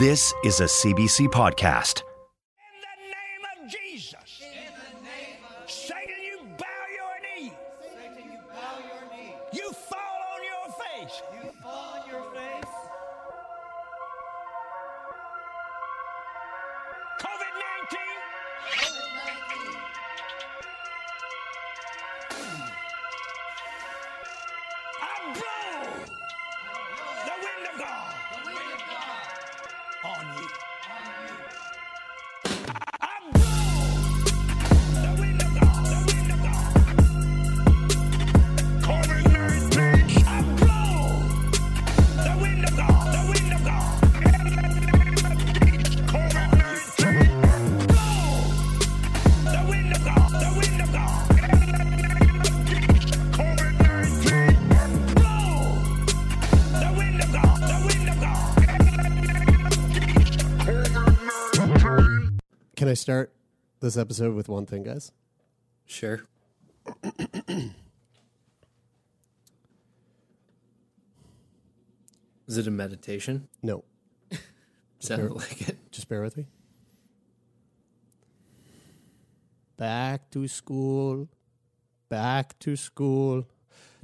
This 0.00 0.32
is 0.42 0.60
a 0.60 0.64
CBC 0.64 1.28
podcast. 1.28 2.09
This 63.90 64.00
episode 64.00 64.36
with 64.36 64.48
one 64.48 64.66
thing, 64.66 64.84
guys? 64.84 65.10
Sure. 65.84 66.20
Is 72.46 72.56
it 72.56 72.68
a 72.68 72.70
meditation? 72.70 73.48
No, 73.64 73.82
Sounded 75.00 75.32
like 75.32 75.68
it. 75.68 75.76
just 75.90 76.08
bear 76.08 76.22
with 76.22 76.36
me. 76.36 76.46
Back 79.76 80.30
to 80.30 80.46
school, 80.46 81.28
back 82.08 82.56
to 82.60 82.76
school, 82.76 83.44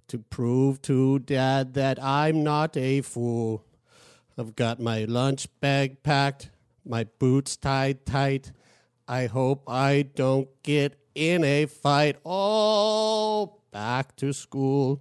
to 0.09 0.19
prove 0.19 0.83
to 0.83 1.20
dad 1.20 1.75
that 1.75 2.03
I'm 2.03 2.42
not 2.42 2.77
a 2.77 3.03
fool. 3.03 3.64
I've 4.37 4.57
got 4.57 4.81
my 4.81 5.05
lunch 5.05 5.47
bag 5.61 6.03
packed, 6.03 6.51
my 6.84 7.05
boots 7.20 7.57
tied 7.57 8.05
tight. 8.05 8.51
I 9.08 9.26
hope 9.26 9.64
I 9.68 10.08
don't 10.14 10.48
get 10.62 10.98
in 11.14 11.44
a 11.44 11.66
fight. 11.66 12.17
Oh, 12.24 13.58
back 13.70 14.17
to 14.17 14.33
school. 14.33 15.00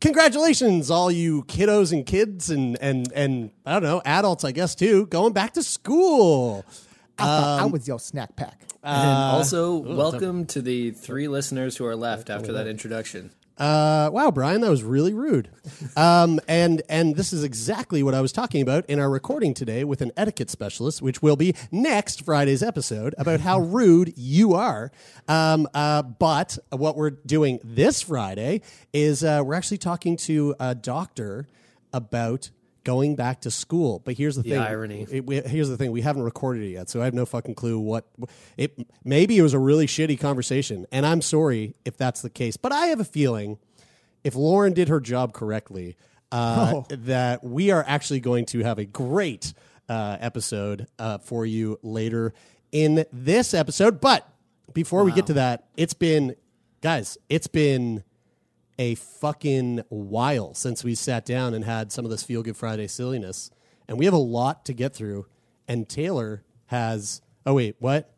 Congratulations, 0.00 0.90
all 0.90 1.10
you 1.10 1.42
kiddos 1.44 1.92
and 1.92 2.06
kids 2.06 2.50
and 2.50 2.76
and 2.80 3.10
and 3.14 3.50
I 3.66 3.72
don't 3.72 3.82
know, 3.82 4.02
adults, 4.04 4.44
I 4.44 4.52
guess 4.52 4.74
too, 4.74 5.06
going 5.06 5.32
back 5.32 5.54
to 5.54 5.62
school. 5.62 6.64
I 7.18 7.24
thought 7.24 7.60
I 7.60 7.62
um, 7.64 7.72
was 7.72 7.88
your 7.88 7.98
snack 7.98 8.36
pack. 8.36 8.60
and 8.84 9.08
uh, 9.08 9.36
also, 9.36 9.76
welcome 9.76 10.46
to 10.46 10.62
the 10.62 10.92
three 10.92 11.26
listeners 11.26 11.76
who 11.76 11.84
are 11.84 11.96
left 11.96 12.30
after 12.30 12.52
that 12.52 12.68
introduction. 12.68 13.32
Uh, 13.58 14.08
wow, 14.12 14.30
Brian, 14.30 14.60
that 14.60 14.70
was 14.70 14.84
really 14.84 15.12
rude. 15.12 15.50
Um, 15.96 16.38
and 16.46 16.82
and 16.88 17.16
this 17.16 17.32
is 17.32 17.42
exactly 17.42 18.02
what 18.04 18.14
I 18.14 18.20
was 18.20 18.30
talking 18.30 18.62
about 18.62 18.86
in 18.86 19.00
our 19.00 19.10
recording 19.10 19.52
today 19.52 19.82
with 19.82 20.00
an 20.00 20.12
etiquette 20.16 20.48
specialist, 20.48 21.02
which 21.02 21.22
will 21.22 21.34
be 21.34 21.54
next 21.72 22.24
Friday's 22.24 22.62
episode 22.62 23.14
about 23.18 23.40
how 23.40 23.58
rude 23.78 24.14
you 24.16 24.54
are. 24.54 24.92
Um, 25.26 25.66
uh, 25.74 26.02
but 26.02 26.56
what 26.70 26.96
we're 26.96 27.10
doing 27.10 27.58
this 27.64 28.02
Friday 28.02 28.62
is 28.92 29.24
uh, 29.24 29.42
we're 29.44 29.54
actually 29.54 29.78
talking 29.78 30.16
to 30.18 30.54
a 30.60 30.74
doctor 30.76 31.48
about 31.92 32.50
going 32.88 33.16
back 33.16 33.42
to 33.42 33.50
school. 33.50 34.00
But 34.04 34.14
here's 34.16 34.36
the, 34.36 34.42
The 34.42 34.50
thing: 34.50 34.58
irony. 34.60 35.06
it- 35.10 35.26
we- 35.26 35.40
here's 35.42 35.68
the 35.68 35.76
thing: 35.76 35.92
we 35.92 36.00
haven't 36.00 36.22
recorded 36.22 36.62
it 36.62 36.70
yet, 36.70 36.88
so 36.88 37.02
I 37.02 37.04
have 37.04 37.12
no 37.14 37.26
fucking 37.26 37.54
clue 37.54 37.78
what 37.78 38.06
it. 38.56 38.78
Maybe 39.04 39.36
it 39.36 39.42
was 39.42 39.52
a 39.54 39.58
really 39.58 39.86
shitty 39.86 40.18
conversation, 40.18 40.86
and 40.90 41.04
I'm 41.04 41.20
sorry 41.20 41.74
if 41.84 41.96
that's 41.98 42.22
the 42.22 42.30
case. 42.30 42.56
But 42.56 42.72
I 42.72 42.86
have 42.86 43.00
a 43.00 43.04
feeling 43.04 43.58
if 44.24 44.34
Lauren 44.34 44.72
did 44.72 44.88
her 44.88 45.00
job 45.00 45.32
correctly, 45.34 45.96
uh, 46.32 46.72
Oh. 46.76 46.86
that 46.88 47.44
we 47.44 47.70
are 47.70 47.84
actually 47.86 48.20
going 48.20 48.46
to 48.46 48.60
have 48.64 48.78
a 48.78 48.84
great 48.86 49.52
uh, 49.88 50.16
episode 50.20 50.86
uh, 50.98 51.18
for 51.18 51.44
you 51.46 51.78
later 51.82 52.32
in 52.72 53.04
this 53.12 53.52
episode. 53.54 54.00
But 54.00 54.26
before 54.72 55.04
we 55.04 55.12
get 55.12 55.26
to 55.28 55.34
that, 55.34 55.68
it's 55.76 55.94
been, 55.94 56.36
guys, 56.82 57.16
it's 57.28 57.46
been 57.46 58.02
a 58.78 58.94
fucking 58.94 59.82
while 59.88 60.54
since 60.54 60.84
we 60.84 60.94
sat 60.94 61.24
down 61.24 61.54
and 61.54 61.64
had 61.64 61.92
some 61.92 62.04
of 62.04 62.10
this 62.10 62.22
Feel 62.22 62.42
Good 62.42 62.56
Friday 62.56 62.86
silliness. 62.86 63.50
And 63.88 63.98
we 63.98 64.04
have 64.04 64.14
a 64.14 64.18
lot 64.18 64.64
to 64.66 64.72
get 64.72 64.94
through. 64.94 65.26
And 65.66 65.88
Taylor 65.88 66.44
has. 66.66 67.22
Oh, 67.44 67.54
wait, 67.54 67.76
what? 67.78 68.14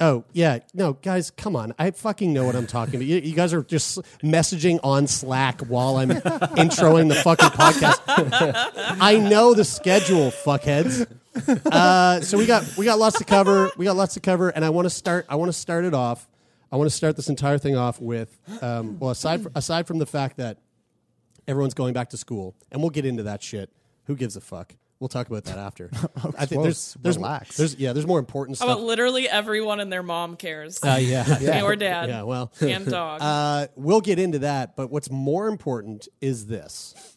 Oh, 0.00 0.24
yeah. 0.32 0.58
No, 0.72 0.94
guys, 0.94 1.30
come 1.30 1.54
on. 1.54 1.72
I 1.78 1.90
fucking 1.92 2.32
know 2.32 2.44
what 2.44 2.56
I'm 2.56 2.66
talking 2.66 2.96
about. 2.96 3.06
You, 3.06 3.16
you 3.18 3.34
guys 3.34 3.52
are 3.52 3.62
just 3.62 4.00
messaging 4.22 4.80
on 4.82 5.06
Slack 5.06 5.60
while 5.62 5.96
I'm 5.96 6.08
introing 6.10 7.08
the 7.08 7.14
fucking 7.14 7.50
podcast. 7.50 8.00
I 9.00 9.18
know 9.18 9.54
the 9.54 9.64
schedule, 9.64 10.30
fuckheads. 10.30 11.06
Uh, 11.66 12.20
so 12.20 12.38
we 12.38 12.46
got 12.46 12.76
we 12.76 12.84
got 12.84 12.98
lots 12.98 13.18
to 13.18 13.24
cover. 13.24 13.70
We 13.76 13.84
got 13.84 13.96
lots 13.96 14.14
to 14.14 14.20
cover, 14.20 14.50
and 14.50 14.64
I 14.64 14.70
want 14.70 14.86
to 14.86 14.90
start. 14.90 15.26
I 15.28 15.36
want 15.36 15.48
to 15.48 15.52
start 15.58 15.84
it 15.84 15.94
off. 15.94 16.28
I 16.72 16.76
want 16.76 16.90
to 16.90 16.94
start 16.96 17.16
this 17.16 17.28
entire 17.28 17.58
thing 17.58 17.76
off 17.76 18.00
with, 18.00 18.38
um, 18.62 18.98
well, 18.98 19.10
aside 19.10 19.42
fr- 19.42 19.48
aside 19.54 19.86
from 19.86 19.98
the 19.98 20.06
fact 20.06 20.38
that 20.38 20.58
everyone's 21.46 21.74
going 21.74 21.92
back 21.94 22.10
to 22.10 22.16
school, 22.16 22.54
and 22.72 22.80
we'll 22.80 22.90
get 22.90 23.04
into 23.06 23.22
that 23.24 23.42
shit. 23.42 23.70
Who 24.06 24.16
gives 24.16 24.36
a 24.36 24.40
fuck? 24.40 24.74
We'll 25.00 25.08
talk 25.08 25.28
about 25.28 25.44
that 25.44 25.58
after. 25.58 25.90
I 26.38 26.46
think 26.46 26.62
there's 26.62 26.96
there's 27.00 27.16
relax. 27.16 27.56
there's 27.56 27.74
yeah 27.76 27.92
there's 27.92 28.06
more 28.06 28.18
important 28.18 28.58
How 28.58 28.64
stuff. 28.66 28.76
about 28.78 28.86
literally 28.86 29.28
everyone 29.28 29.80
and 29.80 29.92
their 29.92 30.02
mom 30.02 30.36
cares? 30.36 30.82
Uh, 30.82 30.98
yeah, 31.00 31.24
Me 31.40 31.62
or 31.62 31.76
dad. 31.76 32.08
yeah. 32.08 32.22
Well, 32.22 32.52
and 32.60 32.86
dog. 32.86 33.20
uh, 33.20 33.66
we'll 33.76 34.00
get 34.00 34.18
into 34.18 34.40
that. 34.40 34.76
But 34.76 34.90
what's 34.90 35.10
more 35.10 35.48
important 35.48 36.08
is 36.20 36.46
this: 36.46 37.16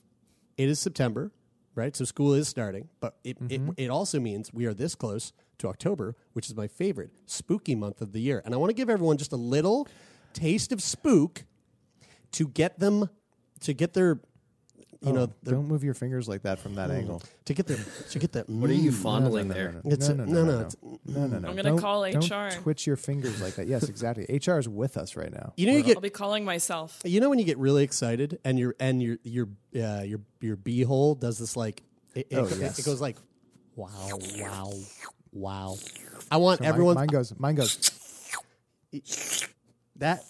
it 0.58 0.68
is 0.70 0.80
September, 0.80 1.32
right? 1.76 1.96
So 1.96 2.04
school 2.06 2.34
is 2.34 2.48
starting, 2.48 2.90
but 3.00 3.16
it 3.24 3.40
Mm-hmm. 3.42 3.70
it, 3.78 3.86
it 3.86 3.90
also 3.90 4.20
means 4.20 4.52
we 4.54 4.66
are 4.66 4.74
this 4.74 4.94
close 4.96 5.32
to 5.60 5.68
October, 5.68 6.16
which 6.34 6.48
is 6.48 6.56
my 6.56 6.68
favorite 6.68 7.12
spooky 7.26 7.76
month 7.76 8.02
of 8.02 8.12
the 8.12 8.20
year. 8.22 8.42
And 8.46 8.54
I 8.54 8.58
want 8.58 8.70
to 8.70 8.74
give 8.76 8.90
everyone 8.90 9.18
just 9.18 9.32
a 9.32 9.38
little 9.38 9.88
taste 10.34 10.72
of 10.72 10.82
spook 10.82 11.44
to 12.34 12.48
get 12.48 12.80
them 12.80 13.10
to 13.62 13.74
get 13.74 13.94
their 13.94 14.20
you 15.02 15.14
know 15.14 15.28
their, 15.44 15.54
Don't 15.54 15.68
move 15.68 15.84
your 15.84 15.94
fingers 15.94 16.28
like 16.28 16.42
that 16.42 16.58
from 16.58 16.74
that 16.76 16.90
angle. 16.90 17.22
to 17.46 17.54
get 17.54 17.68
their 17.68 17.78
to 18.10 18.18
get 18.20 18.32
their 18.32 18.44
What 18.48 18.70
are 18.70 18.74
you 18.74 18.92
fondling 18.92 19.48
no, 19.48 19.54
there? 19.54 19.72
No, 19.84 19.96
no, 19.96 20.06
a- 20.06 20.14
no, 20.14 20.26
no, 20.26 20.26
no, 20.26 20.44
no, 20.44 20.44
no, 20.44 20.70
no, 21.06 21.28
no, 21.28 21.28
no. 21.28 21.36
I'm 21.50 21.56
gonna 21.56 21.64
Don't- 21.64 21.78
call 21.80 22.10
don't 22.12 22.32
HR. 22.32 22.52
Twitch 22.62 22.88
your 22.88 22.96
fingers 22.96 23.40
like 23.40 23.56
that. 23.56 23.68
Yes, 23.68 23.90
exactly. 23.90 24.26
HR 24.28 24.58
is 24.58 24.68
with 24.68 24.98
us 24.98 25.16
right 25.16 25.32
now. 25.32 25.54
you 25.56 25.68
know 25.68 25.74
you 25.74 25.84
get 25.84 25.98
I'll 25.98 26.02
be 26.02 26.10
calling 26.10 26.44
myself. 26.46 27.00
You 27.06 27.20
know 27.20 27.30
when 27.30 27.38
you 27.38 27.46
get 27.46 27.60
really 27.60 27.84
excited 27.84 28.40
and 28.44 28.58
your 28.58 28.76
and 28.80 29.02
your 29.02 29.18
your 29.24 29.48
uh, 29.76 30.02
your 30.04 30.22
your 30.42 30.58
beehole 30.58 31.20
does 31.20 31.38
this 31.38 31.56
like 31.56 31.84
it, 32.16 32.28
it, 32.32 32.36
Oh, 32.38 32.46
it- 32.46 32.58
yes. 32.60 32.80
it 32.80 32.86
goes 32.86 33.00
like 33.00 33.18
wow 33.76 34.18
wow 34.40 34.74
wow. 35.38 35.76
I 36.32 36.38
want 36.38 36.60
Mine- 36.62 36.70
everyone 36.70 36.96
Mine, 36.96 37.08
goes. 37.08 37.34
Mine 37.40 37.56
goes. 37.56 37.92
that 39.98 40.24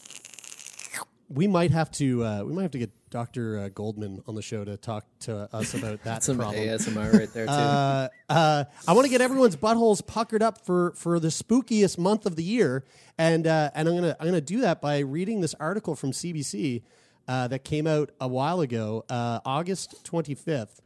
we 1.29 1.47
might 1.47 1.71
have 1.71 1.91
to 1.91 2.23
uh, 2.23 2.43
we 2.43 2.53
might 2.53 2.63
have 2.63 2.71
to 2.71 2.79
get 2.79 2.91
Dr. 3.09 3.59
Uh, 3.59 3.69
Goldman 3.69 4.21
on 4.27 4.35
the 4.35 4.41
show 4.41 4.65
to 4.65 4.75
talk 4.77 5.05
to 5.21 5.47
us 5.55 5.73
about 5.73 6.03
that 6.03 6.23
Some 6.23 6.37
problem. 6.37 6.61
ASMR 6.61 7.13
right 7.13 7.33
there 7.33 7.45
too. 7.45 7.51
Uh, 7.51 8.07
uh, 8.29 8.63
I 8.87 8.93
want 8.93 9.05
to 9.05 9.09
get 9.09 9.21
everyone's 9.21 9.55
buttholes 9.55 10.05
puckered 10.05 10.43
up 10.43 10.65
for 10.65 10.91
for 10.95 11.19
the 11.19 11.29
spookiest 11.29 11.97
month 11.97 12.25
of 12.25 12.35
the 12.35 12.43
year, 12.43 12.83
and 13.17 13.47
uh, 13.47 13.71
and 13.75 13.87
I'm 13.87 13.95
gonna 13.95 14.15
I'm 14.19 14.25
gonna 14.27 14.41
do 14.41 14.61
that 14.61 14.81
by 14.81 14.99
reading 14.99 15.41
this 15.41 15.53
article 15.59 15.95
from 15.95 16.11
CBC 16.11 16.83
uh, 17.27 17.47
that 17.47 17.63
came 17.63 17.87
out 17.87 18.11
a 18.19 18.27
while 18.27 18.61
ago, 18.61 19.05
uh, 19.09 19.39
August 19.45 20.03
25th, 20.05 20.79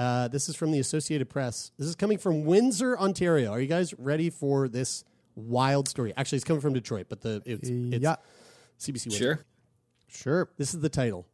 Uh, 0.00 0.28
this 0.28 0.48
is 0.48 0.56
from 0.56 0.70
the 0.70 0.78
Associated 0.78 1.28
Press. 1.28 1.72
This 1.76 1.86
is 1.86 1.94
coming 1.94 2.16
from 2.16 2.46
Windsor, 2.46 2.98
Ontario. 2.98 3.52
Are 3.52 3.60
you 3.60 3.66
guys 3.66 3.92
ready 3.98 4.30
for 4.30 4.66
this 4.66 5.04
wild 5.34 5.88
story? 5.88 6.14
Actually, 6.16 6.36
it's 6.36 6.44
coming 6.46 6.62
from 6.62 6.72
Detroit, 6.72 7.08
but 7.10 7.20
the 7.20 7.42
it's, 7.44 7.68
it's 7.68 8.02
yeah, 8.02 8.16
CBC 8.78 9.08
Windsor. 9.08 9.18
Sure. 9.18 9.44
sure. 10.08 10.50
This 10.56 10.72
is 10.72 10.80
the 10.80 10.88
title. 10.88 11.26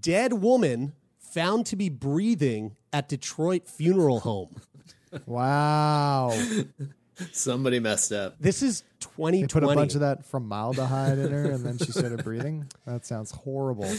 Dead 0.00 0.32
woman 0.32 0.92
found 1.18 1.66
to 1.66 1.76
be 1.76 1.88
breathing 1.88 2.74
at 2.92 3.08
Detroit 3.08 3.68
funeral 3.68 4.18
home. 4.18 4.56
Wow. 5.24 6.36
Somebody 7.32 7.80
messed 7.80 8.12
up. 8.12 8.36
This 8.40 8.62
is 8.62 8.82
They 9.18 9.44
put 9.46 9.62
a 9.64 9.66
bunch 9.66 9.94
of 9.94 10.00
that 10.00 10.24
formaldehyde 10.26 11.18
in 11.18 11.30
her, 11.32 11.50
and 11.50 11.64
then 11.64 11.78
she 11.78 11.90
started 11.92 12.22
breathing. 12.24 12.66
That 12.86 13.04
sounds 13.06 13.30
horrible. 13.30 13.90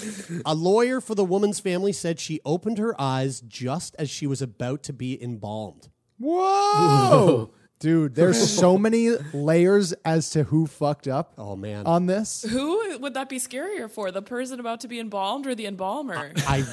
A 0.45 0.53
lawyer 0.55 1.01
for 1.01 1.15
the 1.15 1.25
woman's 1.25 1.59
family 1.59 1.91
said 1.93 2.19
she 2.19 2.39
opened 2.45 2.77
her 2.77 2.99
eyes 2.99 3.41
just 3.41 3.95
as 3.99 4.09
she 4.09 4.27
was 4.27 4.41
about 4.41 4.83
to 4.83 4.93
be 4.93 5.21
embalmed. 5.21 5.89
Whoa, 6.19 7.51
dude! 7.79 8.15
There's 8.15 8.51
so 8.51 8.77
many 8.77 9.09
layers 9.33 9.91
as 10.05 10.29
to 10.31 10.43
who 10.43 10.67
fucked 10.67 11.07
up 11.07 11.33
Oh 11.37 11.55
man. 11.55 11.85
on 11.85 12.05
this. 12.05 12.45
Who 12.47 12.99
would 12.99 13.13
that 13.15 13.27
be 13.29 13.37
scarier 13.37 13.89
for? 13.89 14.11
The 14.11 14.21
person 14.21 14.59
about 14.59 14.81
to 14.81 14.87
be 14.87 14.99
embalmed 14.99 15.47
or 15.47 15.55
the 15.55 15.65
embalmer? 15.65 16.31
I 16.47 16.63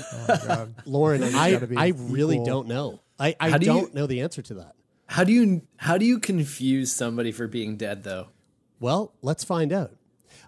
God. 0.47 0.75
Lauren, 0.85 1.23
I 1.23 1.53
gotta 1.53 1.67
be 1.67 1.77
I 1.77 1.89
really 1.97 2.37
equal. 2.37 2.47
don't 2.47 2.69
know. 2.69 3.01
I, 3.19 3.35
I 3.41 3.51
How 3.51 3.59
do 3.59 3.67
don't 3.67 3.95
know 3.95 4.07
the 4.07 4.21
answer 4.21 4.43
to 4.43 4.55
that. 4.55 4.75
How 5.09 5.25
do 5.25 5.33
you 5.33 5.63
how 5.79 5.99
do 5.99 6.05
you 6.05 6.19
confuse 6.19 6.93
somebody 6.93 7.33
for 7.33 7.47
being 7.47 7.77
dead 7.77 8.05
though? 8.05 8.29
Well, 8.79 9.15
let's 9.23 9.43
find 9.45 9.73
out. 9.73 9.93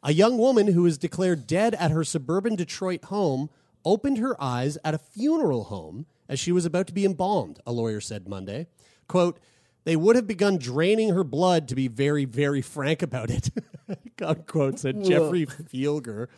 A 0.02 0.12
young 0.12 0.38
woman 0.38 0.68
who 0.68 0.82
was 0.82 0.98
declared 0.98 1.46
dead 1.46 1.74
at 1.74 1.90
her 1.90 2.04
suburban 2.04 2.56
Detroit 2.56 3.04
home 3.06 3.50
opened 3.84 4.18
her 4.18 4.40
eyes 4.40 4.78
at 4.84 4.94
a 4.94 4.98
funeral 4.98 5.64
home 5.64 6.06
as 6.28 6.38
she 6.38 6.52
was 6.52 6.64
about 6.64 6.86
to 6.86 6.92
be 6.92 7.04
embalmed, 7.04 7.60
a 7.66 7.72
lawyer 7.72 8.00
said 8.00 8.28
Monday. 8.28 8.66
Quote, 9.08 9.40
they 9.84 9.96
would 9.96 10.14
have 10.14 10.26
begun 10.26 10.58
draining 10.58 11.10
her 11.10 11.24
blood 11.24 11.66
to 11.68 11.74
be 11.74 11.88
very, 11.88 12.24
very 12.24 12.62
frank 12.62 13.02
about 13.02 13.30
it, 13.30 13.50
unquote, 14.22 14.78
said 14.78 15.02
Geoffrey 15.02 15.46
Fieger. 15.46 16.28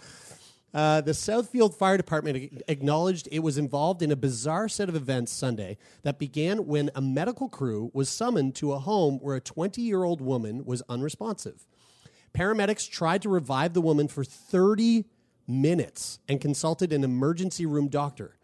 Uh, 0.75 1.03
the 1.03 1.13
Southfield 1.13 1.75
Fire 1.75 1.99
Department 1.99 2.63
acknowledged 2.67 3.29
it 3.31 3.41
was 3.41 3.59
involved 3.59 4.01
in 4.01 4.11
a 4.11 4.17
bizarre 4.17 4.69
set 4.69 4.89
of 4.89 4.97
events 4.97 5.31
Sunday 5.31 5.77
that 6.03 6.19
began 6.19 6.67
when 6.67 6.91
a 6.95 7.01
medical 7.01 7.49
crew 7.49 7.91
was 7.93 8.09
summoned 8.09 8.55
to 8.55 8.73
a 8.73 8.79
home 8.79 9.19
where 9.19 9.37
a 9.37 9.41
20 9.41 9.83
year 9.83 10.03
old 10.03 10.21
woman 10.21 10.65
was 10.65 10.83
unresponsive. 10.89 11.67
Paramedics 12.33 12.89
tried 12.89 13.21
to 13.23 13.29
revive 13.29 13.75
the 13.75 13.83
woman 13.83 14.09
for 14.09 14.25
30 14.25 15.05
minutes 15.47 16.21
and 16.29 16.41
consulted 16.41 16.93
an 16.93 17.05
emergency 17.05 17.67
room 17.67 17.89
doctor. 17.89 18.39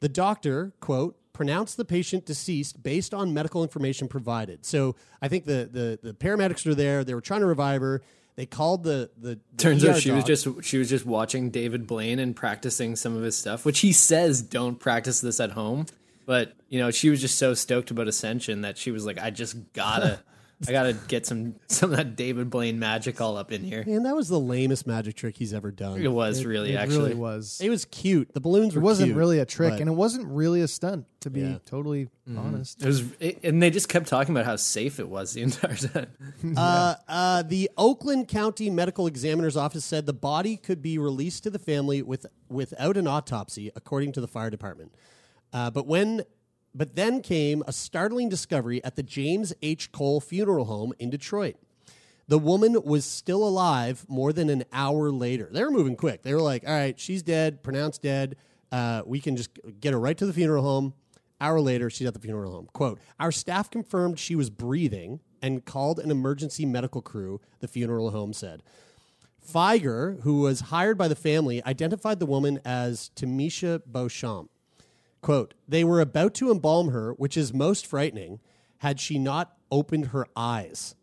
The 0.00 0.08
doctor, 0.08 0.72
quote, 0.80 1.16
pronounced 1.34 1.76
the 1.76 1.84
patient 1.84 2.24
deceased 2.24 2.82
based 2.82 3.12
on 3.12 3.34
medical 3.34 3.62
information 3.62 4.08
provided. 4.08 4.64
So 4.64 4.96
I 5.20 5.28
think 5.28 5.44
the, 5.44 5.68
the, 5.70 5.98
the 6.02 6.14
paramedics 6.14 6.66
were 6.66 6.74
there. 6.74 7.04
They 7.04 7.14
were 7.14 7.20
trying 7.20 7.40
to 7.40 7.46
revive 7.46 7.82
her. 7.82 8.02
They 8.40 8.46
called 8.46 8.84
the 8.84 9.10
the, 9.20 9.28
the 9.28 9.38
Turns 9.58 9.84
out 9.84 10.00
she 10.00 10.12
was 10.12 10.24
just 10.24 10.48
she 10.62 10.78
was 10.78 10.88
just 10.88 11.04
watching 11.04 11.50
David 11.50 11.86
Blaine 11.86 12.18
and 12.18 12.34
practicing 12.34 12.96
some 12.96 13.14
of 13.14 13.22
his 13.22 13.36
stuff, 13.36 13.66
which 13.66 13.80
he 13.80 13.92
says 13.92 14.40
don't 14.40 14.76
practice 14.80 15.20
this 15.20 15.40
at 15.40 15.50
home. 15.50 15.84
But 16.24 16.54
you 16.70 16.78
know, 16.78 16.90
she 16.90 17.10
was 17.10 17.20
just 17.20 17.36
so 17.36 17.52
stoked 17.52 17.90
about 17.90 18.08
Ascension 18.08 18.62
that 18.62 18.78
she 18.78 18.92
was 18.92 19.04
like, 19.04 19.18
I 19.18 19.28
just 19.28 19.74
gotta 19.74 20.20
I 20.68 20.72
gotta 20.72 20.92
get 21.08 21.24
some 21.26 21.54
some 21.68 21.90
of 21.92 21.96
that 21.96 22.16
David 22.16 22.50
Blaine 22.50 22.78
magic 22.78 23.20
all 23.20 23.36
up 23.38 23.50
in 23.50 23.62
here. 23.64 23.82
Man, 23.86 24.02
that 24.02 24.14
was 24.14 24.28
the 24.28 24.38
lamest 24.38 24.86
magic 24.86 25.14
trick 25.16 25.36
he's 25.38 25.54
ever 25.54 25.70
done. 25.70 25.98
It 25.98 26.04
done. 26.04 26.12
was 26.12 26.44
really 26.44 26.72
it 26.74 26.76
actually 26.76 26.98
really 26.98 27.14
was. 27.14 27.60
It 27.62 27.70
was 27.70 27.86
cute. 27.86 28.34
The 28.34 28.40
balloons 28.40 28.74
It 28.74 28.78
were 28.80 28.84
wasn't 28.84 29.08
cute, 29.08 29.16
really 29.16 29.38
a 29.38 29.46
trick, 29.46 29.70
but- 29.72 29.80
and 29.80 29.88
it 29.88 29.94
wasn't 29.94 30.26
really 30.28 30.60
a 30.60 30.68
stunt. 30.68 31.06
To 31.20 31.28
be 31.28 31.40
Yeah. 31.42 31.58
totally 31.66 32.08
honest, 32.34 32.82
It 32.82 32.86
was, 32.86 33.02
it, 33.20 33.40
and 33.44 33.62
they 33.62 33.68
just 33.68 33.90
kept 33.90 34.06
talking 34.08 34.34
about 34.34 34.46
how 34.46 34.56
safe 34.56 34.98
it 34.98 35.06
was 35.06 35.34
the 35.34 35.42
entire 35.42 35.76
time. 35.76 36.06
Uh, 36.56 36.94
uh, 37.08 37.42
the 37.42 37.68
Oakland 37.76 38.26
County 38.26 38.70
Medical 38.70 39.06
Examiner's 39.06 39.54
Office 39.54 39.84
said 39.84 40.06
the 40.06 40.14
body 40.14 40.56
could 40.56 40.80
be 40.80 40.96
released 40.96 41.42
to 41.42 41.50
the 41.50 41.58
family 41.58 42.00
with 42.00 42.24
without 42.48 42.96
an 42.96 43.06
autopsy, 43.06 43.70
according 43.76 44.12
to 44.12 44.20
the 44.22 44.28
fire 44.28 44.48
department. 44.48 44.94
Uh, 45.52 45.70
but 45.70 45.86
when, 45.86 46.22
but 46.74 46.96
then 46.96 47.20
came 47.20 47.62
a 47.66 47.72
startling 47.72 48.28
discovery 48.28 48.82
at 48.84 48.96
the 48.96 49.02
James 49.02 49.52
H. 49.62 49.92
Cole 49.92 50.20
Funeral 50.20 50.66
Home 50.66 50.92
in 50.98 51.10
Detroit. 51.10 51.56
The 52.28 52.38
woman 52.38 52.80
was 52.84 53.04
still 53.04 53.42
alive 53.42 54.06
more 54.08 54.32
than 54.32 54.48
an 54.50 54.64
hour 54.72 55.10
later. 55.10 55.48
They 55.50 55.64
were 55.64 55.70
moving 55.70 55.96
quick. 55.96 56.22
They 56.22 56.32
were 56.32 56.40
like, 56.40 56.62
"All 56.66 56.72
right, 56.72 56.98
she's 56.98 57.22
dead, 57.22 57.62
pronounced 57.62 58.02
dead. 58.02 58.36
Uh, 58.70 59.02
we 59.04 59.18
can 59.18 59.36
just 59.36 59.50
get 59.80 59.92
her 59.92 59.98
right 59.98 60.16
to 60.16 60.26
the 60.26 60.32
funeral 60.32 60.62
home." 60.62 60.94
Hour 61.40 61.60
later, 61.60 61.88
she's 61.88 62.06
at 62.06 62.14
the 62.14 62.20
funeral 62.20 62.52
home. 62.52 62.68
Quote, 62.72 63.00
Our 63.18 63.32
staff 63.32 63.70
confirmed 63.70 64.18
she 64.18 64.36
was 64.36 64.50
breathing 64.50 65.20
and 65.40 65.64
called 65.64 65.98
an 65.98 66.10
emergency 66.10 66.66
medical 66.66 67.00
crew, 67.00 67.40
the 67.60 67.68
funeral 67.68 68.10
home 68.10 68.34
said. 68.34 68.62
Fieger, 69.42 70.20
who 70.20 70.42
was 70.42 70.60
hired 70.60 70.98
by 70.98 71.08
the 71.08 71.16
family, 71.16 71.64
identified 71.64 72.20
the 72.20 72.26
woman 72.26 72.60
as 72.64 73.10
Tamisha 73.16 73.80
Beauchamp. 73.86 74.50
Quote, 75.22 75.54
They 75.68 75.84
were 75.84 76.00
about 76.00 76.34
to 76.34 76.50
embalm 76.50 76.90
her, 76.90 77.12
which 77.12 77.36
is 77.36 77.52
most 77.52 77.86
frightening, 77.86 78.40
had 78.78 78.98
she 79.00 79.18
not 79.18 79.56
opened 79.70 80.06
her 80.06 80.26
eyes. 80.34 80.94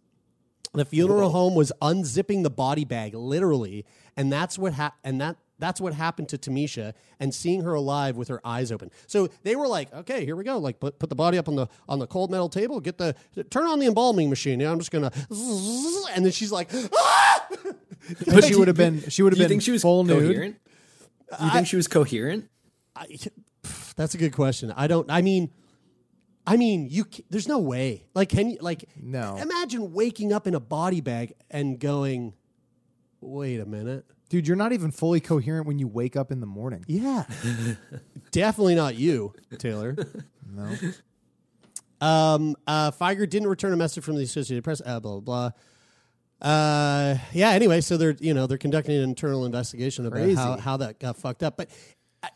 The 0.74 0.86
funeral 0.86 1.30
home 1.30 1.56
was 1.56 1.72
unzipping 1.82 2.44
the 2.44 2.50
body 2.50 2.86
bag 2.86 3.14
literally, 3.14 3.86
and 4.16 4.32
that's 4.32 4.60
what 4.60 4.74
ha- 4.74 4.94
and 5.04 5.20
that 5.22 5.38
that's 5.60 5.82
what 5.82 5.94
happened 5.94 6.30
to 6.30 6.38
Tamisha 6.38 6.94
and 7.20 7.34
seeing 7.34 7.64
her 7.64 7.74
alive 7.74 8.16
with 8.16 8.28
her 8.28 8.40
eyes 8.46 8.72
open. 8.72 8.92
So 9.08 9.30
they 9.44 9.56
were 9.56 9.68
like, 9.68 9.92
"Okay, 9.94 10.24
here 10.26 10.36
we 10.36 10.44
go. 10.44 10.58
Like 10.60 10.80
put, 10.80 11.00
put 11.00 11.10
the 11.10 11.16
body 11.16 11.38
up 11.38 11.48
on 11.48 11.56
the 11.56 11.68
on 11.90 12.00
the 12.00 12.06
cold 12.06 12.30
metal 12.30 12.50
table, 12.50 12.80
get 12.80 12.98
the 12.98 13.16
turn 13.50 13.66
on 13.66 13.80
the 13.80 13.88
embalming 13.88 14.30
machine. 14.30 14.60
Yeah, 14.60 14.72
I'm 14.72 14.78
just 14.78 14.92
going 14.92 15.10
to 15.10 15.18
and 16.14 16.24
then 16.26 16.32
she's 16.32 16.52
like, 16.52 16.70
"Ah!" 16.96 17.48
but 18.28 18.44
she 18.44 18.56
would 18.56 18.68
have 18.68 18.78
been. 18.78 19.10
She 19.10 19.24
would 19.24 19.34
have 19.34 19.40
been 19.40 19.50
think 19.50 19.62
she 19.62 19.72
was 19.72 19.82
full 19.82 20.04
nude. 20.04 20.28
coherent? 20.28 20.58
Do 21.40 21.46
you 21.46 21.52
think 21.52 21.68
she 21.68 21.76
was 21.76 21.88
coherent? 21.88 22.50
I, 22.96 23.18
that's 23.98 24.16
a 24.16 24.18
good 24.18 24.32
question. 24.32 24.72
I 24.76 24.88
don't 24.88 25.12
I 25.12 25.22
mean 25.22 25.52
I 26.48 26.56
mean, 26.56 26.88
you 26.90 27.06
there's 27.30 27.50
no 27.50 27.60
way. 27.60 28.06
Like 28.16 28.30
can 28.30 28.50
you 28.52 28.58
like 28.62 28.86
No. 28.96 29.36
Imagine 29.36 29.92
waking 29.92 30.32
up 30.32 30.48
in 30.48 30.56
a 30.56 30.62
body 30.62 31.02
bag 31.02 31.34
and 31.52 31.78
going, 31.78 32.34
"Wait 33.20 33.60
a 33.60 33.66
minute." 33.66 34.06
Dude, 34.30 34.48
you're 34.48 34.56
not 34.58 34.72
even 34.72 34.92
fully 34.92 35.20
coherent 35.20 35.68
when 35.68 35.78
you 35.78 35.88
wake 35.88 36.16
up 36.16 36.32
in 36.32 36.40
the 36.40 36.46
morning. 36.46 36.86
Yeah. 36.88 37.26
Definitely 38.32 38.76
not 38.76 38.96
you, 38.96 39.34
Taylor. 39.58 39.96
No. 40.50 40.76
Um, 42.00 42.56
uh, 42.66 42.92
Fieger 42.92 43.28
didn't 43.30 43.48
return 43.48 43.74
a 43.74 43.78
message 43.78 44.04
from 44.04 44.16
the 44.16 44.24
Associated 44.24 44.64
Press. 44.64 44.82
Uh, 44.86 45.00
blah 45.00 45.20
blah 45.20 45.50
blah. 46.42 46.50
Uh, 46.50 47.18
yeah. 47.34 47.50
Anyway, 47.50 47.82
so 47.82 47.98
they're 47.98 48.16
you 48.20 48.34
know 48.34 48.48
they're 48.48 48.58
conducting 48.58 48.96
an 48.96 49.04
internal 49.04 49.46
investigation 49.46 50.06
about 50.06 50.18
Crazy. 50.22 50.36
how 50.36 50.58
how 50.58 50.78
that 50.78 51.00
got 51.00 51.18
fucked 51.18 51.44
up. 51.44 51.58
But 51.58 51.70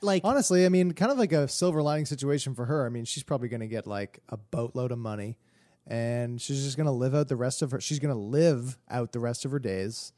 like, 0.02 0.22
Honestly, 0.24 0.66
I 0.66 0.70
mean, 0.70 0.92
kind 0.94 1.12
of 1.12 1.18
like 1.18 1.32
a 1.32 1.48
silver 1.48 1.82
lining 1.82 2.06
situation 2.06 2.56
for 2.56 2.66
her. 2.66 2.86
I 2.86 2.90
mean, 2.90 3.06
she's 3.06 3.24
probably 3.24 3.50
going 3.50 3.62
to 3.62 3.68
get 3.68 3.88
like 3.88 4.20
a 4.30 4.38
boatload 4.38 4.92
of 4.92 5.00
money, 5.00 5.38
and 5.88 6.40
she's 6.42 6.64
just 6.64 6.78
going 6.78 6.86
to 6.86 6.92
live 6.92 7.16
out 7.16 7.28
the 7.28 7.36
rest 7.36 7.62
of 7.62 7.72
her. 7.72 7.82
She's 7.82 8.00
going 8.00 8.14
to 8.14 8.20
live 8.20 8.78
out 8.90 9.12
the 9.12 9.20
rest 9.20 9.46
of 9.46 9.52
her 9.52 9.60
days 9.60 10.14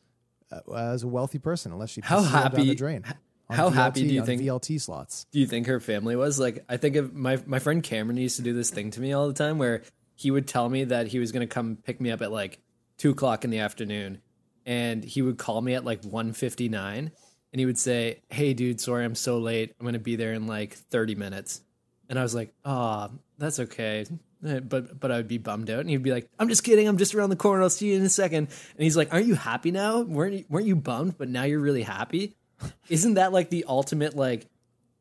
uh, 0.52 0.60
as 0.74 1.04
a 1.04 1.08
wealthy 1.08 1.40
person, 1.40 1.72
unless 1.72 1.92
she 1.92 2.02
How 2.02 2.18
all 2.18 2.24
down 2.24 2.32
happy- 2.32 2.68
the 2.70 2.76
drain. 2.76 3.04
how 3.50 3.70
happy 3.70 4.08
do 4.08 4.14
you 4.14 4.26
think- 4.26 4.42
VLT 4.42 4.80
slots? 4.82 5.26
do 5.32 5.40
you 5.40 5.46
think 5.48 5.68
her 5.68 5.80
family 5.80 6.16
was 6.16 6.40
like 6.40 6.64
i 6.70 6.78
think 6.78 6.96
of 6.96 7.14
my 7.14 7.38
my 7.46 7.60
friend 7.60 7.84
cameron 7.84 8.18
used 8.18 8.38
to 8.38 8.42
do 8.42 8.54
this 8.54 8.70
thing 8.72 8.90
to 8.92 9.02
me 9.02 9.12
all 9.14 9.28
the 9.28 9.34
time 9.34 9.58
where 9.60 9.84
he 10.16 10.32
would 10.32 10.48
tell 10.48 10.70
me 10.70 10.86
that 10.86 11.08
he 11.08 11.20
was 11.20 11.32
going 11.32 11.46
to 11.48 11.54
come 11.54 11.76
pick 11.76 12.00
me 12.02 12.10
up 12.10 12.22
at 12.22 12.32
like 12.32 12.60
2 13.00 13.12
o'clock 13.12 13.44
in 13.44 13.50
the 13.52 13.60
afternoon 13.60 14.22
and 14.66 15.04
he 15.04 15.22
would 15.22 15.38
call 15.38 15.62
me 15.62 15.76
at 15.76 15.84
like 15.84 16.02
1.59 16.04 17.12
and 17.54 17.60
he 17.60 17.66
would 17.66 17.78
say 17.78 18.20
hey 18.30 18.54
dude 18.54 18.82
sorry 18.82 19.06
i'm 19.06 19.16
so 19.16 19.38
late. 19.38 19.74
I'm 19.80 19.86
going 19.86 19.94
to 19.94 20.00
be 20.00 20.18
there 20.18 20.34
in 20.34 20.48
like 20.48 20.74
30 20.74 21.16
minutes. 21.16 21.62
And 22.10 22.20
i 22.20 22.24
was 22.24 22.36
like 22.36 22.54
oh 22.66 23.12
that's 23.38 23.60
okay. 23.60 24.06
But 24.44 25.00
but 25.00 25.10
i 25.10 25.16
would 25.16 25.30
be 25.30 25.38
bummed 25.38 25.70
out 25.70 25.80
and 25.80 25.90
he'd 25.90 26.04
be 26.04 26.12
like 26.12 26.28
i'm 26.38 26.50
just 26.50 26.66
kidding. 26.66 26.86
I'm 26.86 26.98
just 26.98 27.16
around 27.16 27.30
the 27.30 27.38
corner. 27.38 27.64
I'll 27.64 27.70
see 27.70 27.92
you 27.92 27.96
in 27.96 28.02
a 28.04 28.10
second. 28.10 28.50
And 28.76 28.84
he's 28.84 28.98
like 28.98 29.14
aren't 29.14 29.26
you 29.26 29.36
happy 29.36 29.72
now? 29.72 30.02
Weren't 30.02 30.34
you, 30.34 30.46
weren't 30.50 30.68
you 30.68 30.76
bummed 30.76 31.18
but 31.18 31.30
now 31.30 31.44
you're 31.44 31.62
really 31.62 31.84
happy? 31.84 32.36
Isn't 32.90 33.14
that 33.14 33.32
like 33.32 33.50
the 33.50 33.64
ultimate 33.70 34.18
like 34.18 34.48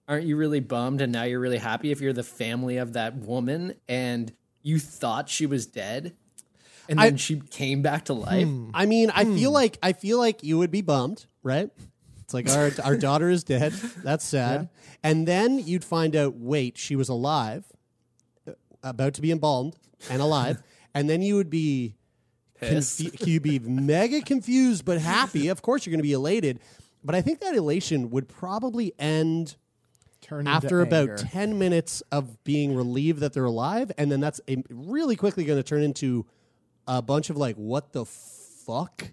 aren't 0.07 0.27
you 0.27 0.37
really 0.37 0.61
bummed 0.61 1.01
and 1.01 1.11
now 1.11 1.25
you're 1.25 1.41
really 1.41 1.59
happy 1.59 1.91
if 1.91 2.01
you're 2.01 2.13
the 2.13 2.23
family 2.23 2.77
of 2.77 2.93
that 2.93 3.17
woman 3.17 3.75
and 3.89 4.33
you 4.63 4.79
thought 4.79 5.29
she 5.29 5.47
was 5.47 5.67
dead 5.67 6.15
and 6.89 6.99
then 6.99 7.17
she 7.17 7.41
came 7.51 7.83
back 7.83 8.05
to 8.07 8.13
life? 8.13 8.47
Hmm. 8.47 8.71
I 8.75 8.87
mean, 8.87 9.11
I 9.11 9.25
feel 9.25 9.51
hmm. 9.51 9.55
like 9.55 9.79
I 9.83 9.93
feel 9.93 10.19
like 10.19 10.43
you 10.43 10.59
would 10.59 10.71
be 10.71 10.83
bummed, 10.83 11.27
right? 11.43 11.71
It's 12.23 12.35
like 12.35 12.49
our 12.49 12.71
our 12.85 12.97
daughter 12.97 13.29
is 13.29 13.45
dead. 13.45 13.73
That's 14.03 14.25
sad. 14.25 14.69
And 15.03 15.27
then 15.27 15.59
you'd 15.59 15.85
find 15.85 16.15
out, 16.17 16.35
wait, 16.37 16.79
she 16.79 16.97
was 16.97 17.09
alive, 17.09 17.65
uh, 18.49 18.53
about 18.83 19.15
to 19.15 19.23
be 19.23 19.31
embalmed 19.31 19.77
and 20.11 20.23
alive, 20.23 20.63
and 20.95 21.09
then 21.11 21.23
you 21.23 21.35
would 21.37 21.51
be 21.51 21.97
confu- 22.61 23.11
you'd 23.27 23.43
be 23.43 23.59
mega 23.59 24.21
confused 24.23 24.85
but 24.85 24.99
happy. 24.99 25.49
Of 25.49 25.63
course, 25.63 25.85
you're 25.85 25.93
going 25.93 25.99
to 25.99 26.05
be 26.09 26.13
elated, 26.13 26.61
but 27.03 27.15
I 27.15 27.21
think 27.23 27.41
that 27.41 27.55
elation 27.55 28.11
would 28.11 28.29
probably 28.29 28.93
end 28.99 29.57
Turn 30.21 30.47
after 30.47 30.81
about 30.81 31.11
anger. 31.11 31.17
10 31.17 31.59
minutes 31.59 32.03
of 32.13 32.43
being 32.45 32.77
relieved 32.77 33.21
that 33.21 33.33
they're 33.33 33.45
alive. 33.45 33.91
And 33.99 34.11
then 34.11 34.21
that's 34.21 34.41
a, 34.49 34.63
really 34.71 35.17
quickly 35.17 35.45
going 35.45 35.59
to 35.59 35.65
turn 35.65 35.83
into 35.83 36.27
a 36.87 37.03
bunch 37.03 37.29
of 37.29 37.37
like, 37.37 37.57
what 37.57 37.93
the 37.93 38.05
fuck? 38.05 39.13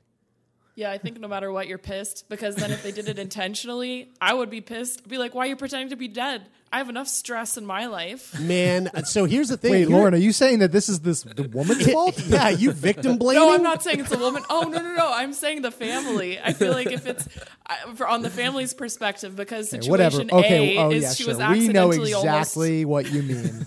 Yeah, 0.79 0.91
I 0.91 0.97
think 0.97 1.19
no 1.19 1.27
matter 1.27 1.51
what, 1.51 1.67
you're 1.67 1.77
pissed 1.77 2.29
because 2.29 2.55
then 2.55 2.71
if 2.71 2.81
they 2.81 2.93
did 2.93 3.09
it 3.09 3.19
intentionally, 3.19 4.13
I 4.21 4.33
would 4.33 4.49
be 4.49 4.61
pissed. 4.61 5.01
I'd 5.01 5.09
Be 5.09 5.17
like, 5.17 5.35
why 5.35 5.43
are 5.43 5.49
you 5.49 5.57
pretending 5.57 5.89
to 5.89 5.97
be 5.97 6.07
dead? 6.07 6.47
I 6.71 6.77
have 6.77 6.89
enough 6.89 7.07
stress 7.07 7.57
in 7.57 7.65
my 7.65 7.87
life. 7.87 8.39
Man, 8.39 8.89
so 9.05 9.25
here's 9.25 9.49
the 9.49 9.57
thing. 9.57 9.71
Wait, 9.71 9.79
Here- 9.87 9.89
Lauren, 9.89 10.13
are 10.13 10.17
you 10.17 10.31
saying 10.31 10.59
that 10.59 10.71
this 10.71 10.87
is 10.89 10.99
this 10.99 11.23
the 11.23 11.43
woman's 11.43 11.91
fault? 11.91 12.19
yeah, 12.27 12.49
you 12.49 12.71
victim 12.71 13.17
blaming. 13.17 13.39
No, 13.49 13.53
I'm 13.53 13.63
not 13.63 13.81
saying 13.83 14.01
it's 14.01 14.11
a 14.11 14.17
woman. 14.17 14.43
Oh 14.49 14.61
no, 14.63 14.79
no, 14.81 14.93
no! 14.95 15.11
I'm 15.13 15.33
saying 15.33 15.61
the 15.61 15.71
family. 15.71 16.39
I 16.39 16.53
feel 16.53 16.71
like 16.71 16.91
if 16.91 17.07
it's 17.07 17.27
I- 17.65 17.93
for 17.95 18.07
on 18.07 18.21
the 18.21 18.29
family's 18.29 18.73
perspective, 18.73 19.35
because 19.35 19.69
situation 19.69 19.89
Whatever. 19.91 20.21
A 20.21 20.77
Oh 20.77 20.91
is 20.91 21.03
yeah, 21.03 21.13
she 21.13 21.23
sure. 21.23 21.31
was 21.31 21.37
We 21.37 21.43
accidentally 21.43 22.11
know 22.11 22.19
exactly 22.19 22.85
what 22.85 23.11
you 23.11 23.23
mean. 23.23 23.65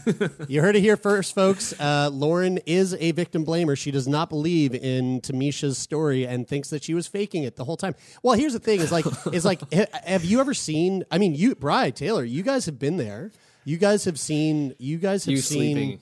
You 0.49 0.61
heard 0.61 0.77
it 0.77 0.81
here 0.81 0.97
first, 0.97 1.35
folks. 1.35 1.73
Uh, 1.81 2.11
Lauren 2.13 2.59
is 2.67 2.95
a 3.01 3.13
victim 3.13 3.45
blamer. 3.45 3.77
She 3.77 3.91
does 3.91 4.07
not 4.07 4.29
believe 4.29 4.75
in 4.75 5.21
Tamisha's 5.21 5.79
story 5.79 6.27
and 6.27 6.47
thinks 6.47 6.71
that 6.71 6.85
she 6.85 6.95
was 6.95 7.07
faking 7.09 7.43
it 7.45 7.57
the 7.57 7.65
whole 7.65 7.77
time. 7.77 7.95
Well, 8.23 8.35
here's 8.37 8.53
the 8.53 8.59
thing: 8.61 8.81
is 8.81 8.93
like, 8.93 9.07
is 9.33 9.45
like, 9.45 9.61
ha- 9.75 9.87
have 10.05 10.25
you 10.25 10.41
ever 10.41 10.55
seen? 10.55 11.05
I 11.11 11.19
mean, 11.19 11.35
you, 11.35 11.55
Bri 11.55 11.91
Taylor, 11.93 12.25
you 12.25 12.43
guys 12.43 12.67
have 12.67 12.79
been 12.79 12.92
there. 12.97 13.31
You 13.65 13.77
guys 13.77 14.05
have 14.07 14.19
seen. 14.19 14.75
You 14.79 14.99
guys 14.99 15.25
have 15.25 15.33
You 15.33 15.39
seen. 15.39 15.77
sleeping. 15.77 16.01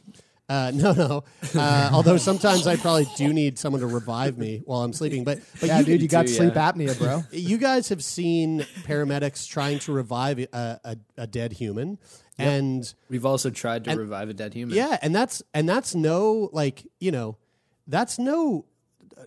Uh, 0.49 0.73
no, 0.75 0.93
no. 0.93 1.25
Uh, 1.55 1.91
although 1.93 2.17
sometimes 2.17 2.67
I 2.67 2.75
probably 2.75 3.07
do 3.17 3.33
need 3.33 3.57
someone 3.57 3.83
to 3.83 3.87
revive 3.87 4.37
me 4.37 4.63
while 4.65 4.83
I'm 4.83 4.93
sleeping. 4.93 5.23
But, 5.23 5.39
but 5.61 5.69
yeah, 5.69 5.79
you, 5.79 5.85
dude, 5.85 6.03
you 6.03 6.09
got 6.09 6.23
too, 6.27 6.33
sleep 6.33 6.55
yeah. 6.57 6.73
apnea, 6.73 6.99
bro. 6.99 7.23
you 7.31 7.57
guys 7.57 7.91
have 7.91 8.03
seen 8.03 8.67
paramedics 8.83 9.47
trying 9.49 9.79
to 9.81 9.93
revive 9.93 10.41
a, 10.41 10.81
a, 10.83 10.97
a 11.17 11.27
dead 11.29 11.53
human, 11.53 11.99
and 12.37 12.93
We've 13.09 13.27
also 13.27 13.51
tried 13.51 13.85
to 13.85 13.95
revive 13.95 14.29
a 14.29 14.35
dead 14.35 14.53
human. 14.53 14.75
yeah, 14.77 14.99
and 15.03 15.15
that's 15.15 15.41
and 15.55 15.69
that's 15.69 15.95
no 15.95 16.51
like 16.53 16.85
you 16.99 17.13
know, 17.13 17.37
that's 17.87 18.19
no, 18.19 18.65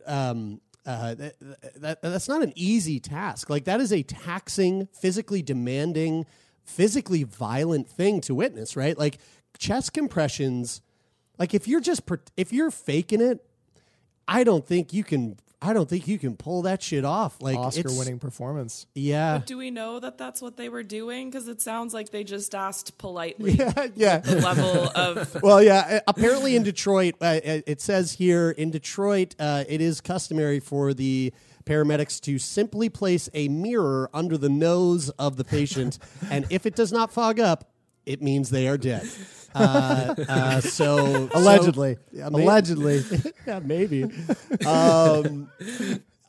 um, 0.05 0.59
uh, 0.85 1.15
that, 1.15 1.35
that 1.77 2.01
that's 2.01 2.27
not 2.27 2.43
an 2.43 2.51
easy 2.57 2.99
task. 2.99 3.49
Like 3.49 3.63
that 3.63 3.79
is 3.79 3.93
a 3.93 4.03
taxing, 4.03 4.89
physically 4.91 5.41
demanding, 5.41 6.25
physically 6.65 7.23
violent 7.23 7.89
thing 7.89 8.21
to 8.21 8.35
witness. 8.35 8.75
Right, 8.75 8.97
like 8.97 9.19
chest 9.57 9.93
compressions. 9.93 10.81
Like 11.39 11.53
if 11.53 11.67
you're 11.67 11.81
just 11.81 12.05
per- 12.05 12.21
if 12.37 12.53
you're 12.53 12.71
faking 12.71 13.21
it, 13.21 13.45
I 14.27 14.43
don't 14.43 14.65
think 14.65 14.93
you 14.93 15.03
can. 15.03 15.37
I 15.65 15.71
don't 15.71 15.87
think 15.87 16.09
you 16.09 16.19
can 16.19 16.35
pull 16.35 16.63
that 16.63 16.83
shit 16.83 17.05
off. 17.05 17.41
Like 17.41 17.57
Oscar-winning 17.57 18.19
performance. 18.19 18.85
Yeah, 18.95 19.39
Do 19.45 19.57
we 19.57 19.71
know 19.71 19.97
that 19.97 20.17
that's 20.17 20.41
what 20.41 20.57
they 20.57 20.67
were 20.67 20.83
doing? 20.83 21.29
Because 21.29 21.47
it 21.47 21.61
sounds 21.61 21.93
like 21.93 22.09
they 22.09 22.25
just 22.25 22.53
asked 22.53 22.97
politely 22.97 23.51
yeah, 23.53 23.87
yeah. 23.95 24.17
the 24.17 24.41
level 24.41 24.91
of. 24.93 25.41
well, 25.41 25.63
yeah. 25.63 26.01
Apparently, 26.05 26.57
in 26.57 26.63
Detroit, 26.63 27.15
uh, 27.21 27.39
it 27.41 27.63
it 27.65 27.81
says 27.81 28.11
here 28.11 28.51
in 28.51 28.71
Detroit, 28.71 29.35
uh, 29.39 29.63
it 29.69 29.79
is 29.79 30.01
customary 30.01 30.59
for 30.59 30.93
the 30.93 31.31
paramedics 31.65 32.19
to 32.21 32.37
simply 32.39 32.89
place 32.89 33.29
a 33.33 33.47
mirror 33.47 34.09
under 34.13 34.37
the 34.37 34.49
nose 34.49 35.09
of 35.11 35.37
the 35.37 35.43
patient, 35.43 35.99
and 36.29 36.45
if 36.49 36.65
it 36.65 36.75
does 36.75 36.91
not 36.91 37.11
fog 37.13 37.39
up, 37.39 37.71
it 38.05 38.21
means 38.21 38.49
they 38.49 38.67
are 38.67 38.77
dead. 38.77 39.07
Uh, 39.55 40.15
uh, 40.27 40.61
so 40.61 41.29
Allegedly. 41.33 41.95
so- 41.95 42.01
yeah, 42.11 42.29
may- 42.29 42.43
Allegedly. 42.43 43.03
yeah, 43.47 43.59
maybe. 43.63 44.05
Um, 44.65 45.49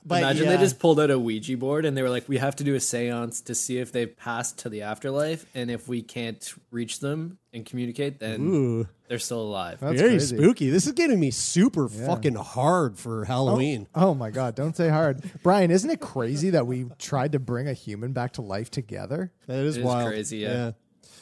but 0.05 0.23
Imagine 0.23 0.45
yeah. 0.45 0.57
they 0.57 0.63
just 0.63 0.79
pulled 0.79 1.01
out 1.01 1.11
a 1.11 1.19
Ouija 1.19 1.57
board 1.57 1.85
and 1.85 1.97
they 1.97 2.03
were 2.03 2.11
like, 2.11 2.29
"We 2.29 2.39
have 2.39 2.57
to 2.57 2.65
do 2.65 2.75
a 2.75 2.79
séance 2.79 3.43
to 3.45 3.55
see 3.55 3.79
if 3.79 3.91
they've 3.93 4.15
passed 4.17 4.59
to 4.59 4.69
the 4.69 4.83
afterlife, 4.83 5.47
and 5.55 5.71
if 5.71 5.89
we 5.89 6.03
can't 6.03 6.53
reach 6.71 7.01
them 7.01 7.39
and 7.53 7.65
communicate, 7.65 8.19
then 8.21 8.41
Ooh. 8.43 8.89
they're 9.09 9.19
still 9.19 9.41
alive." 9.41 9.81
That's 9.81 9.99
very 9.99 10.11
crazy. 10.11 10.37
spooky. 10.37 10.71
This 10.71 10.87
is 10.87 10.93
getting 10.93 11.19
me 11.19 11.31
super 11.31 11.89
fucking 11.89 12.35
hard 12.35 12.99
for 12.99 13.25
Halloween. 13.25 13.89
Oh 13.95 14.15
my 14.15 14.31
god, 14.31 14.55
don't 14.55 14.77
say 14.77 14.89
hard. 14.89 15.23
Brian, 15.43 15.71
isn't 15.71 15.89
it 15.91 16.01
crazy 16.01 16.51
that 16.51 16.67
we 16.67 16.87
tried 16.99 17.33
to 17.33 17.39
bring 17.39 17.67
a 17.69 17.73
human 17.75 18.13
back 18.13 18.35
to 18.35 18.43
life 18.43 18.71
together? 18.71 19.33
That 19.47 19.59
is 19.65 19.77
It 19.77 19.81
is 19.81 19.87
wild. 19.87 20.09
crazy, 20.09 20.39
yeah. 20.39 20.73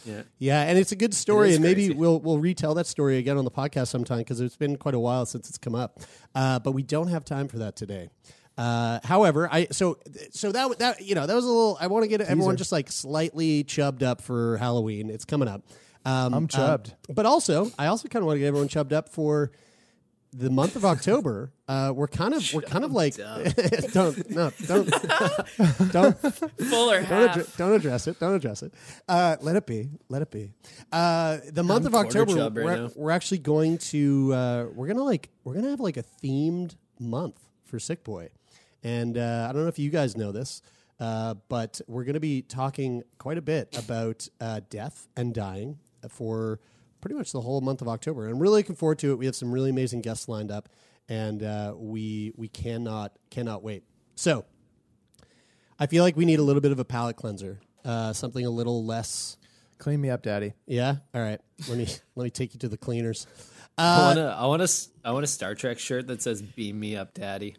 Yeah. 0.05 0.23
Yeah, 0.39 0.63
and 0.63 0.77
it's 0.79 0.91
a 0.91 0.97
good 0.97 1.15
story, 1.15 1.55
and 1.55 1.63
maybe 1.63 1.87
crazy. 1.87 1.95
we'll 1.95 2.19
we'll 2.19 2.41
retell 2.41 2.75
that 2.75 2.89
story 2.89 3.19
again 3.19 3.37
on 3.39 3.45
the 3.45 3.51
podcast 3.53 3.87
sometime 3.89 4.19
because 4.19 4.41
it's 4.41 4.57
been 4.57 4.77
quite 4.77 4.95
a 4.97 4.99
while 4.99 5.25
since 5.27 5.49
it's 5.49 5.59
come 5.59 5.77
up. 5.77 6.01
Uh, 6.35 6.59
but 6.59 6.73
we 6.73 6.83
don't 6.83 7.07
have 7.07 7.25
time 7.25 7.47
for 7.47 7.59
that 7.59 7.77
today. 7.77 8.09
Uh, 8.59 9.01
however, 9.05 9.49
I 9.51 9.69
so 9.71 9.99
so 10.31 10.53
that 10.53 10.79
that 10.79 11.01
you 11.03 11.15
know 11.15 11.27
that 11.27 11.35
was 11.35 11.45
a 11.45 11.49
little. 11.49 11.79
I 11.81 11.87
want 11.87 12.05
to 12.05 12.09
get 12.09 12.21
everyone 12.21 12.57
just 12.57 12.73
like 12.73 12.91
slightly 12.93 13.65
chubbed 13.65 14.03
up 14.03 14.21
for 14.21 14.59
Halloween. 14.59 15.11
It's 15.11 15.25
coming 15.25 15.49
up. 15.49 15.63
Um, 16.05 16.35
I'm 16.35 16.45
uh, 16.45 16.49
chubbed. 16.49 16.95
but 17.09 17.27
also, 17.27 17.71
I 17.79 17.87
also 17.87 18.09
kind 18.09 18.23
of 18.23 18.27
want 18.27 18.37
to 18.37 18.41
get 18.41 18.47
everyone 18.49 18.69
chubbed 18.69 18.93
up 18.93 19.09
for 19.09 19.53
the 20.35 20.51
month 20.51 20.77
of 20.77 20.85
October. 20.85 21.53
Uh, 21.69 21.93
we're 21.95 22.09
kind 22.09 22.35
of 22.35 22.53
we're 22.55 22.63
kind 22.63 22.85
of 22.85 22.93
like 22.93 23.17
don't 23.93 24.31
no 24.31 24.51
don't 24.67 24.91
don't 25.93 26.19
Full 26.19 26.91
or 26.91 27.01
don't, 27.01 27.05
half. 27.05 27.37
addre- 27.37 27.57
don't 27.57 27.73
address 27.73 28.07
it. 28.07 28.19
Don't 28.19 28.35
address 28.35 28.63
it. 28.63 28.73
Uh, 29.09 29.37
let 29.41 29.57
it 29.57 29.67
be. 29.67 29.89
Let 30.09 30.23
it 30.23 30.31
be. 30.31 30.51
Uh, 30.91 31.39
the 31.51 31.63
month 31.63 31.87
of 31.87 31.95
October, 31.95 32.51
we're, 32.51 32.77
now. 32.77 32.91
we're 32.97 33.11
actually 33.11 33.39
going 33.39 33.79
to 33.79 34.33
uh, 34.35 34.67
we're 34.75 34.89
gonna 34.89 35.05
like 35.05 35.31
we're 35.45 35.55
gonna 35.55 35.71
have 35.71 35.81
like 35.81 35.97
a 35.97 36.05
themed 36.23 36.77
month 36.99 37.39
for 37.65 37.79
Sick 37.79 38.05
Boy, 38.05 38.29
and 38.83 39.17
uh, 39.19 39.47
I 39.49 39.53
don't 39.53 39.63
know 39.63 39.69
if 39.69 39.79
you 39.79 39.91
guys 39.91 40.17
know 40.17 40.33
this, 40.33 40.63
uh, 41.01 41.35
but 41.49 41.81
we're 41.87 42.05
gonna 42.05 42.21
be 42.21 42.43
talking 42.43 43.03
quite 43.19 43.39
a 43.39 43.43
bit 43.43 43.77
about 43.79 44.29
uh, 44.41 44.61
death 44.71 45.09
and 45.17 45.35
dying 45.35 45.79
for 46.09 46.61
pretty 47.01 47.15
much 47.17 47.33
the 47.33 47.41
whole 47.41 47.61
month 47.61 47.81
of 47.83 47.89
October. 47.89 48.25
And 48.27 48.35
I'm 48.35 48.41
really 48.41 48.61
looking 48.61 48.77
forward 48.77 48.99
to 49.01 49.13
it. 49.13 49.19
We 49.19 49.27
have 49.27 49.37
some 49.37 49.51
really 49.53 49.71
amazing 49.71 50.01
guests 50.03 50.29
lined 50.29 50.51
up, 50.51 50.69
and 51.09 51.43
uh, 51.43 51.75
we 51.77 52.33
we 52.37 52.49
cannot 52.49 53.13
cannot 53.31 53.63
wait. 53.63 53.85
So. 54.15 54.45
I 55.79 55.87
feel 55.87 56.05
like 56.05 56.17
we 56.17 56.25
need 56.25 56.39
a 56.39 56.43
little 56.43 56.61
bit 56.61 56.71
of 56.71 56.79
a 56.79 56.85
palate 56.85 57.17
cleanser, 57.17 57.59
uh, 57.85 58.13
something 58.13 58.45
a 58.47 58.51
little 58.51 58.85
less. 58.85 59.37
Clean 59.79 60.01
me 60.01 60.11
up, 60.11 60.23
daddy. 60.23 60.53
Yeah. 60.67 60.97
All 61.13 61.21
right. 61.21 61.41
Let 61.69 61.77
me 61.79 61.87
let 62.15 62.23
me 62.25 62.31
take 62.31 62.55
you 62.55 62.61
to 62.61 62.69
the 62.69 62.77
cleaners. 62.77 63.27
I 63.77 63.95
Uh, 63.97 64.07
want 64.07 64.19
a, 64.19 64.23
I 64.23 64.47
want 64.47 64.63
a, 64.63 64.65
s- 64.65 64.89
I 65.05 65.11
want 65.11 65.25
a 65.25 65.27
Star 65.27 65.57
Trek 65.57 65.81
shirt 65.81 66.07
that 66.07 66.23
says 66.23 66.41
"Beam 66.41 66.79
me 66.79 66.95
up, 66.95 67.15
Daddy." 67.15 67.57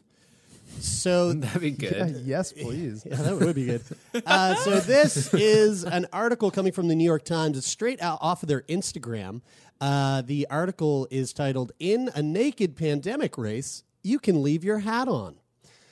So 0.80 1.34
That'd 1.34 1.62
be 1.62 1.72
Uh, 1.88 1.90
good. 2.06 2.22
yes, 2.26 2.52
please. 2.54 3.06
yeah, 3.10 3.16
that 3.18 3.38
would 3.40 3.56
be 3.56 3.66
good. 3.66 3.82
Uh, 4.26 4.56
so 4.56 4.80
this 4.80 5.34
is 5.34 5.84
an 5.84 6.06
article 6.14 6.52
coming 6.52 6.72
from 6.72 6.88
the 6.88 6.96
New 6.96 7.04
York 7.04 7.26
Times. 7.26 7.58
It's 7.58 7.68
straight 7.68 8.02
out 8.02 8.20
off 8.22 8.44
of 8.44 8.50
their 8.50 8.62
Instagram. 8.64 9.42
Uh, 9.82 10.22
the 10.22 10.48
article 10.50 11.08
is 11.12 11.34
titled 11.34 11.72
"In 11.80 12.10
a 12.16 12.22
Naked 12.22 12.76
Pandemic 12.76 13.38
Race, 13.38 13.84
You 14.04 14.20
Can 14.20 14.42
Leave 14.44 14.64
Your 14.64 14.80
Hat 14.80 15.08
On." 15.08 15.36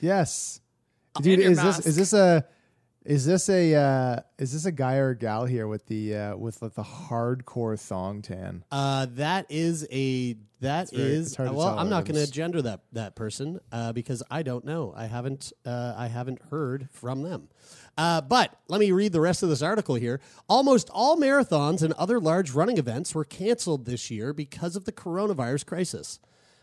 Yes. 0.00 0.60
Dude, 1.20 1.40
your 1.40 1.50
is 1.50 1.62
this 1.62 1.78
is 1.86 1.96
this 1.96 2.12
a 2.12 2.44
is 3.04 3.24
this 3.24 3.48
a 3.48 3.74
uh, 3.74 4.20
is 4.38 4.52
this 4.52 4.64
a 4.64 4.72
guy 4.72 4.96
or 4.96 5.10
a 5.10 5.16
gal 5.16 5.44
here 5.44 5.66
with 5.66 5.86
the 5.86 6.14
uh, 6.14 6.36
with 6.36 6.62
like 6.62 6.74
the 6.74 6.82
hardcore 6.82 7.78
thong 7.78 8.22
tan? 8.22 8.64
Uh, 8.70 9.06
that 9.10 9.46
is 9.48 9.86
a 9.90 10.36
that 10.60 10.90
very- 10.90 11.12
is 11.12 11.36
well. 11.38 11.78
I'm 11.78 11.88
not 11.88 12.04
going 12.04 12.24
to 12.24 12.30
gender 12.30 12.62
that 12.62 12.80
that 12.92 13.16
person 13.16 13.60
uh, 13.72 13.92
because 13.92 14.22
I 14.30 14.42
don't 14.42 14.64
know. 14.64 14.92
I 14.96 15.06
haven't 15.06 15.52
uh, 15.66 15.94
I 15.96 16.06
haven't 16.06 16.40
heard 16.50 16.88
from 16.90 17.22
them. 17.22 17.48
Uh, 17.98 18.20
but 18.20 18.56
let 18.68 18.80
me 18.80 18.92
read 18.92 19.12
the 19.12 19.20
rest 19.20 19.42
of 19.42 19.48
this 19.48 19.62
article 19.62 19.96
here. 19.96 20.20
Almost 20.48 20.88
all 20.90 21.16
marathons 21.16 21.82
and 21.82 21.92
other 21.94 22.20
large 22.20 22.52
running 22.52 22.78
events 22.78 23.14
were 23.14 23.24
canceled 23.24 23.84
this 23.84 24.10
year 24.10 24.32
because 24.32 24.76
of 24.76 24.84
the 24.84 24.92
coronavirus 24.92 25.66
crisis. 25.66 26.18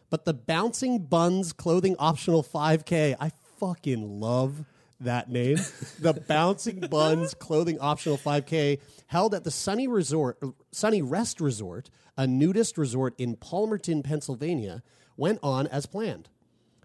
But 0.10 0.26
the 0.26 0.34
Bouncing 0.34 1.00
Buns 1.06 1.54
Clothing 1.54 1.96
Optional 2.00 2.42
5K, 2.42 3.16
I 3.20 3.32
fucking 3.60 4.20
love 4.20 4.66
that 5.02 5.30
name. 5.30 5.58
the 6.00 6.14
Bouncing 6.28 6.80
Buns 6.82 7.34
Clothing 7.34 7.80
Optional 7.80 8.18
5K 8.18 8.80
held 9.08 9.34
at 9.34 9.44
the 9.44 9.52
Sunny 9.52 9.88
Resort, 9.88 10.40
Sunny 10.72 11.02
Rest 11.02 11.40
Resort, 11.42 11.90
a 12.18 12.28
nudist 12.28 12.78
resort 12.78 13.16
in 13.18 13.36
Palmerton, 13.38 14.04
Pennsylvania, 14.04 14.84
went 15.18 15.40
on 15.42 15.68
as 15.68 15.86
planned. 15.86 16.30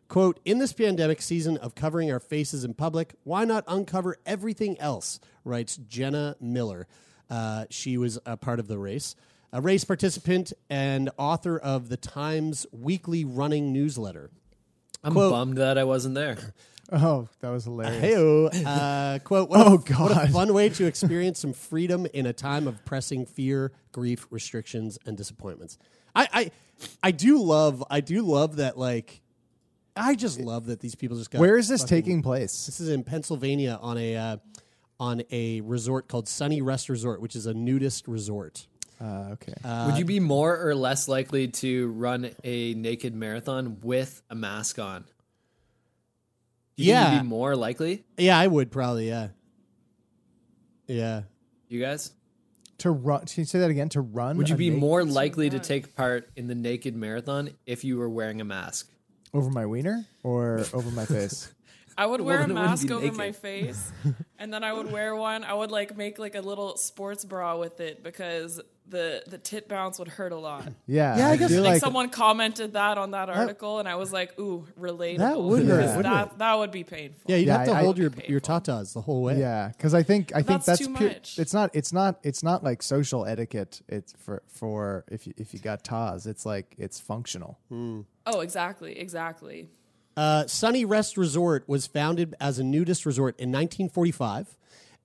Quote, 0.09 0.39
in 0.45 0.59
this 0.59 0.73
pandemic 0.73 1.21
season 1.23 1.57
of 1.57 1.75
covering 1.75 2.13
our 2.13 2.21
faces 2.21 2.63
in 2.65 2.75
public, 2.75 3.15
why 3.25 3.45
not 3.45 3.65
uncover 3.67 4.17
everything 4.27 4.79
else? 4.81 5.19
writes 5.45 5.77
Jen 5.77 6.15
A. 6.15 6.37
Miller. 6.41 6.87
Uh, 7.29 7.65
she 7.71 7.97
was 7.99 8.19
a 8.27 8.37
part 8.37 8.61
of 8.61 8.69
the 8.69 8.79
race, 8.79 9.17
a 9.53 9.61
race 9.61 9.85
participant 9.85 10.53
and 10.71 11.11
author 11.17 11.59
of 11.59 11.89
the 11.89 11.97
Times 11.97 12.67
weekly 12.71 13.25
running 13.25 13.73
newsletter. 13.73 14.31
I'm 15.03 15.13
Quote- 15.15 15.33
bummed 15.33 15.59
that 15.59 15.79
I 15.79 15.85
wasn't 15.85 16.15
there. 16.15 16.37
Oh, 16.93 17.29
that 17.41 17.49
was 17.51 17.65
hilarious. 17.65 18.01
Hey, 18.01 18.63
uh, 18.67 19.19
quote, 19.21 19.49
what, 19.49 19.61
Oh, 19.61 19.75
a, 19.75 19.77
what 19.77 20.11
a 20.13 20.15
God. 20.15 20.31
fun 20.31 20.53
way 20.55 20.69
to 20.69 20.85
experience 20.87 21.39
some 21.41 21.53
freedom 21.53 22.07
in 22.13 22.27
a 22.27 22.33
time 22.33 22.67
of 22.69 22.85
pressing 22.85 23.25
fear, 23.27 23.73
grief, 23.93 24.27
restrictions, 24.31 24.99
and 25.07 25.17
disappointments. 25.17 25.79
I, 26.15 26.29
I, 26.33 26.51
I 27.03 27.11
do 27.11 27.43
love, 27.43 27.83
I 27.91 28.01
do 28.01 28.23
love 28.23 28.57
that, 28.57 28.77
like, 28.79 29.23
I 29.97 30.15
just 30.15 30.41
love 30.41 30.67
that 30.67 30.81
these 30.81 30.95
people 30.95 31.17
just 31.17 31.31
got. 31.31 31.41
Where 31.41 31.57
is 31.57 31.69
this 31.69 31.83
fucking- 31.83 31.97
taking 31.97 32.23
place? 32.23 32.67
This 32.67 32.81
is 32.81 32.89
in 32.89 33.05
Pennsylvania 33.05 33.79
on 33.81 33.97
a 33.97 34.17
uh, 34.17 34.37
on 35.01 35.23
a 35.31 35.61
resort 35.63 36.09
called 36.09 36.29
Sunny 36.29 36.63
Rest 36.63 36.89
Resort, 36.89 37.21
which 37.21 37.37
is 37.37 37.47
a 37.47 37.55
nudist 37.55 38.09
resort. 38.09 38.67
Uh, 39.01 39.31
okay. 39.35 39.53
Would 39.87 39.99
you 39.99 40.05
be 40.05 40.19
more 40.21 40.67
or 40.69 40.75
less 40.75 41.09
likely 41.09 41.49
to 41.49 41.89
run 41.93 42.31
a 42.45 42.75
naked 42.75 43.15
marathon 43.15 43.79
with 43.83 44.23
a 44.31 44.35
mask 44.35 44.79
on? 44.79 45.05
Do 46.77 46.83
you 46.83 46.93
think 46.93 47.05
Yeah. 47.05 47.15
you'd 47.15 47.23
be 47.23 47.29
more 47.29 47.55
likely. 47.57 48.05
Yeah, 48.19 48.39
I 48.39 48.47
would 48.47 48.71
probably. 48.71 49.09
Yeah, 49.09 49.29
yeah. 50.87 51.23
You 51.69 51.81
guys, 51.81 52.13
to 52.79 52.91
run. 52.91 53.21
Can 53.27 53.41
you 53.41 53.45
say 53.45 53.59
that 53.61 53.71
again? 53.71 53.89
To 53.91 54.01
run? 54.01 54.37
would 54.37 54.49
you 54.49 54.57
be 54.57 54.69
naked- 54.71 54.81
more 54.81 55.05
likely 55.05 55.51
to 55.51 55.59
take 55.59 55.95
part 55.97 56.31
in 56.37 56.47
the 56.47 56.55
naked 56.55 56.95
marathon 56.95 57.51
if 57.67 57.85
you 57.85 57.97
were 57.99 58.09
wearing 58.09 58.41
a 58.41 58.45
mask? 58.45 58.91
over 59.33 59.51
my 59.51 59.67
wiener 59.67 60.05
or 60.23 60.65
over 60.73 60.91
my 60.93 61.05
face? 61.05 61.53
I 61.99 62.07
would 62.07 62.21
wear 62.21 62.39
a 62.39 62.41
then 62.43 62.51
it 62.51 62.55
wouldn't 62.55 62.71
mask 62.71 62.91
over 62.91 63.03
naked. 63.03 63.17
my 63.19 63.33
face, 63.33 63.93
and 64.39 64.53
then 64.53 64.63
I 64.65 64.73
would 64.73 64.91
wear 64.93 65.15
one. 65.17 65.45
I 65.45 65.55
would 65.55 65.71
like 65.71 65.97
make 65.97 66.19
like 66.19 66.35
a 66.35 66.41
little 66.41 66.77
sports 66.77 67.25
bra 67.25 67.57
with 67.57 67.81
it 67.81 68.03
because 68.03 68.61
the 68.87 69.23
the 69.27 69.39
tit 69.39 69.67
bounce 69.69 69.99
would 69.99 70.09
hurt 70.09 70.33
a 70.33 70.37
lot. 70.39 70.65
Yeah, 70.87 71.17
Yeah, 71.17 71.29
I 71.29 71.31
I, 71.33 71.37
guess- 71.37 71.51
feel 71.51 71.63
Like 71.63 71.73
like 71.75 71.81
someone 71.81 72.11
commented 72.11 72.75
that 72.75 72.99
on 72.99 73.13
that 73.13 73.31
article, 73.31 73.79
and 73.79 73.89
I 73.89 73.95
was 73.95 74.13
like, 74.13 74.39
"Ooh, 74.39 74.67
relatable." 74.79 75.19
That 75.19 75.41
would 75.41 75.65
hurt, 75.65 75.77
because 75.81 75.97
wouldn't 75.97 76.15
That 76.15 76.39
that 76.39 76.59
would 76.59 76.71
be 76.71 76.85
painful. 76.85 77.23
Yeah, 77.27 77.37
you'd 77.37 77.47
Yeah, 77.47 77.59
have 77.59 77.67
to 77.69 77.73
I- 77.73 77.83
hold 77.83 77.97
I- 77.99 78.03
your 78.03 78.11
your 78.29 78.41
tatas 78.41 78.93
the 78.93 79.01
whole 79.01 79.23
way. 79.23 79.39
Yeah, 79.41 79.69
because 79.69 79.95
I 79.95 80.03
think 80.03 80.33
I 80.33 80.37
think 80.43 80.49
That's 80.49 80.67
that's, 80.67 80.79
too 80.81 80.95
pure, 80.95 81.09
much. 81.09 81.39
It's 81.39 81.55
not. 81.55 81.71
It's 81.73 81.93
not. 81.93 82.19
It's 82.23 82.43
not 82.43 82.63
like 82.63 82.83
social 82.83 83.25
etiquette. 83.25 83.81
It's 83.89 84.13
for 84.19 84.43
for 84.49 85.05
if 85.11 85.27
you 85.27 85.33
if 85.39 85.55
you 85.55 85.61
got 85.61 85.83
Taz, 85.83 86.27
it's 86.27 86.45
like 86.45 86.75
it's 86.77 87.01
functional. 87.01 87.59
Oh, 88.27 88.41
exactly, 88.41 88.99
exactly. 88.99 89.69
Uh, 90.17 90.47
Sunny 90.47 90.85
Rest 90.85 91.17
Resort 91.17 91.65
was 91.69 91.87
founded 91.89 92.35
as 92.41 92.59
a 92.61 92.63
nudist 92.65 93.05
resort 93.05 93.35
in 93.41 93.51
1945. 93.51 94.57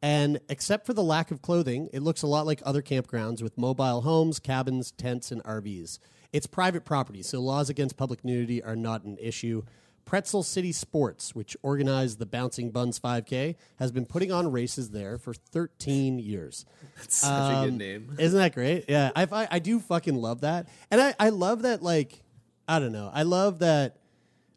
And 0.01 0.39
except 0.48 0.86
for 0.86 0.94
the 0.94 1.03
lack 1.03 1.29
of 1.32 1.41
clothing, 1.41 1.89
it 1.91 2.01
looks 2.01 2.22
a 2.22 2.27
lot 2.27 2.46
like 2.46 2.62
other 2.65 2.82
campgrounds 2.82 3.41
with 3.44 3.58
mobile 3.58 4.01
homes, 4.01 4.39
cabins, 4.39 4.91
tents, 4.91 5.32
and 5.32 5.44
RVs. 5.44 6.00
It's 6.32 6.48
private 6.48 6.86
property, 6.86 7.22
so 7.24 7.41
laws 7.41 7.70
against 7.70 7.98
public 7.98 8.24
nudity 8.24 8.63
are 8.63 8.75
not 8.75 9.03
an 9.03 9.18
issue. 9.20 9.63
Pretzel 10.06 10.41
City 10.41 10.72
Sports, 10.72 11.36
which 11.36 11.56
organized 11.62 12.18
the 12.18 12.25
Bouncing 12.25 12.72
Buns 12.72 13.00
5K, 13.00 13.56
has 13.77 13.91
been 13.91 14.06
putting 14.06 14.32
on 14.32 14.51
races 14.51 14.89
there 14.91 15.18
for 15.18 15.34
13 15.34 16.18
years. 16.18 16.65
That's 16.98 17.18
such 17.18 17.29
a 17.29 17.58
Um, 17.58 17.65
good 17.65 17.77
name. 17.77 18.15
Isn't 18.20 18.39
that 18.39 18.53
great? 18.56 18.86
Yeah, 18.88 19.12
I, 19.15 19.27
I 19.32 19.48
I 19.51 19.60
do 19.60 19.79
fucking 19.79 20.15
love 20.15 20.41
that, 20.41 20.68
and 20.89 21.00
I 21.01 21.13
I 21.20 21.29
love 21.29 21.62
that 21.63 21.84
like 21.84 22.24
I 22.68 22.79
don't 22.79 22.91
know, 22.91 23.12
I 23.13 23.22
love 23.24 23.60
that, 23.60 23.98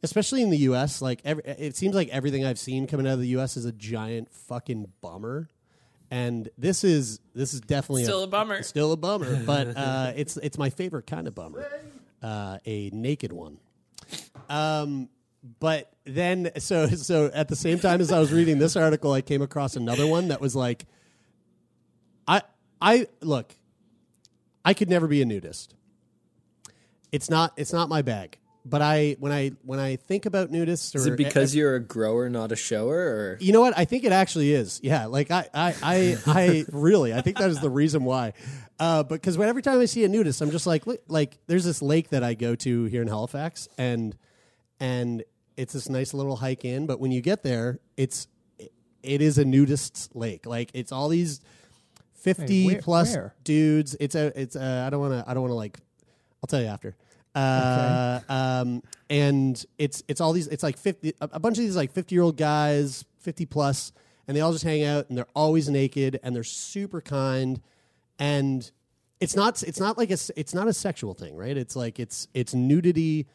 especially 0.02 0.42
in 0.42 0.50
the 0.50 0.58
U.S. 0.58 1.00
Like 1.02 1.20
every, 1.24 1.44
it 1.44 1.76
seems 1.76 1.94
like 1.94 2.08
everything 2.08 2.44
I've 2.44 2.58
seen 2.58 2.86
coming 2.86 3.06
out 3.06 3.14
of 3.14 3.20
the 3.20 3.28
U.S. 3.28 3.56
is 3.56 3.64
a 3.64 3.72
giant 3.72 4.32
fucking 4.32 4.90
bummer, 5.00 5.48
and 6.10 6.48
this 6.58 6.84
is 6.84 7.20
this 7.34 7.54
is 7.54 7.60
definitely 7.60 8.04
Still 8.04 8.22
a 8.22 8.26
bummer. 8.26 8.62
still 8.62 8.92
a 8.92 8.96
bummer, 8.96 9.42
but 9.46 9.76
uh, 9.76 10.12
it's 10.16 10.36
it's 10.36 10.58
my 10.58 10.70
favorite 10.70 11.06
kind 11.06 11.26
of 11.26 11.34
bummer, 11.34 11.66
uh, 12.22 12.58
a 12.66 12.90
naked 12.92 13.32
one. 13.32 13.58
Um, 14.48 15.08
but 15.60 15.90
then 16.04 16.50
so 16.58 16.86
so 16.88 17.30
at 17.32 17.48
the 17.48 17.56
same 17.56 17.78
time 17.78 18.00
as 18.00 18.12
I 18.12 18.18
was 18.18 18.32
reading 18.32 18.58
this 18.58 18.76
article, 18.76 19.12
I 19.12 19.22
came 19.22 19.42
across 19.42 19.76
another 19.76 20.06
one 20.06 20.28
that 20.28 20.40
was 20.40 20.54
like, 20.56 20.84
I 22.26 22.42
I 22.80 23.06
look, 23.20 23.54
I 24.64 24.74
could 24.74 24.88
never 24.90 25.06
be 25.06 25.22
a 25.22 25.24
nudist. 25.24 25.74
It's 27.10 27.28
not 27.30 27.52
it's 27.56 27.72
not 27.72 27.88
my 27.88 28.02
bag. 28.02 28.38
But 28.64 28.80
I 28.80 29.16
when 29.18 29.32
I 29.32 29.50
when 29.62 29.80
I 29.80 29.96
think 29.96 30.24
about 30.24 30.52
nudists, 30.52 30.94
or 30.94 30.98
Is 30.98 31.06
it 31.06 31.16
because 31.16 31.54
you're 31.54 31.74
a 31.74 31.80
grower, 31.80 32.28
not 32.28 32.52
a 32.52 32.56
shower, 32.56 32.94
or 32.96 33.38
you 33.40 33.52
know 33.52 33.60
what? 33.60 33.76
I 33.76 33.84
think 33.84 34.04
it 34.04 34.12
actually 34.12 34.52
is. 34.52 34.78
Yeah, 34.84 35.06
like 35.06 35.32
I, 35.32 35.48
I, 35.52 35.74
I, 35.82 36.16
I 36.26 36.64
really, 36.72 37.12
I 37.12 37.22
think 37.22 37.38
that 37.38 37.50
is 37.50 37.58
the 37.60 37.70
reason 37.70 38.04
why. 38.04 38.34
Uh, 38.78 39.02
because 39.02 39.36
when 39.36 39.48
every 39.48 39.62
time 39.62 39.80
I 39.80 39.86
see 39.86 40.04
a 40.04 40.08
nudist, 40.08 40.40
I'm 40.40 40.52
just 40.52 40.66
like, 40.66 40.84
like 41.08 41.38
there's 41.48 41.64
this 41.64 41.82
lake 41.82 42.10
that 42.10 42.22
I 42.22 42.34
go 42.34 42.54
to 42.54 42.84
here 42.84 43.02
in 43.02 43.08
Halifax, 43.08 43.68
and 43.78 44.16
and 44.78 45.24
it's 45.56 45.72
this 45.72 45.88
nice 45.88 46.14
little 46.14 46.36
hike 46.36 46.64
in. 46.64 46.86
But 46.86 47.00
when 47.00 47.10
you 47.10 47.20
get 47.20 47.42
there, 47.42 47.80
it's 47.96 48.28
it 49.02 49.20
is 49.20 49.38
a 49.38 49.44
nudist's 49.44 50.08
lake. 50.14 50.46
Like 50.46 50.70
it's 50.72 50.92
all 50.92 51.08
these 51.08 51.40
fifty 52.14 52.62
Hey, 52.62 52.66
where- 52.74 52.80
plus 52.82 53.12
where? 53.12 53.34
dudes. 53.42 53.96
It's 53.98 54.14
a, 54.14 54.32
it's 54.40 54.54
a, 54.54 54.84
I 54.86 54.90
don't 54.90 55.00
want 55.00 55.14
to, 55.14 55.28
I 55.28 55.34
don't 55.34 55.42
want 55.42 55.50
to 55.50 55.56
like. 55.56 55.78
I'll 56.42 56.46
tell 56.48 56.60
you 56.60 56.68
after. 56.68 56.94
Uh, 57.34 58.20
um, 58.28 58.82
and 59.08 59.64
it's 59.78 60.02
it's 60.08 60.20
all 60.20 60.32
these. 60.32 60.48
It's 60.48 60.62
like 60.62 60.76
fifty. 60.76 61.14
A, 61.20 61.30
a 61.32 61.40
bunch 61.40 61.58
of 61.58 61.64
these 61.64 61.76
like 61.76 61.92
fifty 61.92 62.14
year 62.14 62.22
old 62.22 62.36
guys, 62.36 63.04
fifty 63.18 63.46
plus, 63.46 63.92
and 64.28 64.36
they 64.36 64.40
all 64.40 64.52
just 64.52 64.64
hang 64.64 64.84
out, 64.84 65.08
and 65.08 65.16
they're 65.16 65.26
always 65.34 65.68
naked, 65.68 66.20
and 66.22 66.34
they're 66.36 66.44
super 66.44 67.00
kind, 67.00 67.60
and 68.18 68.70
it's 69.20 69.36
not 69.36 69.62
it's 69.62 69.80
not 69.80 69.96
like 69.96 70.10
a 70.10 70.18
it's 70.36 70.52
not 70.52 70.68
a 70.68 70.72
sexual 70.72 71.14
thing, 71.14 71.36
right? 71.36 71.56
It's 71.56 71.76
like 71.76 71.98
it's 71.98 72.28
it's 72.34 72.54
nudity. 72.54 73.26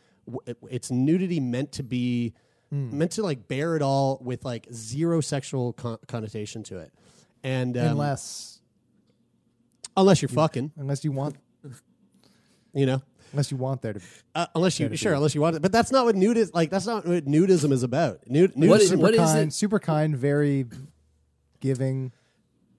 It's 0.70 0.92
nudity 0.92 1.40
meant 1.40 1.72
to 1.74 1.84
be 1.84 2.34
meant 2.70 3.12
to 3.12 3.24
like 3.24 3.48
bear 3.48 3.78
it 3.78 3.82
all 3.82 4.20
with 4.22 4.44
like 4.44 4.68
zero 4.74 5.22
sexual 5.22 5.72
con- 5.74 6.00
connotation 6.08 6.64
to 6.64 6.80
it, 6.80 6.92
and 7.44 7.78
um, 7.78 7.88
unless 7.88 8.60
unless 9.96 10.22
you're 10.22 10.30
fucking, 10.30 10.74
unless 10.78 11.04
you 11.06 11.12
want 11.14 11.38
you 12.74 12.86
know. 12.86 13.02
Unless 13.32 13.52
you 13.52 13.58
want 13.58 13.82
there 13.82 13.94
to. 13.94 14.02
Uh, 14.36 14.46
unless 14.56 14.80
you 14.80 14.96
sure, 14.96 15.12
be. 15.14 15.16
unless 15.18 15.36
you 15.36 15.42
want 15.42 15.56
it, 15.56 15.62
but 15.62 15.72
that's 15.72 15.92
not 15.92 16.06
what 16.06 16.16
nude 16.16 16.38
is. 16.38 16.54
Like 16.54 16.70
that's 16.70 16.86
not 16.88 17.06
what 17.06 17.26
nudism 17.26 17.72
is 17.72 17.84
about. 17.84 18.28
Nude, 18.30 18.56
nude 18.58 18.70
What 18.70 18.82
is- 18.82 18.90
Super 18.90 19.02
what 19.02 19.14
is 19.14 19.20
kind, 19.20 19.48
it? 19.50 19.54
super 19.54 19.80
kind, 19.80 20.16
very 20.18 20.66
giving. 21.60 22.12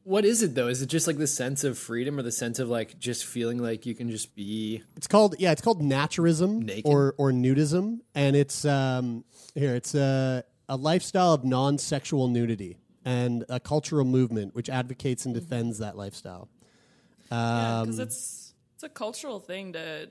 what 0.04 0.24
is 0.24 0.42
it 0.42 0.54
though? 0.54 0.68
Is 0.68 0.82
it 0.82 0.86
just 0.86 1.06
like 1.06 1.18
the 1.18 1.26
sense 1.26 1.64
of 1.64 1.78
freedom, 1.78 2.18
or 2.18 2.22
the 2.22 2.32
sense 2.32 2.58
of 2.58 2.68
like 2.68 2.98
just 2.98 3.24
feeling 3.26 3.58
like 3.58 3.86
you 3.86 3.94
can 3.94 4.10
just 4.10 4.34
be? 4.34 4.82
It's 4.96 5.06
called 5.06 5.34
yeah, 5.38 5.52
it's 5.52 5.60
called 5.62 5.82
naturism 5.82 6.64
Naked. 6.64 6.84
or 6.86 7.14
or 7.18 7.30
nudism, 7.32 7.98
and 8.14 8.34
it's 8.36 8.64
um 8.64 9.24
here 9.54 9.74
it's 9.74 9.94
a 9.94 10.44
a 10.68 10.76
lifestyle 10.76 11.32
of 11.32 11.44
non-sexual 11.44 12.28
nudity 12.28 12.76
and 13.04 13.44
a 13.48 13.58
cultural 13.58 14.04
movement 14.04 14.54
which 14.54 14.68
advocates 14.68 15.24
and 15.24 15.34
defends 15.34 15.78
that 15.78 15.96
lifestyle. 15.96 16.48
Yeah, 17.30 17.80
Um, 17.80 17.84
because 17.86 17.98
it's 17.98 18.54
it's 18.74 18.82
a 18.84 18.88
cultural 18.88 19.40
thing 19.40 19.72
to 19.72 20.08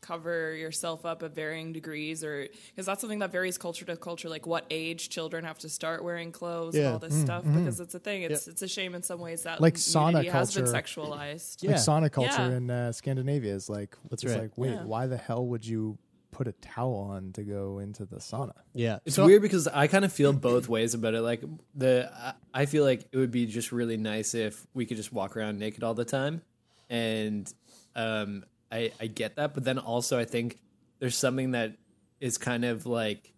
cover 0.00 0.54
yourself 0.54 1.04
up 1.04 1.22
at 1.22 1.34
varying 1.34 1.72
degrees, 1.72 2.22
or 2.24 2.46
because 2.70 2.86
that's 2.86 3.00
something 3.00 3.18
that 3.20 3.32
varies 3.32 3.58
culture 3.58 3.84
to 3.84 3.96
culture. 3.96 4.28
Like 4.28 4.46
what 4.46 4.64
age 4.70 5.08
children 5.08 5.44
have 5.44 5.58
to 5.60 5.68
start 5.68 6.04
wearing 6.04 6.32
clothes 6.32 6.74
Yeah. 6.76 6.82
and 6.84 6.92
all 6.94 6.98
this 6.98 7.14
Mm, 7.14 7.22
stuff. 7.24 7.44
Because 7.44 7.80
it's 7.80 7.94
a 7.94 7.98
thing. 7.98 8.22
It's 8.22 8.46
it's 8.48 8.62
a 8.62 8.68
shame 8.68 8.94
in 8.94 9.02
some 9.02 9.20
ways 9.20 9.42
that 9.42 9.60
Like 9.60 9.74
sauna 9.74 10.12
nudity 10.12 10.28
has 10.30 10.54
been 10.54 10.64
culture. 10.64 10.78
sexualized. 10.82 11.62
Yeah. 11.62 11.70
Like 11.72 11.80
sauna 11.80 12.10
culture 12.12 12.48
Yeah. 12.50 12.56
in 12.56 12.70
uh, 12.70 12.92
Scandinavia 12.92 13.54
is 13.54 13.68
like 13.68 13.96
That's 14.10 14.22
it's 14.24 14.32
right. 14.32 14.42
like 14.42 14.56
wait, 14.58 14.70
Yeah. 14.72 14.84
why 14.84 15.06
the 15.06 15.16
hell 15.16 15.46
would 15.46 15.66
you 15.66 15.98
put 16.30 16.46
a 16.46 16.52
towel 16.52 16.94
on 17.10 17.32
to 17.32 17.42
go 17.42 17.78
into 17.78 18.04
the 18.04 18.16
sauna? 18.16 18.52
Yeah, 18.74 18.98
It's 19.06 19.16
So- 19.16 19.24
weird 19.26 19.40
because 19.42 19.66
I 19.66 19.86
kind 19.86 20.04
of 20.04 20.12
feel 20.12 20.32
both 20.32 20.68
ways 20.68 20.92
about 20.94 21.14
it. 21.14 21.22
Like 21.22 21.42
the, 21.74 22.10
I- 22.14 22.34
I 22.62 22.66
feel 22.66 22.84
like 22.84 23.08
it 23.10 23.16
would 23.16 23.30
be 23.30 23.46
just 23.46 23.72
really 23.72 23.96
nice 23.96 24.34
if 24.34 24.66
we 24.74 24.84
could 24.86 24.98
just 24.98 25.12
walk 25.12 25.36
around 25.36 25.58
naked 25.58 25.82
all 25.82 25.94
the 25.94 26.04
time, 26.04 26.42
and 26.90 27.52
um, 27.96 28.44
I 28.70 28.92
I 29.00 29.06
get 29.06 29.36
that, 29.36 29.54
but 29.54 29.64
then 29.64 29.78
also 29.78 30.18
I 30.18 30.24
think 30.24 30.58
there's 30.98 31.16
something 31.16 31.52
that 31.52 31.72
is 32.20 32.38
kind 32.38 32.64
of 32.64 32.86
like, 32.86 33.32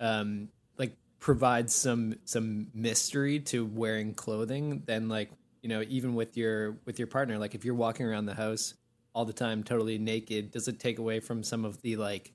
um, 0.00 0.48
like 0.78 0.96
provides 1.18 1.74
some 1.74 2.16
some 2.24 2.68
mystery 2.74 3.40
to 3.40 3.64
wearing 3.64 4.14
clothing. 4.14 4.82
Then 4.86 5.08
like 5.08 5.30
you 5.62 5.68
know 5.68 5.82
even 5.88 6.14
with 6.14 6.36
your 6.36 6.76
with 6.84 6.98
your 6.98 7.08
partner, 7.08 7.38
like 7.38 7.54
if 7.54 7.64
you're 7.64 7.74
walking 7.74 8.06
around 8.06 8.26
the 8.26 8.34
house 8.34 8.74
all 9.14 9.24
the 9.24 9.32
time 9.32 9.62
totally 9.64 9.98
naked, 9.98 10.50
does 10.50 10.68
it 10.68 10.78
take 10.78 10.98
away 10.98 11.20
from 11.20 11.42
some 11.42 11.64
of 11.64 11.80
the 11.82 11.96
like 11.96 12.32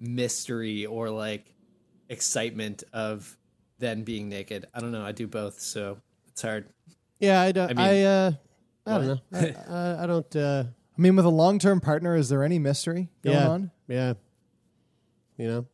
mystery 0.00 0.86
or 0.86 1.10
like 1.10 1.52
excitement 2.08 2.84
of 2.92 3.36
then 3.78 4.02
being 4.04 4.28
naked. 4.28 4.66
I 4.74 4.80
don't 4.80 4.92
know. 4.92 5.04
I 5.04 5.12
do 5.12 5.26
both, 5.26 5.60
so 5.60 5.98
it's 6.28 6.42
hard. 6.42 6.66
yeah, 7.18 7.40
I 7.40 7.52
don't. 7.52 7.70
I, 7.70 7.74
mean- 7.74 8.06
uh, 8.06 8.32
I 8.86 8.98
don't 8.98 9.06
know. 9.06 9.20
I, 9.32 9.54
I, 9.68 10.02
I 10.04 10.06
don't. 10.06 10.36
Uh, 10.36 10.64
I 10.96 11.00
mean, 11.00 11.16
with 11.16 11.24
a 11.24 11.30
long 11.30 11.58
term 11.58 11.80
partner, 11.80 12.16
is 12.16 12.28
there 12.28 12.42
any 12.42 12.58
mystery 12.58 13.08
going 13.22 13.36
yeah, 13.36 13.48
on? 13.48 13.70
yeah. 13.88 14.14
You 15.38 15.48
know, 15.48 15.66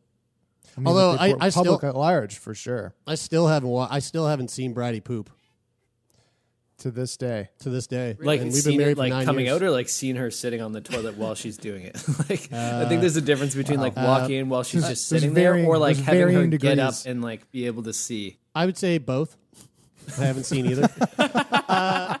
I 0.77 0.79
mean, 0.79 0.87
Although 0.87 1.11
with 1.11 1.19
the 1.19 1.23
I- 1.23 1.33
pu- 1.33 1.37
I 1.41 1.49
still- 1.49 1.79
at 1.83 1.95
large 1.95 2.37
for 2.37 2.55
sure 2.55 2.93
I 3.05 3.15
still 3.15 3.47
haven't. 3.47 3.69
Wa- 3.69 3.87
I 3.91 3.99
still 3.99 4.27
haven't 4.27 4.49
seen 4.49 4.73
Bridie 4.73 5.01
poop 5.01 5.29
to 6.79 6.91
this 6.91 7.17
day. 7.17 7.49
to 7.59 7.69
this 7.69 7.87
day. 7.87 8.15
Like 8.19 8.39
and 8.41 8.55
seeing 8.55 8.79
it, 8.79 8.85
for 8.85 8.95
like 8.95 9.09
nine 9.11 9.25
coming 9.25 9.45
years. 9.45 9.55
out, 9.57 9.63
or 9.63 9.69
like 9.71 9.89
seeing 9.89 10.15
her 10.15 10.31
sitting 10.31 10.61
on 10.61 10.71
the 10.71 10.79
toilet 10.81 11.17
while 11.17 11.35
she's 11.35 11.57
doing 11.57 11.83
it. 11.83 11.95
like 12.29 12.51
I 12.53 12.85
think 12.85 12.99
uh, 12.99 13.01
there's 13.01 13.17
a 13.17 13.21
difference 13.21 13.53
between 13.53 13.79
like 13.81 13.97
uh, 13.97 14.03
walking 14.07 14.37
in 14.37 14.49
while 14.49 14.63
she's 14.63 14.85
uh, 14.85 14.89
just 14.89 15.09
there's 15.09 15.21
sitting 15.21 15.33
there, 15.35 15.55
or 15.65 15.77
like 15.77 15.97
having 15.97 16.21
her 16.21 16.27
varying 16.29 16.49
get 16.51 16.79
up 16.79 16.93
and 17.05 17.21
like 17.21 17.51
be 17.51 17.65
able 17.65 17.83
to 17.83 17.93
see. 17.93 18.39
I 18.55 18.65
would 18.65 18.77
say 18.77 18.97
both. 18.97 19.35
I 20.17 20.25
haven't 20.25 20.45
seen 20.45 20.65
either. 20.65 20.89
uh, 21.19 22.17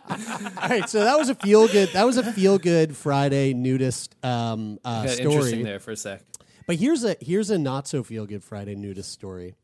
all 0.61 0.69
right, 0.69 0.89
so 0.89 1.03
that 1.03 1.17
was 1.17 1.29
a 1.29 1.35
feel 1.35 1.67
good. 1.67 1.89
That 1.93 2.05
was 2.05 2.17
a 2.17 2.31
feel 2.33 2.57
good 2.57 2.95
Friday 2.95 3.53
nudist 3.53 4.15
um, 4.23 4.79
uh, 4.83 5.05
Got 5.05 5.19
interesting 5.19 5.31
story. 5.47 5.63
there 5.63 5.79
for 5.79 5.91
a 5.91 5.95
sec. 5.97 6.21
But 6.67 6.75
here's 6.75 7.03
a 7.03 7.15
here's 7.19 7.49
a 7.49 7.57
not 7.57 7.87
so 7.87 8.03
feel 8.03 8.25
good 8.25 8.43
Friday 8.43 8.75
nudist 8.75 9.11
story. 9.11 9.55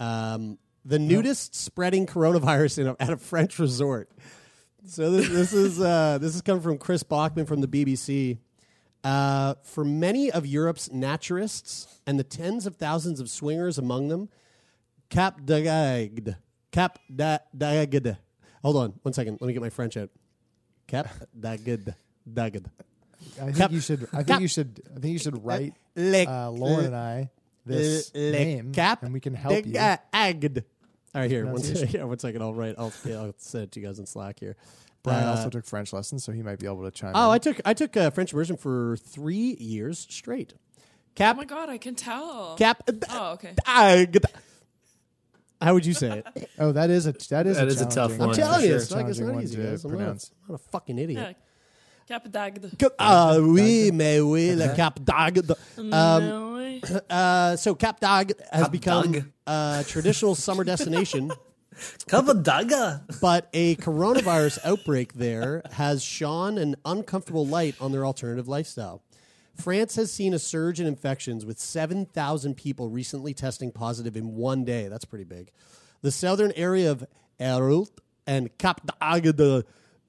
Um, 0.00 0.58
the 0.84 0.98
nudist 0.98 1.54
spreading 1.54 2.06
coronavirus 2.06 2.78
in 2.78 2.86
a, 2.88 2.96
at 2.98 3.10
a 3.10 3.16
French 3.16 3.58
resort. 3.58 4.10
So 4.84 5.12
this, 5.12 5.28
this 5.28 5.52
is 5.52 5.80
uh, 5.80 6.18
this 6.20 6.34
is 6.34 6.42
coming 6.42 6.62
from 6.62 6.78
Chris 6.78 7.02
Bockman 7.02 7.46
from 7.46 7.60
the 7.60 7.68
BBC. 7.68 8.38
Uh, 9.04 9.54
for 9.64 9.84
many 9.84 10.30
of 10.30 10.46
Europe's 10.46 10.88
naturists 10.88 11.86
and 12.06 12.18
the 12.18 12.24
tens 12.24 12.66
of 12.66 12.76
thousands 12.76 13.18
of 13.20 13.28
swingers 13.28 13.76
among 13.76 14.08
them, 14.08 14.28
Cap 15.10 15.44
de 15.44 15.62
d'Agde. 15.62 16.36
Cap 16.72 16.98
d'Agde. 17.14 18.16
Hold 18.62 18.76
on 18.76 18.94
one 19.02 19.12
second. 19.12 19.38
Let 19.40 19.46
me 19.46 19.52
get 19.52 19.62
my 19.62 19.70
French 19.70 19.96
out. 19.96 20.10
Cap 20.88 21.08
d'Agde. 21.38 21.94
D'Agde. 22.32 22.70
I 23.40 23.44
think 23.44 23.56
Cap- 23.56 23.70
you 23.72 23.80
should. 23.80 24.04
I 24.12 24.16
Cap- 24.18 24.26
think 24.26 24.40
you 24.40 24.48
should. 24.48 24.82
I 24.96 24.98
think 25.00 25.12
you 25.12 25.18
should 25.18 25.44
write 25.44 25.74
Le- 25.94 26.24
uh, 26.26 26.50
Lauren 26.50 26.86
and 26.86 26.96
I 26.96 27.30
this 27.64 28.10
Le 28.14 28.32
name, 28.32 28.72
Cap 28.72 29.02
and 29.04 29.12
we 29.12 29.20
can 29.20 29.34
help 29.34 29.64
you. 29.64 29.72
d'Agde. 29.72 30.64
All 31.14 31.20
right, 31.20 31.30
here. 31.30 31.44
One 31.44 31.54
Pronunciation. 31.54 31.86
second. 31.88 32.00
Yeah, 32.00 32.04
one 32.14 32.18
second. 32.18 32.42
I'll 32.42 32.54
write. 32.54 32.74
I'll, 32.78 32.92
yeah, 33.04 33.16
I'll 33.20 33.34
send 33.36 33.64
it 33.64 33.72
to 33.72 33.80
you 33.80 33.86
guys 33.86 33.98
in 33.98 34.06
Slack 34.06 34.40
here. 34.40 34.56
Brian 35.02 35.28
Uh, 35.28 35.32
also 35.32 35.50
took 35.50 35.66
French 35.66 35.92
lessons, 35.92 36.24
so 36.24 36.32
he 36.32 36.42
might 36.42 36.58
be 36.58 36.66
able 36.66 36.82
to 36.84 36.90
chime. 36.90 37.12
Oh, 37.14 37.28
in. 37.30 37.34
I 37.34 37.38
took 37.38 37.60
I 37.64 37.74
took 37.74 37.96
uh, 37.96 38.10
French 38.10 38.32
immersion 38.32 38.56
for 38.56 38.96
three 38.96 39.56
years 39.60 40.06
straight. 40.08 40.54
Cap 41.14 41.36
Oh 41.36 41.38
my 41.38 41.44
god, 41.44 41.68
I 41.68 41.76
can 41.78 41.94
tell. 41.94 42.56
cap. 42.56 42.82
Oh, 43.10 43.32
okay. 43.34 43.54
d'Agde. 45.62 45.66
How 45.68 45.74
would 45.74 45.86
you 45.86 45.94
say 45.94 46.22
it? 46.34 46.50
Oh, 46.58 46.72
that 46.72 46.90
is 46.90 47.06
a 47.06 47.12
that 47.30 47.46
is 47.46 47.56
That 47.56 47.64
a, 47.64 47.70
is 47.70 47.80
a 47.80 47.84
tough 47.84 47.94
challenging 47.94 48.18
one. 48.18 48.28
I'm 48.30 48.34
telling 48.36 48.60
you, 48.62 48.68
sure. 48.68 48.76
it's 48.76 48.90
like 48.90 49.06
it's 49.06 49.18
not 49.20 49.42
easy, 49.42 49.56
to 49.56 49.62
guys. 49.62 49.84
I'm 49.84 49.90
not, 49.90 49.94
a, 49.94 49.98
pronounce. 50.04 50.30
I'm 50.46 50.52
not 50.52 50.60
a 50.60 50.70
fucking 50.70 50.98
idiot. 50.98 51.20
Yeah. 51.28 51.32
Cap 52.08 52.30
d'Agde. 52.30 52.72
Cap- 52.78 52.92
Ah 52.98 53.36
oui, 53.40 53.90
mais 53.92 54.20
oui, 54.20 54.54
le 54.56 54.74
Cap 54.74 54.98
d'Agde. 55.04 55.52
Um, 55.78 55.88
No 55.90 56.54
way. 56.56 56.80
uh, 57.08 57.56
so 57.56 57.74
Cap 57.74 58.00
d'Agde 58.00 58.34
has 58.50 58.62
Cap 58.64 58.72
become 58.72 59.12
d'Agde. 59.12 59.32
a 59.46 59.84
traditional 59.86 60.34
summer 60.34 60.64
destination, 60.64 61.30
Cavadaga. 62.08 63.02
but 63.20 63.48
a 63.54 63.76
coronavirus 63.76 64.58
outbreak 64.64 65.14
there 65.14 65.62
has 65.72 66.02
shone 66.02 66.58
an 66.58 66.76
uncomfortable 66.84 67.46
light 67.46 67.74
on 67.80 67.92
their 67.92 68.04
alternative 68.04 68.48
lifestyle. 68.48 69.02
France 69.62 69.94
has 69.94 70.12
seen 70.12 70.34
a 70.34 70.38
surge 70.40 70.80
in 70.80 70.86
infections 70.86 71.46
with 71.46 71.58
7,000 71.58 72.56
people 72.56 72.88
recently 72.88 73.32
testing 73.32 73.70
positive 73.70 74.16
in 74.16 74.34
one 74.34 74.64
day. 74.64 74.88
That's 74.88 75.04
pretty 75.04 75.24
big. 75.24 75.52
The 76.00 76.10
southern 76.10 76.52
area 76.56 76.90
of 76.90 77.06
Hérault 77.38 77.90
and 78.26 78.56
Cap 78.58 78.80
d'Agde 78.84 79.64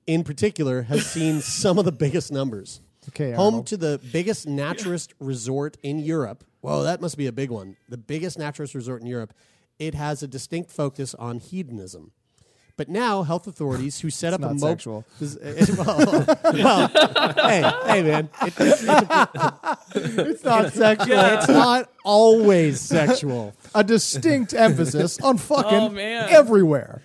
in 0.07 0.23
particular 0.23 0.81
has 0.83 1.05
seen 1.11 1.41
some 1.41 1.77
of 1.77 1.85
the 1.85 1.91
biggest 1.91 2.31
numbers. 2.31 2.81
Okay, 3.09 3.31
Home 3.33 3.45
Arnold. 3.45 3.67
to 3.67 3.77
the 3.77 3.99
biggest 4.11 4.47
naturist 4.47 5.13
resort 5.19 5.77
in 5.83 5.99
Europe. 5.99 6.43
Well, 6.63 6.83
that 6.83 6.99
must 6.99 7.17
be 7.17 7.27
a 7.27 7.31
big 7.31 7.51
one. 7.51 7.75
The 7.89 7.97
biggest 7.97 8.39
naturist 8.39 8.73
resort 8.73 9.01
in 9.01 9.07
Europe. 9.07 9.33
It 9.77 9.93
has 9.93 10.23
a 10.23 10.27
distinct 10.27 10.71
focus 10.71 11.13
on 11.13 11.39
hedonism. 11.39 12.11
But 12.75 12.89
now, 12.89 13.21
health 13.21 13.45
authorities 13.45 13.99
who 13.99 14.09
set 14.09 14.33
up 14.33 14.41
not 14.41 14.51
a 14.51 14.53
mo- 14.55 14.59
sexual. 14.67 15.05
This- 15.19 15.35
it- 15.35 15.77
well, 15.77 16.25
well, 16.43 16.87
hey, 16.87 17.71
hey, 17.85 18.01
man, 18.03 18.29
it, 18.41 18.53
it's, 18.57 18.83
it's 19.95 20.43
not 20.43 20.73
sexual. 20.73 21.19
It's 21.19 21.47
not 21.47 21.89
always 22.03 22.79
sexual. 22.81 23.53
A 23.75 23.83
distinct 23.83 24.53
emphasis 24.57 25.19
on 25.19 25.37
fucking 25.37 25.77
Oh, 25.79 25.89
man. 25.89 26.29
everywhere. 26.29 27.01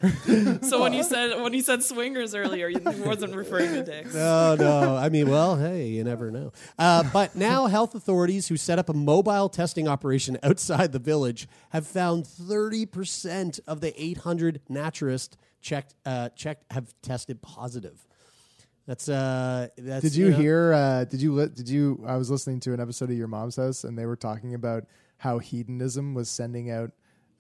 So 0.63 0.81
when 0.83 0.93
you 0.93 1.03
said 1.03 1.41
when 1.43 1.53
you 1.55 1.63
said 1.63 1.83
swingers 1.83 2.35
earlier, 2.35 2.69
you 2.69 2.81
wasn't 3.05 3.35
referring 3.35 3.73
to 3.73 3.83
dicks. 3.85 4.15
No, 4.15 4.55
no. 4.55 4.97
I 4.97 5.09
mean, 5.09 5.29
well, 5.31 5.57
hey, 5.57 5.87
you 5.89 6.05
never 6.05 6.31
know. 6.31 6.53
Uh, 6.79 7.05
but 7.13 7.35
now, 7.37 7.67
health 7.67 7.95
authorities 7.95 8.49
who 8.49 8.57
set 8.57 8.79
up 8.79 8.89
a 8.89 8.95
mobile 8.95 9.49
testing 9.49 9.89
operation 9.89 10.39
outside 10.43 10.93
the 10.93 10.99
village 10.99 11.49
have 11.71 11.87
found 11.87 12.25
30% 12.25 13.61
of 13.67 13.81
the 13.81 14.01
800 14.03 14.61
naturists 14.71 15.37
checked, 15.61 15.95
uh, 16.07 16.29
checked 16.31 16.65
have 16.73 16.95
tested 17.03 17.43
positive. 17.43 18.05
That's 18.87 19.09
uh, 19.09 19.69
that's. 19.77 20.03
Did 20.03 20.15
you 20.17 20.31
know- 20.31 20.37
hear? 20.39 20.73
Uh, 20.73 21.05
did 21.05 21.21
you? 21.21 21.35
Li- 21.35 21.51
did 21.55 21.69
you? 21.69 22.03
I 22.07 22.17
was 22.17 22.31
listening 22.31 22.61
to 22.61 22.73
an 22.73 22.81
episode 22.81 23.11
of 23.11 23.19
Your 23.19 23.27
Mom's 23.29 23.57
House, 23.57 23.85
and 23.85 23.99
they 23.99 24.07
were 24.07 24.17
talking 24.17 24.55
about 24.55 24.85
how 25.19 25.39
hedonism 25.39 26.15
was 26.15 26.29
sending 26.31 26.71
out 26.71 26.91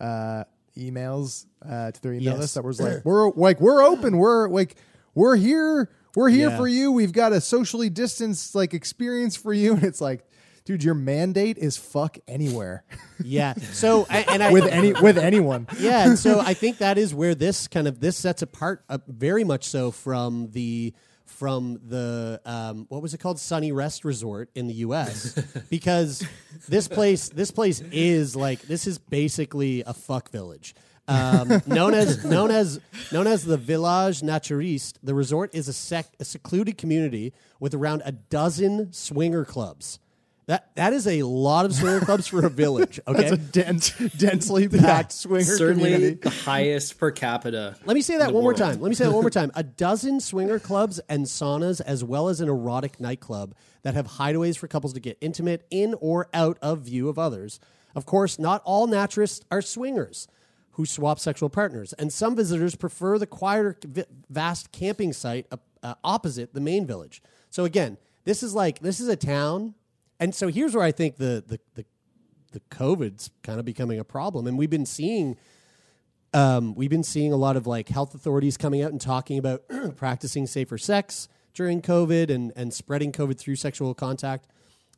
uh, 0.01 0.45
emails 0.77 1.47
uh, 1.69 1.91
to 1.91 2.03
their 2.03 2.12
email 2.12 2.35
Yes. 2.35 2.38
list 2.41 2.55
that 2.55 2.64
was 2.64 2.81
like, 2.81 3.03
"We're 3.05 3.31
like 3.33 3.61
we're 3.61 3.83
open. 3.83 4.19
We're 4.19 4.49
like 4.49 4.77
we're 5.14 5.37
here. 5.37 5.91
We're 6.14 6.29
here 6.29 6.51
Yeah. 6.51 6.57
for 6.57 6.69
you. 6.69 6.93
We've 6.93 7.12
got 7.12 7.33
a 7.33 7.41
socially 7.41 7.91
distanced 7.91 8.55
like 8.55 8.75
experience 8.75 9.37
for 9.37 9.53
you." 9.53 9.73
And 9.79 9.85
it's 9.85 10.01
like, 10.01 10.25
dude, 10.64 10.83
your 10.85 10.95
mandate 10.95 11.59
is 11.59 11.77
fuck 11.77 12.19
anywhere 12.29 12.85
Yeah. 13.25 13.55
So, 13.55 14.07
I- 14.11 14.27
and 14.29 14.43
I, 14.43 14.53
with 14.53 14.64
any 14.67 14.93
with 14.93 15.19
anyone. 15.19 15.67
yeah, 15.79 16.07
and 16.09 16.19
so 16.19 16.41
I 16.41 16.55
think 16.55 16.79
that 16.79 16.99
is 16.99 17.14
where 17.14 17.35
this 17.35 17.67
kind 17.69 17.88
of 17.88 18.01
this 18.01 18.17
sets 18.17 18.43
apart 18.43 18.85
uh, 18.88 18.99
very 19.09 19.45
much 19.45 19.64
so 19.64 19.91
from 19.91 20.51
the 20.53 20.95
from 21.29 21.81
the 21.88 22.41
um, 22.45 22.87
what 22.88 23.03
was 23.03 23.14
it 23.14 23.19
called 23.19 23.38
Sunny 23.38 23.73
Rest 23.73 24.05
Resort 24.05 24.51
in 24.55 24.67
the 24.67 24.75
U.S. 24.75 25.33
because 25.71 26.27
this 26.69 26.88
place 26.88 27.29
this 27.29 27.51
place 27.51 27.81
is 27.93 28.35
like 28.35 28.62
this 28.62 28.87
is 28.87 28.99
basically 28.99 29.83
a 29.87 29.95
fuck 29.95 30.31
village. 30.31 30.75
Um, 31.07 31.62
known 31.67 31.95
as 31.95 32.25
known 32.25 32.51
as 32.51 32.81
known 33.12 33.27
as 33.27 33.45
the 33.45 33.57
Village 33.57 34.21
Naturiste, 34.21 34.99
the 35.03 35.14
resort 35.14 35.55
is 35.55 35.67
a, 35.67 35.73
sec, 35.73 36.07
a 36.21 36.25
secluded 36.25 36.77
community 36.77 37.33
with 37.61 37.73
around 37.73 38.03
a 38.05 38.12
dozen 38.12 38.93
swinger 38.93 39.45
clubs. 39.45 39.99
That 40.49 40.75
that 40.77 40.95
is 40.95 41.07
a 41.07 41.23
lot 41.23 41.67
of 41.67 41.75
swinger 41.75 42.01
clubs 42.01 42.27
for 42.27 42.45
a 42.45 42.51
village. 42.51 42.99
Okay, 43.09 43.27
It's 43.27 43.33
a 43.33 43.37
dense, 43.37 43.91
densely 44.17 44.67
packed 44.69 45.13
swinger 45.13 45.45
Certainly 45.45 45.93
community. 45.93 46.21
the 46.23 46.31
highest 46.31 46.99
per 46.99 47.11
capita. 47.11 47.77
Let 47.85 47.95
me 47.95 48.01
say 48.01 48.17
that 48.17 48.29
the 48.29 48.33
one 48.35 48.43
more 48.43 48.55
time. 48.55 48.81
Let 48.81 48.89
me 48.89 48.95
say 48.95 49.05
that 49.05 49.13
one 49.13 49.23
more 49.23 49.31
time. 49.31 49.53
A 49.55 49.63
dozen 49.87 50.21
swinger 50.21 50.59
clubs 50.59 51.01
and 51.09 51.27
saunas, 51.27 51.83
as 51.83 52.03
well 52.03 52.29
as 52.29 52.41
an 52.41 52.49
erotic 52.49 52.99
nightclub 52.99 53.55
that 53.83 53.93
have 53.93 54.07
hideaways 54.07 54.57
for 54.57 54.69
couples 54.69 54.95
to 54.95 55.01
get 55.01 55.19
intimate 55.21 55.67
in 55.71 55.95
or 56.01 56.29
out 56.33 56.59
of 56.63 56.81
view 56.81 57.11
of 57.11 57.19
others. 57.19 57.61
Of 57.95 58.07
course, 58.07 58.39
not 58.39 58.63
all 58.65 58.89
naturists 58.89 59.43
are 59.51 59.61
swingers 59.63 60.29
who 60.73 60.87
swap 60.87 61.19
sexual 61.19 61.51
partners, 61.51 61.93
and 61.95 62.11
some 62.11 62.35
visitors 62.35 62.75
prefer 62.75 63.19
the 63.19 63.27
quieter, 63.27 63.77
vast 64.31 64.73
camping 64.73 65.13
site 65.13 65.47
uh, 65.53 65.57
uh, 65.83 65.95
opposite 66.03 66.55
the 66.55 66.61
main 66.61 66.87
village. 66.87 67.21
So 67.51 67.65
again, 67.65 67.99
this 68.25 68.43
is 68.43 68.55
like 68.55 68.79
this 68.81 68.99
is 69.01 69.09
a 69.09 69.17
town, 69.17 69.75
and 70.21 70.35
so 70.35 70.49
here's 70.49 70.75
where 70.75 70.85
I 70.85 70.93
think 70.93 71.17
the 71.17 71.43
the 71.47 71.61
the, 71.75 71.85
the 72.53 72.61
COVID's 72.71 73.31
kind 73.43 73.59
of 73.59 73.65
becoming 73.65 73.99
a 73.99 74.05
problem, 74.05 74.47
and 74.47 74.59
we've 74.59 74.71
been 74.71 74.87
seeing 74.87 75.37
um, 76.35 76.75
we've 76.75 76.91
been 76.91 77.05
seeing 77.05 77.33
a 77.33 77.37
lot 77.37 77.57
of 77.57 77.67
like 77.67 77.89
health 77.89 78.15
authorities 78.15 78.57
coming 78.57 78.83
out 78.83 78.93
and 78.93 79.01
talking 79.01 79.39
about 79.39 79.63
practicing 79.97 80.47
safer 80.47 80.79
sex 80.79 81.29
during 81.55 81.81
COVID 81.81 82.31
and, 82.31 82.53
and 82.55 82.73
spreading 82.73 83.13
COVID 83.13 83.39
through 83.39 83.57
sexual 83.57 83.95
contact. 83.95 84.47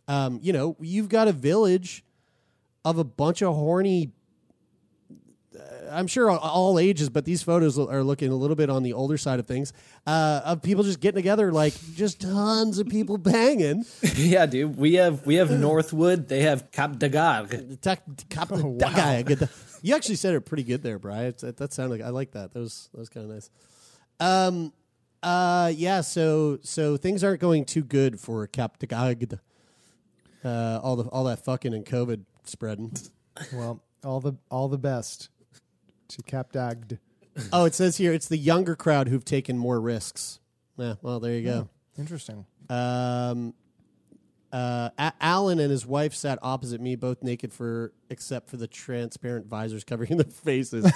Um, 0.09 0.41
you 0.43 0.53
know, 0.53 0.77
you've 0.81 1.09
got 1.09 1.29
a 1.29 1.33
village 1.33 2.05
of 2.85 2.99
a 2.99 3.05
bunch 3.05 3.43
of 3.43 3.55
horny. 3.55 4.13
Uh, 5.61 5.91
I'm 5.91 6.07
sure 6.07 6.31
all, 6.31 6.39
all 6.39 6.79
ages, 6.79 7.09
but 7.09 7.25
these 7.25 7.43
photos 7.43 7.79
are 7.79 8.03
looking 8.03 8.31
a 8.31 8.35
little 8.35 8.57
bit 8.57 8.71
on 8.71 8.83
the 8.83 8.93
older 8.93 9.19
side 9.19 9.39
of 9.41 9.47
things. 9.47 9.73
Uh, 10.07 10.41
of 10.45 10.63
people 10.63 10.85
just 10.85 11.01
getting 11.01 11.17
together, 11.17 11.53
like 11.53 11.75
just 11.95 12.21
tons 12.21 12.79
of 12.79 12.89
people 12.89 13.19
banging. 13.19 13.85
yeah, 14.17 14.47
dude. 14.47 14.77
We 14.77 14.95
have 14.95 15.27
we 15.27 15.37
have 15.37 15.51
Northwood. 15.51 16.29
They 16.29 16.43
have 16.43 16.71
Cap 16.71 16.99
d'Agde. 16.99 17.81
Tuck- 17.83 18.03
cap- 18.29 18.51
guy, 18.79 19.23
good. 19.23 19.49
You 19.83 19.95
actually 19.95 20.17
said 20.17 20.35
it 20.35 20.43
pretty 20.43 20.63
good 20.65 20.83
there, 20.83 20.99
Brian. 20.99 21.33
That, 21.41 21.57
that 21.57 21.73
sounded. 21.73 22.03
I 22.03 22.11
like 22.11 22.33
that. 22.33 22.53
That 22.53 22.59
was 22.61 22.91
that 22.93 22.99
was 22.99 23.09
kind 23.09 23.25
of 23.25 23.33
nice. 23.33 23.51
Um. 24.21 24.75
Uh. 25.23 25.73
Yeah. 25.75 26.03
So 26.03 26.59
so 26.63 26.99
things 26.99 27.25
aren't 27.25 27.41
going 27.41 27.65
too 27.65 27.83
good 27.83 28.21
for 28.21 28.47
Cap 28.47 28.79
de 28.79 28.87
Gagd. 28.87 29.39
Uh. 30.45 30.81
All 30.83 30.97
the 30.97 31.05
all 31.05 31.25
that 31.25 31.43
fucking 31.47 31.73
and 31.73 31.87
COVID 31.87 32.25
spreading. 32.45 32.93
Well, 33.55 33.83
all 34.05 34.21
the 34.21 34.35
all 34.51 34.69
the 34.69 34.77
best 34.77 35.31
to 36.11 36.23
Cap 36.23 36.53
Dagd. 36.53 36.99
oh, 37.53 37.65
it 37.65 37.75
says 37.75 37.97
here 37.97 38.13
it's 38.13 38.29
the 38.29 38.37
younger 38.37 38.77
crowd 38.77 39.09
who've 39.09 39.25
taken 39.25 39.57
more 39.59 39.81
risks. 39.81 40.41
Yeah. 40.77 40.95
Well, 41.03 41.21
there 41.21 41.35
you 41.35 41.43
go. 41.45 41.69
Interesting. 41.99 42.47
Um, 42.69 43.55
uh, 44.53 44.91
A- 44.99 45.13
Alan 45.21 45.59
and 45.61 45.71
his 45.71 45.87
wife 45.87 46.15
sat 46.15 46.39
opposite 46.43 46.81
me, 46.81 46.97
both 46.97 47.23
naked 47.23 47.53
for 47.53 47.93
except 48.09 48.49
for 48.49 48.57
the 48.57 48.67
transparent 48.67 49.47
visors 49.47 49.85
covering 49.85 50.17
their 50.17 50.31
faces. 50.31 50.91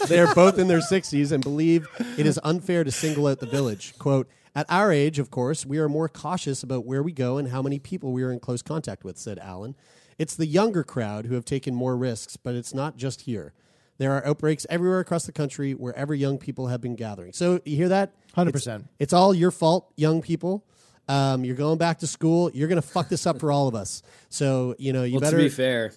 they 0.08 0.18
are 0.18 0.34
both 0.34 0.58
in 0.58 0.66
their 0.68 0.80
sixties 0.80 1.30
and 1.30 1.42
believe 1.42 1.86
it 2.16 2.26
is 2.26 2.40
unfair 2.42 2.82
to 2.84 2.90
single 2.90 3.26
out 3.28 3.38
the 3.40 3.46
village. 3.46 3.96
"Quote: 3.98 4.28
At 4.56 4.66
our 4.68 4.90
age, 4.90 5.18
of 5.20 5.30
course, 5.30 5.64
we 5.66 5.78
are 5.78 5.88
more 5.88 6.08
cautious 6.08 6.62
about 6.64 6.84
where 6.84 7.02
we 7.02 7.12
go 7.12 7.36
and 7.38 7.48
how 7.48 7.62
many 7.62 7.78
people 7.78 8.12
we 8.12 8.22
are 8.24 8.32
in 8.32 8.40
close 8.40 8.62
contact 8.62 9.04
with," 9.04 9.18
said 9.18 9.38
Alan. 9.38 9.76
It's 10.18 10.34
the 10.34 10.46
younger 10.46 10.82
crowd 10.82 11.26
who 11.26 11.34
have 11.34 11.44
taken 11.44 11.76
more 11.76 11.96
risks, 11.96 12.36
but 12.36 12.56
it's 12.56 12.74
not 12.74 12.96
just 12.96 13.20
here. 13.22 13.52
There 13.98 14.12
are 14.12 14.24
outbreaks 14.26 14.64
everywhere 14.70 15.00
across 15.00 15.26
the 15.26 15.32
country 15.32 15.72
wherever 15.74 16.14
young 16.14 16.38
people 16.38 16.68
have 16.68 16.80
been 16.80 16.94
gathering. 16.94 17.32
So 17.32 17.60
you 17.64 17.76
hear 17.76 17.88
that? 17.88 18.14
100%. 18.36 18.48
It's- 18.54 18.80
It's 18.98 19.12
all 19.12 19.34
your 19.34 19.50
fault, 19.50 19.92
young 19.96 20.22
people. 20.22 20.64
Um, 21.08 21.44
you're 21.44 21.56
going 21.56 21.78
back 21.78 21.98
to 22.00 22.06
school. 22.06 22.50
You're 22.52 22.68
going 22.68 22.80
to 22.80 22.86
fuck 22.86 23.08
this 23.08 23.26
up 23.26 23.40
for 23.40 23.50
all 23.50 23.66
of 23.66 23.74
us. 23.74 24.02
So 24.28 24.74
you 24.78 24.92
know 24.92 25.04
you 25.04 25.14
Well, 25.14 25.20
better. 25.22 25.38
to 25.38 25.42
be 25.42 25.48
fair, 25.48 25.92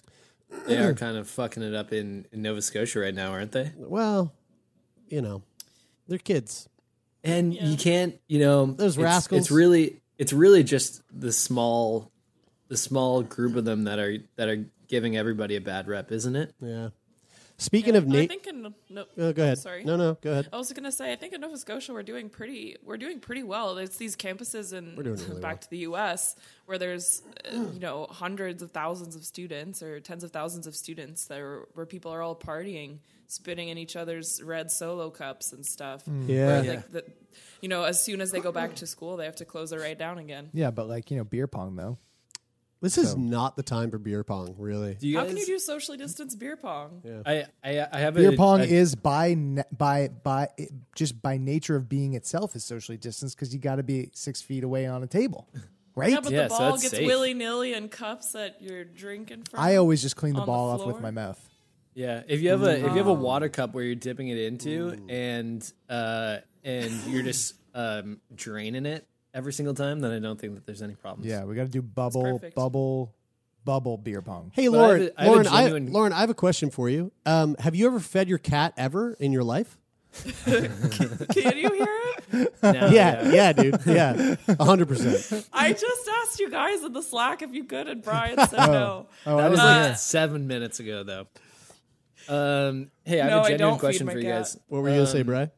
they 0.66 0.78
are 0.78 0.94
kind 1.04 1.16
of 1.16 1.28
fucking 1.28 1.62
it 1.62 1.74
up 1.74 1.92
in, 1.92 2.26
in 2.32 2.42
Nova 2.42 2.60
Scotia 2.62 3.00
right 3.00 3.14
now, 3.14 3.30
aren't 3.32 3.52
they? 3.52 3.72
Well, 3.76 4.32
you 5.08 5.20
know, 5.22 5.42
they're 6.08 6.18
kids. 6.18 6.68
And 7.22 7.54
you 7.54 7.76
can't, 7.76 8.18
you 8.26 8.40
know, 8.40 8.66
Those 8.66 8.96
it's- 8.96 9.04
rascals. 9.04 9.42
It's 9.42 9.50
really, 9.50 10.00
it's 10.18 10.32
really 10.32 10.64
just 10.64 11.02
the 11.12 11.30
small, 11.30 12.10
the 12.68 12.76
small 12.76 13.22
group 13.22 13.54
of 13.54 13.64
them 13.64 13.84
that 13.84 13.98
are 14.00 14.16
that 14.36 14.48
are 14.48 14.64
giving 14.88 15.16
everybody 15.16 15.54
a 15.56 15.60
bad 15.60 15.86
rep, 15.88 16.10
isn't 16.10 16.34
it? 16.34 16.52
Yeah. 16.60 16.88
Speaking 17.62 17.96
of 17.96 18.04
I 18.04 18.08
Nate, 18.08 18.28
think 18.28 18.46
in 18.46 18.62
no, 18.90 19.04
oh, 19.18 19.32
go 19.32 19.42
ahead. 19.42 19.58
Sorry. 19.58 19.84
No, 19.84 19.96
no, 19.96 20.18
go 20.20 20.32
ahead. 20.32 20.48
I 20.52 20.56
was 20.58 20.72
gonna 20.72 20.92
say, 20.92 21.12
I 21.12 21.16
think 21.16 21.32
in 21.32 21.40
Nova 21.40 21.56
Scotia 21.56 21.92
we're 21.92 22.02
doing 22.02 22.28
pretty, 22.28 22.76
we're 22.84 22.96
doing 22.96 23.20
pretty 23.20 23.42
well. 23.42 23.78
It's 23.78 23.96
these 23.96 24.16
campuses 24.16 24.72
in 24.72 24.94
doing 24.96 25.16
really 25.16 25.40
back 25.40 25.52
well. 25.54 25.58
to 25.58 25.70
the 25.70 25.78
U.S. 25.78 26.36
where 26.66 26.78
there's, 26.78 27.22
uh, 27.50 27.56
you 27.72 27.80
know, 27.80 28.06
hundreds 28.10 28.62
of 28.62 28.72
thousands 28.72 29.16
of 29.16 29.24
students 29.24 29.82
or 29.82 30.00
tens 30.00 30.24
of 30.24 30.30
thousands 30.32 30.66
of 30.66 30.74
students 30.74 31.26
that 31.26 31.38
are 31.38 31.68
where 31.74 31.86
people 31.86 32.12
are 32.12 32.20
all 32.22 32.36
partying, 32.36 32.98
spitting 33.28 33.68
in 33.68 33.78
each 33.78 33.96
other's 33.96 34.42
red 34.42 34.70
solo 34.70 35.10
cups 35.10 35.52
and 35.52 35.64
stuff. 35.64 36.02
Yeah. 36.26 36.46
Where, 36.46 36.64
Yeah. 36.64 36.70
like 36.72 36.90
the, 36.92 37.04
you 37.60 37.68
know, 37.68 37.84
as 37.84 38.02
soon 38.02 38.20
as 38.20 38.30
they 38.32 38.40
go 38.40 38.52
back 38.52 38.74
to 38.76 38.86
school, 38.86 39.16
they 39.16 39.24
have 39.24 39.36
to 39.36 39.44
close 39.44 39.72
it 39.72 39.80
right 39.80 39.98
down 39.98 40.18
again. 40.18 40.50
Yeah, 40.52 40.70
but 40.70 40.88
like 40.88 41.10
you 41.10 41.16
know, 41.16 41.24
beer 41.24 41.46
pong 41.46 41.76
though. 41.76 41.98
This 42.82 42.98
is 42.98 43.16
not 43.16 43.56
the 43.56 43.62
time 43.62 43.90
for 43.90 43.98
beer 43.98 44.24
pong, 44.24 44.54
really. 44.58 44.94
Do 44.94 45.06
you 45.08 45.16
How 45.16 45.22
guys? 45.22 45.30
can 45.30 45.38
you 45.38 45.46
do 45.46 45.58
socially 45.58 45.96
distanced 45.96 46.38
beer 46.38 46.56
pong? 46.56 47.00
I, 47.24 47.46
I 47.64 47.86
I 47.92 47.98
have 48.00 48.14
Beer 48.14 48.32
a, 48.32 48.36
pong 48.36 48.60
a- 48.60 48.64
is 48.64 48.94
by 48.96 49.34
ne- 49.34 49.62
by 49.70 50.08
by 50.08 50.48
just 50.96 51.22
by 51.22 51.38
nature 51.38 51.76
of 51.76 51.88
being 51.88 52.14
itself 52.14 52.54
is 52.56 52.64
socially 52.64 52.98
distanced 52.98 53.36
because 53.36 53.54
you 53.54 53.60
got 53.60 53.76
to 53.76 53.82
be 53.84 54.10
six 54.12 54.42
feet 54.42 54.64
away 54.64 54.86
on 54.86 55.02
a 55.02 55.06
table, 55.06 55.48
right? 55.94 56.10
Yeah, 56.10 56.20
but 56.20 56.32
Yeah, 56.32 56.42
the 56.44 56.48
so 56.50 56.58
ball 56.58 56.70
that's 56.72 56.82
gets 56.82 56.96
safe. 56.96 57.06
willy 57.06 57.34
nilly 57.34 57.72
in 57.72 57.88
cups 57.88 58.32
that 58.32 58.56
you're 58.60 58.84
drinking 58.84 59.44
from. 59.44 59.60
I 59.60 59.76
always 59.76 60.02
just 60.02 60.16
clean 60.16 60.34
the 60.34 60.40
on 60.40 60.46
the 60.46 60.50
ball 60.52 60.70
off 60.70 60.84
with 60.84 60.96
floor? 60.96 61.00
my 61.00 61.12
mouth. 61.12 61.48
Yeah, 61.94 62.22
if 62.26 62.40
you 62.40 62.50
have 62.50 62.62
a 62.62 62.76
if 62.78 62.82
you 62.82 62.98
have 62.98 63.06
a 63.06 63.12
water 63.12 63.48
cup 63.48 63.74
where 63.74 63.84
you're 63.84 63.94
dipping 63.94 64.26
it 64.28 64.38
into 64.38 64.96
and 65.08 65.72
uh 65.88 66.38
and 66.64 66.90
you're 67.06 67.22
just 67.22 67.54
um 67.74 68.20
draining 68.34 68.86
it 68.86 69.06
every 69.34 69.52
single 69.52 69.74
time, 69.74 70.00
then 70.00 70.12
I 70.12 70.18
don't 70.18 70.40
think 70.40 70.54
that 70.54 70.66
there's 70.66 70.82
any 70.82 70.94
problems. 70.94 71.26
Yeah, 71.30 71.44
we 71.44 71.54
got 71.54 71.62
to 71.64 71.68
do 71.68 71.82
bubble, 71.82 72.22
perfect. 72.22 72.54
bubble, 72.56 73.14
bubble 73.64 73.96
beer 73.98 74.22
pong. 74.22 74.52
Hey, 74.54 74.68
But 74.68 74.78
I 74.78 74.80
have 74.82 74.88
Lauren, 74.88 75.02
a- 75.02 75.20
I 75.20 75.22
have 75.24 75.26
a 75.26 75.30
Lauren, 75.32 75.46
I, 75.46 75.62
genuine- 75.62 75.92
Lauren, 75.92 76.12
I 76.12 76.20
have 76.20 76.30
a 76.30 76.34
question 76.34 76.70
for 76.70 76.88
you. 76.88 77.12
Um, 77.26 77.56
have 77.58 77.74
you 77.74 77.86
ever 77.86 78.00
fed 78.00 78.28
your 78.28 78.38
cat 78.38 78.74
ever 78.76 79.14
in 79.14 79.32
your 79.32 79.44
life? 79.44 79.78
Can 80.44 81.56
you 81.56 81.70
hear 81.72 81.86
it? 82.32 82.52
Now, 82.62 82.88
Yeah, 82.88 83.30
yeah, 83.30 83.52
dude. 83.52 83.78
Yeah, 83.86 84.36
hundred 84.60 84.88
percent. 84.88 85.46
I 85.52 85.72
just 85.72 86.08
asked 86.22 86.38
you 86.40 86.50
guys 86.50 86.82
in 86.82 86.92
the 86.92 87.02
Slack 87.02 87.42
if 87.42 87.52
you 87.52 87.64
could, 87.64 87.88
and 87.88 88.02
Brian 88.02 88.36
said 88.38 88.56
no. 88.68 89.08
Oh, 89.26 89.36
That 89.38 89.50
was 89.50 89.58
Uh, 89.60 89.64
like 89.88 89.96
seven 89.98 90.46
minutes 90.46 90.80
ago, 90.80 91.02
though. 91.02 91.26
Um, 92.28 92.90
hey, 93.04 93.20
I 93.20 93.24
have 93.24 93.30
No, 93.30 93.38
a 93.38 93.40
I 93.40 93.48
genuine 93.50 93.58
don't 93.58 93.74
feed 93.74 93.80
question 93.80 94.06
my 94.06 94.12
for 94.12 94.18
you 94.18 94.24
cat. 94.24 94.38
guys. 94.44 94.58
What 94.68 94.82
were 94.82 94.88
you 94.90 94.94
gonna 94.96 95.06
say, 95.06 95.20
Um, 95.20 95.26
Bry? 95.26 95.50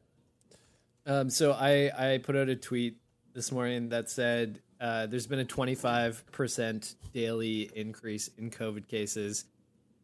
Um, 1.07 1.31
so 1.31 1.53
I 1.53 1.91
I 2.15 2.19
put 2.19 2.35
out 2.37 2.49
a 2.49 2.57
tweet 2.57 2.97
this 3.35 3.51
morning 3.53 3.91
that 3.91 4.09
said 4.11 4.61
uh, 4.81 5.07
there's 5.07 5.27
been 5.27 5.39
a 5.41 5.45
25 5.45 6.25
percent 6.33 6.95
daily 7.13 7.71
increase 7.75 8.29
in 8.39 8.51
COVID 8.51 8.89
cases 8.89 9.45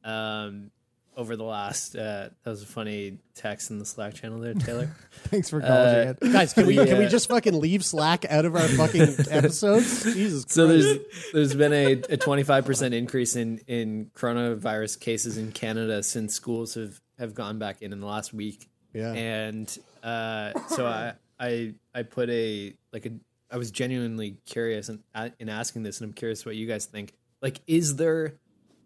um, 0.05 0.71
over 1.16 1.37
the 1.37 1.45
last. 1.45 1.95
Uh, 1.97 2.29
that 2.43 2.51
was 2.51 2.62
a 2.62 2.66
funny 2.66 3.19
text 3.35 3.71
in 3.71 3.79
the 3.79 3.85
Slack 3.85 4.14
channel 4.14 4.38
there, 4.40 4.55
Taylor. 4.55 4.90
Thanks 5.25 5.51
for 5.51 5.59
acknowledging 5.59 6.09
Uh, 6.09 6.14
it. 6.23 6.33
Guys, 6.33 6.53
can 6.53 6.66
we 6.66 6.77
can 6.77 6.99
we 6.99 7.07
just 7.09 7.29
fucking 7.29 7.59
leave 7.59 7.85
Slack 7.85 8.25
out 8.31 8.45
of 8.45 8.55
our 8.55 8.66
fucking 8.69 9.03
episodes? 9.31 10.05
Jesus. 10.05 10.45
so 10.49 10.66
Christ. 10.66 10.85
there's 10.87 11.33
there's 11.33 11.55
been 11.55 11.73
a, 11.73 11.93
a 12.12 12.16
25 12.16 12.64
percent 12.64 12.95
increase 12.95 13.37
in 13.37 13.59
in 13.66 14.11
coronavirus 14.14 14.99
cases 15.01 15.37
in 15.37 15.53
Canada 15.53 16.03
since 16.03 16.35
schools 16.35 16.75
have 16.75 17.01
have 17.19 17.35
gone 17.35 17.59
back 17.59 17.83
in 17.83 17.93
in 17.93 18.01
the 18.01 18.07
last 18.07 18.33
week. 18.33 18.69
Yeah. 18.95 19.12
And 19.12 19.79
uh, 20.03 20.53
so 20.69 20.87
I 20.87 21.12
I 21.38 21.75
I 21.94 22.03
put 22.03 22.31
a 22.31 22.74
like 22.92 23.07
a 23.07 23.11
I 23.50 23.57
was 23.57 23.70
genuinely 23.70 24.37
curious 24.46 24.88
in, 24.88 25.03
uh, 25.14 25.31
in 25.38 25.48
asking 25.48 25.83
this, 25.83 26.00
and 26.00 26.09
I'm 26.09 26.12
curious 26.12 26.46
what 26.46 26.55
you 26.55 26.66
guys 26.66 26.87
think. 26.87 27.14
Like, 27.42 27.61
is 27.66 27.96
there 27.96 28.35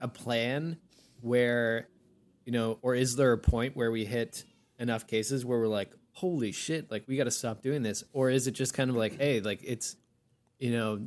a 0.01 0.09
plan 0.09 0.79
where 1.21 1.89
you 2.45 2.53
know, 2.53 2.79
or 2.83 2.95
is 2.95 3.17
there 3.17 3.33
a 3.33 3.39
point 3.39 3.77
where 3.77 3.91
we 3.91 4.05
hit 4.05 4.45
enough 4.79 5.07
cases 5.07 5.45
where 5.45 5.59
we're 5.59 5.67
like, 5.67 5.93
holy 6.13 6.53
shit, 6.53 6.91
like 6.91 7.05
we 7.07 7.17
got 7.17 7.25
to 7.25 7.31
stop 7.31 7.63
doing 7.63 7.83
this, 7.83 8.05
or 8.13 8.31
is 8.31 8.47
it 8.47 8.53
just 8.53 8.75
kind 8.75 8.91
of 8.91 8.97
like, 8.97 9.19
hey, 9.19 9.41
like 9.41 9.61
it's 9.63 9.97
you 10.59 10.73
know, 10.73 11.07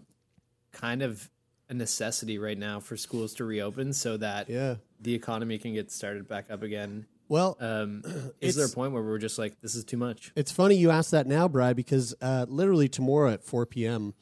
kind 0.71 1.01
of 1.01 1.29
a 1.69 1.73
necessity 1.73 2.38
right 2.38 2.57
now 2.57 2.79
for 2.79 2.95
schools 2.95 3.33
to 3.36 3.45
reopen 3.45 3.93
so 3.93 4.17
that 4.17 4.49
yeah. 4.49 4.75
the 5.01 5.13
economy 5.13 5.57
can 5.57 5.73
get 5.73 5.91
started 5.91 6.27
back 6.27 6.49
up 6.49 6.63
again. 6.63 7.05
Well, 7.30 7.58
Um, 7.60 8.04
is 8.42 8.56
there 8.56 8.66
a 8.66 8.70
point 8.70 8.94
where 8.94 9.04
we're 9.04 9.18
just 9.18 9.38
like, 9.38 9.60
this 9.62 9.76
is 9.76 9.84
too 9.84 9.98
much? 9.98 10.32
It's 10.36 10.52
funny 10.52 10.76
you 10.76 10.92
asked 10.92 11.12
that 11.12 11.28
now, 11.28 11.48
Bry, 11.48 11.74
because 11.74 12.16
uh, 12.22 12.46
literally 12.48 12.88
tomorrow 12.88 13.32
at 13.32 13.44
4 13.44 13.66
p.m., 13.66 14.13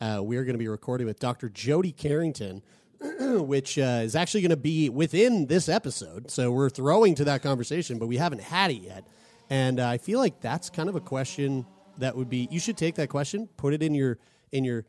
uh, 0.00 0.20
we 0.22 0.36
are 0.36 0.44
going 0.44 0.54
to 0.54 0.58
be 0.58 0.68
recording 0.68 1.06
with 1.06 1.18
Dr. 1.18 1.48
Jody 1.48 1.92
Carrington, 1.92 2.62
which 3.20 3.78
uh, 3.78 4.00
is 4.02 4.16
actually 4.16 4.40
going 4.42 4.50
to 4.50 4.56
be 4.56 4.88
within 4.88 5.46
this 5.46 5.68
episode. 5.68 6.30
So 6.30 6.50
we're 6.50 6.70
throwing 6.70 7.14
to 7.16 7.24
that 7.24 7.42
conversation, 7.42 7.98
but 7.98 8.06
we 8.06 8.16
haven't 8.16 8.42
had 8.42 8.70
it 8.70 8.82
yet. 8.82 9.06
And 9.50 9.80
uh, 9.80 9.88
I 9.88 9.98
feel 9.98 10.18
like 10.18 10.40
that's 10.40 10.70
kind 10.70 10.88
of 10.88 10.94
a 10.96 11.00
question 11.00 11.66
that 11.98 12.16
would 12.16 12.30
be. 12.30 12.48
You 12.50 12.60
should 12.60 12.76
take 12.76 12.94
that 12.96 13.08
question, 13.08 13.48
put 13.56 13.74
it 13.74 13.82
in 13.82 13.94
your 13.94 14.18
in 14.52 14.64
your 14.64 14.84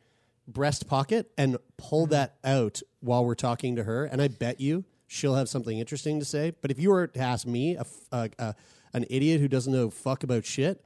breast 0.47 0.87
pocket, 0.87 1.31
and 1.37 1.57
pull 1.77 2.05
that 2.07 2.35
out 2.43 2.81
while 2.99 3.25
we're 3.25 3.35
talking 3.35 3.75
to 3.77 3.83
her. 3.83 4.05
And 4.05 4.21
I 4.21 4.27
bet 4.27 4.59
you 4.61 4.85
she'll 5.13 5.35
have 5.35 5.49
something 5.49 5.77
interesting 5.77 6.19
to 6.19 6.25
say. 6.25 6.53
But 6.61 6.71
if 6.71 6.79
you 6.79 6.89
were 6.89 7.05
to 7.07 7.19
ask 7.19 7.45
me, 7.45 7.75
a, 7.75 7.85
a- 8.13 8.29
a- 8.39 8.55
an 8.93 9.05
idiot 9.09 9.41
who 9.41 9.49
doesn't 9.49 9.71
know 9.73 9.89
fuck 9.89 10.23
about 10.23 10.45
shit, 10.45 10.83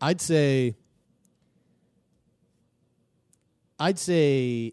I'd 0.00 0.20
say, 0.20 0.76
I'd 3.78 3.98
say, 3.98 4.72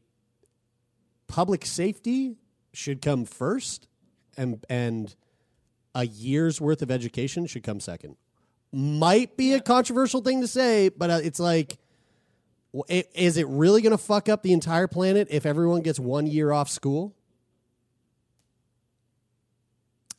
public 1.28 1.66
safety 1.66 2.36
should 2.74 3.02
come 3.02 3.26
first, 3.26 3.88
and 4.38 4.64
and 4.70 5.16
a 5.96 6.06
year's 6.06 6.62
worth 6.62 6.82
of 6.82 6.92
education 6.92 7.48
should 7.48 7.64
come 7.64 7.80
second. 7.80 8.16
Might 8.72 9.36
be 9.38 9.54
a 9.54 9.60
controversial 9.60 10.22
thing 10.22 10.42
to 10.42 10.48
say, 10.48 10.90
but 10.90 11.10
uh, 11.10 11.20
it's 11.24 11.40
like, 11.40 11.78
is 12.88 13.36
it 13.38 13.48
really 13.48 13.82
going 13.82 13.92
to 13.92 13.98
fuck 13.98 14.30
up 14.30 14.44
the 14.44 14.54
entire 14.54 14.88
planet 14.88 15.28
if 15.32 15.46
everyone 15.46 15.82
gets 15.82 16.00
one 16.00 16.28
year 16.28 16.52
off 16.54 16.70
school? 16.70 17.14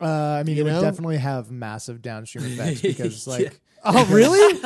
Uh, 0.02 0.36
I 0.38 0.42
mean, 0.42 0.56
You 0.56 0.66
it 0.66 0.72
would 0.72 0.80
definitely 0.80 1.18
have 1.18 1.50
massive 1.50 2.02
downstream 2.02 2.44
effects 2.52 2.80
because, 2.82 3.26
like, 3.26 3.58
Oh, 3.84 4.04
really? 4.14 4.60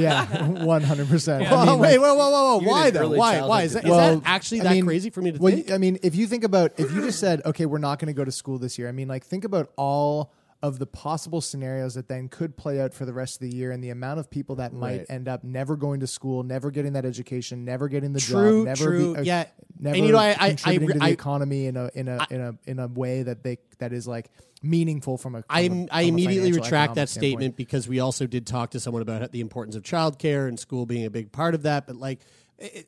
yeah, 0.00 0.46
one 0.64 0.82
hundred 0.82 1.08
percent. 1.08 1.42
wait, 1.42 1.98
whoa, 1.98 2.14
whoa, 2.14 2.30
whoa, 2.30 2.58
whoa! 2.58 2.66
Why 2.66 2.90
though? 2.90 3.10
Why? 3.10 3.42
Why 3.42 3.62
is 3.64 3.74
that? 3.74 3.84
Is 3.84 3.90
Well, 3.90 4.20
that 4.20 4.22
actually 4.26 4.62
I 4.62 4.64
that 4.64 4.72
mean, 4.72 4.86
crazy 4.86 5.10
for 5.10 5.20
me 5.20 5.32
to 5.32 5.38
well, 5.38 5.54
think? 5.54 5.70
I 5.70 5.76
mean, 5.76 5.98
if 6.02 6.14
you 6.14 6.26
think 6.26 6.42
about, 6.42 6.72
if 6.78 6.90
you 6.90 7.02
just 7.02 7.20
said, 7.20 7.42
okay, 7.44 7.66
we're 7.66 7.76
not 7.76 7.98
going 7.98 8.06
to 8.06 8.14
go 8.16 8.24
to 8.24 8.32
school 8.32 8.58
this 8.58 8.78
year. 8.78 8.88
I 8.88 8.92
mean, 8.92 9.08
like, 9.08 9.24
think 9.26 9.44
about 9.44 9.72
all 9.76 10.32
of 10.62 10.78
the 10.78 10.86
possible 10.86 11.40
scenarios 11.40 11.94
that 11.94 12.08
then 12.08 12.28
could 12.28 12.56
play 12.56 12.80
out 12.80 12.94
for 12.94 13.04
the 13.04 13.12
rest 13.12 13.36
of 13.42 13.48
the 13.50 13.54
year, 13.56 13.70
and 13.70 13.84
the 13.84 13.90
amount 13.90 14.18
of 14.18 14.30
people 14.30 14.56
that 14.56 14.72
might 14.72 14.98
Right. 14.98 15.06
end 15.10 15.28
up 15.28 15.44
never 15.44 15.76
going 15.76 16.00
to 16.00 16.06
school, 16.06 16.42
never 16.42 16.70
getting 16.70 16.94
that 16.94 17.04
education, 17.04 17.64
never 17.64 17.88
getting 17.88 18.12
the 18.12 18.20
True, 18.20 18.60
job, 18.60 18.66
never 18.66 18.84
true, 18.84 19.14
be, 19.14 19.20
uh, 19.20 19.22
yeah. 19.22 19.44
never 19.78 19.96
And, 19.96 20.06
you 20.06 20.12
know, 20.12 20.18
I- 20.18 20.28
I- 20.30 20.36
I 20.40 20.48
contributing 20.48 20.88
to 20.94 20.98
the 20.98 21.04
I- 21.04 21.08
economy 21.10 21.66
in 21.66 21.76
a 21.76 21.90
in 21.94 22.08
a 22.08 22.26
in 22.30 22.40
a 22.40 22.54
in 22.66 22.78
a 22.78 22.88
way 22.88 23.22
that 23.22 23.42
they 23.42 23.58
that 23.78 23.92
is 23.92 24.06
like 24.06 24.30
meaningful 24.62 25.18
from 25.18 25.34
a. 25.34 25.38
From 25.42 25.44
I 25.50 25.68
from 25.68 25.88
I 25.92 26.02
immediately 26.02 26.52
retract 26.52 26.94
that 26.94 27.08
standpoint. 27.10 27.30
statement 27.32 27.56
because 27.56 27.86
we 27.86 28.00
also 28.00 28.26
did 28.26 28.46
talk 28.46 28.70
to 28.70 28.80
someone 28.80 29.02
about 29.02 29.30
the 29.32 29.40
importance 29.40 29.76
of 29.76 29.82
childcare 29.82 30.48
and 30.48 30.58
school 30.58 30.86
being 30.86 31.04
a 31.04 31.10
big 31.10 31.30
part 31.32 31.54
of 31.54 31.62
that. 31.62 31.86
But 31.86 31.96
like, 31.96 32.20
it, 32.58 32.86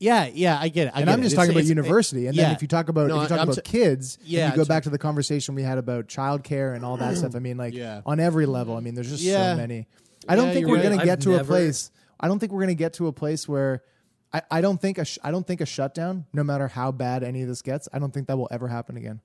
yeah, 0.00 0.28
yeah, 0.32 0.58
I 0.58 0.68
get 0.70 0.88
it. 0.88 0.92
I 0.94 1.00
and 1.00 1.06
get 1.06 1.12
I'm 1.12 1.20
it. 1.20 1.22
just 1.22 1.34
It's- 1.34 1.36
talking 1.46 1.50
about 1.52 1.60
it's- 1.60 1.68
university. 1.68 2.26
And 2.26 2.34
yeah. 2.36 2.44
then 2.46 2.54
if 2.56 2.62
you 2.62 2.68
talk 2.68 2.88
about 2.88 3.06
No, 3.08 3.16
if 3.18 3.22
you 3.22 3.28
talk 3.28 3.38
I'm 3.40 3.48
about 3.50 3.64
t- 3.64 3.70
kids, 3.70 4.18
Yeah, 4.24 4.46
and 4.46 4.52
you 4.56 4.64
go 4.64 4.66
back 4.66 4.82
to 4.84 4.90
the 4.90 4.98
conversation 4.98 5.54
we 5.54 5.62
had 5.62 5.78
about 5.78 6.08
childcare 6.08 6.74
and 6.74 6.84
all 6.84 6.96
that 6.96 7.14
mm. 7.14 7.18
stuff. 7.18 7.36
I 7.36 7.38
mean, 7.38 7.56
like 7.56 7.74
Yeah. 7.74 8.00
on 8.04 8.18
every 8.18 8.46
level. 8.46 8.76
I 8.76 8.80
mean, 8.80 8.94
there's 8.96 9.10
just 9.10 9.22
Yeah. 9.22 9.52
so 9.52 9.56
many. 9.58 9.86
I 10.28 10.34
don't 10.36 10.48
Yeah, 10.48 10.54
think 10.54 10.66
we're 10.66 10.74
right. 10.76 10.82
going 10.82 10.96
to 10.96 11.00
I've 11.02 11.06
get 11.06 11.20
to 11.22 11.36
a 11.36 11.44
place. 11.44 11.90
I 12.18 12.26
don't 12.28 12.38
think 12.38 12.50
we're 12.52 12.60
going 12.60 12.68
to 12.68 12.74
get 12.74 12.94
to 12.94 13.06
a 13.06 13.12
place 13.12 13.46
where. 13.48 13.82
I, 14.32 14.42
I 14.48 14.60
don't 14.60 14.80
think 14.80 14.98
a 14.98 15.04
sh- 15.04 15.18
I 15.24 15.32
don't 15.32 15.44
think 15.44 15.60
a 15.60 15.66
shutdown, 15.66 16.24
no 16.32 16.44
matter 16.44 16.68
how 16.68 16.92
bad 16.92 17.24
any 17.24 17.42
of 17.42 17.48
this 17.48 17.62
gets, 17.62 17.88
I 17.92 17.98
don't 17.98 18.14
think 18.14 18.28
that 18.28 18.38
will 18.38 18.46
ever 18.52 18.68
happen 18.68 18.96
again. 18.96 19.20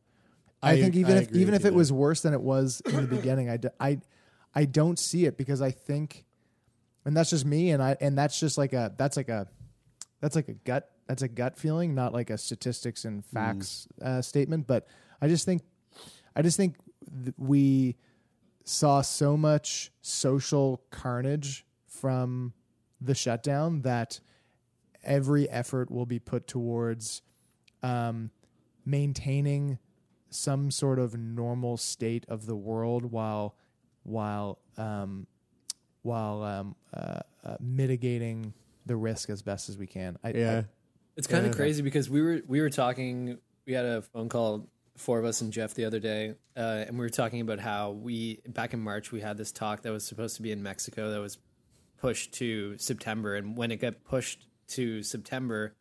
I, 0.63 0.71
I- 0.71 0.81
think 0.81 0.95
even 0.95 1.17
I 1.17 1.21
if 1.21 1.31
even 1.31 1.53
if 1.53 1.59
it 1.61 1.63
there. 1.65 1.73
was 1.73 1.93
worse 1.93 2.21
than 2.21 2.33
it 2.33 2.41
was 2.41 2.81
in 2.88 2.95
the 2.95 3.15
beginning, 3.15 3.47
I, 3.47 3.57
d- 3.57 3.67
I, 3.79 3.99
I 4.55 4.65
don't 4.65 4.97
see 4.97 5.25
it 5.25 5.38
because 5.38 5.61
I 5.61 5.69
think, 5.69 6.25
and 7.05 7.15
that's 7.15 7.29
just 7.29 7.45
me, 7.45 7.69
and 7.69 7.83
I 7.83 7.95
and 8.01 8.17
that's 8.17 8.39
just 8.39 8.57
like 8.57 8.73
a 8.73 8.93
that's 8.97 9.15
like 9.15 9.29
a 9.29 9.47
that's 10.21 10.36
like 10.36 10.47
a 10.49 10.54
gut 10.54 10.89
that's 11.08 11.21
a 11.21 11.28
gut 11.28 11.58
feeling, 11.58 11.93
not 11.93 12.13
like 12.13 12.30
a 12.30 12.38
statistics 12.38 13.06
and 13.06 13.23
facts 13.25 13.88
uh, 14.01 14.21
statement. 14.21 14.65
But 14.67 14.88
I 15.21 15.28
just 15.28 15.45
think 15.45 15.62
I 16.36 16.41
just 16.41 16.58
think 16.58 16.78
th- 17.23 17.36
we 17.38 17.95
saw 18.63 19.01
so 19.01 19.38
much 19.38 19.91
social 20.01 20.82
carnage 20.89 21.65
from 21.88 22.54
the 22.99 23.13
shutdown 23.13 23.82
that 23.82 24.19
every 25.04 25.47
effort 25.49 25.91
will 25.91 26.06
be 26.08 26.17
put 26.19 26.47
towards 26.47 27.21
um, 27.84 28.32
maintaining 28.86 29.78
some 30.30 30.71
sort 30.71 30.97
of 30.99 31.15
normal 31.17 31.78
state 31.78 32.25
of 32.28 32.45
the 32.45 32.56
world 32.56 33.06
while 33.06 33.56
while 34.04 34.60
um, 34.78 35.28
while 36.01 36.43
um, 36.43 36.75
uh, 36.93 37.19
uh, 37.43 37.58
mitigating 37.60 38.54
the 38.85 38.95
risk 38.95 39.29
as 39.29 39.41
best 39.41 39.69
as 39.69 39.77
we 39.77 39.87
can. 39.87 40.17
I, 40.23 40.31
Yeah. 40.31 40.57
I, 40.59 40.65
It's 41.15 41.27
kind 41.27 41.45
of 41.45 41.55
crazy 41.55 41.81
because 41.81 42.09
we 42.09 42.21
were 42.21 42.41
we 42.47 42.61
were 42.61 42.69
talking. 42.69 43.37
We 43.65 43.73
had 43.73 43.85
a 43.85 44.01
phone 44.01 44.29
call, 44.29 44.67
four 44.97 45.17
of 45.17 45.25
us 45.25 45.41
and 45.41 45.51
Jeff 45.51 45.73
the 45.73 45.85
other 45.85 45.99
day, 45.99 46.35
uh, 46.55 46.85
and 46.87 46.91
we 46.91 47.05
were 47.05 47.09
talking 47.09 47.41
about 47.41 47.59
how 47.59 47.91
we 47.91 48.41
back 48.47 48.73
in 48.73 48.79
March 48.79 49.11
we 49.11 49.21
had 49.21 49.37
this 49.37 49.51
talk 49.51 49.81
that 49.83 49.91
was 49.91 50.05
supposed 50.05 50.35
to 50.35 50.41
be 50.41 50.51
in 50.51 50.61
Mexico 50.61 51.11
that 51.11 51.19
was 51.19 51.37
pushed 51.97 52.33
to 52.33 52.77
September, 52.77 53.35
and 53.35 53.57
when 53.57 53.71
it 53.71 53.77
got 53.77 54.03
pushed 54.03 54.47
to 54.67 55.03
September, 55.03 55.73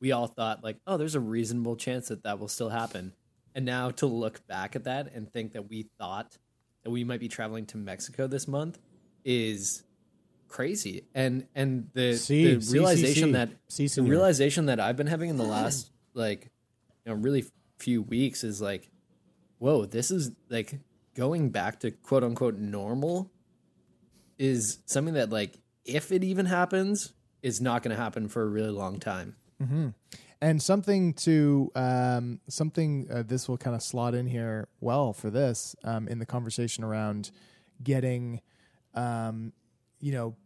we 0.00 0.12
all 0.12 0.26
thought 0.26 0.62
like, 0.62 0.76
oh, 0.86 0.96
there's 0.96 1.14
a 1.14 1.20
reasonable 1.20 1.76
chance 1.76 2.08
that 2.08 2.22
that 2.24 2.38
will 2.38 2.48
still 2.48 2.68
happen. 2.68 3.12
And 3.54 3.64
now 3.64 3.90
to 3.90 4.06
look 4.06 4.46
back 4.46 4.76
at 4.76 4.84
that 4.84 5.12
and 5.14 5.32
think 5.32 5.52
that 5.52 5.68
we 5.68 5.88
thought 5.98 6.36
that 6.82 6.90
we 6.90 7.04
might 7.04 7.20
be 7.20 7.28
traveling 7.28 7.66
to 7.66 7.76
Mexico 7.76 8.26
this 8.26 8.46
month 8.46 8.78
is 9.24 9.84
crazy. 10.54 11.02
And 11.14 11.46
and 11.54 11.90
the, 11.94 12.14
See, 12.14 12.54
the 12.54 12.62
see, 12.62 12.72
realization 12.72 13.24
see, 13.24 13.32
that 13.32 13.48
see, 13.68 13.86
the 13.88 14.02
realization 14.02 14.66
that 14.66 14.78
I've 14.78 14.96
been 14.96 15.08
having 15.08 15.28
in 15.28 15.36
the 15.36 15.44
last 15.44 15.90
like 16.14 16.50
you 17.04 17.12
know 17.12 17.18
really 17.20 17.44
few 17.78 18.02
weeks 18.02 18.44
is 18.44 18.62
like, 18.62 18.88
whoa, 19.58 19.84
this 19.84 20.12
is 20.12 20.30
like 20.48 20.78
going 21.14 21.50
back 21.50 21.80
to 21.80 21.90
quote 21.90 22.22
unquote 22.22 22.56
normal 22.56 23.32
is 24.38 24.78
something 24.86 25.14
that 25.14 25.30
like 25.30 25.58
if 25.84 26.12
it 26.12 26.22
even 26.22 26.46
happens 26.46 27.12
is 27.42 27.60
not 27.60 27.82
going 27.82 27.94
to 27.94 28.00
happen 28.00 28.28
for 28.28 28.42
a 28.42 28.46
really 28.46 28.70
long 28.70 29.00
time. 29.00 29.36
and 30.40 30.62
something 30.62 31.14
to 31.14 31.70
um, 31.74 32.40
something 32.48 33.08
uh, 33.10 33.24
this 33.26 33.48
will 33.48 33.58
kind 33.58 33.74
of 33.74 33.82
slot 33.82 34.14
in 34.14 34.26
here 34.26 34.68
well 34.80 35.12
for 35.12 35.30
this 35.30 35.74
um, 35.84 36.06
in 36.06 36.18
the 36.18 36.26
conversation 36.26 36.84
around 36.84 37.30
getting 37.82 38.40
um, 38.94 39.52
you 40.04 40.12
know 40.12 40.36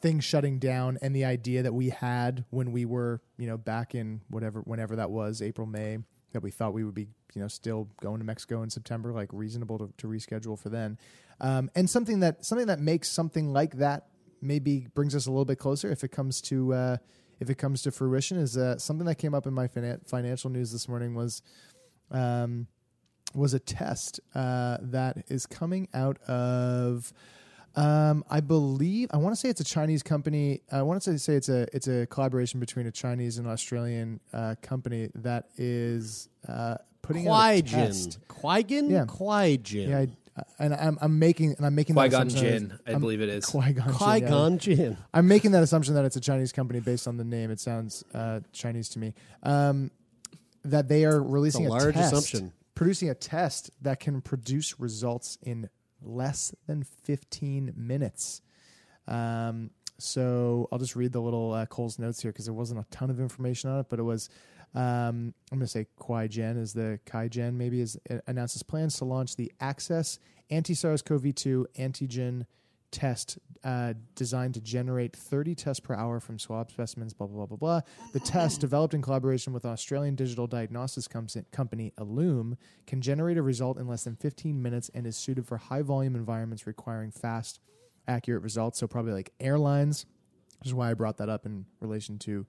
things 0.00 0.24
shutting 0.24 0.58
down 0.58 0.98
and 1.02 1.14
the 1.14 1.24
idea 1.24 1.62
that 1.62 1.72
we 1.72 1.88
had 1.90 2.44
when 2.50 2.72
we 2.72 2.84
were 2.84 3.20
you 3.38 3.46
know 3.46 3.56
back 3.56 3.94
in 3.94 4.20
whatever 4.28 4.60
whenever 4.60 4.96
that 4.96 5.10
was 5.10 5.40
April 5.40 5.66
May 5.66 5.98
that 6.32 6.42
we 6.42 6.50
thought 6.50 6.74
we 6.74 6.84
would 6.84 6.94
be 6.94 7.08
you 7.34 7.42
know 7.42 7.48
still 7.48 7.88
going 8.00 8.18
to 8.18 8.24
Mexico 8.24 8.62
in 8.62 8.70
September 8.70 9.12
like 9.12 9.28
reasonable 9.32 9.78
to, 9.78 9.92
to 9.98 10.06
reschedule 10.06 10.58
for 10.58 10.68
then. 10.68 10.98
Um, 11.40 11.70
and 11.74 11.88
something 11.88 12.20
that 12.20 12.44
something 12.44 12.66
that 12.66 12.80
makes 12.80 13.08
something 13.08 13.52
like 13.52 13.76
that 13.78 14.08
maybe 14.40 14.86
brings 14.94 15.14
us 15.14 15.26
a 15.26 15.30
little 15.30 15.44
bit 15.44 15.58
closer 15.58 15.90
if 15.90 16.04
it 16.04 16.08
comes 16.08 16.40
to 16.42 16.72
uh, 16.72 16.96
if 17.40 17.50
it 17.50 17.56
comes 17.56 17.82
to 17.82 17.90
fruition 17.90 18.38
is 18.38 18.56
uh, 18.56 18.78
something 18.78 19.06
that 19.06 19.16
came 19.16 19.34
up 19.34 19.46
in 19.46 19.54
my 19.54 19.68
finan- 19.68 20.06
financial 20.08 20.50
news 20.50 20.72
this 20.72 20.88
morning 20.88 21.14
was 21.14 21.42
um, 22.10 22.66
was 23.34 23.54
a 23.54 23.58
test 23.58 24.20
uh, 24.34 24.78
that 24.80 25.24
is 25.28 25.46
coming 25.46 25.88
out 25.92 26.18
of 26.22 27.12
um, 27.76 28.24
I 28.30 28.40
believe 28.40 29.08
I 29.12 29.18
want 29.18 29.34
to 29.34 29.40
say 29.40 29.48
it's 29.48 29.60
a 29.60 29.64
Chinese 29.64 30.02
company. 30.02 30.62
I 30.72 30.82
want 30.82 31.02
to 31.02 31.18
say 31.18 31.34
it's 31.34 31.48
a 31.48 31.66
it's 31.74 31.88
a 31.88 32.06
collaboration 32.06 32.58
between 32.60 32.86
a 32.86 32.90
Chinese 32.90 33.38
and 33.38 33.46
Australian 33.46 34.20
uh, 34.32 34.54
company 34.62 35.10
that 35.16 35.48
is 35.56 36.28
uh, 36.48 36.76
putting 37.02 37.28
a 37.28 37.62
test. 37.62 38.18
Qui-Gon? 38.28 38.90
Yeah. 38.90 39.04
Qui-Gon. 39.06 39.60
Yeah, 39.90 39.98
I, 39.98 40.42
and 40.58 40.74
I'm 40.74 40.98
I'm 41.00 41.18
making 41.18 41.54
and 41.56 41.64
I'm 41.66 41.74
making 41.74 41.94
that 41.96 42.02
Qui-Gon 42.10 42.26
assumption 42.28 42.44
that 42.44 42.52
Jinn, 42.52 42.64
it's- 42.66 42.80
I 42.86 42.90
I'm- 42.92 43.00
believe 43.00 43.20
it 43.20 43.28
is. 43.28 43.44
Qui-Gon 43.46 43.74
Jinn, 43.74 43.86
yeah. 43.92 43.98
Qui-Gon 43.98 44.58
Jinn. 44.58 44.96
I'm 45.14 45.28
making 45.28 45.50
that 45.52 45.62
assumption 45.62 45.94
that 45.94 46.04
it's 46.04 46.16
a 46.16 46.20
Chinese 46.20 46.52
company 46.52 46.80
based 46.80 47.06
on 47.06 47.16
the 47.16 47.24
name. 47.24 47.50
It 47.50 47.60
sounds 47.60 48.04
uh, 48.14 48.40
Chinese 48.52 48.88
to 48.90 48.98
me. 48.98 49.14
Um, 49.42 49.90
that 50.64 50.88
they 50.88 51.04
are 51.04 51.22
releasing 51.22 51.66
a 51.66 51.70
large 51.70 51.94
test, 51.94 52.12
assumption. 52.12 52.52
producing 52.74 53.08
a 53.08 53.14
test 53.14 53.70
that 53.82 54.00
can 54.00 54.20
produce 54.20 54.80
results 54.80 55.38
in 55.42 55.68
less 56.02 56.54
than 56.66 56.82
15 56.82 57.72
minutes. 57.76 58.42
Um, 59.06 59.70
so 59.98 60.68
I'll 60.70 60.78
just 60.78 60.96
read 60.96 61.12
the 61.12 61.20
little 61.20 61.52
uh, 61.52 61.66
Cole's 61.66 61.98
notes 61.98 62.20
here 62.20 62.32
because 62.32 62.44
there 62.44 62.54
wasn't 62.54 62.80
a 62.80 62.86
ton 62.90 63.10
of 63.10 63.20
information 63.20 63.70
on 63.70 63.80
it, 63.80 63.86
but 63.88 63.98
it 63.98 64.04
was. 64.04 64.28
Um, 64.74 65.32
I'm 65.50 65.58
going 65.58 65.60
to 65.60 65.66
say 65.68 65.86
Qui-Gen 65.96 66.58
is 66.58 66.74
the 66.74 66.98
Kai-Gen 67.06 67.56
maybe 67.56 67.80
is 67.80 67.96
uh, 68.10 68.16
announces 68.26 68.62
plans 68.62 68.98
to 68.98 69.06
launch 69.06 69.36
the 69.36 69.50
Access 69.58 70.18
anti-SARS-CoV-2 70.50 71.64
antigen 71.78 72.44
test 72.90 73.38
uh, 73.64 73.94
designed 74.14 74.54
to 74.54 74.60
generate 74.60 75.14
30 75.14 75.54
tests 75.54 75.80
per 75.80 75.94
hour 75.94 76.20
from 76.20 76.38
swab 76.38 76.70
specimens, 76.70 77.12
blah, 77.12 77.26
blah, 77.26 77.46
blah, 77.46 77.46
blah, 77.46 77.56
blah. 77.56 77.80
The 78.12 78.20
test, 78.20 78.60
developed 78.60 78.94
in 78.94 79.02
collaboration 79.02 79.52
with 79.52 79.64
Australian 79.64 80.14
digital 80.14 80.46
diagnostics 80.46 81.08
com- 81.08 81.26
company 81.50 81.92
Ellume, 81.98 82.56
can 82.86 83.00
generate 83.00 83.38
a 83.38 83.42
result 83.42 83.78
in 83.78 83.88
less 83.88 84.04
than 84.04 84.16
15 84.16 84.62
minutes 84.62 84.90
and 84.94 85.06
is 85.06 85.16
suited 85.16 85.46
for 85.46 85.56
high 85.56 85.82
volume 85.82 86.14
environments 86.14 86.66
requiring 86.66 87.10
fast, 87.10 87.60
accurate 88.06 88.42
results. 88.42 88.78
So, 88.78 88.86
probably 88.86 89.12
like 89.12 89.32
airlines, 89.40 90.06
which 90.60 90.68
is 90.68 90.74
why 90.74 90.90
I 90.90 90.94
brought 90.94 91.16
that 91.18 91.28
up 91.28 91.44
in 91.44 91.66
relation 91.80 92.18
to 92.20 92.46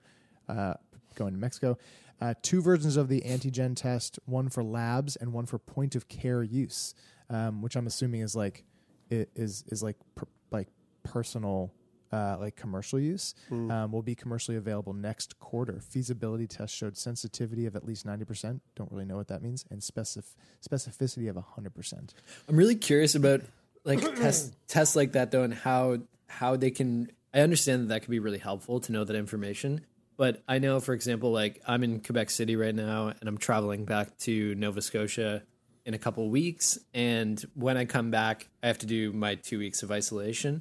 uh, 0.48 0.74
going 1.16 1.34
to 1.34 1.38
Mexico. 1.38 1.76
Uh, 2.20 2.34
two 2.42 2.60
versions 2.60 2.96
of 2.96 3.08
the 3.08 3.20
antigen 3.20 3.76
test, 3.76 4.18
one 4.24 4.48
for 4.48 4.64
labs 4.64 5.16
and 5.16 5.32
one 5.32 5.46
for 5.46 5.58
point 5.58 5.94
of 5.94 6.08
care 6.08 6.42
use, 6.42 6.94
um, 7.30 7.62
which 7.62 7.76
I'm 7.76 7.86
assuming 7.86 8.22
is 8.22 8.34
like 8.34 8.64
is 9.10 9.64
is 9.68 9.82
like 9.82 9.96
per, 10.14 10.26
like 10.50 10.68
personal 11.02 11.72
uh, 12.12 12.36
like 12.40 12.56
commercial 12.56 12.98
use 12.98 13.34
um, 13.70 13.92
will 13.92 14.02
be 14.02 14.14
commercially 14.14 14.56
available 14.56 14.92
next 14.92 15.38
quarter. 15.38 15.80
Feasibility 15.80 16.46
test 16.46 16.74
showed 16.74 16.96
sensitivity 16.96 17.66
of 17.66 17.76
at 17.76 17.84
least 17.84 18.06
90%. 18.06 18.60
Don't 18.74 18.90
really 18.90 19.04
know 19.04 19.16
what 19.16 19.28
that 19.28 19.42
means, 19.42 19.64
and 19.70 19.80
specif- 19.80 20.34
specificity 20.66 21.28
of 21.28 21.36
100%. 21.36 22.10
I'm 22.48 22.56
really 22.56 22.76
curious 22.76 23.14
about 23.14 23.42
like 23.84 24.00
tests 24.16 24.56
tests 24.66 24.96
like 24.96 25.12
that 25.12 25.30
though, 25.30 25.42
and 25.42 25.54
how 25.54 25.98
how 26.28 26.56
they 26.56 26.70
can. 26.70 27.10
I 27.34 27.40
understand 27.40 27.82
that 27.82 27.88
that 27.88 28.00
could 28.00 28.10
be 28.10 28.20
really 28.20 28.38
helpful 28.38 28.80
to 28.80 28.92
know 28.92 29.04
that 29.04 29.14
information, 29.14 29.82
but 30.16 30.42
I 30.48 30.58
know, 30.58 30.80
for 30.80 30.94
example, 30.94 31.30
like 31.30 31.60
I'm 31.66 31.84
in 31.84 32.00
Quebec 32.00 32.30
City 32.30 32.56
right 32.56 32.74
now, 32.74 33.12
and 33.20 33.28
I'm 33.28 33.36
traveling 33.36 33.84
back 33.84 34.16
to 34.20 34.54
Nova 34.54 34.80
Scotia 34.80 35.42
in 35.88 35.94
a 35.94 35.98
couple 35.98 36.28
weeks, 36.28 36.78
and 36.92 37.42
when 37.54 37.78
I 37.78 37.86
come 37.86 38.10
back, 38.10 38.46
I 38.62 38.66
have 38.66 38.76
to 38.80 38.86
do 38.86 39.10
my 39.10 39.36
two 39.36 39.58
weeks 39.58 39.82
of 39.82 39.90
isolation, 39.90 40.60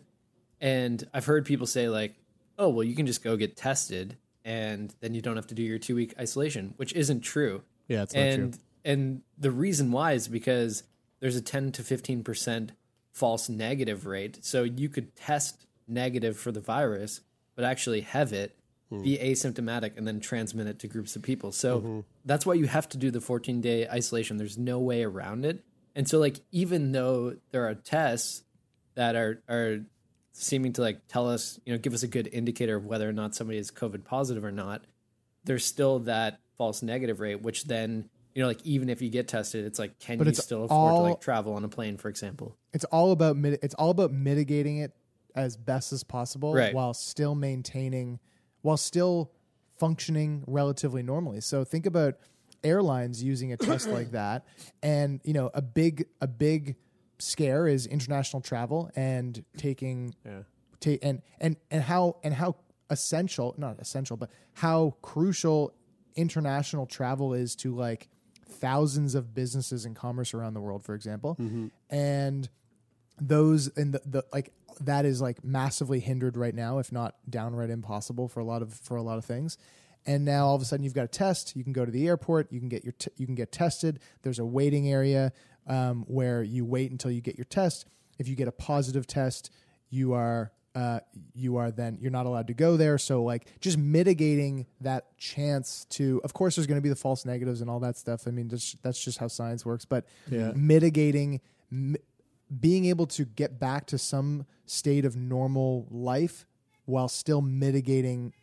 and 0.61 1.05
I've 1.13 1.25
heard 1.25 1.45
people 1.45 1.67
say 1.67 1.89
like, 1.89 2.15
"Oh, 2.57 2.69
well, 2.69 2.85
you 2.85 2.95
can 2.95 3.05
just 3.05 3.21
go 3.21 3.35
get 3.35 3.57
tested." 3.57 4.17
And 4.45 4.95
then 5.01 5.13
you 5.13 5.21
don't 5.21 5.35
have 5.35 5.47
to 5.47 5.53
do 5.53 5.61
your 5.61 5.77
two 5.79 5.95
week 5.95 6.13
isolation, 6.17 6.73
which 6.77 6.93
isn't 6.93 7.19
true 7.19 7.63
Yeah, 7.89 8.03
it's 8.03 8.15
not 8.15 8.21
true. 8.21 8.43
and 8.45 8.59
and 8.85 9.21
the 9.37 9.51
reason 9.51 9.91
why 9.91 10.13
is 10.13 10.29
because 10.29 10.83
there's 11.19 11.35
a 11.35 11.41
10 11.41 11.73
to 11.73 11.83
15 11.83 12.23
percent 12.23 12.71
false 13.11 13.49
negative 13.49 14.05
rate 14.05 14.45
so 14.45 14.63
you 14.63 14.87
could 14.87 15.13
test 15.17 15.65
negative 15.89 16.37
for 16.37 16.53
the 16.53 16.61
virus 16.61 17.19
but 17.55 17.65
actually 17.65 18.01
have 18.01 18.31
it 18.31 18.55
Hmm. 18.89 19.01
be 19.01 19.17
asymptomatic 19.17 19.97
and 19.97 20.07
then 20.07 20.19
transmit 20.19 20.67
it 20.67 20.79
to 20.79 20.87
groups 20.87 21.15
of 21.15 21.21
people. 21.21 21.51
So 21.51 21.79
mm-hmm. 21.79 21.99
that's 22.23 22.45
why 22.45 22.53
you 22.53 22.67
have 22.67 22.87
to 22.89 22.97
do 22.97 23.11
the 23.11 23.19
14 23.19 23.59
day 23.59 23.87
isolation. 23.87 24.37
There's 24.37 24.57
no 24.57 24.79
way 24.79 25.03
around 25.03 25.45
it. 25.45 25.63
And 25.95 26.07
so 26.07 26.19
like 26.19 26.39
even 26.51 26.91
though 26.93 27.35
there 27.51 27.67
are 27.67 27.75
tests 27.75 28.43
that 28.95 29.15
are 29.15 29.41
are 29.49 29.79
seeming 30.31 30.71
to 30.73 30.81
like 30.81 31.07
tell 31.07 31.27
us 31.27 31.59
you 31.65 31.73
know 31.73 31.79
give 31.79 31.93
us 31.93 32.03
a 32.03 32.07
good 32.07 32.29
indicator 32.31 32.75
of 32.75 32.85
whether 32.85 33.09
or 33.09 33.11
not 33.11 33.33
somebody 33.33 33.57
is 33.57 33.71
covid 33.71 34.05
positive 34.05 34.45
or 34.45 34.51
not 34.51 34.83
there's 35.47 35.65
still 35.65 35.99
that 35.99 36.39
false 36.57 36.83
negative 36.83 37.19
rate, 37.19 37.41
which 37.41 37.65
then 37.65 38.09
you 38.35 38.43
know, 38.43 38.47
like 38.47 38.63
even 38.63 38.87
if 38.89 39.01
you 39.01 39.09
get 39.09 39.27
tested, 39.27 39.65
it's 39.65 39.79
like, 39.79 39.97
can 39.97 40.19
But 40.19 40.27
you 40.27 40.33
still 40.35 40.65
afford 40.65 40.93
all- 40.93 40.97
to 41.03 41.09
like 41.09 41.21
travel 41.21 41.53
on 41.53 41.63
a 41.63 41.69
plane, 41.69 41.97
for 41.97 42.07
example? 42.07 42.55
It's 42.71 42.85
all 42.85 43.11
about 43.11 43.35
it's 43.37 43.73
all 43.73 43.89
about 43.89 44.11
mitigating 44.11 44.77
it 44.77 44.91
as 45.33 45.57
best 45.57 45.91
as 45.91 46.03
possible 46.03 46.53
Right. 46.53 46.73
while 46.73 46.93
still 46.93 47.33
maintaining 47.33 48.19
while 48.61 48.77
still 48.77 49.31
functioning 49.77 50.43
relatively 50.47 51.03
normally. 51.03 51.41
So 51.41 51.63
think 51.63 51.85
about 51.85 52.15
airlines 52.63 53.23
using 53.23 53.53
a 53.53 53.57
test 53.69 53.87
like 53.87 54.11
that. 54.11 54.45
And 54.81 55.21
you 55.23 55.33
know 55.33 55.49
a 55.53 55.61
big 55.61 56.05
a 56.21 56.27
big 56.27 56.75
scare 57.19 57.67
is 57.67 57.87
international 57.87 58.41
travel 58.41 58.91
and 58.95 59.43
taking 59.57 60.13
ta- 60.79 61.01
and 61.01 61.21
and 61.39 61.57
and 61.71 61.83
how 61.83 62.17
and 62.23 62.33
how 62.33 62.57
essential 62.89 63.53
not 63.57 63.79
essential 63.79 64.15
but 64.15 64.29
how 64.53 64.95
crucial 65.01 65.73
international 66.15 66.85
travel 66.85 67.33
is 67.33 67.55
to 67.55 67.75
like 67.75 68.07
thousands 68.47 69.13
of 69.13 69.33
businesses 69.33 69.83
and 69.83 69.95
commerce 69.95 70.33
around 70.33 70.53
the 70.53 70.61
world 70.61 70.83
for 70.83 70.95
example. 70.95 71.35
Mm-hmm. 71.39 71.67
And 71.89 72.49
those 73.19 73.67
and 73.75 73.93
the, 73.93 74.01
the 74.05 74.23
like 74.31 74.53
that 74.81 75.05
is 75.05 75.21
like 75.21 75.43
massively 75.43 75.99
hindered 75.99 76.37
right 76.37 76.55
now 76.55 76.77
if 76.79 76.91
not 76.91 77.15
downright 77.29 77.69
impossible 77.69 78.27
for 78.27 78.39
a 78.39 78.43
lot 78.43 78.61
of 78.61 78.73
for 78.73 78.95
a 78.97 79.01
lot 79.01 79.17
of 79.17 79.25
things 79.25 79.57
and 80.05 80.23
now 80.23 80.45
all 80.45 80.55
of 80.55 80.61
a 80.61 80.65
sudden 80.65 80.83
you've 80.83 80.93
got 80.93 81.03
a 81.05 81.07
test 81.07 81.55
you 81.55 81.63
can 81.63 81.73
go 81.73 81.83
to 81.85 81.91
the 81.91 82.07
airport 82.07 82.51
you 82.51 82.59
can 82.59 82.69
get 82.69 82.83
your 82.83 82.93
t- 82.93 83.11
you 83.17 83.25
can 83.25 83.35
get 83.35 83.51
tested 83.51 83.99
there's 84.23 84.39
a 84.39 84.45
waiting 84.45 84.89
area 84.89 85.31
um, 85.67 86.03
where 86.07 86.41
you 86.43 86.63
wait 86.65 86.91
until 86.91 87.11
you 87.11 87.21
get 87.21 87.37
your 87.37 87.45
test 87.45 87.85
if 88.19 88.27
you 88.27 88.35
get 88.35 88.47
a 88.47 88.51
positive 88.51 89.05
test 89.07 89.51
you 89.89 90.13
are 90.13 90.51
uh, 90.75 90.99
you 91.33 91.57
are 91.57 91.71
then 91.71 91.97
you're 91.99 92.11
not 92.11 92.27
allowed 92.27 92.45
to 92.45 92.53
go 92.53 92.77
there. 92.77 92.99
So 92.99 93.23
like 93.23 93.47
just 93.61 93.79
mitigating 93.79 94.67
that 94.81 95.17
chance 95.17 95.85
to, 95.91 96.21
of 96.23 96.33
course, 96.35 96.55
there's 96.55 96.67
going 96.67 96.77
to 96.77 96.83
be 96.83 96.89
the 96.89 96.95
false 96.95 97.25
negatives 97.25 97.61
and 97.61 97.69
all 97.69 97.79
that 97.79 97.97
stuff. 97.97 98.27
I 98.27 98.29
mean, 98.29 98.47
that's, 98.47 98.73
that's 98.83 99.03
just 99.03 99.17
how 99.17 99.27
science 99.27 99.65
works. 99.65 99.85
But 99.85 100.05
Yeah. 100.29 100.51
mitigating, 100.55 101.41
m- 101.71 101.95
being 102.59 102.85
able 102.85 103.07
to 103.07 103.25
get 103.25 103.59
back 103.59 103.85
to 103.87 103.97
some 103.97 104.45
state 104.65 105.05
of 105.05 105.15
normal 105.15 105.87
life 105.89 106.45
while 106.85 107.07
still 107.07 107.41
mitigating 107.41 108.33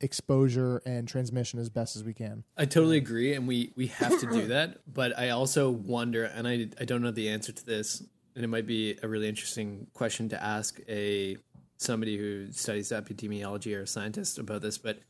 exposure 0.00 0.82
and 0.86 1.06
transmission 1.06 1.60
as 1.60 1.68
best 1.68 1.94
as 1.94 2.02
we 2.02 2.14
can. 2.14 2.42
I 2.56 2.64
totally 2.64 2.96
agree, 2.96 3.34
and 3.34 3.46
we 3.46 3.72
we 3.76 3.88
have 3.88 4.18
to 4.20 4.26
do 4.26 4.46
that. 4.48 4.78
But 4.92 5.18
I 5.18 5.30
also 5.30 5.70
wonder, 5.70 6.24
and 6.24 6.48
I 6.48 6.68
I 6.80 6.84
don't 6.84 7.02
know 7.02 7.10
the 7.10 7.28
answer 7.28 7.52
to 7.52 7.66
this, 7.66 8.02
and 8.34 8.44
it 8.44 8.48
might 8.48 8.66
be 8.66 8.96
a 9.02 9.08
really 9.08 9.28
interesting 9.28 9.86
question 9.92 10.28
to 10.30 10.42
ask 10.42 10.80
a 10.88 11.36
somebody 11.76 12.18
who 12.18 12.52
studies 12.52 12.90
epidemiology 12.90 13.76
or 13.76 13.82
a 13.82 13.86
scientist 13.86 14.38
about 14.38 14.62
this. 14.62 14.78
But 14.78 15.00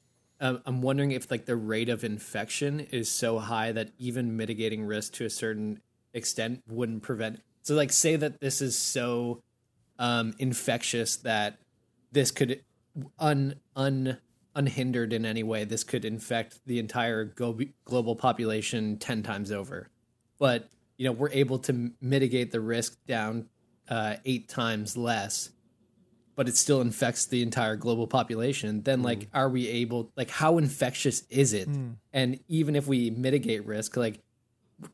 um, 0.41 0.63
I'm 0.65 0.83
wondering 0.83 1.13
if 1.13 1.31
like 1.31 1.47
the 1.47 1.57
rate 1.57 1.89
of 1.89 2.05
infection 2.05 2.81
is 2.81 3.11
so 3.11 3.39
high 3.39 3.73
that 3.73 3.91
even 3.99 4.37
mitigating 4.37 4.85
risk 4.85 5.15
to 5.15 5.25
a 5.25 5.31
certain 5.31 5.81
extent 6.15 6.63
wouldn't 6.69 7.03
prevent. 7.03 7.41
So 7.63 7.75
like, 7.75 7.93
say 7.93 8.17
that 8.17 8.41
this 8.41 8.61
is 8.61 8.77
so 8.77 9.43
um, 9.99 10.35
infectious 10.39 11.17
that 11.19 11.59
this 12.13 12.31
could 12.31 12.63
un 13.19 13.55
un 13.77 14.19
unhindered 14.57 15.13
in 15.13 15.25
any 15.25 15.45
way 15.45 15.63
this 15.63 15.85
could 15.85 16.05
infect 16.05 16.59
the 16.67 16.81
entire 16.81 17.25
glo- 17.25 17.59
global 17.85 18.17
population 18.17 18.99
10 18.99 19.23
times 19.23 19.53
over. 19.53 19.89
But 20.39 20.69
you 20.99 21.07
know 21.07 21.13
we're 21.13 21.31
able 21.31 21.59
to 21.61 21.73
m- 21.73 21.95
mitigate 22.01 22.51
the 22.51 22.61
risk 22.61 22.99
down 23.07 23.47
uh, 23.89 24.17
eight 24.25 24.49
times 24.49 24.97
less 24.97 25.51
but 26.37 26.49
it 26.49 26.57
still 26.57 26.81
infects 26.81 27.27
the 27.27 27.43
entire 27.43 27.77
global 27.77 28.07
population. 28.07 28.81
Then 28.83 29.03
like 29.03 29.29
are 29.35 29.49
we 29.51 29.69
able 29.69 30.11
like 30.17 30.31
how 30.31 30.57
infectious 30.59 31.23
is 31.29 31.53
it? 31.53 31.69
And 32.13 32.41
even 32.49 32.77
if 32.77 32.87
we 32.87 33.11
mitigate 33.11 33.67
risk 33.67 33.97
like 33.97 34.21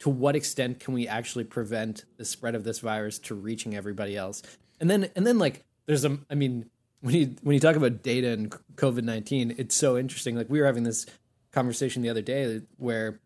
to 0.00 0.10
what 0.10 0.36
extent 0.36 0.80
can 0.80 0.94
we 0.94 1.08
actually 1.08 1.44
prevent 1.44 2.04
the 2.16 2.24
spread 2.24 2.54
of 2.54 2.64
this 2.64 2.80
virus 2.80 3.18
to 3.20 3.34
reaching 3.34 3.74
everybody 3.74 4.16
else? 4.16 4.42
And 4.80 4.90
then 4.90 5.10
and 5.16 5.26
then 5.26 5.38
like 5.38 5.64
there's 5.86 6.04
a 6.04 6.18
i 6.30 6.34
mean 6.34 6.68
when 7.00 7.14
you 7.14 7.36
when 7.42 7.54
you 7.54 7.60
talk 7.60 7.76
about 7.76 8.02
data 8.02 8.30
and 8.30 8.50
covid-19 8.74 9.58
it's 9.58 9.74
so 9.74 9.96
interesting. 9.96 10.36
Like 10.36 10.50
we 10.50 10.60
were 10.60 10.66
having 10.66 10.84
this 10.84 11.06
conversation 11.52 12.02
the 12.02 12.10
other 12.10 12.22
day 12.22 12.62
where 12.76 13.20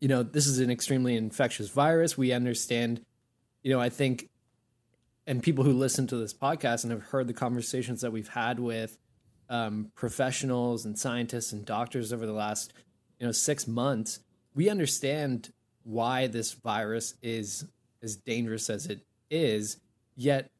you 0.00 0.08
know 0.08 0.22
this 0.22 0.46
is 0.46 0.58
an 0.58 0.70
extremely 0.70 1.16
infectious 1.16 1.68
virus. 1.68 2.18
We 2.18 2.32
understand 2.32 3.04
you 3.62 3.72
know 3.72 3.80
i 3.80 3.88
think 3.88 4.28
and 5.26 5.42
people 5.42 5.64
who 5.64 5.72
listen 5.72 6.06
to 6.08 6.16
this 6.16 6.34
podcast 6.34 6.82
and 6.82 6.92
have 6.92 7.04
heard 7.04 7.28
the 7.28 7.32
conversations 7.32 8.00
that 8.00 8.10
we've 8.12 8.28
had 8.28 8.58
with 8.58 8.98
um, 9.48 9.92
professionals 9.94 10.84
and 10.84 10.98
scientists 10.98 11.52
and 11.52 11.64
doctors 11.64 12.12
over 12.12 12.26
the 12.26 12.32
last 12.32 12.72
you 13.18 13.26
know 13.26 13.32
six 13.32 13.66
months 13.66 14.20
we 14.54 14.68
understand 14.68 15.52
why 15.84 16.26
this 16.26 16.52
virus 16.52 17.14
is 17.22 17.64
as 18.02 18.16
dangerous 18.16 18.68
as 18.70 18.86
it 18.86 19.00
is 19.30 19.78
yet 20.16 20.50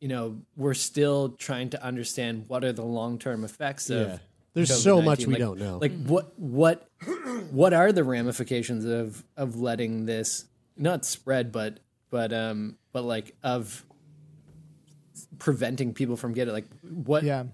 you 0.00 0.08
know 0.08 0.38
we're 0.56 0.74
still 0.74 1.30
trying 1.30 1.70
to 1.70 1.82
understand 1.84 2.44
what 2.48 2.64
are 2.64 2.72
the 2.72 2.84
long-term 2.84 3.44
effects 3.44 3.90
of 3.90 4.08
Yeah. 4.08 4.18
There's 4.54 4.82
so 4.82 4.98
COVID-19. 5.00 5.04
much 5.04 5.26
we 5.26 5.32
Like- 5.34 5.38
don't 5.40 5.58
know. 5.58 5.78
like 5.78 6.04
what 6.04 6.38
what 6.38 6.88
what 7.50 7.72
are 7.72 7.90
the 7.92 8.04
ramifications 8.04 8.84
of 8.84 9.24
of 9.36 9.56
letting 9.60 10.04
this 10.06 10.44
not 10.76 11.04
spread 11.04 11.52
but 11.52 11.80
but 12.10 12.32
um 12.32 12.76
but 12.92 13.02
like 13.04 13.34
of 13.42 13.84
preventing 15.38 15.94
people 15.94 16.16
from 16.16 16.32
getting 16.32 16.52
like 16.54 16.66
what 16.82 17.22
Yeah. 17.24 17.44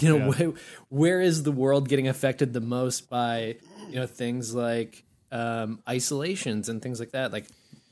you 0.00 0.18
know 0.18 0.30
where, 0.30 0.52
where 0.88 1.20
is 1.20 1.42
the 1.42 1.52
world 1.52 1.88
getting 1.88 2.08
affected 2.08 2.52
the 2.52 2.60
most 2.60 3.08
by 3.10 3.56
you 3.88 3.96
know 3.96 4.06
things 4.06 4.54
like 4.54 5.04
um 5.32 5.80
isolations 5.88 6.68
and 6.68 6.80
things 6.80 7.00
like 7.00 7.10
that 7.10 7.32
like 7.32 7.46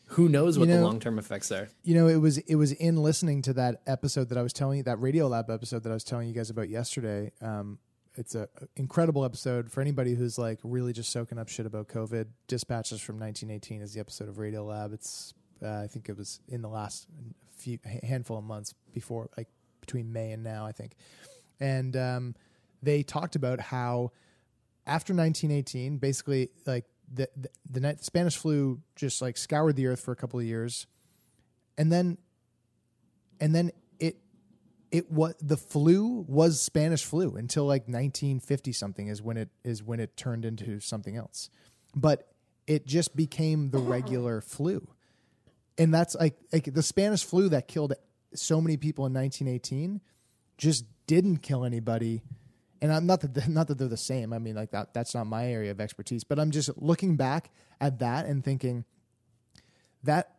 who 0.09 0.29
knows 0.29 0.59
what 0.59 0.69
You 0.69 0.75
the 0.77 0.81
long-term 0.83 1.19
effects 1.19 1.51
are 1.51 1.69
You 1.83 1.95
know, 1.95 2.09
it 2.09 2.17
was 2.17 2.39
it 2.39 2.57
was 2.57 2.73
in 2.73 2.97
listening 2.97 3.43
to 3.43 3.53
that 3.55 3.83
episode 3.87 4.29
that 4.29 4.39
I 4.39 4.43
was 4.43 4.53
telling 4.53 4.79
you, 4.79 4.85
that 4.85 4.99
Radiolab 4.99 5.53
episode 5.53 5.83
that 5.85 5.91
I 5.91 5.95
was 5.95 6.05
telling 6.05 6.29
you 6.29 6.35
guys 6.35 6.51
about 6.51 6.69
yesterday. 6.69 7.33
Um, 7.41 7.79
it's 8.15 8.35
a 8.35 8.43
a 8.61 8.67
incredible 8.77 9.25
episode 9.25 9.71
for 9.73 9.81
anybody 9.81 10.15
who's 10.15 10.39
like 10.39 10.61
really 10.63 10.93
just 10.93 11.11
soaking 11.11 11.39
up 11.39 11.49
shit 11.49 11.67
about 11.67 11.89
COVID. 11.89 12.27
Dispatches 12.47 13.01
from 13.01 13.19
1918 13.19 13.83
is 13.83 13.95
the 13.95 14.01
episode 14.01 14.29
of 14.29 14.37
Radiolab. 14.37 14.93
It's 14.93 15.35
uh, 15.63 15.81
I 15.83 15.87
think 15.87 16.09
it 16.09 16.17
was 16.17 16.41
in 16.49 16.63
the 16.63 16.69
last 16.69 17.09
few 17.57 17.79
handful 18.03 18.39
of 18.39 18.45
months 18.45 18.75
before, 18.93 19.31
like 19.37 19.49
between 19.81 20.13
May 20.13 20.33
and 20.33 20.45
now, 20.45 20.67
I 20.67 20.73
think. 20.73 20.93
And 21.59 21.97
um, 21.97 22.35
they 22.83 23.03
talked 23.03 23.37
about 23.37 23.59
how 23.59 24.13
after 24.87 25.15
1918, 25.15 25.97
basically 25.97 26.51
like 26.67 26.85
the 27.13 27.29
the, 27.37 27.49
the 27.71 27.81
night 27.81 27.99
the 27.99 28.05
Spanish 28.05 28.37
flu 28.37 28.81
just 28.97 29.23
like 29.23 29.37
scoured 29.37 29.77
the 29.77 29.87
earth 29.87 30.01
for 30.01 30.13
a 30.13 30.17
couple 30.17 30.39
of 30.39 30.47
years, 30.47 30.87
and 31.77 31.93
then 31.93 32.19
and 33.41 33.55
then 33.55 33.71
it 33.99 34.17
it 34.91 35.11
what 35.11 35.37
the 35.41 35.57
flu 35.57 36.25
was 36.29 36.61
Spanish 36.61 37.05
flu 37.05 37.37
until 37.37 37.65
like 37.65 37.83
1950 37.83 38.73
something 38.73 39.09
is 39.09 39.23
when 39.23 39.37
it 39.37 39.49
is 39.65 39.83
when 39.83 40.01
it 40.01 40.17
turned 40.17 40.45
into 40.45 40.81
something 40.81 41.17
else, 41.17 41.51
but 41.95 42.29
it 42.67 42.87
just 42.87 43.15
became 43.15 43.71
the 43.71 43.79
regular 43.97 44.41
flu, 44.41 44.89
and 45.79 45.93
that's 45.93 46.15
like 46.15 46.37
like 46.53 46.73
the 46.73 46.83
Spanish 46.83 47.25
flu 47.25 47.49
that 47.49 47.69
killed 47.69 47.95
so 48.35 48.61
many 48.61 48.77
people 48.77 49.07
in 49.07 49.15
1918 49.15 50.01
just 50.59 50.85
didn't 51.07 51.39
kill 51.39 51.65
anybody 51.65 52.23
and 52.85 52.93
I'm 52.93 53.07
not 53.07 53.23
that 53.23 53.49
not 53.49 53.69
that 53.69 53.79
they're 53.79 53.89
the 53.89 53.97
same. 53.97 54.35
I 54.35 54.39
mean, 54.39 54.55
like 54.55 54.71
that 54.73 54.93
that's 54.93 55.15
not 55.15 55.27
my 55.27 55.47
area 55.47 55.71
of 55.71 55.81
expertise. 55.81 56.23
But 56.23 56.39
I'm 56.39 56.51
just 56.51 56.71
looking 56.77 57.17
back 57.17 57.51
at 57.81 57.99
that 58.01 58.27
and 58.27 58.45
thinking 58.45 58.85
that 60.03 60.37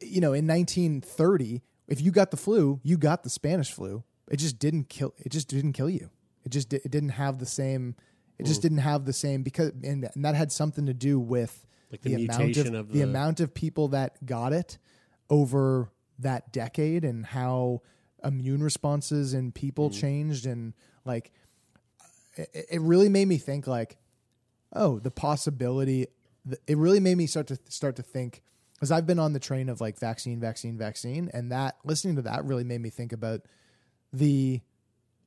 you 0.00 0.20
know, 0.20 0.32
in 0.32 0.46
1930, 0.46 1.62
if 1.86 2.00
you 2.00 2.10
got 2.10 2.30
the 2.30 2.36
flu, 2.38 2.80
you 2.82 2.96
got 2.96 3.24
the 3.24 3.30
Spanish 3.30 3.70
flu. 3.70 4.02
It 4.30 4.38
just 4.38 4.58
didn't 4.58 4.88
kill. 4.88 5.12
It 5.18 5.30
just 5.30 5.48
didn't 5.48 5.74
kill 5.74 5.90
you. 5.90 6.08
It 6.46 6.48
just 6.50 6.70
di- 6.70 6.80
it 6.82 6.90
didn't 6.90 7.10
have 7.10 7.38
the 7.38 7.46
same. 7.46 7.94
It 8.38 8.46
just 8.46 8.60
mm. 8.60 8.62
didn't 8.62 8.78
have 8.78 9.04
the 9.04 9.12
same 9.12 9.42
because 9.42 9.72
and, 9.84 10.08
and 10.14 10.24
that 10.24 10.34
had 10.34 10.50
something 10.50 10.86
to 10.86 10.94
do 10.94 11.20
with 11.20 11.66
Like 11.90 12.00
the 12.00 12.14
amount 12.14 12.42
mutation 12.42 12.74
of, 12.74 12.86
of 12.86 12.92
the 12.92 13.00
the- 13.00 13.04
amount 13.04 13.40
of 13.40 13.52
people 13.52 13.88
that 13.88 14.24
got 14.24 14.54
it 14.54 14.78
over 15.28 15.92
that 16.20 16.54
decade 16.54 17.04
and 17.04 17.26
how 17.26 17.82
immune 18.24 18.62
responses 18.62 19.34
in 19.34 19.52
people 19.52 19.90
Mm-hmm. 19.90 20.00
changed 20.00 20.46
and 20.46 20.72
like 21.04 21.32
it, 22.36 22.66
it 22.70 22.80
really 22.80 23.08
made 23.08 23.28
me 23.28 23.38
think 23.38 23.66
like 23.66 23.96
oh 24.74 24.98
the 24.98 25.10
possibility 25.10 26.06
it 26.66 26.76
really 26.76 27.00
made 27.00 27.16
me 27.16 27.26
start 27.26 27.46
to 27.48 27.58
start 27.68 27.96
to 27.96 28.02
think 28.02 28.42
because 28.74 28.90
i've 28.90 29.06
been 29.06 29.18
on 29.18 29.32
the 29.32 29.38
train 29.40 29.68
of 29.68 29.80
like 29.80 29.98
vaccine 29.98 30.40
vaccine 30.40 30.76
vaccine 30.78 31.30
and 31.34 31.52
that 31.52 31.76
listening 31.84 32.16
to 32.16 32.22
that 32.22 32.44
really 32.44 32.64
made 32.64 32.80
me 32.80 32.90
think 32.90 33.12
about 33.12 33.40
the 34.12 34.60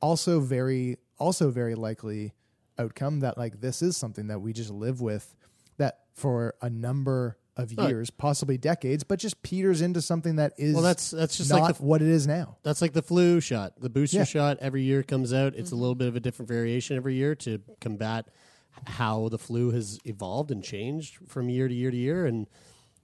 also 0.02 0.40
very 0.40 0.98
also 1.18 1.50
very 1.52 1.76
likely 1.76 2.34
outcome 2.78 3.22
that 3.22 3.38
like 3.38 3.62
this 3.62 3.82
is 3.82 3.96
something 3.96 4.28
that 4.28 4.40
we 4.40 4.52
just 4.52 4.72
live 4.72 5.00
with 5.02 5.36
that 5.78 6.00
for 6.14 6.56
a 6.62 6.70
number 6.70 7.38
of 7.58 7.74
Right. 7.78 7.90
years 7.90 8.10
possibly 8.10 8.58
decades 8.58 9.04
but 9.04 9.18
just 9.20 9.42
peters 9.42 9.82
into 9.82 10.02
something 10.02 10.36
that 10.36 10.54
is 10.58 10.74
Well, 10.74 10.84
that's- 10.84 11.12
that's 11.12 11.38
just 11.38 11.50
not 11.50 11.62
like 11.62 11.78
the- 11.78 11.84
what 11.84 12.02
it 12.02 12.10
is 12.10 12.28
now 12.28 12.58
That's 12.64 12.82
like 12.82 12.94
the 12.94 13.02
flu 13.02 13.40
shot. 13.40 13.80
The 13.80 13.90
booster 13.90 14.18
Yeah. 14.18 14.24
shot 14.26 14.58
every 14.60 14.84
year 14.84 15.04
comes 15.04 15.32
out. 15.34 15.56
It's 15.56 15.72
a 15.72 15.74
mm-hmm. 15.74 15.82
little 15.82 15.96
bit 15.96 16.08
of 16.08 16.16
a 16.16 16.20
different 16.20 16.50
variation 16.50 16.98
every 16.98 17.16
year 17.16 17.36
to 17.36 17.60
combat 17.80 18.28
how 18.86 19.30
the 19.30 19.38
flu 19.38 19.72
has 19.72 20.00
evolved 20.06 20.52
and 20.52 20.64
changed 20.64 21.18
from 21.28 21.50
year 21.50 21.68
to 21.68 21.74
year 21.74 21.92
to 21.92 21.98
year. 21.98 22.26
And 22.26 22.48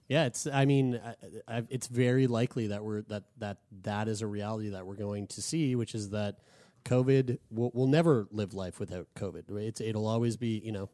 yeah, 0.08 0.26
it's. 0.26 0.46
I 0.46 0.66
mean, 0.66 1.00
I, 1.02 1.14
I, 1.58 1.62
it's 1.70 1.86
very 1.86 2.26
likely 2.26 2.66
that 2.66 2.84
we're 2.84 3.02
that 3.02 3.24
that 3.38 3.58
that 3.82 4.08
is 4.08 4.20
a 4.20 4.26
reality 4.26 4.68
that 4.70 4.84
we're 4.86 4.96
going 4.96 5.26
to 5.28 5.40
see, 5.40 5.74
which 5.74 5.94
is 5.94 6.10
that 6.10 6.40
COVID 6.84 7.38
will 7.50 7.70
we'll 7.72 7.86
never 7.86 8.28
live 8.30 8.52
life 8.52 8.78
without 8.78 9.06
COVID. 9.14 9.44
Right? 9.48 9.64
It's 9.64 9.80
it'll 9.80 10.06
always 10.06 10.36
be 10.36 10.60
you 10.62 10.72
know. 10.72 10.90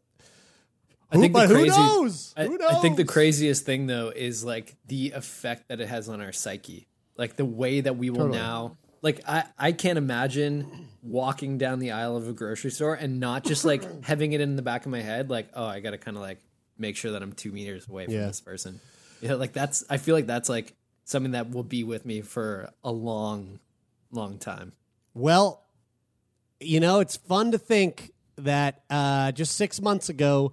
I 1.11 1.17
think 1.17 1.35
the 1.35 1.47
who 1.47 1.55
crazy, 1.55 1.69
knows? 1.71 2.35
I, 2.37 2.45
Who 2.47 2.59
I 2.69 2.75
think 2.81 2.97
the 2.97 3.05
craziest 3.05 3.65
thing 3.65 3.87
though 3.87 4.13
is 4.15 4.45
like 4.45 4.77
the 4.87 5.13
effect 5.13 5.69
that 5.69 5.81
it 5.81 5.89
has 5.89 6.09
on 6.09 6.21
our 6.21 6.33
psyche. 6.33 6.87
Like 7.17 7.37
the 7.37 7.45
way 7.45 7.81
that 7.81 7.97
we 7.97 8.11
will 8.11 8.19
Totally. 8.19 8.39
now 8.39 8.77
like 9.03 9.21
I, 9.29 9.45
I 9.59 9.73
can't 9.73 9.99
imagine 9.99 10.89
walking 11.03 11.59
down 11.59 11.79
the 11.79 11.93
aisle 11.93 12.17
of 12.17 12.29
a 12.29 12.33
grocery 12.33 12.71
store 12.71 12.95
and 12.95 13.21
not 13.21 13.45
just 13.45 13.65
like 13.65 14.03
having 14.05 14.33
it 14.33 14.41
in 14.41 14.57
the 14.57 14.63
back 14.63 14.85
of 14.87 14.91
my 14.93 15.01
head, 15.01 15.31
like, 15.31 15.49
oh, 15.55 15.65
I 15.65 15.81
gotta 15.81 15.99
kinda 15.99 16.21
like 16.21 16.39
make 16.77 16.97
sure 16.97 17.13
that 17.13 17.23
I'm 17.23 17.33
two 17.33 17.53
meters 17.53 17.89
away 17.89 18.05
from 18.07 18.15
Yeah. 18.15 18.27
this 18.27 18.41
person. 18.41 18.81
Yeah, 19.21 19.35
like 19.35 19.53
that's 19.53 19.85
I 19.89 19.97
feel 19.97 20.15
like 20.15 20.27
that's 20.27 20.49
like 20.49 20.75
something 21.05 21.33
that 21.33 21.51
will 21.51 21.65
be 21.65 21.85
with 21.85 22.05
me 22.05 22.21
for 22.21 22.71
a 22.85 22.93
long, 22.93 23.61
long 24.11 24.39
time. 24.39 24.73
Well, 25.15 25.65
you 26.61 26.81
know, 26.81 27.01
it's 27.01 27.17
fun 27.17 27.53
to 27.53 27.59
think 27.59 28.13
that 28.37 28.83
uh, 28.91 29.33
just 29.33 29.57
six 29.57 29.81
months 29.81 30.09
ago 30.09 30.53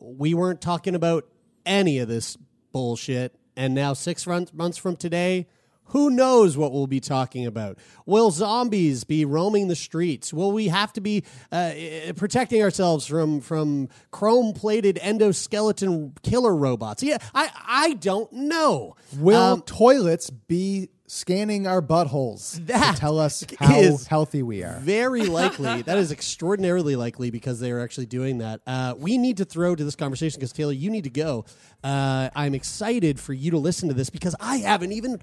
we 0.00 0.34
weren't 0.34 0.60
talking 0.60 0.94
about 0.94 1.26
any 1.64 1.98
of 1.98 2.08
this 2.08 2.36
bullshit, 2.72 3.34
and 3.56 3.74
now 3.74 3.92
six 3.94 4.26
run- 4.26 4.48
months 4.52 4.78
from 4.78 4.96
today 4.96 5.46
Who 5.90 6.10
knows 6.10 6.56
what 6.56 6.72
we'll 6.72 6.88
be 6.88 6.98
talking 6.98 7.46
about? 7.46 7.78
Will 8.06 8.32
zombies 8.32 9.04
be 9.04 9.24
roaming 9.24 9.68
the 9.68 9.76
streets? 9.76 10.32
Will 10.32 10.50
we 10.50 10.66
have 10.66 10.92
to 10.94 11.00
be 11.00 11.22
uh, 11.52 11.70
eh, 11.74 12.10
protecting 12.12 12.60
ourselves 12.60 13.06
from 13.06 13.40
from 13.40 13.88
chrome 14.10 14.52
plated 14.52 14.96
endoskeleton 14.96 16.20
killer 16.22 16.54
robots? 16.56 17.04
Yeah, 17.04 17.18
I 17.34 17.50
I 17.66 17.92
don't 17.94 18.32
know. 18.32 18.96
Will 19.16 19.40
Um, 19.40 19.62
toilets 19.62 20.28
be 20.30 20.88
scanning 21.06 21.66
our 21.66 21.80
buttholes 21.80 22.64
That 22.66 22.94
to 22.94 23.00
tell 23.00 23.18
us 23.18 23.44
how 23.58 23.96
healthy 24.08 24.42
we 24.42 24.62
are? 24.62 24.78
Very 24.80 25.22
likely. 25.26 25.82
that 25.82 25.98
is 25.98 26.12
extraordinarily 26.12 26.96
likely 26.96 27.30
because 27.30 27.60
they 27.60 27.70
are 27.70 27.80
actually 27.80 28.06
doing 28.06 28.38
that. 28.38 28.60
Uh, 28.66 28.94
we 28.98 29.18
need 29.18 29.36
to 29.38 29.44
throw 29.44 29.74
to 29.74 29.84
this 29.84 29.96
conversation 29.96 30.38
because, 30.38 30.52
Taylor, 30.52 30.72
you 30.72 30.90
need 30.90 31.04
to 31.04 31.10
go. 31.10 31.44
Uh, 31.84 32.30
I'm 32.34 32.54
excited 32.54 33.20
for 33.20 33.32
you 33.32 33.50
to 33.52 33.58
listen 33.58 33.88
to 33.88 33.94
this 33.94 34.10
because 34.10 34.34
I 34.40 34.58
haven't 34.58 34.92
even 34.92 35.20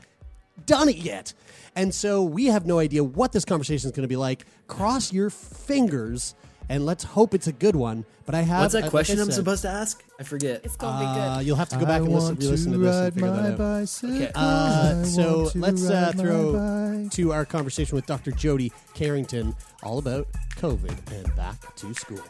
done 0.65 0.89
it 0.89 0.97
yet. 0.97 1.33
And 1.75 1.93
so 1.93 2.23
we 2.23 2.45
have 2.47 2.65
no 2.65 2.79
idea 2.79 3.03
what 3.03 3.31
this 3.31 3.45
conversation 3.45 3.87
is 3.89 3.91
going 3.95 4.03
to 4.03 4.07
be 4.07 4.15
like. 4.15 4.45
Cross 4.67 5.11
your 5.11 5.29
fingers 5.29 6.35
and 6.69 6.85
let's 6.85 7.03
hope 7.03 7.33
it's 7.33 7.47
a 7.47 7.51
good 7.51 7.75
one. 7.75 8.05
But 8.25 8.35
I 8.35 8.41
have. 8.41 8.61
What's 8.61 8.73
that 8.73 8.83
like 8.83 8.89
question 8.91 9.19
I 9.19 9.23
I'm 9.23 9.27
said, 9.27 9.35
supposed 9.35 9.63
to 9.63 9.69
ask? 9.69 10.01
I 10.19 10.23
forget. 10.23 10.61
It's 10.63 10.75
gonna 10.77 10.99
be 10.99 11.05
Uh, 11.05 11.37
good. 11.39 11.47
you'll 11.47 11.57
have 11.57 11.69
to 11.69 11.77
go 11.77 11.85
back 11.85 12.01
I 12.01 12.05
and 12.05 12.13
listen, 12.13 12.29
want 12.29 12.39
re-listen 12.41 12.71
to, 12.71 12.77
to 12.77 12.83
this 12.83 12.95
and 12.95 13.03
ride 13.03 13.13
figure 13.13 13.29
my 13.29 13.49
that 13.49 13.61
out. 13.61 14.03
Okay. 14.15 14.31
Uh, 14.33 15.03
so 15.03 15.51
let's 15.55 15.89
uh, 15.89 16.13
throw 16.15 17.07
to 17.11 17.33
our 17.33 17.45
conversation 17.45 17.95
with 17.95 18.05
Dr. 18.05 18.31
Jody 18.31 18.71
Carrington 18.93 19.55
all 19.83 19.97
about 19.99 20.27
COVID 20.55 20.95
and 21.11 21.35
back 21.35 21.75
to 21.75 21.93
school. 21.93 22.21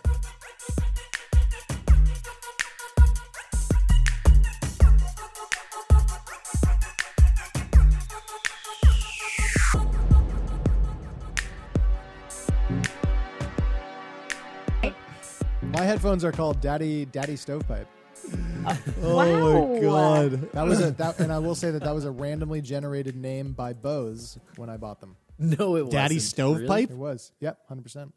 My 15.73 15.81
headphones 15.83 16.23
are 16.23 16.31
called 16.31 16.61
Daddy 16.61 17.05
Daddy 17.05 17.35
Stovepipe. 17.35 17.87
Oh 19.01 19.73
my 19.75 19.81
god. 19.81 20.51
That 20.53 20.63
was 20.65 20.79
a 20.79 20.91
that, 20.91 21.19
and 21.19 21.33
I 21.33 21.39
will 21.39 21.55
say 21.55 21.71
that 21.71 21.83
that 21.83 21.93
was 21.93 22.05
a 22.05 22.11
randomly 22.11 22.61
generated 22.61 23.17
name 23.17 23.51
by 23.51 23.73
Bose 23.73 24.37
when 24.55 24.69
I 24.69 24.77
bought 24.77 25.01
them. 25.01 25.17
No, 25.37 25.75
it 25.75 25.81
wasn't. 25.85 25.91
Daddy 25.91 26.19
stovepipe? 26.19 26.89
It 26.89 26.95
was. 26.95 27.33
Yep, 27.41 27.59
hundred 27.67 27.81
percent. 27.81 28.13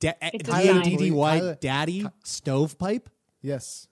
Da- 0.00 0.14
It's 0.20 0.48
a 0.48 0.52
D-A-D-D-Y, 0.62 1.38
Kyla- 1.38 1.54
Daddy 1.56 2.04
Stovepipe? 2.24 3.06
Yes. 3.40 3.86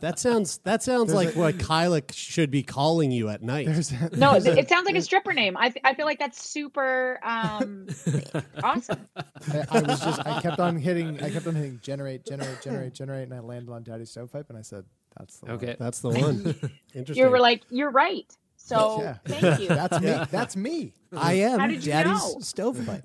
That 0.00 0.18
sounds 0.18 0.58
that 0.58 0.82
sounds 0.82 1.14
like 1.14 1.34
what 1.36 1.58
Kyla 1.58 2.02
should 2.12 2.50
be 2.50 2.62
calling 2.62 3.10
you 3.10 3.28
at 3.28 3.42
night. 3.42 3.66
There's 3.66 3.92
No, 4.12 4.34
it, 4.34 4.46
it 4.46 4.68
sounds 4.68 4.86
like 4.86 4.96
a 4.96 5.02
stripper 5.02 5.32
name. 5.32 5.56
I, 5.56 5.72
I 5.84 5.94
feel 5.94 6.06
like 6.06 6.18
that's 6.18 6.42
super 6.42 7.20
um, 7.22 7.86
awesome. 8.62 9.06
I, 9.52 9.64
I 9.70 9.80
was 9.82 10.00
just 10.00 10.26
I 10.26 10.40
kept 10.40 10.58
on 10.60 10.76
hitting 10.76 11.22
I 11.22 11.30
kept 11.30 11.46
on 11.46 11.54
hitting 11.54 11.78
generate, 11.82 12.24
generate, 12.24 12.60
generate, 12.60 12.92
generate, 12.94 13.24
and 13.24 13.34
I 13.34 13.40
landed 13.40 13.70
on 13.72 13.82
Daddy 13.82 14.04
Stovepipe 14.04 14.48
and 14.48 14.58
I 14.58 14.62
said, 14.62 14.84
That's 15.18 15.38
the 15.38 15.46
one. 15.46 15.54
Okay. 15.56 15.76
That's 15.78 16.00
the 16.00 16.10
one. 16.10 16.54
Interesting. 16.94 17.16
You 17.24 17.30
were 17.30 17.40
like, 17.40 17.62
you're 17.70 17.90
right. 17.90 18.30
So 18.56 19.00
Yeah. 19.00 19.16
thank 19.26 19.60
you. 19.60 19.68
That's 19.80 20.00
me. 20.00 20.24
That's 20.30 20.56
me. 20.56 20.92
I 21.16 21.34
am 21.34 21.60
How 21.60 21.66
did 21.66 21.84
you 21.84 21.92
Daddy's 21.92 22.12
know? 22.34 22.40
stovepipe. 22.40 23.04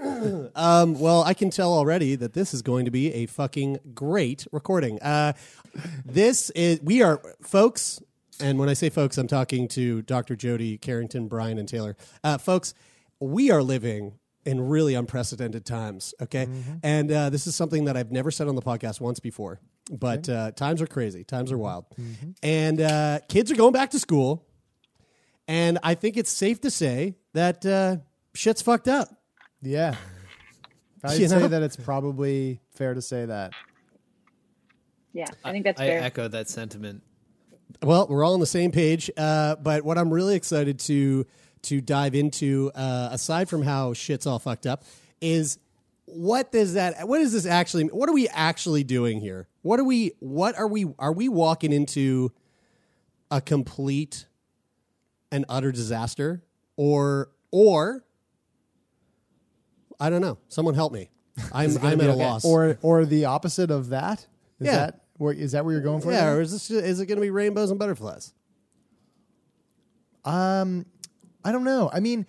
um, 0.54 0.98
well, 0.98 1.22
I 1.22 1.34
can 1.34 1.50
tell 1.50 1.72
already 1.72 2.16
that 2.16 2.32
this 2.32 2.54
is 2.54 2.62
going 2.62 2.84
to 2.84 2.90
be 2.90 3.12
a 3.12 3.26
fucking 3.26 3.78
great 3.94 4.46
recording. 4.52 5.00
Uh, 5.00 5.34
this 6.04 6.50
is 6.50 6.80
we 6.82 7.02
are 7.02 7.20
folks, 7.42 8.02
and 8.40 8.58
when 8.58 8.68
I 8.68 8.74
say 8.74 8.90
folks, 8.90 9.18
I'm 9.18 9.26
talking 9.26 9.68
to 9.68 10.02
Dr. 10.02 10.36
Jody 10.36 10.78
Carrington, 10.78 11.28
Brian, 11.28 11.58
and 11.58 11.68
Taylor. 11.68 11.96
Uh, 12.22 12.38
folks, 12.38 12.74
we 13.20 13.50
are 13.50 13.62
living 13.62 14.18
in 14.44 14.60
really 14.68 14.94
unprecedented 14.94 15.64
times. 15.64 16.14
Okay, 16.20 16.48
and 16.82 17.10
uh, 17.10 17.30
this 17.30 17.46
is 17.46 17.54
something 17.54 17.84
that 17.86 17.96
I've 17.96 18.12
never 18.12 18.30
said 18.30 18.48
on 18.48 18.54
the 18.54 18.62
podcast 18.62 19.00
once 19.00 19.20
before. 19.20 19.60
But 19.90 20.28
uh, 20.28 20.52
times 20.52 20.80
are 20.80 20.86
crazy. 20.86 21.24
Times 21.24 21.52
are 21.52 21.58
wild, 21.58 21.86
and 22.42 22.80
uh, 22.80 23.20
kids 23.28 23.50
are 23.50 23.56
going 23.56 23.72
back 23.72 23.90
to 23.90 23.98
school. 23.98 24.46
And 25.46 25.78
I 25.82 25.94
think 25.94 26.16
it's 26.16 26.30
safe 26.30 26.62
to 26.62 26.70
say 26.70 27.16
that 27.34 27.66
uh, 27.66 27.96
shit's 28.34 28.62
fucked 28.62 28.88
up. 28.88 29.08
Yeah. 29.64 29.96
I'd 31.04 31.18
You 31.18 31.28
say 31.28 31.38
know? 31.40 31.48
that 31.48 31.62
it's 31.62 31.76
probably 31.76 32.60
fair 32.74 32.94
to 32.94 33.02
say 33.02 33.26
that. 33.26 33.52
Yeah, 35.12 35.26
I 35.44 35.52
think 35.52 35.64
that's 35.64 35.80
I 35.80 35.86
fair. 35.86 36.02
echo 36.02 36.28
that 36.28 36.48
sentiment. 36.48 37.02
Well, 37.82 38.06
we're 38.08 38.24
all 38.24 38.34
on 38.34 38.40
the 38.40 38.46
same 38.46 38.70
page. 38.72 39.10
Uh, 39.16 39.56
but 39.56 39.84
what 39.84 39.98
I'm 39.98 40.12
really 40.12 40.34
excited 40.34 40.78
to 40.80 41.26
to 41.62 41.80
dive 41.80 42.14
into, 42.14 42.70
uh, 42.74 43.08
aside 43.12 43.48
from 43.48 43.62
how 43.62 43.94
shit's 43.94 44.26
all 44.26 44.38
fucked 44.38 44.66
up, 44.66 44.84
is 45.20 45.58
what 46.06 46.50
does 46.52 46.74
that? 46.74 47.06
What 47.06 47.20
is 47.20 47.32
this 47.32 47.46
actually? 47.46 47.84
What 47.84 48.08
are 48.08 48.12
we 48.12 48.28
actually 48.28 48.82
doing 48.84 49.20
here? 49.20 49.46
What 49.62 49.78
are 49.78 49.84
we? 49.84 50.12
What 50.20 50.58
are 50.58 50.68
we? 50.68 50.86
Are 50.98 51.12
we 51.12 51.28
walking 51.28 51.72
into 51.72 52.32
a 53.30 53.40
complete 53.40 54.26
and 55.30 55.44
utter 55.48 55.70
disaster, 55.70 56.42
or 56.76 57.30
or 57.50 58.04
I 60.00 60.10
don't 60.10 60.20
know. 60.20 60.38
Someone 60.48 60.74
help 60.74 60.92
me. 60.92 61.10
I'm 61.52 61.76
I'm 61.78 62.00
at 62.00 62.10
a 62.10 62.14
loss. 62.14 62.44
Or 62.44 62.78
or 62.82 63.04
the 63.04 63.24
opposite 63.26 63.70
of 63.70 63.88
that? 63.90 64.20
Is 64.60 64.66
Yeah. 64.66 64.76
that 64.76 65.00
where 65.16 65.32
is 65.32 65.52
that 65.52 65.64
where 65.64 65.72
you're 65.72 65.82
going 65.82 66.00
for? 66.00 66.12
yeah, 66.12 66.30
or 66.32 66.40
is 66.40 66.52
this 66.52 66.70
is 66.70 67.00
it 67.00 67.06
going 67.06 67.16
to 67.16 67.22
be 67.22 67.30
rainbows 67.30 67.70
and 67.70 67.78
butterflies? 67.78 68.32
Um 70.24 70.86
I 71.44 71.52
don't 71.52 71.64
know. 71.64 71.90
I 71.92 72.00
mean 72.00 72.26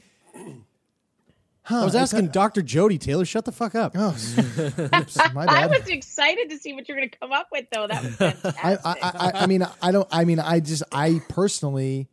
I 1.68 1.84
was 1.84 1.96
it's 1.96 2.14
asking 2.14 2.28
Dr. 2.28 2.62
Jody 2.62 3.00
Taylor. 3.00 3.26
Shut 3.26 3.46
the 3.46 3.52
fuck 3.52 3.74
up. 3.74 3.94
Oh, 3.96 4.10
oops, 4.96 5.18
my 5.34 5.46
I 5.48 5.66
was 5.66 5.88
excited 5.88 6.52
to 6.52 6.60
see 6.60 6.74
what 6.74 6.88
you're 6.88 6.96
going 6.98 7.10
to 7.10 7.18
come 7.18 7.32
up 7.32 7.48
with, 7.52 7.66
though. 7.74 7.88
That 7.88 8.04
was 8.04 8.16
fantastic. 8.18 8.64
I, 8.64 8.74
I, 8.86 8.96
I, 9.02 9.32
I 9.42 9.48
mean, 9.48 9.66
I 9.82 9.92
don't. 9.92 10.08
I 10.12 10.26
mean, 10.26 10.40
I 10.40 10.60
just, 10.60 10.84
I 10.92 11.22
personally, 11.28 12.08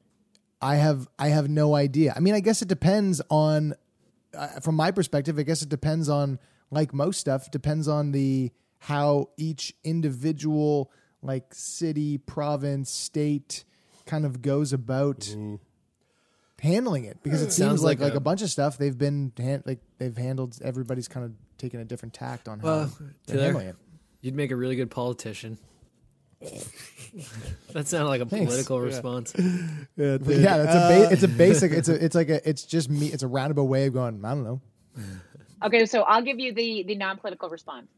I 0.63 0.77
have, 0.77 1.07
I 1.19 1.29
have 1.29 1.51
no 1.51 1.75
idea. 1.75 2.15
I 2.17 2.21
mean, 2.21 2.33
I 2.33 2.41
guess 2.41 2.63
it 2.63 2.69
depends 2.69 3.21
on, 3.29 3.75
uh, 4.37 4.61
from 4.61 4.75
my 4.77 4.91
perspective, 4.91 5.39
I 5.39 5.43
guess 5.43 5.63
it 5.63 5.69
depends 5.69 6.09
on, 6.09 6.39
like 6.71 6.93
most 6.95 7.21
stuff, 7.21 7.51
depends 7.51 7.89
on 7.89 8.13
the 8.13 8.51
how 8.79 9.29
each 9.37 9.75
individual, 9.85 10.91
like 11.23 11.55
city, 11.55 12.19
province, 12.19 12.91
state, 12.91 13.65
kind 14.07 14.25
of 14.25 14.43
goes 14.43 14.73
about 14.73 15.35
handling 16.61 17.05
it. 17.05 17.19
Because 17.23 17.43
it 17.43 17.53
seems 17.53 17.69
Sounds 17.69 17.83
like 17.83 17.99
like 17.99 18.07
like 18.09 18.15
a- 18.15 18.19
a 18.19 18.21
bunch 18.21 18.43
of 18.43 18.51
stuff 18.51 18.79
they've 18.79 18.97
been 18.97 19.33
han- 19.37 19.63
like 19.67 19.81
they've 19.99 20.17
handled. 20.17 20.59
Everybody's 20.63 21.09
kind 21.09 21.27
of 21.27 21.33
taken 21.59 21.81
a 21.81 21.85
different 21.85 22.15
tact 22.15 22.49
on 22.49 22.61
how 22.61 22.67
Well, 22.67 22.93
they're 23.27 23.37
Taylor, 23.37 23.43
handling 23.45 23.67
it. 23.69 23.77
You'd 24.21 24.35
make 24.35 24.51
a 24.51 24.57
really 24.57 24.77
good 24.77 24.91
politician. 24.91 25.59
That 27.73 27.87
sounded 27.87 28.09
like 28.09 28.21
a 28.21 28.27
political 28.27 28.81
response. 28.81 29.35
yeah, 29.97 30.17
that's 30.19 30.29
a 30.29 30.29
ba- 30.29 31.09
it's 31.13 31.23
a 31.23 31.27
uh, 31.27 31.37
basic. 31.37 31.73
It's 31.73 31.89
a 31.89 31.95
it's 32.05 32.15
like 32.15 32.29
a 32.29 32.49
it's 32.49 32.65
just 32.65 32.91
me. 32.91 33.09
It's 33.09 33.23
a 33.23 33.29
roundabout 33.29 33.65
way 33.65 33.87
of 33.87 33.95
going. 33.95 34.25
I 34.25 34.31
don't 34.31 34.45
know. 34.45 34.61
Okay, 35.63 35.87
so 35.87 36.03
I'll 36.03 36.23
give 36.23 36.41
you 36.41 36.53
the 36.55 36.85
the 36.85 36.97
non 36.97 37.19
political 37.19 37.49
response. 37.49 37.89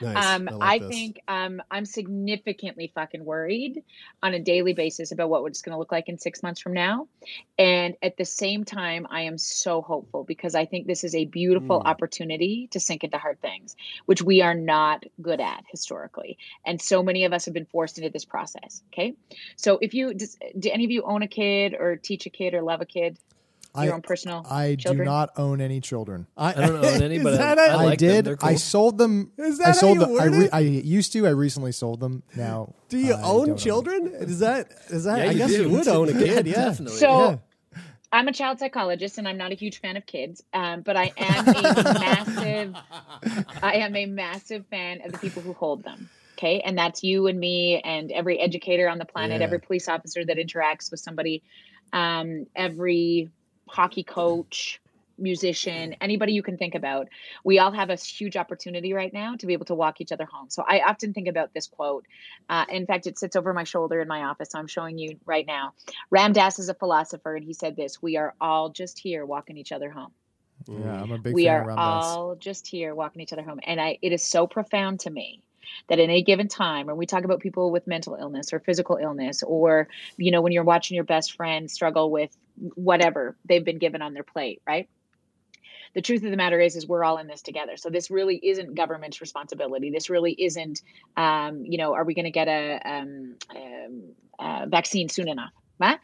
Nice. 0.00 0.24
Um, 0.24 0.48
I, 0.48 0.52
I, 0.52 0.56
like 0.56 0.82
this. 0.82 0.90
think 0.90 1.20
um, 1.28 1.62
I'm 1.70 1.84
significantly 1.84 2.90
fucking 2.94 3.24
worried 3.24 3.82
on 4.22 4.34
a 4.34 4.38
daily 4.38 4.72
basis 4.72 5.12
about 5.12 5.30
what 5.30 5.44
it's 5.46 5.62
going 5.62 5.74
to 5.74 5.78
look 5.78 5.92
like 5.92 6.08
in 6.08 6.18
six 6.18 6.42
months 6.42 6.60
from 6.60 6.72
now. 6.72 7.08
And 7.58 7.96
at 8.02 8.16
the 8.16 8.24
same 8.24 8.64
time, 8.64 9.06
I 9.10 9.22
am 9.22 9.36
so 9.38 9.82
hopeful 9.82 10.24
because 10.24 10.54
I 10.54 10.64
think 10.64 10.86
this 10.86 11.04
is 11.04 11.14
a 11.14 11.24
beautiful 11.26 11.80
opportunity 11.80 12.68
to 12.72 12.80
sink 12.80 13.04
into 13.04 13.18
hard 13.18 13.40
things, 13.40 13.76
which 14.06 14.22
we 14.22 14.42
are 14.42 14.54
not 14.54 15.04
good 15.20 15.40
at 15.40 15.64
historically. 15.70 16.38
And 16.64 16.80
so 16.80 17.02
many 17.02 17.24
of 17.24 17.32
us 17.32 17.44
have 17.44 17.54
been 17.54 17.66
forced 17.66 17.98
into 17.98 18.10
this 18.10 18.24
process. 18.24 18.82
Okay. 18.92 19.14
So 19.56 19.78
if 19.80 19.94
you, 19.94 20.14
does, 20.14 20.36
do 20.58 20.70
any 20.70 20.84
of 20.84 20.90
you 20.90 21.02
own 21.02 21.22
a 21.22 21.28
kid 21.28 21.74
or 21.78 21.96
teach 21.96 22.26
a 22.26 22.30
kid 22.30 22.54
or 22.54 22.62
love 22.62 22.80
a 22.80 22.86
kid? 22.86 23.18
Your 23.76 23.84
I- 23.84 23.94
own 23.94 24.02
personal 24.02 24.44
I 24.50 24.74
children? 24.76 25.06
do 25.06 25.10
not 25.10 25.30
own 25.36 25.60
any 25.60 25.80
children. 25.80 26.26
I 26.36 26.52
don't 26.54 26.84
own 26.84 27.02
any, 27.02 27.18
but 27.18 27.34
I, 27.40 27.54
that 27.54 27.58
I, 27.58 27.66
a- 27.66 27.70
I, 27.70 27.84
like 27.84 27.98
them. 28.00 28.08
did. 28.08 28.24
They're 28.24 28.36
cool. 28.36 28.48
I 28.48 28.54
sold 28.56 28.98
them. 28.98 29.30
Is 29.38 29.58
that 29.58 29.76
I 29.76 29.80
how 29.80 29.92
you 29.92 29.98
them. 30.00 30.20
I, 30.20 30.24
re- 30.24 30.44
it? 30.46 30.50
I 30.54 30.58
used 30.60 31.12
to. 31.12 31.26
I 31.26 31.30
recently 31.30 31.72
sold 31.72 32.00
them. 32.00 32.22
Now, 32.34 32.74
Do 32.88 32.98
you 32.98 33.14
I 33.14 33.22
own 33.22 33.46
don't 33.48 33.58
children? 33.58 34.08
Is 34.08 34.40
that 34.40 34.70
is 34.88 35.04
that? 35.04 35.18
Yeah, 35.18 35.24
I 35.24 35.30
you 35.30 35.38
guess 35.38 35.50
do. 35.50 35.62
you 35.62 35.70
would 35.70 35.86
own 35.88 36.08
a 36.08 36.12
kid. 36.12 36.46
Yeah. 36.46 36.54
Definitely. 36.64 36.96
So 36.98 37.40
I'm 38.12 38.26
a 38.26 38.32
child 38.32 38.58
psychologist 38.58 39.18
and 39.18 39.28
I'm 39.28 39.36
not 39.36 39.52
a 39.52 39.54
huge 39.54 39.80
fan 39.80 39.96
of 39.96 40.04
kids, 40.04 40.42
um, 40.52 40.80
but 40.80 40.96
I 40.96 41.12
am 41.16 41.48
a 41.48 41.62
massive, 41.62 42.74
I 43.62 43.72
am 43.76 43.94
a 43.94 44.06
massive 44.06 44.66
fan 44.66 45.02
of 45.04 45.12
the 45.12 45.18
people 45.18 45.42
who 45.42 45.52
hold 45.52 45.84
them. 45.84 46.08
Okay. 46.36 46.58
And 46.60 46.76
that's 46.76 47.04
you 47.04 47.28
and 47.28 47.38
me 47.38 47.80
and 47.84 48.10
every 48.10 48.40
educator 48.40 48.88
on 48.88 48.98
the 48.98 49.04
planet, 49.04 49.38
Yeah. 49.40 49.44
every 49.44 49.60
police 49.60 49.88
officer 49.88 50.24
that 50.24 50.38
interacts 50.38 50.90
with 50.90 50.98
somebody, 50.98 51.42
um, 51.92 52.46
every 52.56 53.28
hockey 53.70 54.02
coach, 54.02 54.80
musician, 55.20 55.94
anybody 56.00 56.32
you 56.32 56.42
can 56.42 56.56
think 56.56 56.74
about. 56.74 57.08
We 57.44 57.58
all 57.58 57.70
have 57.70 57.90
a 57.90 57.96
huge 57.96 58.36
opportunity 58.36 58.92
right 58.92 59.12
now 59.12 59.36
to 59.36 59.46
be 59.46 59.52
able 59.52 59.66
to 59.66 59.74
walk 59.74 60.00
each 60.00 60.12
other 60.12 60.24
home. 60.24 60.48
So 60.50 60.64
I 60.66 60.80
often 60.80 61.12
think 61.12 61.28
about 61.28 61.52
this 61.54 61.66
quote. 61.66 62.06
Uh, 62.48 62.64
in 62.70 62.86
fact, 62.86 63.06
it 63.06 63.18
sits 63.18 63.36
over 63.36 63.52
my 63.52 63.64
shoulder 63.64 64.00
in 64.00 64.08
my 64.08 64.24
office. 64.24 64.50
So 64.52 64.58
I'm 64.58 64.66
showing 64.66 64.98
you 64.98 65.18
right 65.26 65.46
now. 65.46 65.74
Ram 66.10 66.32
Dass 66.32 66.58
is 66.58 66.68
a 66.68 66.74
philosopher, 66.74 67.36
and 67.36 67.44
he 67.44 67.52
said 67.52 67.76
this 67.76 68.02
We 68.02 68.16
are 68.16 68.34
all 68.40 68.70
just 68.70 68.98
here 68.98 69.24
walking 69.24 69.56
each 69.56 69.72
other 69.72 69.90
home. 69.90 70.12
Yeah, 70.68 71.02
I'm 71.02 71.12
a 71.12 71.18
big 71.18 71.34
we 71.34 71.44
fan 71.44 71.54
are 71.54 71.60
of 71.60 71.66
Ram 71.68 71.76
Dass. 71.76 72.04
all 72.04 72.34
just 72.36 72.66
here 72.66 72.94
walking 72.94 73.22
each 73.22 73.32
other 73.32 73.42
home. 73.42 73.60
And 73.64 73.80
I 73.80 73.98
it 74.02 74.12
is 74.12 74.24
so 74.24 74.46
profound 74.46 75.00
to 75.00 75.10
me 75.10 75.42
that 75.88 75.98
in 75.98 76.10
a 76.10 76.22
given 76.22 76.48
time 76.48 76.86
when 76.86 76.96
we 76.96 77.06
talk 77.06 77.24
about 77.24 77.40
people 77.40 77.70
with 77.70 77.86
mental 77.86 78.14
illness 78.14 78.52
or 78.52 78.60
physical 78.60 78.96
illness 78.96 79.42
or 79.42 79.88
you 80.16 80.30
know 80.30 80.40
when 80.40 80.52
you're 80.52 80.64
watching 80.64 80.94
your 80.94 81.04
best 81.04 81.36
friend 81.36 81.70
struggle 81.70 82.10
with 82.10 82.36
whatever 82.74 83.36
they've 83.44 83.64
been 83.64 83.78
given 83.78 84.02
on 84.02 84.14
their 84.14 84.24
plate 84.24 84.62
right? 84.66 84.88
The 85.92 86.02
truth 86.02 86.22
of 86.22 86.30
the 86.30 86.36
matter 86.36 86.60
is 86.60 86.76
is 86.76 86.86
we're 86.86 87.02
all 87.02 87.18
in 87.18 87.26
this 87.26 87.42
together. 87.42 87.76
So 87.76 87.90
this 87.90 88.12
really 88.12 88.36
isn't 88.36 88.76
government's 88.76 89.20
responsibility. 89.20 89.90
This 89.90 90.08
really 90.08 90.32
isn't 90.32 90.82
um, 91.16 91.64
you 91.64 91.78
know 91.78 91.94
are 91.94 92.04
we 92.04 92.14
going 92.14 92.26
to 92.26 92.30
get 92.30 92.48
a, 92.48 92.80
um, 92.84 93.36
um, 93.50 94.02
a 94.38 94.66
vaccine 94.68 95.08
soon 95.08 95.28
enough 95.28 95.50
huh? 95.80 95.96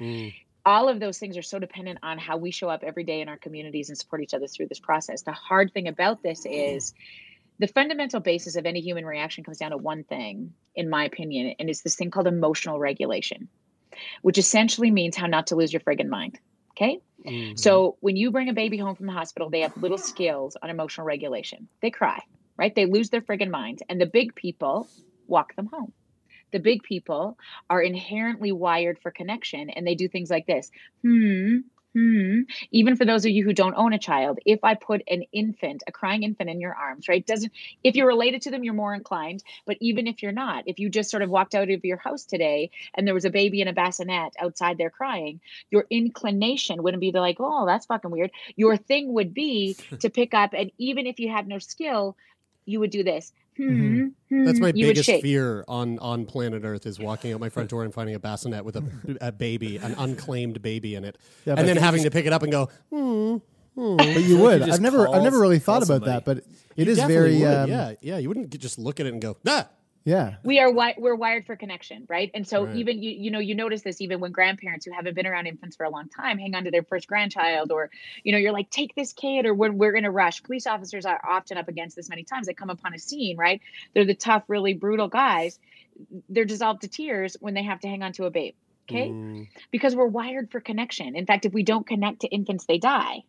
all 0.64 0.88
of 0.88 0.98
those 0.98 1.18
things 1.18 1.36
are 1.36 1.42
so 1.42 1.58
dependent 1.58 2.00
on 2.02 2.18
how 2.18 2.36
we 2.36 2.50
show 2.50 2.68
up 2.68 2.82
every 2.82 3.04
day 3.04 3.20
in 3.20 3.28
our 3.28 3.36
communities 3.36 3.88
and 3.88 3.96
support 3.96 4.22
each 4.22 4.34
other 4.34 4.48
through 4.48 4.66
this 4.66 4.80
process. 4.80 5.22
The 5.22 5.32
hard 5.32 5.72
thing 5.72 5.86
about 5.86 6.22
this 6.22 6.44
is 6.44 6.92
the 7.58 7.68
fundamental 7.68 8.20
basis 8.20 8.56
of 8.56 8.66
any 8.66 8.80
human 8.80 9.04
reaction 9.04 9.44
comes 9.44 9.58
down 9.58 9.70
to 9.70 9.76
one 9.76 10.04
thing 10.04 10.52
in 10.74 10.88
my 10.90 11.04
opinion 11.04 11.54
and 11.58 11.68
it's 11.68 11.82
this 11.82 11.96
thing 11.96 12.10
called 12.10 12.26
emotional 12.26 12.78
regulation 12.78 13.48
which 14.22 14.38
essentially 14.38 14.90
means 14.90 15.16
how 15.16 15.26
not 15.26 15.46
to 15.46 15.56
lose 15.56 15.72
your 15.72 15.80
friggin' 15.80 16.08
mind 16.08 16.38
okay 16.72 17.00
so 17.56 17.96
when 18.00 18.16
you 18.16 18.30
bring 18.30 18.48
a 18.48 18.52
baby 18.52 18.76
home 18.76 18.94
from 18.94 19.06
the 19.06 19.12
hospital, 19.12 19.50
they 19.50 19.60
have 19.60 19.76
little 19.76 19.98
skills 19.98 20.56
on 20.62 20.70
emotional 20.70 21.06
regulation. 21.06 21.68
They 21.82 21.90
cry, 21.90 22.20
right? 22.56 22.74
They 22.74 22.86
lose 22.86 23.10
their 23.10 23.20
friggin' 23.20 23.50
minds. 23.50 23.82
And 23.88 24.00
the 24.00 24.06
big 24.06 24.34
people 24.34 24.88
walk 25.26 25.56
them 25.56 25.66
home. 25.66 25.92
The 26.52 26.60
big 26.60 26.84
people 26.84 27.36
are 27.68 27.82
inherently 27.82 28.52
wired 28.52 28.98
for 29.00 29.10
connection 29.10 29.70
and 29.70 29.86
they 29.86 29.96
do 29.96 30.08
things 30.08 30.30
like 30.30 30.46
this. 30.46 30.70
Hmm. 31.02 31.58
Hmm. 31.96 32.42
Even 32.72 32.94
for 32.94 33.06
those 33.06 33.24
of 33.24 33.30
you 33.30 33.42
who 33.42 33.54
don't 33.54 33.74
own 33.74 33.94
a 33.94 33.98
child, 33.98 34.38
if 34.44 34.62
I 34.62 34.74
put 34.74 35.02
an 35.08 35.22
infant, 35.32 35.82
a 35.86 35.92
crying 35.92 36.24
infant 36.24 36.50
in 36.50 36.60
your 36.60 36.74
arms, 36.74 37.08
right? 37.08 37.26
Doesn't 37.26 37.54
if 37.82 37.96
you're 37.96 38.06
related 38.06 38.42
to 38.42 38.50
them, 38.50 38.64
you're 38.64 38.74
more 38.74 38.94
inclined. 38.94 39.42
But 39.64 39.78
even 39.80 40.06
if 40.06 40.22
you're 40.22 40.30
not, 40.30 40.64
if 40.66 40.78
you 40.78 40.90
just 40.90 41.10
sort 41.10 41.22
of 41.22 41.30
walked 41.30 41.54
out 41.54 41.70
of 41.70 41.86
your 41.86 41.96
house 41.96 42.26
today 42.26 42.70
and 42.92 43.06
there 43.06 43.14
was 43.14 43.24
a 43.24 43.30
baby 43.30 43.62
in 43.62 43.68
a 43.68 43.72
bassinet 43.72 44.34
outside 44.38 44.76
there 44.76 44.90
crying, 44.90 45.40
your 45.70 45.86
inclination 45.88 46.82
wouldn't 46.82 47.00
be 47.00 47.12
like, 47.12 47.36
oh, 47.40 47.64
that's 47.64 47.86
fucking 47.86 48.10
weird. 48.10 48.30
Your 48.56 48.76
thing 48.76 49.14
would 49.14 49.32
be 49.32 49.78
to 50.00 50.10
pick 50.10 50.34
up, 50.34 50.52
and 50.52 50.72
even 50.76 51.06
if 51.06 51.18
you 51.18 51.30
had 51.30 51.48
no 51.48 51.58
skill, 51.58 52.14
you 52.66 52.78
would 52.80 52.90
do 52.90 53.04
this. 53.04 53.32
Hmm. 53.56 54.08
hmm, 54.28 54.44
That's 54.44 54.60
my 54.60 54.68
you 54.74 54.86
biggest 54.88 55.08
fear 55.22 55.64
on, 55.66 55.98
on 56.00 56.26
planet 56.26 56.62
Earth 56.64 56.84
is 56.86 56.98
walking 56.98 57.32
out 57.32 57.40
my 57.40 57.48
front 57.48 57.70
door 57.70 57.84
and 57.84 57.94
finding 57.94 58.14
a 58.14 58.18
bassinet 58.18 58.64
with 58.64 58.76
a, 58.76 59.16
a 59.20 59.32
baby, 59.32 59.78
an 59.78 59.94
unclaimed 59.96 60.60
baby 60.60 60.94
in 60.94 61.04
it, 61.04 61.16
Yeah, 61.44 61.54
and 61.56 61.66
then 61.66 61.76
you 61.76 61.82
having 61.82 62.02
to 62.02 62.10
pick 62.10 62.26
it 62.26 62.32
up 62.32 62.42
and 62.42 62.52
go, 62.52 62.68
hmm. 62.90 63.36
But 63.76 64.22
you 64.22 64.38
would. 64.38 64.60
just 64.60 64.72
I've 64.72 64.80
never, 64.80 65.04
call- 65.04 65.14
I've 65.16 65.22
never 65.22 65.38
really 65.38 65.58
thought 65.58 65.82
call 65.86 65.96
about 65.96 66.06
that. 66.06 66.24
But 66.24 66.38
it 66.76 66.86
You 66.86 66.92
is 66.92 66.98
very, 66.98 67.38
would, 67.40 67.46
um, 67.46 67.68
yeah, 67.70 67.92
yeah. 68.00 68.16
You 68.18 68.28
wouldn't 68.28 68.58
just 68.58 68.78
look 68.78 69.00
at 69.00 69.06
it 69.06 69.12
and 69.12 69.20
go, 69.20 69.36
ah. 69.46 69.68
Yeah. 70.06 70.36
we 70.44 70.60
are 70.60 70.68
wi- 70.68 70.94
we're 70.96 71.14
wired 71.16 71.44
for 71.44 71.56
connection 71.56 72.06
right? 72.08 72.30
And 72.32 72.46
so 72.48 72.64
Right. 72.64 72.74
even 72.76 73.02
you 73.02 73.10
you 73.10 73.30
know 73.30 73.40
you 73.40 73.54
notice 73.54 73.82
this 73.82 74.00
even 74.00 74.20
when 74.20 74.32
grandparents 74.32 74.86
who 74.86 74.92
haven't 74.92 75.14
been 75.14 75.26
around 75.26 75.46
infants 75.46 75.76
for 75.76 75.84
a 75.84 75.90
long 75.90 76.08
time 76.08 76.38
hang 76.38 76.54
on 76.54 76.64
to 76.64 76.70
their 76.70 76.84
first 76.84 77.08
grandchild 77.08 77.72
or 77.72 77.90
you 78.22 78.32
know 78.32 78.38
you're 78.38 78.52
like 78.52 78.70
take 78.70 78.94
this 78.94 79.12
kid 79.12 79.44
or 79.44 79.52
when 79.52 79.76
we're 79.76 79.94
in 79.96 80.04
a 80.04 80.10
rush. 80.10 80.42
Police 80.42 80.66
officers 80.66 81.04
are 81.04 81.20
often 81.28 81.58
up 81.58 81.68
against 81.68 81.96
this 81.96 82.08
many 82.08 82.24
times. 82.24 82.46
They 82.46 82.54
come 82.54 82.70
upon 82.70 82.94
a 82.94 82.98
scene 82.98 83.36
right? 83.36 83.60
They're 83.92 84.06
the 84.06 84.14
tough 84.14 84.44
really 84.48 84.74
brutal 84.74 85.08
guys. 85.08 85.58
They're 86.28 86.44
dissolved 86.44 86.82
to 86.82 86.88
tears 86.88 87.36
when 87.40 87.54
they 87.54 87.64
have 87.64 87.80
to 87.80 87.88
hang 87.88 88.02
on 88.02 88.12
to 88.12 88.24
a 88.24 88.30
babe 88.30 88.54
okay? 88.88 89.08
Mm, 89.10 89.48
because 89.72 89.96
we're 89.96 90.06
wired 90.06 90.52
for 90.52 90.60
connection. 90.60 91.16
In 91.16 91.26
fact 91.26 91.44
if 91.44 91.52
we 91.52 91.64
don't 91.64 91.86
connect 91.86 92.20
to 92.20 92.28
infants 92.28 92.66
they 92.66 92.78
die 92.78 93.24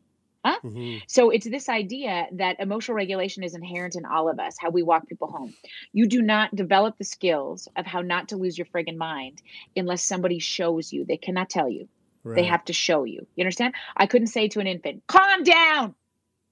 Huh? 0.46 0.60
mhm. 0.64 1.02
So 1.08 1.30
it's 1.30 1.50
this 1.50 1.68
idea 1.68 2.28
that 2.34 2.60
emotional 2.60 2.96
regulation 2.96 3.44
is 3.44 3.54
inherent 3.56 3.96
in 3.96 4.06
all 4.06 4.30
of 4.30 4.40
us, 4.40 4.56
how 4.60 4.70
we 4.70 4.84
walk 4.84 5.08
people 5.08 5.28
home. 5.28 5.54
You 5.92 6.08
do 6.08 6.22
not 6.22 6.56
develop 6.56 6.98
the 6.98 7.04
skills 7.04 7.68
of 7.76 7.86
how 7.86 8.02
not 8.02 8.30
to 8.30 8.38
lose 8.38 8.58
your 8.58 8.66
friggin' 8.66 8.98
mind 8.98 9.42
unless 9.76 10.04
somebody 10.04 10.40
shows 10.40 10.94
you. 10.94 11.06
They 11.06 11.18
cannot 11.18 11.50
tell 11.50 11.70
you. 11.70 11.88
They 12.36 12.44
have 12.44 12.66
to 12.66 12.74
show 12.74 13.06
you. 13.06 13.26
You 13.36 13.44
understand? 13.44 13.74
I 13.96 14.06
couldn't 14.06 14.28
say 14.28 14.50
to 14.50 14.60
an 14.60 14.68
infant, 14.68 15.04
calm 15.08 15.44
down. 15.44 15.96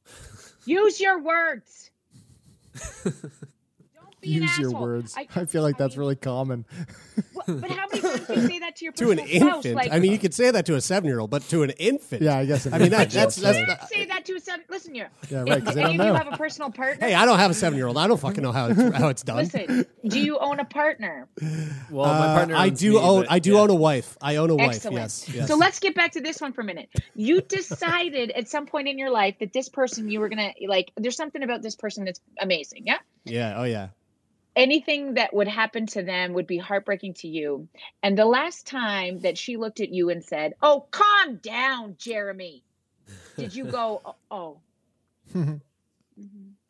Use 0.66 1.02
your 1.02 1.22
words. 1.22 1.92
Don't 4.26 4.36
an 4.36 4.42
Use 4.44 4.58
your 4.60 4.72
words. 4.72 5.14
I- 5.18 5.28
I, 5.36 5.46
feel 5.46 5.62
like 5.62 5.78
that's 5.78 5.98
really 5.98 6.16
common. 6.16 6.66
Well, 7.34 7.58
But 7.60 7.72
how 7.72 7.88
many 7.92 8.02
times 8.02 8.28
do 8.28 8.34
you 8.34 8.48
say 8.48 8.60
that 8.60 8.76
to 8.78 8.86
your 8.86 8.94
to 8.98 9.12
an 9.12 9.18
personal 9.20 9.40
spouse? 9.42 9.56
infant. 9.66 9.76
Like, 9.76 9.92
I 9.94 10.00
mean, 10.00 10.12
you 10.12 10.18
could 10.26 10.34
say 10.34 10.52
that 10.52 10.66
to 10.66 10.76
a 10.76 10.82
seven 10.82 11.08
year 11.08 11.20
old, 11.20 11.30
but 11.30 11.44
to 11.50 11.64
an 11.64 11.70
infant. 11.72 12.22
Yeah, 12.22 12.38
I 12.38 12.46
guess. 12.46 12.66
I 12.68 12.78
mean, 12.78 12.90
that, 12.90 13.10
that's, 13.12 13.36
that's, 13.36 13.60
you 13.60 13.66
can't 13.66 13.82
say 13.90 14.06
that 14.06 14.26
to 14.26 14.34
a 14.36 14.40
seven. 14.40 14.66
Listen 14.70 14.94
here. 14.94 15.10
Yeah, 15.30 15.42
right, 15.48 15.64
'cause 15.64 15.76
they 15.76 15.84
Any 15.84 15.98
don't 15.98 16.08
of 16.08 16.14
you 16.14 16.24
have 16.24 16.34
a 16.34 16.38
personal 16.38 16.72
partner? 16.72 17.06
hey, 17.08 17.14
I 17.14 17.26
don't 17.26 17.38
have 17.40 17.52
a 17.52 17.54
seven 17.54 17.78
year 17.78 17.88
old. 17.88 17.98
I 17.98 18.08
don't 18.08 18.20
fucking 18.20 18.42
know 18.44 18.52
how 18.52 18.68
it's, 18.70 18.82
how 18.98 19.08
it's 19.10 19.24
done. 19.24 19.38
Listen, 19.38 19.86
do 20.08 20.20
you 20.20 20.38
own 20.40 20.60
a 20.60 20.66
partner? 20.66 21.28
Well, 21.92 22.06
my 22.06 22.28
Uh, 22.28 22.36
partner. 22.36 22.56
I 22.56 22.70
do 22.70 22.92
me, 22.94 22.98
own. 23.00 23.22
but 23.22 23.32
I 23.32 23.40
do 23.40 23.54
yeah. 23.54 23.60
own 23.60 23.70
a 23.70 23.76
wife. 23.76 24.18
I 24.22 24.38
own 24.38 24.50
a 24.50 24.56
wife. 24.56 24.76
Excellent. 24.76 24.96
Yes. 24.98 25.30
yes. 25.30 25.48
So 25.48 25.56
let's 25.56 25.80
get 25.80 25.94
back 25.96 26.14
to 26.14 26.22
this 26.22 26.42
one 26.42 26.54
for 26.54 26.62
a 26.62 26.66
minute. 26.66 26.90
You 27.16 27.42
decided 27.42 28.32
at 28.32 28.48
some 28.50 28.66
point 28.66 28.88
in 28.88 28.98
your 28.98 29.12
life 29.12 29.36
that 29.40 29.54
this 29.54 29.70
person 29.70 30.10
you 30.10 30.20
were 30.20 30.30
gonna 30.30 30.54
like. 30.68 30.92
There's 30.98 31.16
something 31.18 31.44
about 31.44 31.62
this 31.62 31.76
person 31.76 32.06
that's 32.06 32.20
amazing. 32.40 32.84
Yeah. 32.88 32.98
Yeah. 33.26 33.56
Oh 33.58 33.64
yeah. 33.64 33.90
Anything 34.56 35.16
that 35.16 35.34
would 35.34 35.47
happen 35.47 35.86
to 35.88 36.03
them 36.03 36.34
would 36.34 36.47
be 36.47 36.58
heartbreaking 36.58 37.16
to 37.16 37.28
you. 37.28 37.68
And 38.01 38.18
the 38.18 38.26
last 38.26 38.66
time 38.66 39.20
that 39.20 39.38
she 39.38 39.58
looked 39.58 39.80
at 39.80 39.89
you 39.89 40.10
and 40.10 40.24
said, 40.24 40.53
"Oh, 40.62 40.86
calm 40.91 41.38
down, 41.38 41.95
Jeremy," 41.97 42.64
did 43.38 43.53
you 43.56 43.66
go, 43.66 44.16
"Oh"? 44.32 44.58
oh. 45.36 45.60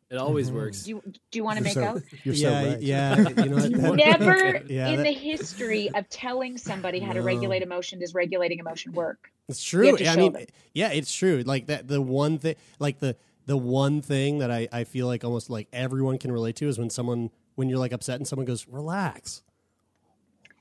It 0.08 0.18
always 0.18 0.48
mm-hmm. 0.48 0.56
works. 0.56 0.84
Do 0.84 0.90
you 0.90 1.02
do 1.04 1.38
you 1.38 1.42
want 1.42 1.58
to 1.58 1.64
make 1.64 1.74
so, 1.74 1.82
out? 1.82 2.02
you're 2.24 2.34
so 2.34 2.48
yeah. 2.48 2.64
right. 2.64 2.80
Yeah. 2.80 3.16
You 3.16 3.24
know? 3.48 3.56
That- 3.56 3.94
Never 3.96 4.62
Yeah, 4.68 4.88
in 4.88 4.98
that- 4.98 5.02
the 5.02 5.12
history 5.12 5.90
of 5.94 6.08
telling 6.08 6.58
somebody 6.58 7.00
how 7.00 7.12
to 7.12 7.22
regulate 7.22 7.62
emotion 7.62 7.98
does 7.98 8.14
regulating 8.14 8.60
emotion 8.60 8.92
work. 8.92 9.32
It's 9.48 9.62
true. 9.62 9.96
have 9.96 10.18
I 10.18 10.20
mean, 10.20 10.32
them. 10.32 10.46
yeah, 10.74 10.92
it's 10.92 11.12
true. 11.12 11.42
Like 11.44 11.66
that. 11.66 11.88
The 11.88 12.00
one 12.00 12.38
thing, 12.38 12.54
like 12.78 13.00
the 13.00 13.16
the 13.46 13.56
one 13.56 14.00
thing 14.00 14.38
that 14.38 14.50
I 14.50 14.68
I 14.72 14.84
feel 14.84 15.08
like 15.08 15.24
almost 15.24 15.50
like 15.50 15.66
everyone 15.72 16.18
can 16.18 16.30
relate 16.30 16.54
to 16.56 16.68
is 16.68 16.78
when 16.78 16.90
someone 16.90 17.30
when 17.56 17.68
you're 17.68 17.78
like 17.78 17.92
upset 17.92 18.16
and 18.16 18.26
someone 18.26 18.46
goes 18.46 18.66
relax. 18.68 19.42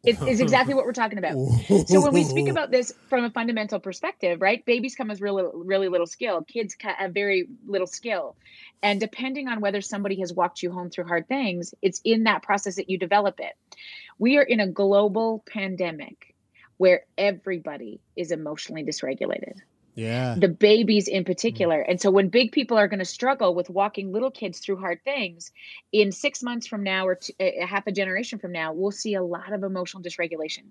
It 0.04 0.22
is 0.22 0.40
exactly 0.40 0.76
what 0.76 0.86
we're 0.86 0.94
talking 0.94 1.18
about. 1.18 1.34
So 1.88 2.02
when 2.02 2.14
we 2.14 2.24
speak 2.24 2.48
about 2.48 2.70
this 2.70 2.94
from 3.10 3.24
a 3.24 3.32
fundamental 3.32 3.80
perspective, 3.80 4.40
right? 4.42 4.64
Babies 4.66 4.96
come 4.96 5.08
with 5.08 5.20
really, 5.20 5.44
really 5.54 5.88
little 5.90 6.06
skill. 6.08 6.44
Kids 6.44 6.76
have 6.80 7.12
very 7.14 7.48
little 7.66 7.88
skill, 7.88 8.36
and 8.84 9.00
depending 9.00 9.48
on 9.48 9.62
whether 9.62 9.82
somebody 9.82 10.20
has 10.20 10.34
walked 10.34 10.62
you 10.62 10.72
home 10.72 10.90
through 10.90 11.06
hard 11.06 11.28
things, 11.28 11.74
it's 11.82 12.02
in 12.04 12.24
that 12.24 12.44
process 12.44 12.76
that 12.76 12.90
you 12.90 12.98
develop 12.98 13.40
it. 13.40 13.54
We 14.20 14.38
are 14.38 14.44
in 14.44 14.60
a 14.60 14.68
global 14.68 15.44
pandemic 15.52 16.36
where 16.78 17.06
everybody 17.18 18.00
is 18.16 18.32
emotionally 18.32 18.84
dysregulated 18.84 19.56
Yeah. 19.96 20.36
the 20.38 20.50
babies 20.50 21.08
in 21.08 21.24
particular. 21.24 21.80
And 21.80 22.00
so 22.02 22.12
when 22.12 22.28
big 22.28 22.52
people 22.52 22.78
are 22.78 22.88
going 22.88 23.00
to 23.00 23.06
struggle 23.06 23.56
with 23.56 23.70
walking 23.70 24.12
little 24.12 24.30
kids 24.30 24.60
through 24.60 24.78
hard 24.78 25.00
things, 25.04 25.52
in 25.92 26.12
six 26.12 26.44
months 26.44 26.68
from 26.68 26.84
now 26.84 27.08
or 27.08 27.16
t- 27.16 27.34
half 27.66 27.88
a 27.88 27.92
generation 27.92 28.38
from 28.40 28.52
now, 28.52 28.74
we'll 28.74 28.92
see 28.92 29.14
a 29.16 29.24
lot 29.24 29.54
of 29.54 29.64
emotional 29.64 30.04
dysregulation. 30.04 30.66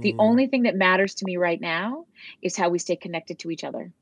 The 0.00 0.16
only 0.18 0.48
thing 0.48 0.64
that 0.64 0.74
matters 0.74 1.14
to 1.16 1.24
me 1.24 1.36
right 1.36 1.60
now 1.60 2.06
is 2.42 2.56
how 2.56 2.68
we 2.68 2.78
stay 2.78 2.96
connected 2.96 3.38
to 3.40 3.50
each 3.50 3.64
other. 3.64 3.92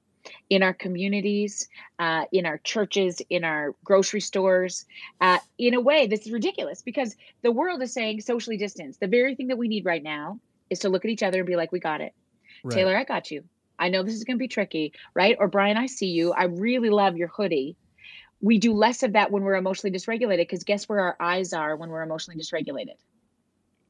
In 0.48 0.62
our 0.62 0.72
communities, 0.72 1.68
uh, 1.98 2.24
in 2.32 2.46
our 2.46 2.58
churches, 2.58 3.20
in 3.28 3.44
our 3.44 3.74
grocery 3.84 4.20
stores, 4.20 4.86
uh, 5.20 5.38
in 5.58 5.74
a 5.74 5.80
way 5.80 6.06
this 6.06 6.26
is 6.26 6.32
ridiculous 6.32 6.80
because 6.80 7.16
the 7.42 7.50
world 7.50 7.82
is 7.82 7.92
saying 7.92 8.20
socially 8.20 8.56
distance. 8.56 8.98
The 8.98 9.08
very 9.08 9.34
thing 9.34 9.48
that 9.48 9.58
we 9.58 9.68
need 9.68 9.84
right 9.84 10.02
now 10.02 10.38
is 10.70 10.78
to 10.80 10.88
look 10.88 11.04
at 11.04 11.10
each 11.10 11.22
other 11.22 11.38
and 11.38 11.46
be 11.46 11.56
like, 11.56 11.72
we 11.72 11.80
got 11.80 12.00
it. 12.00 12.14
Right. 12.64 12.74
Taylor, 12.74 12.96
I 12.96 13.04
got 13.04 13.30
you. 13.30 13.44
I 13.82 13.88
know 13.88 14.04
this 14.04 14.14
is 14.14 14.22
going 14.22 14.36
to 14.36 14.38
be 14.38 14.46
tricky, 14.46 14.92
right? 15.12 15.36
Or 15.40 15.48
Brian, 15.48 15.76
I 15.76 15.86
see 15.86 16.06
you. 16.06 16.32
I 16.32 16.44
really 16.44 16.88
love 16.88 17.16
your 17.16 17.26
hoodie. 17.26 17.76
We 18.40 18.58
do 18.58 18.72
less 18.72 19.02
of 19.02 19.14
that 19.14 19.32
when 19.32 19.42
we're 19.42 19.56
emotionally 19.56 19.96
dysregulated 19.96 20.38
because 20.38 20.62
guess 20.62 20.88
where 20.88 21.00
our 21.00 21.16
eyes 21.18 21.52
are 21.52 21.74
when 21.74 21.90
we're 21.90 22.02
emotionally 22.02 22.40
dysregulated? 22.40 22.94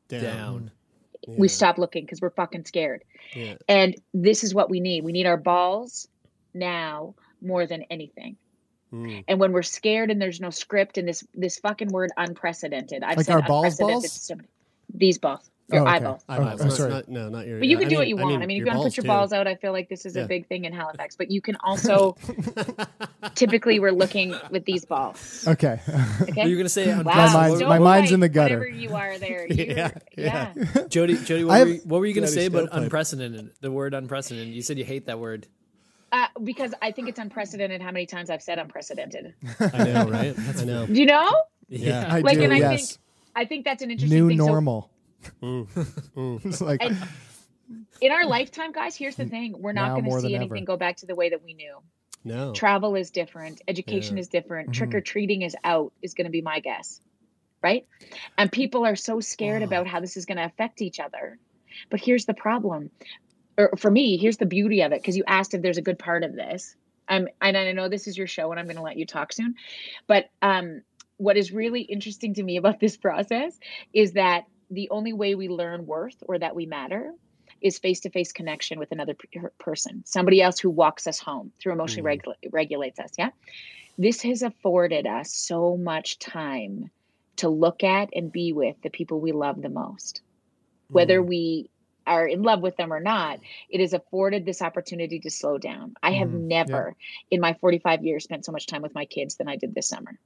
Down. 0.09 0.23
Down. 0.23 0.71
We 1.27 1.47
stop 1.49 1.77
looking 1.77 2.05
because 2.05 2.23
we're 2.23 2.31
fucking 2.31 2.65
scared. 2.65 3.05
Yeah. 3.35 3.55
And 3.69 3.95
this 4.15 4.43
is 4.43 4.55
what 4.55 4.71
we 4.71 4.81
need. 4.81 5.05
We 5.05 5.13
need 5.13 5.27
our 5.27 5.37
balls 5.37 6.09
now 6.55 7.15
more 7.43 7.67
than 7.67 7.83
anything. 7.91 8.37
Mm. 8.93 9.25
And 9.29 9.39
when 9.39 9.53
we're 9.53 9.63
scared 9.63 10.11
and 10.11 10.21
there's 10.21 10.41
no 10.41 10.51
script 10.51 10.97
and 10.97 11.07
this 11.07 11.23
this 11.35 11.59
fucking 11.59 11.89
word 11.89 12.11
unprecedented. 12.17 13.03
I've 13.03 13.19
Like 13.19 13.27
said 13.27 13.37
our 13.37 13.43
balls 13.43 13.79
balls? 13.79 14.11
so 14.11 14.37
many- 14.37 14.49
these 14.95 15.19
balls. 15.19 15.51
Your 15.73 15.81
Oh, 15.83 15.85
okay. 15.87 15.97
eyeball. 15.97 16.23
I, 16.29 16.39
Oh, 16.39 16.57
oh, 16.61 16.69
sorry. 16.69 16.91
Not, 16.91 17.09
no, 17.09 17.29
not 17.29 17.47
your. 17.47 17.59
But 17.59 17.69
you 17.69 17.77
yeah, 17.77 17.81
can 17.81 17.89
do 17.89 17.97
what 17.97 18.09
you 18.09 18.17
want. 18.17 18.43
I 18.43 18.47
mean, 18.47 18.59
if 18.59 18.67
you 18.67 18.67
want 18.67 18.79
to 18.81 18.85
put 18.85 18.97
your 18.97 19.03
too. 19.03 19.09
balls 19.09 19.33
out, 19.33 19.47
I 19.47 19.55
feel 19.55 19.73
like 19.73 19.89
this 19.89 20.05
is 20.07 20.15
Yeah. 20.17 20.23
a 20.25 20.27
big 20.29 20.47
thing 20.47 20.65
in 20.65 20.73
Halifax. 20.73 21.17
But 21.17 21.31
you 21.31 21.41
can 21.41 21.57
also, 21.65 22.17
typically, 23.35 23.81
we're 23.81 23.93
looking 23.93 24.35
with 24.51 24.65
these 24.65 24.85
balls. 24.85 25.45
Okay. 25.47 25.81
Okay. 26.23 26.43
Were 26.45 26.49
you 26.49 26.57
gonna 26.57 26.69
say 26.69 26.87
Wow, 26.89 26.99
unprecedented? 27.01 27.33
mind's- 27.35 27.57
Stovepipe, 27.59 27.69
my 27.69 27.79
mind's 27.79 28.13
in 28.13 28.21
the 28.21 28.29
gutter. 28.29 28.59
Whatever 28.59 28.77
you 28.77 28.95
are 28.95 29.19
there. 29.19 29.47
Yeah, 29.53 29.91
yeah. 30.17 30.53
yeah. 30.57 30.85
Jody, 30.89 31.17
Jody, 31.17 31.45
what, 31.45 31.55
I 31.55 31.63
were 31.65 31.69
you, 31.71 31.81
what 31.85 32.01
were 32.01 32.07
you 32.07 32.15
gonna 32.15 32.27
say 32.27 32.47
about 32.47 32.65
Stovepipe. 32.71 32.83
unprecedented? 32.85 33.51
The 33.61 33.71
word 33.71 33.95
unprecedented. 33.95 34.55
You 34.55 34.63
said 34.63 34.79
you 34.79 34.85
hate 34.85 35.07
that 35.07 35.19
word. 35.19 35.47
Uh, 36.11 36.27
because 36.43 36.75
I 36.83 36.91
think 36.93 37.09
it's 37.09 37.19
unprecedented 37.19 37.81
how 37.81 37.91
many 37.91 38.07
times 38.07 38.29
I've 38.31 38.43
said 38.43 38.59
unprecedented. 38.59 39.35
I 39.61 39.85
know, 39.85 40.09
right? 40.11 40.35
I 40.59 40.65
know. 40.65 40.87
Do 40.87 40.93
you 40.93 41.07
know? 41.07 41.31
Yeah. 41.69 42.07
I 42.09 42.21
Like, 42.21 42.37
do. 42.39 42.45
and 42.45 42.53
I 42.53 42.59
yes. 42.59 42.91
think 42.93 43.01
I 43.35 43.45
think 43.47 43.65
that's 43.65 43.83
an 43.83 43.91
interesting 43.91 44.19
New 44.19 44.29
thing. 44.29 44.39
So 44.39 44.91
normal. 45.41 45.69
it's 46.45 46.61
like 46.61 46.83
And- 46.83 46.97
in 48.01 48.13
our 48.13 48.27
lifetime, 48.27 48.73
guys, 48.73 48.97
here's 48.97 49.17
the 49.17 49.27
thing: 49.27 49.55
we're 49.59 49.73
not 49.73 49.93
going 49.93 50.05
to 50.05 50.21
see 50.21 50.35
anything 50.35 50.59
ever. 50.59 50.67
go 50.67 50.77
back 50.77 50.99
to 50.99 51.07
the 51.07 51.15
way 51.15 51.31
that 51.31 51.43
we 51.43 51.55
knew. 51.55 51.79
No. 52.25 52.53
Travel 52.53 52.95
is 52.95 53.11
different. 53.11 53.61
Education 53.67 54.17
Yeah. 54.17 54.21
is 54.21 54.29
different. 54.29 54.69
Mm-hmm. 54.71 54.79
Trick 54.79 54.95
or 54.95 55.01
treating 55.01 55.43
is 55.43 55.57
out. 55.65 55.93
Is 56.03 56.15
going 56.15 56.27
to 56.27 56.31
be 56.31 56.43
my 56.43 56.61
guess, 56.61 57.01
right? 57.63 57.87
And 58.37 58.51
people 58.51 58.85
are 58.85 58.97
so 58.97 59.21
scared 59.21 59.63
about 59.63 59.87
how 59.87 60.01
this 60.01 60.17
is 60.17 60.27
going 60.27 60.39
to 60.39 60.45
affect 60.45 60.83
each 60.83 61.01
other. 61.01 61.39
But 61.91 62.01
here's 62.01 62.27
the 62.27 62.35
problem, 62.35 62.91
or 63.57 63.75
for 63.79 63.91
me, 63.91 64.19
here's 64.19 64.37
the 64.37 64.47
beauty 64.47 64.83
of 64.83 64.93
it. 64.93 65.01
Because 65.01 65.17
you 65.17 65.25
asked 65.27 65.55
if 65.55 65.63
there's 65.63 65.79
a 65.79 65.83
good 65.83 65.99
part 65.99 66.25
of 66.25 66.35
this. 66.35 66.77
Um, 67.09 67.29
and 67.41 67.57
I 67.57 67.73
know 67.73 67.89
this 67.89 68.07
is 68.07 68.17
your 68.17 68.27
show, 68.29 68.51
and 68.51 68.61
I'm 68.61 68.67
going 68.67 68.77
to 68.77 68.83
let 68.83 68.97
you 68.97 69.07
talk 69.07 69.33
soon. 69.33 69.55
But 70.07 70.31
um, 70.41 70.83
what 71.17 71.37
is 71.37 71.53
really 71.53 71.83
interesting 71.83 72.35
to 72.35 72.43
me 72.43 72.57
about 72.57 72.79
this 72.81 72.97
process 72.97 73.59
is 73.93 74.13
that 74.13 74.45
the 74.73 74.91
only 74.91 75.13
way 75.13 75.35
we 75.35 75.49
learn 75.49 75.87
worth 75.87 76.17
or 76.29 76.39
that 76.39 76.57
we 76.57 76.67
matter 76.67 77.13
is 77.61 77.79
face-to-face 77.79 78.33
connection 78.33 78.79
with 78.79 78.93
another 78.93 79.15
person 79.61 80.03
somebody 80.07 80.43
else 80.43 80.59
who 80.59 80.71
walks 80.71 81.07
us 81.07 81.21
home 81.21 81.53
through 81.61 81.73
emotionally 81.73 82.07
regula- 82.07 82.37
regulates 82.53 82.99
us 83.01 83.11
yeah? 83.19 83.31
This 83.99 84.23
has 84.23 84.43
afforded 84.43 85.07
us 85.07 85.35
so 85.35 85.77
much 85.77 86.19
time 86.19 86.91
to 87.39 87.49
look 87.49 87.85
at 87.85 88.11
and 88.15 88.33
be 88.33 88.53
with 88.53 88.77
the 88.83 88.91
people 88.91 89.21
we 89.21 89.33
love 89.33 89.61
the 89.63 89.69
most. 89.69 90.23
Whether 90.91 91.23
we 91.23 91.71
are 92.07 92.27
in 92.27 92.43
love 92.43 92.61
with 92.63 92.77
them 92.77 92.93
or 92.93 93.01
not 93.01 93.41
it 93.71 93.81
has 93.81 93.93
afforded 93.93 94.45
this 94.45 94.63
opportunity 94.63 95.21
to 95.21 95.31
slow 95.31 95.59
down. 95.59 95.95
I 96.03 96.13
have 96.13 96.31
Mm, 96.31 96.43
never 96.49 96.97
in 97.31 97.41
my 97.41 97.55
45 97.55 98.05
years 98.05 98.25
spent 98.25 98.45
so 98.45 98.53
much 98.53 98.67
time 98.67 98.83
with 98.83 98.95
my 98.95 99.05
kids 99.05 99.37
than 99.37 99.49
i 99.49 99.57
did 99.57 99.75
this 99.75 99.89
summer 99.89 100.19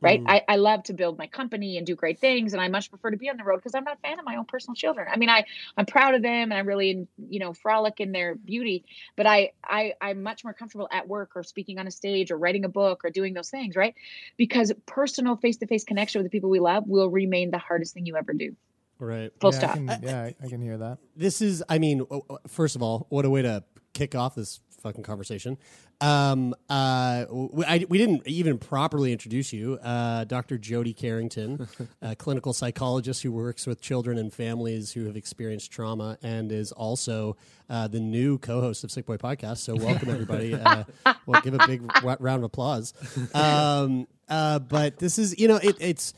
right? 0.00 0.22
Mm. 0.22 0.30
I, 0.30 0.42
I 0.48 0.56
love 0.56 0.84
to 0.84 0.92
build 0.94 1.18
my 1.18 1.26
company 1.26 1.76
and 1.76 1.86
do 1.86 1.94
great 1.94 2.18
things 2.18 2.52
and 2.52 2.62
i 2.62 2.68
much 2.68 2.90
prefer 2.90 3.10
to 3.10 3.16
be 3.16 3.28
on 3.28 3.36
the 3.36 3.44
road 3.44 3.56
because 3.56 3.74
i'm 3.74 3.84
not 3.84 3.98
a 3.98 4.00
fan 4.00 4.18
of 4.18 4.24
my 4.24 4.36
own 4.36 4.44
personal 4.44 4.74
children. 4.74 5.06
I 5.12 5.16
mean 5.16 5.28
i 5.28 5.44
i'm 5.76 5.86
proud 5.86 6.14
of 6.14 6.22
them 6.22 6.52
and 6.52 6.54
i 6.54 6.60
really 6.60 7.06
you 7.28 7.40
know 7.40 7.52
frolic 7.52 8.00
in 8.00 8.12
their 8.12 8.34
beauty 8.34 8.84
but 9.16 9.26
I, 9.26 9.52
I 9.64 9.94
i'm 10.00 10.22
much 10.22 10.44
more 10.44 10.52
comfortable 10.52 10.88
at 10.90 11.08
work 11.08 11.32
or 11.34 11.42
speaking 11.42 11.78
on 11.78 11.86
a 11.86 11.90
stage 11.90 12.30
or 12.30 12.38
writing 12.38 12.64
a 12.64 12.68
book 12.68 13.04
or 13.04 13.10
doing 13.10 13.34
those 13.34 13.50
things 13.50 13.76
right? 13.76 13.94
Because 14.36 14.72
personal 14.86 15.36
face-to-face 15.36 15.84
connection 15.84 16.20
with 16.20 16.30
the 16.30 16.36
people 16.36 16.50
we 16.50 16.60
love 16.60 16.84
will 16.86 17.08
remain 17.10 17.50
the 17.50 17.58
hardest 17.58 17.94
thing 17.94 18.06
you 18.06 18.16
ever 18.16 18.32
do. 18.32 18.54
Right. 18.98 19.32
full 19.40 19.52
yeah, 19.52 19.58
stop. 19.58 19.70
I 19.70 19.74
can, 19.74 20.00
yeah, 20.02 20.22
I, 20.22 20.34
I 20.42 20.48
can 20.48 20.60
hear 20.60 20.76
that. 20.78 20.98
this 21.16 21.40
is 21.40 21.62
i 21.68 21.78
mean 21.78 21.98
w- 22.00 22.22
w- 22.22 22.38
first 22.48 22.76
of 22.76 22.82
all 22.82 23.06
what 23.08 23.24
a 23.24 23.30
way 23.30 23.42
to 23.42 23.64
kick 23.94 24.14
off 24.14 24.34
this 24.34 24.60
fucking 24.80 25.02
conversation. 25.02 25.58
Um 26.00 26.54
uh 26.68 27.26
we, 27.30 27.64
I, 27.64 27.84
we 27.88 27.98
didn't 27.98 28.26
even 28.26 28.58
properly 28.58 29.12
introduce 29.12 29.52
you 29.52 29.74
uh 29.82 30.24
dr 30.24 30.56
jody 30.58 30.92
carrington 30.94 31.68
a 32.02 32.16
clinical 32.16 32.52
psychologist 32.52 33.22
who 33.22 33.32
works 33.32 33.66
with 33.66 33.80
children 33.80 34.16
and 34.18 34.32
families 34.32 34.92
who 34.92 35.04
have 35.06 35.16
experienced 35.16 35.70
trauma 35.70 36.18
and 36.22 36.50
is 36.52 36.72
also 36.72 37.36
uh, 37.68 37.86
the 37.86 38.00
new 38.00 38.38
co-host 38.38 38.82
of 38.82 38.90
sick 38.90 39.06
boy 39.06 39.16
podcast. 39.16 39.58
So 39.58 39.76
welcome 39.76 40.08
everybody. 40.10 40.54
Uh, 40.54 40.84
well 41.26 41.40
give 41.42 41.54
a 41.54 41.66
big 41.66 41.86
w- 41.86 42.16
round 42.18 42.40
of 42.40 42.44
applause. 42.44 42.94
Um 43.34 44.06
uh 44.28 44.58
but 44.58 44.98
this 44.98 45.18
is 45.18 45.38
you 45.38 45.48
know 45.48 45.56
it, 45.56 45.76
it's 45.80 46.14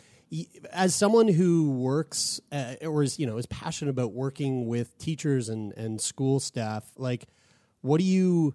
as 0.72 0.94
someone 0.94 1.28
who 1.28 1.70
works 1.72 2.40
uh, 2.50 2.76
or 2.82 3.02
is 3.02 3.18
you 3.18 3.26
know 3.26 3.36
is 3.36 3.46
passionate 3.46 3.90
about 3.90 4.12
working 4.12 4.66
with 4.66 4.96
teachers 4.98 5.48
and 5.48 5.72
and 5.74 6.00
school 6.00 6.40
staff 6.40 6.84
like 6.96 7.26
what 7.82 7.98
do 7.98 8.04
you 8.04 8.54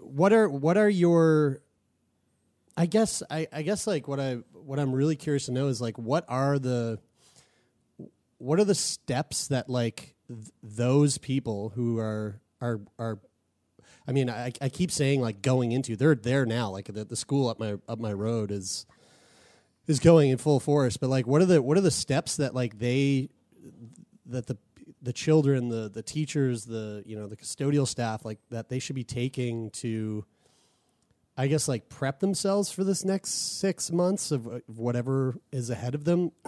what 0.00 0.32
are 0.32 0.48
what 0.48 0.76
are 0.76 0.88
your 0.88 1.60
i 2.76 2.86
guess 2.86 3.22
i 3.30 3.46
i 3.52 3.62
guess 3.62 3.86
like 3.86 4.06
what 4.06 4.20
i 4.20 4.34
what 4.52 4.78
i'm 4.78 4.92
really 4.92 5.16
curious 5.16 5.46
to 5.46 5.52
know 5.52 5.68
is 5.68 5.80
like 5.80 5.96
what 5.96 6.24
are 6.28 6.58
the 6.58 6.98
what 8.38 8.58
are 8.58 8.64
the 8.64 8.74
steps 8.74 9.48
that 9.48 9.70
like 9.70 10.14
th- 10.28 10.50
those 10.62 11.18
people 11.18 11.70
who 11.74 11.98
are 11.98 12.40
are 12.60 12.80
are 12.98 13.18
I 14.06 14.12
mean, 14.12 14.28
I, 14.28 14.52
I 14.60 14.68
keep 14.68 14.90
saying 14.90 15.20
like 15.20 15.40
going 15.40 15.72
into 15.72 15.96
they're 15.96 16.14
there 16.14 16.44
now. 16.44 16.70
Like 16.70 16.86
the, 16.86 17.04
the 17.04 17.16
school 17.16 17.48
up 17.48 17.58
my 17.58 17.76
up 17.88 17.98
my 17.98 18.12
road 18.12 18.50
is 18.50 18.86
is 19.86 19.98
going 19.98 20.30
in 20.30 20.38
full 20.38 20.60
force. 20.60 20.96
But 20.96 21.10
like, 21.10 21.26
what 21.26 21.40
are 21.40 21.46
the 21.46 21.62
what 21.62 21.78
are 21.78 21.82
the 21.82 21.90
steps 21.90 22.36
that 22.36 22.54
like 22.54 22.78
they 22.78 23.30
that 24.26 24.46
the 24.46 24.58
the 25.04 25.12
children, 25.12 25.68
the 25.68 25.88
the 25.88 26.02
teachers, 26.02 26.64
the 26.64 27.02
you 27.06 27.16
know 27.16 27.26
the 27.26 27.36
custodial 27.36 27.86
staff, 27.86 28.24
like 28.24 28.38
that 28.50 28.68
they 28.68 28.78
should 28.78 28.96
be 28.96 29.04
taking 29.04 29.70
to, 29.70 30.24
I 31.36 31.46
guess, 31.46 31.68
like 31.68 31.88
prep 31.88 32.20
themselves 32.20 32.72
for 32.72 32.82
this 32.84 33.04
next 33.04 33.58
six 33.58 33.92
months 33.92 34.30
of 34.30 34.48
uh, 34.48 34.60
whatever 34.66 35.36
is 35.52 35.68
ahead 35.70 35.94
of 35.94 36.04
them. 36.04 36.32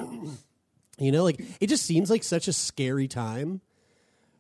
you 0.99 1.13
know, 1.13 1.23
like 1.23 1.41
it 1.61 1.69
just 1.69 1.85
seems 1.85 2.11
like 2.11 2.25
such 2.25 2.49
a 2.49 2.53
scary 2.53 3.09
time 3.09 3.61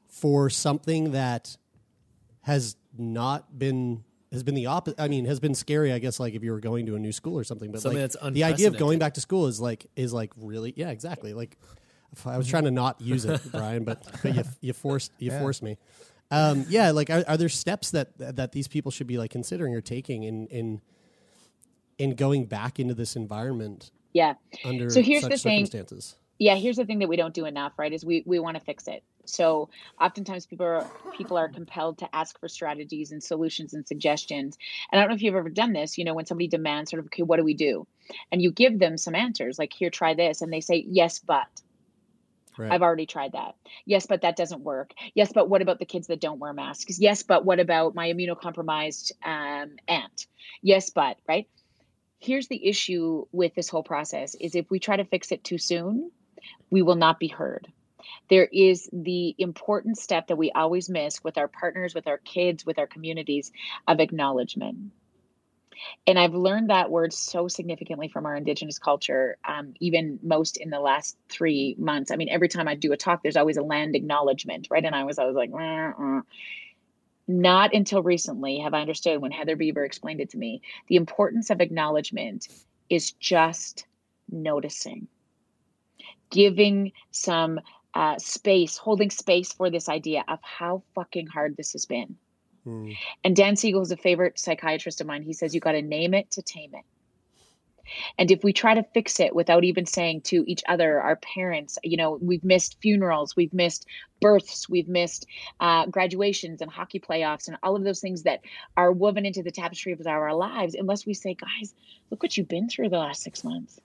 for 0.09 0.49
something 0.49 1.13
that 1.13 1.57
has 2.41 2.77
not 2.97 3.59
been 3.59 4.03
has 4.33 4.43
been 4.43 4.55
the 4.55 4.67
opposite. 4.67 4.99
I 4.99 5.09
mean, 5.09 5.27
has 5.27 5.41
been 5.41 5.55
scary. 5.55 5.93
I 5.93 5.99
guess 5.99 6.19
like 6.19 6.35
if 6.35 6.43
you 6.43 6.53
were 6.53 6.61
going 6.61 6.87
to 6.87 6.97
a 6.97 6.99
new 6.99 7.13
school 7.13 7.39
or 7.39 7.45
something. 7.45 7.71
But 7.71 7.83
Something 7.83 8.01
like 8.01 8.13
that's 8.13 8.33
the 8.33 8.45
idea 8.45 8.69
of 8.69 8.79
going 8.79 8.99
back 8.99 9.15
to 9.15 9.21
school 9.21 9.47
is 9.47 9.61
like 9.61 9.87
is 9.95 10.15
like 10.15 10.33
really 10.37 10.73
yeah 10.75 10.89
exactly 10.89 11.35
like. 11.35 11.59
If 12.13 12.27
I 12.27 12.39
was 12.39 12.49
trying 12.49 12.65
to 12.65 12.71
not 12.71 13.01
use 13.01 13.25
it, 13.25 13.41
Brian, 13.53 13.85
but, 13.85 14.03
but 14.23 14.35
you 14.35 14.45
you 14.61 14.73
forced 14.73 15.13
you 15.19 15.31
Yeah. 15.31 15.39
forced 15.41 15.63
me. 15.63 15.79
Um, 16.31 16.65
yeah, 16.69 16.91
like 16.91 17.09
are, 17.11 17.25
are 17.29 17.37
there 17.37 17.49
steps 17.49 17.91
that 17.93 18.17
that 18.19 18.53
these 18.53 18.69
people 18.69 18.91
should 18.91 19.07
be 19.07 19.19
like 19.19 19.31
considering 19.31 19.75
or 19.75 19.81
taking 19.81 20.25
in 20.25 20.47
in 20.49 20.81
in 21.99 22.15
going 22.15 22.45
back 22.47 22.79
into 22.79 22.95
this 22.95 23.17
environment 23.17 23.91
yeah 24.13 24.35
under 24.65 24.91
So 24.91 25.03
here's 25.03 25.23
such 25.23 25.33
the 25.33 25.39
thing. 25.39 25.61
circumstances? 25.61 26.17
yeah 26.39 26.55
here's 26.55 26.77
the 26.77 26.85
thing 26.85 26.99
that 26.99 27.09
we 27.09 27.17
don't 27.17 27.35
do 27.35 27.47
enough 27.47 27.73
right 27.79 27.93
is 27.93 28.05
we 28.05 28.23
we 28.27 28.39
want 28.39 28.57
to 28.57 28.63
fix 28.65 28.87
it 28.89 29.03
so 29.25 29.71
oftentimes 30.01 30.47
people 30.47 30.67
are 30.67 30.87
people 31.17 31.37
are 31.39 31.49
compelled 31.49 31.99
to 31.99 32.15
ask 32.15 32.39
for 32.39 32.49
strategies 32.49 33.13
and 33.13 33.23
solutions 33.23 33.73
and 33.75 33.87
suggestions 33.87 34.59
and 34.93 34.99
i 34.99 35.03
don't 35.03 35.11
know 35.11 35.17
if 35.17 35.23
you've 35.23 35.35
ever 35.35 35.49
done 35.49 35.73
this 35.73 35.97
you 35.97 36.05
know 36.05 36.15
when 36.15 36.27
somebody 36.27 36.49
demands 36.49 36.91
sort 36.91 37.01
of 37.01 37.07
okay 37.07 37.23
what 37.23 37.39
do 37.39 37.45
we 37.45 37.55
do 37.55 37.87
and 38.31 38.43
you 38.43 38.53
give 38.53 38.79
them 38.79 38.99
some 38.99 39.15
answers 39.15 39.59
like 39.59 39.73
here 39.73 39.91
try 39.91 40.15
this 40.15 40.43
and 40.43 40.53
they 40.53 40.61
say 40.61 40.85
yes 40.89 41.21
but 41.21 41.47
Right. 42.59 42.73
I've 42.73 42.83
already 42.83 43.07
tried 43.07 43.33
that. 43.33 43.57
Yes, 43.85 44.07
but 44.07 44.23
that 44.23 44.37
doesn't 44.37 44.63
work. 44.63 44.93
Yes, 45.15 45.33
but 45.33 45.49
what 45.49 45.63
about 45.63 45.79
the 45.79 45.85
kids 45.85 46.07
that 46.07 46.21
don't 46.21 46.39
wear 46.39 46.53
masks? 46.53 46.99
Yes, 46.99 47.23
but 47.23 47.45
what 47.45 47.61
about 47.61 47.95
my 47.95 48.13
immunocompromised 48.13 49.13
um, 49.25 49.77
aunt? 49.89 50.27
Yes, 50.63 50.91
but 50.91 51.19
right. 51.29 51.49
Here's 52.19 52.49
the 52.49 52.67
issue 52.67 53.27
with 53.33 53.55
this 53.55 53.69
whole 53.69 53.83
process: 53.83 54.35
is 54.37 54.55
if 54.55 54.71
we 54.71 54.79
try 54.79 54.97
to 54.97 55.05
fix 55.05 55.33
it 55.33 55.45
too 55.45 55.59
soon, 55.59 56.11
we 56.71 56.83
will 56.83 56.97
not 56.97 57.19
be 57.19 57.29
heard. 57.29 57.69
There 58.29 58.49
is 58.51 58.89
the 58.93 59.35
important 59.39 59.99
step 59.99 60.29
that 60.29 60.37
we 60.37 60.51
always 60.53 60.89
miss 60.89 61.23
with 61.23 61.39
our 61.39 61.49
partners, 61.49 61.95
with 61.95 62.07
our 62.07 62.19
kids, 62.19 62.65
with 62.65 62.79
our 62.79 62.87
communities 62.87 63.53
of 63.87 64.01
acknowledgement. 64.01 64.93
And 66.07 66.19
I've 66.19 66.35
learned 66.35 66.71
that 66.71 66.91
word 66.91 67.13
so 67.13 67.49
significantly 67.49 68.09
from 68.09 68.27
our 68.27 68.37
Indigenous 68.37 68.79
culture, 68.79 69.37
um, 69.47 69.75
even 69.81 70.19
most 70.23 70.57
in 70.57 70.71
the 70.71 70.81
last 70.81 71.17
three 71.29 71.75
months. 71.79 72.11
I 72.11 72.17
mean, 72.17 72.29
every 72.29 72.49
time 72.49 72.69
I 72.69 72.75
do 72.75 72.93
a 72.93 72.97
talk, 72.97 73.23
there's 73.23 73.37
always 73.37 73.57
a 73.57 73.63
land 73.63 73.97
acknowledgement, 73.97 74.69
right? 74.71 74.85
And 74.85 74.95
I 74.95 75.05
was, 75.05 75.19
I 75.19 75.25
was 75.25 75.37
like, 75.37 75.51
not 77.29 77.75
until 77.75 78.03
recently 78.03 78.59
have 78.61 78.75
I 78.75 78.81
understood 78.81 79.21
when 79.21 79.33
Heather 79.33 79.57
Beaver 79.57 79.85
explained 79.85 80.21
it 80.21 80.31
to 80.31 80.39
me. 80.39 80.63
The 80.89 80.97
importance 80.97 81.51
of 81.51 81.61
acknowledgement 81.61 82.49
is 82.89 83.13
just 83.13 83.87
noticing, 84.31 85.09
giving 86.31 86.93
some 87.11 87.61
uh, 87.95 88.19
space, 88.19 88.77
holding 88.77 89.11
space 89.11 89.53
for 89.53 89.71
this 89.71 89.89
idea 89.89 90.25
of 90.29 90.39
how 90.43 90.83
fucking 90.95 91.27
hard 91.27 91.57
this 91.57 91.73
has 91.73 91.87
been. 91.87 92.17
Hmm. 92.67 92.91
And 93.23 93.37
Dan 93.37 93.55
Siegel 93.55 93.81
is 93.81 93.93
a 93.93 93.97
favorite 93.97 94.41
psychiatrist 94.41 95.01
of 95.01 95.07
mine. 95.07 95.23
He 95.23 95.33
says 95.33 95.55
you 95.55 95.61
got 95.61 95.73
to 95.73 95.83
name 95.83 96.15
it 96.15 96.33
to 96.33 96.43
tame 96.43 96.75
it. 96.75 96.85
And 98.19 98.33
if 98.33 98.43
we 98.43 98.53
try 98.53 98.75
to 98.75 98.83
fix 98.83 99.21
it 99.21 99.33
without 99.33 99.63
even 99.63 99.87
saying 99.87 100.23
to 100.23 100.43
each 100.49 100.65
other, 100.67 101.01
our 101.01 101.15
parents, 101.15 101.79
you 101.85 101.97
know, 101.97 102.19
we've 102.21 102.43
missed 102.43 102.77
funerals, 102.83 103.37
we've 103.37 103.55
missed 103.55 103.87
births, 104.21 104.69
we've 104.69 104.89
missed 104.89 105.27
uh, 105.61 105.87
graduations 105.87 106.61
and 106.61 106.69
hockey 106.69 106.99
playoffs 106.99 107.47
and 107.47 107.57
all 107.63 107.77
of 107.77 107.85
those 107.85 108.01
things 108.01 108.25
that 108.25 108.41
are 108.77 108.91
woven 108.91 109.25
into 109.25 109.45
the 109.45 109.53
tapestry 109.53 109.93
of 109.93 110.05
our 110.05 110.35
lives, 110.35 110.75
unless 110.75 111.07
we 111.07 111.15
say, 111.15 111.35
guys, 111.35 111.73
look 112.11 112.21
what 112.25 112.37
you've 112.37 112.49
been 112.49 112.69
through 112.69 112.89
the 112.89 112.99
last 112.99 113.23
six 113.23 113.45
months. 113.45 113.79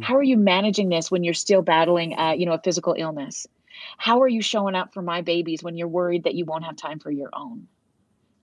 How 0.00 0.16
are 0.16 0.22
you 0.22 0.36
managing 0.36 0.88
this 0.88 1.10
when 1.10 1.24
you're 1.24 1.34
still 1.34 1.60
battling, 1.60 2.16
uh, 2.16 2.34
you 2.38 2.46
know, 2.46 2.52
a 2.52 2.62
physical 2.62 2.94
illness? 2.96 3.48
How 3.96 4.22
are 4.22 4.28
you 4.28 4.40
showing 4.40 4.76
up 4.76 4.94
for 4.94 5.02
my 5.02 5.22
babies 5.22 5.62
when 5.62 5.76
you're 5.76 5.88
worried 5.88 6.24
that 6.24 6.34
you 6.34 6.44
won't 6.44 6.64
have 6.64 6.76
time 6.76 7.00
for 7.00 7.10
your 7.10 7.30
own? 7.32 7.66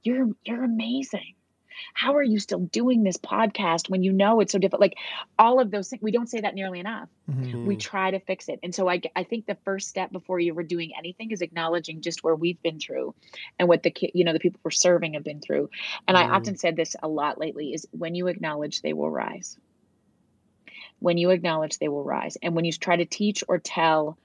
You're 0.06 0.30
you're 0.44 0.64
amazing. 0.64 1.34
How 1.94 2.16
are 2.16 2.24
you 2.24 2.40
still 2.40 2.60
doing 2.60 3.04
this 3.04 3.18
podcast 3.18 3.90
when 3.90 4.04
you 4.04 4.14
know 4.14 4.40
it's 4.40 4.52
so 4.52 4.60
difficult? 4.60 4.82
Like 4.82 4.98
all 5.38 5.60
of 5.60 5.72
those 5.72 5.90
things, 5.90 6.02
we 6.02 6.12
don't 6.12 6.30
say 6.30 6.42
that 6.42 6.56
nearly 6.56 6.80
enough. 6.80 7.10
We 7.28 7.34
mm-hmm. 7.34 7.78
try 7.78 8.12
to 8.12 8.20
fix 8.20 8.48
it. 8.48 8.60
And 8.64 8.74
so 8.74 8.90
I, 8.90 9.02
I 9.16 9.24
think 9.24 9.46
the 9.46 9.58
first 9.66 9.90
step 9.90 10.12
before 10.12 10.40
you 10.40 10.54
were 10.54 10.64
doing 10.64 10.92
anything 10.98 11.32
is 11.32 11.42
acknowledging 11.42 12.02
just 12.02 12.24
where 12.24 12.36
we've 12.36 12.62
been 12.62 12.80
through 12.80 13.14
and 13.60 13.68
what 13.68 13.84
the 13.84 13.94
you 14.14 14.24
know 14.24 14.34
the 14.34 14.40
people 14.40 14.60
we're 14.64 14.72
serving 14.72 15.14
have 15.14 15.24
been 15.24 15.42
through. 15.42 15.70
And 16.08 16.18
I 16.18 16.24
mm-hmm. 16.24 16.34
often 16.34 16.58
said 16.58 16.76
this 16.76 16.96
a 17.02 17.08
lot 17.08 17.40
lately 17.40 17.74
is 17.74 17.88
when 17.92 18.16
you 18.16 18.28
acknowledge, 18.28 18.82
they 18.82 18.94
will 18.94 19.12
rise. 19.12 19.58
When 21.00 21.18
you 21.18 21.32
acknowledge, 21.32 21.78
they 21.78 21.90
will 21.90 22.04
rise. 22.04 22.38
And 22.42 22.56
when 22.56 22.66
you 22.66 22.72
try 22.72 22.96
to 22.96 23.06
teach 23.06 23.44
or 23.48 23.60
tell 23.60 24.18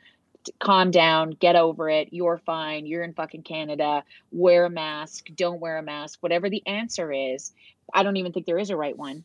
calm 0.58 0.90
down, 0.90 1.30
get 1.30 1.56
over 1.56 1.90
it, 1.90 2.08
you're 2.12 2.38
fine, 2.38 2.86
you're 2.86 3.02
in 3.02 3.14
fucking 3.14 3.42
Canada, 3.42 4.04
wear 4.30 4.64
a 4.64 4.70
mask, 4.70 5.26
don't 5.34 5.60
wear 5.60 5.78
a 5.78 5.82
mask, 5.82 6.18
whatever 6.22 6.48
the 6.48 6.66
answer 6.66 7.12
is, 7.12 7.52
I 7.92 8.02
don't 8.02 8.16
even 8.16 8.32
think 8.32 8.46
there 8.46 8.58
is 8.58 8.70
a 8.70 8.76
right 8.76 8.96
one, 8.96 9.24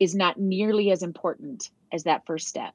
is 0.00 0.14
not 0.14 0.38
nearly 0.38 0.90
as 0.90 1.02
important 1.02 1.70
as 1.92 2.04
that 2.04 2.26
first 2.26 2.48
step, 2.48 2.74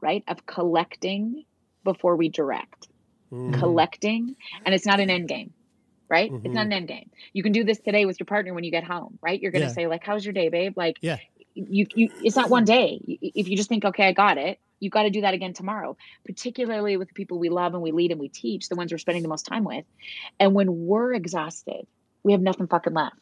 right? 0.00 0.24
Of 0.28 0.46
collecting 0.46 1.44
before 1.84 2.16
we 2.16 2.28
direct. 2.28 2.88
Mm-hmm. 3.32 3.60
Collecting, 3.60 4.34
and 4.64 4.74
it's 4.74 4.86
not 4.86 4.98
an 4.98 5.08
end 5.08 5.28
game. 5.28 5.52
Right? 6.08 6.32
It's 6.32 6.42
not 6.46 6.50
mm-hmm. 6.50 6.58
an 6.58 6.72
end 6.72 6.88
game. 6.88 7.10
You 7.32 7.44
can 7.44 7.52
do 7.52 7.62
this 7.62 7.78
today 7.78 8.04
with 8.04 8.18
your 8.18 8.26
partner 8.26 8.52
when 8.52 8.64
you 8.64 8.72
get 8.72 8.82
home, 8.82 9.16
right? 9.22 9.40
You're 9.40 9.52
going 9.52 9.62
to 9.62 9.68
Yeah. 9.68 9.74
say 9.74 9.86
like, 9.86 10.02
"How's 10.02 10.24
your 10.24 10.32
day, 10.32 10.48
babe?" 10.48 10.72
Like, 10.76 10.96
Yeah. 11.00 11.18
you, 11.54 11.86
you 11.94 12.08
it's 12.24 12.34
not 12.34 12.50
one 12.50 12.64
day 12.64 13.00
if 13.06 13.48
you 13.48 13.56
just 13.56 13.68
think 13.68 13.84
okay 13.84 14.06
i 14.06 14.12
got 14.12 14.38
it 14.38 14.60
you 14.80 14.90
got 14.90 15.04
to 15.04 15.10
do 15.10 15.20
that 15.20 15.34
again 15.34 15.52
tomorrow 15.52 15.96
particularly 16.24 16.96
with 16.96 17.08
the 17.08 17.14
people 17.14 17.38
we 17.38 17.48
love 17.48 17.74
and 17.74 17.82
we 17.82 17.92
lead 17.92 18.10
and 18.10 18.20
we 18.20 18.28
teach 18.28 18.68
the 18.68 18.74
ones 18.76 18.90
we're 18.92 18.98
spending 18.98 19.22
the 19.22 19.28
most 19.28 19.46
time 19.46 19.64
with 19.64 19.84
and 20.38 20.54
when 20.54 20.86
we're 20.86 21.12
exhausted 21.14 21.86
we 22.22 22.32
have 22.32 22.40
nothing 22.40 22.66
fucking 22.66 22.94
left 22.94 23.20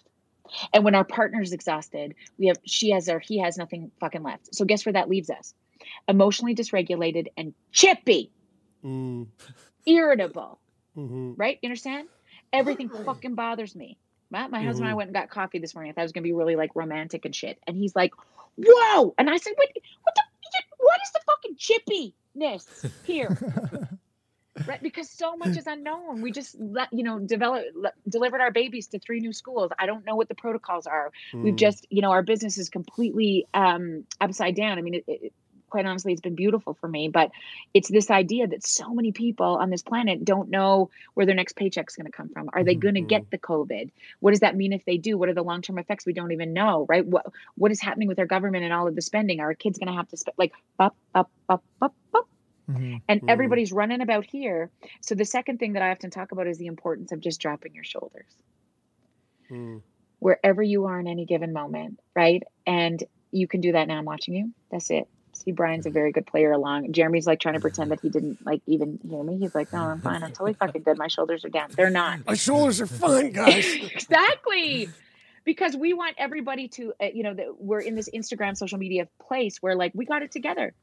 and 0.73 0.85
when 0.85 0.95
our 0.95 1.05
partner's 1.05 1.53
exhausted 1.53 2.15
we 2.39 2.47
have 2.47 2.57
she 2.65 2.91
has 2.91 3.09
or 3.09 3.19
he 3.19 3.39
has 3.39 3.59
nothing 3.59 3.91
fucking 4.01 4.23
left 4.23 4.55
so 4.55 4.65
guess 4.65 4.87
where 4.87 4.95
that 4.95 5.09
leaves 5.11 5.29
us 5.31 5.55
emotionally 6.09 6.55
dysregulated 6.55 7.27
and 7.37 7.53
chippy 7.73 8.31
Mm, 8.85 9.27
irritable 9.87 10.61
mhm. 10.97 11.35
right? 11.37 11.59
You 11.63 11.69
understand? 11.69 12.09
Everything 12.53 12.89
fucking 12.89 13.35
bothers 13.35 13.75
me. 13.75 13.99
My, 14.31 14.47
my 14.47 14.63
husband 14.63 14.85
and 14.87 14.93
I 14.93 14.95
went 14.95 15.09
and 15.09 15.15
got 15.15 15.31
coffee 15.31 15.59
this 15.59 15.75
morning. 15.75 15.91
I 15.91 15.95
thought 15.95 16.03
it 16.03 16.05
was 16.05 16.13
gonna 16.13 16.23
be 16.23 16.33
really 16.33 16.55
like 16.57 16.71
romantic 16.75 17.25
and 17.25 17.35
shit. 17.35 17.59
And 17.67 17.77
he's 17.77 17.97
like, 17.97 18.13
"Whoa!" 18.57 19.15
And 19.19 19.29
I 19.29 19.37
said, 19.39 19.55
"What? 19.57 19.69
What 20.03 20.15
the? 20.15 20.23
What 20.79 21.01
is 21.05 21.13
the 21.13 21.21
fucking 21.27 21.57
chippiness 21.57 22.91
here?" 23.05 23.37
right? 24.67 24.83
Because 24.83 25.09
so 25.11 25.37
much 25.37 25.57
is 25.57 25.67
unknown. 25.67 26.21
We 26.21 26.33
just 26.33 26.57
let 26.59 26.93
you 26.93 27.03
know 27.03 27.19
develop 27.19 27.65
le- 27.75 27.93
delivered 28.09 28.41
our 28.41 28.51
babies 28.51 28.89
to 28.89 28.99
three 28.99 29.21
new 29.21 29.33
schools. 29.33 29.71
I 29.79 29.87
don't 29.87 30.05
know 30.05 30.17
what 30.17 30.29
the 30.29 30.35
protocols 30.35 30.87
are. 30.87 31.11
We've 31.33 31.57
just 31.57 31.87
you 31.91 32.03
know 32.03 32.11
our 32.11 32.23
business 32.23 32.59
is 32.59 32.69
completely 32.69 33.47
um, 33.55 34.05
upside 34.21 34.57
down. 34.57 34.79
I 34.79 34.83
mean, 34.83 34.95
it, 34.95 35.05
it, 35.07 35.33
quite 35.69 35.87
honestly, 35.87 36.13
it's 36.13 36.21
been 36.21 36.35
beautiful 36.35 36.75
for 36.75 36.89
me, 36.89 37.09
but 37.09 37.31
it's 37.75 37.89
this 37.89 38.11
idea 38.11 38.47
that 38.47 38.67
so 38.67 38.93
many 38.95 39.13
people 39.13 39.57
on 39.57 39.71
this 39.71 39.83
planet 39.83 40.25
don't 40.25 40.51
know 40.51 40.91
where 41.15 41.27
their 41.27 41.35
next 41.35 41.57
paycheck's 41.57 41.97
going 41.97 42.07
to 42.07 42.13
come 42.13 42.29
from. 42.29 42.51
Are 42.53 42.65
they 42.65 42.75
going 42.75 42.95
to 42.95 43.01
get 43.01 43.23
mm-hmm. 43.23 43.31
the 43.31 43.39
COVID? 43.39 43.91
What 44.21 44.33
does 44.33 44.41
that 44.41 44.57
mean 44.57 44.73
if 44.73 44.85
they 44.85 44.99
do? 44.99 45.19
What 45.19 45.29
are 45.29 45.35
the 45.35 45.43
long 45.43 45.63
term 45.63 45.79
effects? 45.79 46.07
We 46.07 46.13
don't 46.13 46.33
even 46.33 46.53
know, 46.53 46.87
right? 46.89 47.07
What 47.07 47.27
What 47.57 47.71
is 47.71 47.81
happening 47.81 48.09
with 48.09 48.19
our 48.19 48.27
government 48.27 48.65
and 48.65 48.73
all 48.73 48.89
of 48.89 48.95
the 48.95 49.03
spending? 49.03 49.41
Are 49.41 49.47
our 49.47 49.55
kids 49.55 49.79
going 49.79 49.89
to 49.89 49.97
have 49.97 50.09
to 50.09 50.17
spend 50.17 50.35
like 50.39 50.53
up, 50.79 50.97
up, 51.15 51.31
up, 51.49 51.65
up, 51.81 51.95
up? 52.15 52.29
Mm-hmm. 52.71 52.97
And 53.09 53.21
mm-hmm. 53.21 53.31
everybody's 53.31 53.73
running 53.73 54.01
about 54.01 54.27
here. 54.27 54.71
So 55.01 55.15
the 55.15 55.25
second 55.25 55.59
thing 55.59 55.73
that 55.75 55.83
I 55.83 55.91
often 55.91 56.11
talk 56.11 56.33
about 56.33 56.47
is 56.47 56.59
the 56.59 56.67
importance 56.67 57.13
of 57.13 57.21
just 57.21 57.41
dropping 57.41 57.75
your 57.75 57.85
shoulders. 57.85 58.31
Mm. 59.51 59.83
Wherever 60.19 60.63
you 60.63 60.87
are 60.87 61.01
in 61.01 61.07
any 61.07 61.25
given 61.25 61.53
moment, 61.53 62.01
right? 62.15 62.43
And 62.67 63.03
you 63.31 63.47
can 63.47 63.61
do 63.61 63.73
that 63.73 63.89
now. 63.89 63.99
I'm 63.99 64.05
watching 64.05 64.35
you. 64.35 64.53
That's 64.71 64.91
it. 64.91 65.09
See, 65.39 65.53
Brian's 65.53 65.87
a 65.87 65.91
very 65.91 66.13
good 66.13 66.27
player 66.27 66.53
along. 66.53 66.93
Jeremy's 66.93 67.27
like 67.27 67.41
trying 67.41 67.55
to 67.55 67.61
pretend 67.61 67.91
that 67.91 68.01
he 68.01 68.09
didn't 68.09 68.45
like 68.45 68.63
even 68.67 68.99
hear 69.09 69.23
me. 69.23 69.39
He's 69.39 69.55
like, 69.55 69.73
no, 69.73 69.81
I'm 69.81 70.01
fine. 70.01 70.23
I'm 70.23 70.33
totally 70.33 70.55
fucking 70.55 70.83
good. 70.83 70.99
My 70.99 71.09
shoulders 71.09 71.45
are 71.45 71.49
down. 71.49 71.71
They're 71.77 71.91
not. 71.91 72.27
My 72.27 72.35
shoulders 72.35 72.81
are 72.81 72.87
fine, 72.87 73.33
guys. 73.33 73.67
exactly 73.95 74.89
because 75.49 75.75
we 75.75 75.95
want 75.95 76.15
everybody 76.19 76.69
to 76.69 76.93
uh, 77.01 77.07
you 77.15 77.23
know 77.23 77.33
that 77.33 77.47
we're 77.59 77.81
in 77.81 77.95
this 77.95 78.11
instagram 78.15 78.55
social 78.55 78.77
media 78.77 79.09
place 79.19 79.57
where 79.63 79.75
like 79.75 79.93
we 79.95 80.05
got 80.05 80.23
it 80.23 80.31
together 80.31 80.75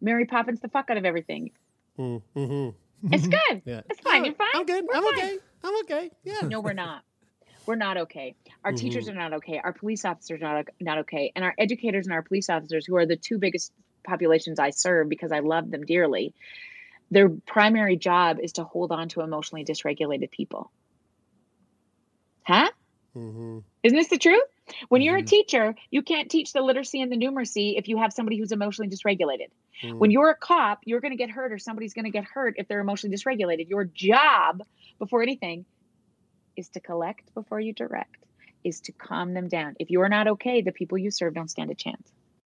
mary 0.00 0.24
poppins 0.24 0.60
the 0.60 0.68
fuck 0.68 0.88
out 0.88 0.96
of 0.96 1.04
everything 1.04 1.50
mm-hmm. 1.98 2.70
it's 3.12 3.26
good 3.26 3.60
Yeah. 3.66 3.82
it's 3.90 4.00
fine 4.00 4.24
you're 4.24 4.34
fine 4.34 4.48
I'm 4.54 4.64
good. 4.64 4.84
We're 4.88 4.96
I'm 4.96 5.02
fine. 5.04 5.24
okay. 5.24 5.38
I'm 5.62 5.80
okay. 5.80 6.10
Yeah. 6.24 6.40
no 6.48 6.60
we're 6.60 6.72
not 6.72 7.02
we're 7.70 7.76
not 7.76 7.98
okay 7.98 8.34
our 8.64 8.72
teachers 8.72 9.06
mm-hmm. 9.06 9.16
are 9.16 9.22
not 9.30 9.32
okay 9.34 9.60
our 9.62 9.72
police 9.72 10.04
officers 10.04 10.42
are 10.42 10.54
not, 10.56 10.66
not 10.80 10.98
okay 10.98 11.30
and 11.36 11.44
our 11.44 11.54
educators 11.56 12.04
and 12.04 12.12
our 12.12 12.22
police 12.22 12.50
officers 12.50 12.84
who 12.84 12.96
are 12.96 13.06
the 13.06 13.14
two 13.14 13.38
biggest 13.38 13.72
populations 14.02 14.58
i 14.58 14.70
serve 14.70 15.08
because 15.08 15.30
i 15.30 15.38
love 15.38 15.70
them 15.70 15.86
dearly 15.86 16.34
their 17.12 17.28
primary 17.28 17.96
job 17.96 18.38
is 18.42 18.54
to 18.54 18.64
hold 18.64 18.90
on 18.90 19.08
to 19.08 19.20
emotionally 19.20 19.64
dysregulated 19.64 20.32
people 20.32 20.72
huh 22.42 22.68
Mm-hmm. 23.16 23.58
Isn't 23.82 23.98
this 23.98 24.08
the 24.08 24.18
truth? 24.18 24.42
When 24.88 25.02
you're 25.02 25.16
a 25.16 25.18
mm-hmm. 25.18 25.26
teacher, 25.26 25.74
you 25.90 26.02
can't 26.02 26.30
teach 26.30 26.52
the 26.52 26.60
literacy 26.60 27.00
and 27.00 27.10
the 27.10 27.16
numeracy 27.16 27.76
if 27.76 27.88
you 27.88 27.98
have 27.98 28.12
somebody 28.12 28.38
who's 28.38 28.52
emotionally 28.52 28.88
dysregulated. 28.88 29.48
Mm-hmm. 29.82 29.98
When 29.98 30.10
you're 30.10 30.30
a 30.30 30.36
cop, 30.36 30.80
you're 30.84 31.00
going 31.00 31.10
to 31.10 31.16
get 31.16 31.30
hurt 31.30 31.52
or 31.52 31.58
somebody's 31.58 31.92
going 31.92 32.04
to 32.04 32.10
get 32.10 32.24
hurt 32.24 32.54
if 32.56 32.68
they're 32.68 32.80
emotionally 32.80 33.16
dysregulated. 33.16 33.68
Your 33.68 33.84
job, 33.84 34.62
before 34.98 35.22
anything, 35.22 35.64
is 36.56 36.68
to 36.70 36.80
collect 36.80 37.32
before 37.34 37.60
you 37.60 37.72
direct, 37.72 38.26
is 38.64 38.80
to 38.82 38.92
calm 38.92 39.34
them 39.34 39.48
down. 39.48 39.76
If 39.78 39.90
you're 39.90 40.08
not 40.08 40.28
okay, 40.28 40.62
the 40.62 40.72
people 40.72 40.98
you 40.98 41.10
serve 41.10 41.34
don't 41.34 41.50
stand 41.50 41.70
a 41.70 41.74
chance. 41.74 42.12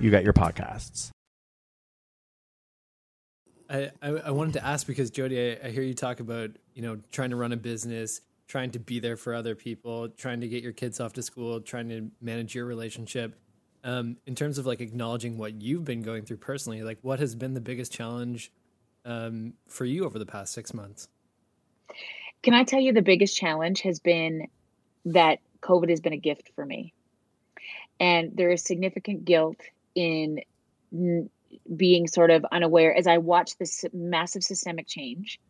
you 0.00 0.10
get 0.10 0.24
your 0.24 0.32
podcasts. 0.32 1.10
I, 3.70 3.90
I, 4.00 4.08
I 4.08 4.30
wanted 4.30 4.54
to 4.54 4.64
ask 4.64 4.86
because 4.86 5.10
Jody, 5.10 5.58
I, 5.62 5.66
I 5.66 5.70
hear 5.70 5.82
you 5.82 5.94
talk 5.94 6.20
about 6.20 6.50
you 6.74 6.82
know 6.82 6.98
trying 7.12 7.30
to 7.30 7.36
run 7.36 7.52
a 7.52 7.56
business, 7.56 8.20
trying 8.46 8.70
to 8.72 8.78
be 8.78 8.98
there 8.98 9.16
for 9.16 9.34
other 9.34 9.54
people, 9.54 10.08
trying 10.08 10.40
to 10.40 10.48
get 10.48 10.62
your 10.62 10.72
kids 10.72 11.00
off 11.00 11.12
to 11.14 11.22
school, 11.22 11.60
trying 11.60 11.88
to 11.90 12.10
manage 12.20 12.54
your 12.54 12.64
relationship. 12.64 13.38
Um, 13.84 14.16
in 14.26 14.34
terms 14.34 14.58
of 14.58 14.66
like 14.66 14.80
acknowledging 14.80 15.38
what 15.38 15.62
you've 15.62 15.84
been 15.84 16.02
going 16.02 16.24
through 16.24 16.38
personally, 16.38 16.82
like 16.82 16.98
what 17.02 17.20
has 17.20 17.34
been 17.34 17.54
the 17.54 17.60
biggest 17.60 17.92
challenge 17.92 18.50
um, 19.04 19.54
for 19.68 19.84
you 19.84 20.04
over 20.04 20.18
the 20.18 20.26
past 20.26 20.52
six 20.52 20.74
months? 20.74 21.08
Can 22.42 22.54
I 22.54 22.64
tell 22.64 22.80
you 22.80 22.92
the 22.92 23.02
biggest 23.02 23.36
challenge 23.36 23.82
has 23.82 24.00
been 24.00 24.48
that 25.04 25.38
COVID 25.62 25.90
has 25.90 26.00
been 26.00 26.12
a 26.12 26.18
gift 26.18 26.50
for 26.54 26.64
me. 26.64 26.92
And 28.00 28.36
there 28.36 28.50
is 28.50 28.62
significant 28.62 29.24
guilt 29.24 29.56
in 29.94 30.40
n- 30.92 31.30
being 31.74 32.06
sort 32.06 32.30
of 32.30 32.44
unaware 32.52 32.94
as 32.94 33.06
I 33.06 33.18
watch 33.18 33.56
this 33.58 33.84
massive 33.92 34.44
systemic 34.44 34.86
change. 34.86 35.40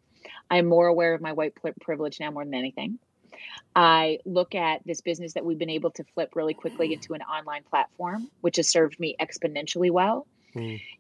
I'm 0.51 0.67
more 0.67 0.87
aware 0.87 1.15
of 1.15 1.21
my 1.21 1.33
white 1.33 1.55
pri- 1.55 1.75
privilege 1.81 2.21
now 2.21 2.31
more 2.31 2.45
than 2.45 2.55
anything. 2.55 2.99
I 3.77 4.19
look 4.25 4.55
at 4.55 4.81
this 4.85 5.01
business 5.01 5.35
that 5.35 5.45
we've 5.45 5.59
been 5.59 5.71
able 5.71 5.91
to 5.93 6.05
flip 6.15 6.35
really 6.35 6.55
quickly 6.55 6.93
into 6.93 7.15
an 7.15 7.23
online 7.23 7.63
platform, 7.63 8.29
which 8.41 8.57
has 8.57 8.69
served 8.69 8.99
me 8.99 9.15
exponentially 9.21 9.91
well. 9.91 10.27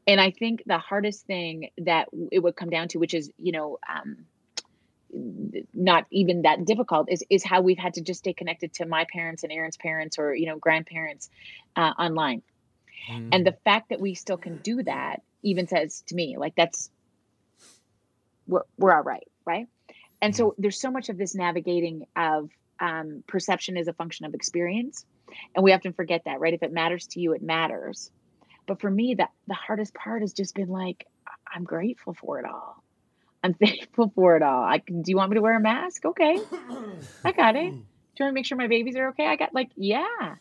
And 0.06 0.20
I 0.20 0.30
think 0.30 0.62
the 0.66 0.78
hardest 0.78 1.26
thing 1.26 1.70
that 1.78 2.08
it 2.30 2.40
would 2.40 2.54
come 2.54 2.70
down 2.70 2.88
to, 2.88 2.98
which 2.98 3.14
is, 3.14 3.32
you 3.38 3.50
know, 3.50 3.78
um, 3.88 4.18
not 5.74 6.06
even 6.10 6.42
that 6.42 6.64
difficult 6.64 7.10
is 7.10 7.24
is 7.30 7.44
how 7.44 7.60
we've 7.60 7.78
had 7.78 7.94
to 7.94 8.00
just 8.00 8.20
stay 8.20 8.32
connected 8.32 8.74
to 8.74 8.86
my 8.86 9.06
parents 9.10 9.42
and 9.42 9.52
Aaron's 9.52 9.76
parents 9.76 10.18
or 10.18 10.34
you 10.34 10.46
know 10.46 10.58
grandparents 10.58 11.30
uh, 11.76 11.92
online, 11.98 12.42
and 13.32 13.46
the 13.46 13.56
fact 13.64 13.90
that 13.90 14.00
we 14.00 14.14
still 14.14 14.36
can 14.36 14.58
do 14.58 14.82
that 14.82 15.22
even 15.42 15.66
says 15.68 16.02
to 16.08 16.14
me 16.14 16.36
like 16.36 16.54
that's 16.56 16.90
we're 18.46 18.62
we're 18.78 18.94
all 18.94 19.02
right, 19.02 19.28
right? 19.46 19.68
And 20.20 20.34
so 20.34 20.54
there's 20.58 20.80
so 20.80 20.90
much 20.90 21.10
of 21.10 21.16
this 21.16 21.34
navigating 21.34 22.06
of 22.16 22.50
um, 22.80 23.22
perception 23.26 23.76
is 23.76 23.88
a 23.88 23.92
function 23.92 24.26
of 24.26 24.34
experience, 24.34 25.04
and 25.54 25.62
we 25.62 25.72
often 25.72 25.92
forget 25.92 26.22
that, 26.24 26.40
right? 26.40 26.54
If 26.54 26.62
it 26.62 26.72
matters 26.72 27.06
to 27.08 27.20
you, 27.20 27.32
it 27.32 27.42
matters. 27.42 28.10
But 28.66 28.80
for 28.80 28.90
me, 28.90 29.14
that 29.14 29.30
the 29.46 29.54
hardest 29.54 29.94
part 29.94 30.22
has 30.22 30.32
just 30.32 30.54
been 30.54 30.68
like, 30.68 31.06
I'm 31.52 31.64
grateful 31.64 32.14
for 32.14 32.38
it 32.38 32.44
all. 32.44 32.82
I'm 33.42 33.54
thankful 33.54 34.12
for 34.14 34.36
it 34.36 34.42
all. 34.42 34.62
I 34.62 34.78
do 34.78 35.02
you 35.06 35.16
want 35.16 35.30
me 35.30 35.36
to 35.36 35.42
wear 35.42 35.56
a 35.56 35.60
mask? 35.60 36.04
Okay. 36.04 36.38
I 37.24 37.32
got 37.32 37.56
it. 37.56 37.70
Do 37.70 38.24
you 38.24 38.24
want 38.24 38.32
to 38.32 38.32
make 38.32 38.46
sure 38.46 38.58
my 38.58 38.66
babies 38.66 38.96
are 38.96 39.10
okay? 39.10 39.26
I 39.26 39.36
got 39.36 39.54
like, 39.54 39.70
yeah. 39.76 40.34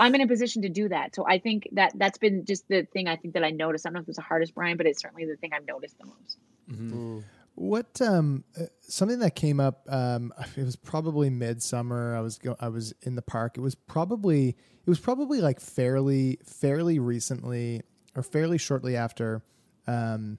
I'm 0.00 0.14
in 0.14 0.20
a 0.20 0.28
position 0.28 0.62
to 0.62 0.68
do 0.68 0.88
that. 0.90 1.14
So 1.14 1.26
I 1.26 1.38
think 1.38 1.68
that 1.72 1.92
that's 1.96 2.18
been 2.18 2.44
just 2.44 2.68
the 2.68 2.86
thing 2.92 3.08
I 3.08 3.16
think 3.16 3.34
that 3.34 3.42
I 3.42 3.50
noticed. 3.50 3.84
I 3.84 3.88
don't 3.88 3.94
know 3.94 4.00
if 4.02 4.08
it's 4.08 4.16
the 4.18 4.22
hardest, 4.22 4.54
Brian, 4.54 4.76
but 4.76 4.86
it's 4.86 5.02
certainly 5.02 5.24
the 5.24 5.36
thing 5.36 5.50
I've 5.52 5.66
noticed 5.66 5.96
the 5.98 6.06
most. 6.06 6.36
What 7.54 8.00
um 8.00 8.44
uh, 8.56 8.66
something 8.82 9.18
that 9.18 9.34
came 9.34 9.58
up 9.58 9.82
um 9.88 10.32
it 10.56 10.62
was 10.62 10.76
probably 10.76 11.28
midsummer 11.28 12.14
I 12.14 12.20
was 12.20 12.38
go- 12.38 12.56
I 12.60 12.68
was 12.68 12.94
in 13.02 13.16
the 13.16 13.22
park 13.22 13.58
it 13.58 13.60
was 13.60 13.74
probably 13.74 14.50
it 14.50 14.88
was 14.88 15.00
probably 15.00 15.40
like 15.40 15.58
fairly 15.58 16.38
fairly 16.44 17.00
recently 17.00 17.82
or 18.14 18.22
fairly 18.22 18.58
shortly 18.58 18.94
after 18.94 19.42
um 19.88 20.38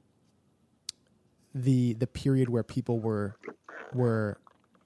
the 1.54 1.94
the 1.94 2.08
period 2.08 2.50
where 2.50 2.64
people 2.64 3.00
were 3.00 3.36
were 3.94 4.38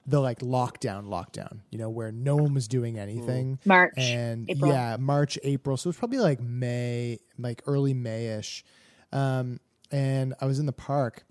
the 0.06 0.20
like 0.20 0.40
lockdown 0.40 1.06
lockdown 1.06 1.60
you 1.70 1.78
know 1.78 1.88
where 1.88 2.12
no 2.12 2.36
one 2.36 2.54
was 2.54 2.68
doing 2.68 2.98
anything. 2.98 3.58
March, 3.64 3.94
and 3.96 4.48
April. 4.50 4.70
yeah 4.70 4.96
march 4.98 5.38
april. 5.42 5.76
So 5.76 5.88
it 5.88 5.90
was 5.90 5.96
probably 5.96 6.18
like 6.18 6.40
may 6.40 7.18
like 7.38 7.62
early 7.66 7.94
mayish. 7.94 8.62
Um 9.12 9.60
and 9.92 10.34
i 10.40 10.46
was 10.46 10.58
in 10.58 10.66
the 10.66 10.72
park 10.72 11.24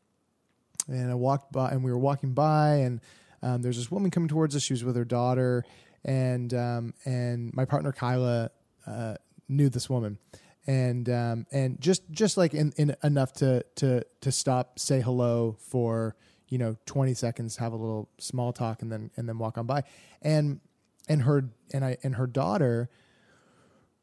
and 0.88 1.11
I 1.11 1.15
walked 1.15 1.51
by, 1.51 1.71
and 1.71 1.84
we 1.84 1.91
were 1.91 1.97
walking 1.97 2.34
by, 2.34 2.75
and 2.75 3.01
um, 3.41 3.61
there's 3.61 3.77
this 3.77 3.91
woman 3.91 4.11
coming 4.11 4.29
towards 4.29 4.55
us. 4.55 4.63
She 4.63 4.73
was 4.73 4.84
with 4.84 4.95
her 4.95 5.05
daughter, 5.05 5.63
and 6.03 6.53
um, 6.53 6.93
and 7.05 7.53
my 7.53 7.65
partner 7.65 7.91
Kyla 7.91 8.51
uh, 8.86 9.15
knew 9.47 9.69
this 9.69 9.89
woman, 9.89 10.17
and 10.66 11.09
um, 11.09 11.45
and 11.51 11.80
just 11.80 12.09
just 12.11 12.38
like 12.38 12.53
in, 12.53 12.74
in 12.78 12.95
enough 13.03 13.34
to 13.34 13.64
to 13.76 14.03
to 14.22 14.32
stop, 14.32 14.80
say 14.80 15.01
hello 15.01 15.57
for 15.59 16.16
you 16.47 16.57
know 16.57 16.78
20 16.86 17.14
seconds, 17.14 17.57
have 17.57 17.74
a 17.74 17.76
little 17.76 18.09
small 18.18 18.53
talk, 18.53 18.82
and 18.82 18.91
then 18.91 19.11
and 19.18 19.28
then 19.28 19.38
walk 19.38 19.57
on 19.57 19.66
by, 19.66 19.84
and 20.22 20.59
and 21.07 21.24
her 21.24 21.49
and 21.74 21.84
I 21.84 21.97
and 22.03 22.16
her 22.16 22.28
daughter, 22.28 22.89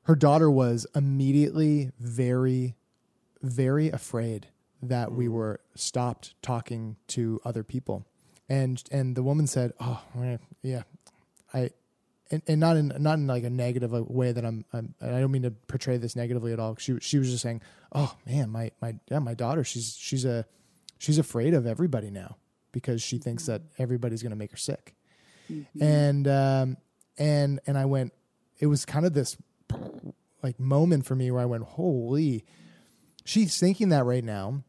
her 0.03 0.17
daughter 0.17 0.51
was 0.51 0.87
immediately 0.95 1.93
very 1.99 2.77
very 3.43 3.89
afraid 3.89 4.49
that 4.83 5.13
we 5.13 5.29
were 5.29 5.61
stopped 5.75 6.35
talking 6.43 6.97
to 7.09 7.41
other 7.45 7.63
people. 7.63 8.07
And 8.49 8.83
and 8.91 9.17
the 9.17 9.23
woman 9.23 9.47
said 9.47 9.73
oh 9.81 10.03
yeah 10.63 10.83
i 11.55 11.71
and, 12.31 12.43
and 12.47 12.61
not 12.61 12.77
in 12.77 12.93
not 12.99 13.19
in 13.19 13.27
like 13.27 13.45
a 13.45 13.51
negative 13.51 13.93
way 13.93 14.33
that 14.33 14.45
I'm, 14.45 14.65
I'm 14.73 14.95
I 15.01 15.21
don't 15.21 15.33
mean 15.33 15.43
to 15.43 15.51
portray 15.51 15.97
this 15.97 16.15
negatively 16.15 16.53
at 16.53 16.61
all. 16.61 16.77
She 16.79 16.99
she 17.01 17.19
was 17.19 17.31
just 17.31 17.43
saying, 17.43 17.63
"Oh 17.93 18.15
man, 18.27 18.51
my 18.51 18.71
my 18.81 18.95
yeah, 19.11 19.19
my 19.19 19.35
daughter, 19.35 19.65
she's 19.65 19.97
she's 19.99 20.25
a 20.25 20.47
she's 20.99 21.19
afraid 21.19 21.55
of 21.55 21.67
everybody 21.67 22.11
now 22.11 22.37
because 22.73 23.03
she 23.03 23.19
thinks 23.19 23.47
that 23.47 23.63
everybody's 23.79 24.23
going 24.23 24.31
to 24.31 24.37
make 24.37 24.53
her 24.53 24.57
sick." 24.57 24.95
And 25.81 26.29
um 26.29 26.77
and 27.19 27.61
and 27.67 27.77
I 27.77 27.87
went 27.87 28.13
it 28.61 28.67
was 28.67 28.85
kind 28.85 29.05
of 29.05 29.15
this 29.15 29.37
like 30.43 30.61
moment 30.61 31.07
for 31.07 31.17
me 31.17 31.31
where 31.31 31.43
I 31.43 31.47
went, 31.47 31.65
"Holy, 31.65 32.45
she's 33.25 33.59
thinking 33.59 33.89
that 33.89 34.05
right 34.05 34.25
now. 34.25 34.63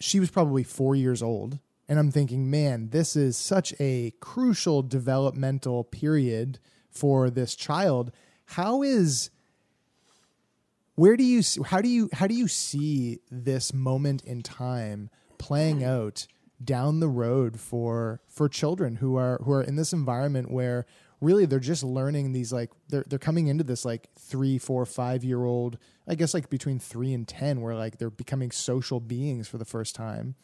She 0.00 0.20
was 0.20 0.30
probably 0.30 0.62
four 0.62 0.94
years 0.94 1.22
old. 1.22 1.58
And 1.88 1.98
I'm 1.98 2.10
thinking, 2.10 2.50
man, 2.50 2.90
this 2.90 3.16
is 3.16 3.36
such 3.36 3.72
a 3.80 4.12
crucial 4.20 4.82
developmental 4.82 5.84
period 5.84 6.58
for 6.90 7.30
this 7.30 7.54
child. 7.54 8.12
How 8.44 8.82
is 8.82 9.30
where 10.98 11.16
do 11.16 11.22
you 11.22 11.42
how 11.64 11.80
do 11.80 11.88
you 11.88 12.10
how 12.12 12.26
do 12.26 12.34
you 12.34 12.48
see 12.48 13.20
this 13.30 13.72
moment 13.72 14.24
in 14.24 14.42
time 14.42 15.08
playing 15.38 15.84
out 15.84 16.26
down 16.62 16.98
the 16.98 17.08
road 17.08 17.60
for 17.60 18.20
for 18.26 18.48
children 18.48 18.96
who 18.96 19.16
are 19.16 19.38
who 19.44 19.52
are 19.52 19.62
in 19.62 19.76
this 19.76 19.92
environment 19.92 20.50
where 20.50 20.86
really 21.20 21.46
they're 21.46 21.60
just 21.60 21.84
learning 21.84 22.32
these 22.32 22.52
like 22.52 22.70
they're 22.88 23.04
they're 23.08 23.18
coming 23.18 23.46
into 23.46 23.62
this 23.62 23.84
like 23.84 24.08
three 24.18 24.58
four 24.58 24.84
five 24.84 25.22
year 25.22 25.44
old 25.44 25.78
i 26.08 26.16
guess 26.16 26.34
like 26.34 26.50
between 26.50 26.80
three 26.80 27.14
and 27.14 27.28
ten 27.28 27.60
where 27.60 27.76
like 27.76 27.98
they're 27.98 28.10
becoming 28.10 28.50
social 28.50 28.98
beings 28.98 29.46
for 29.46 29.56
the 29.56 29.64
first 29.64 29.94
time 29.94 30.34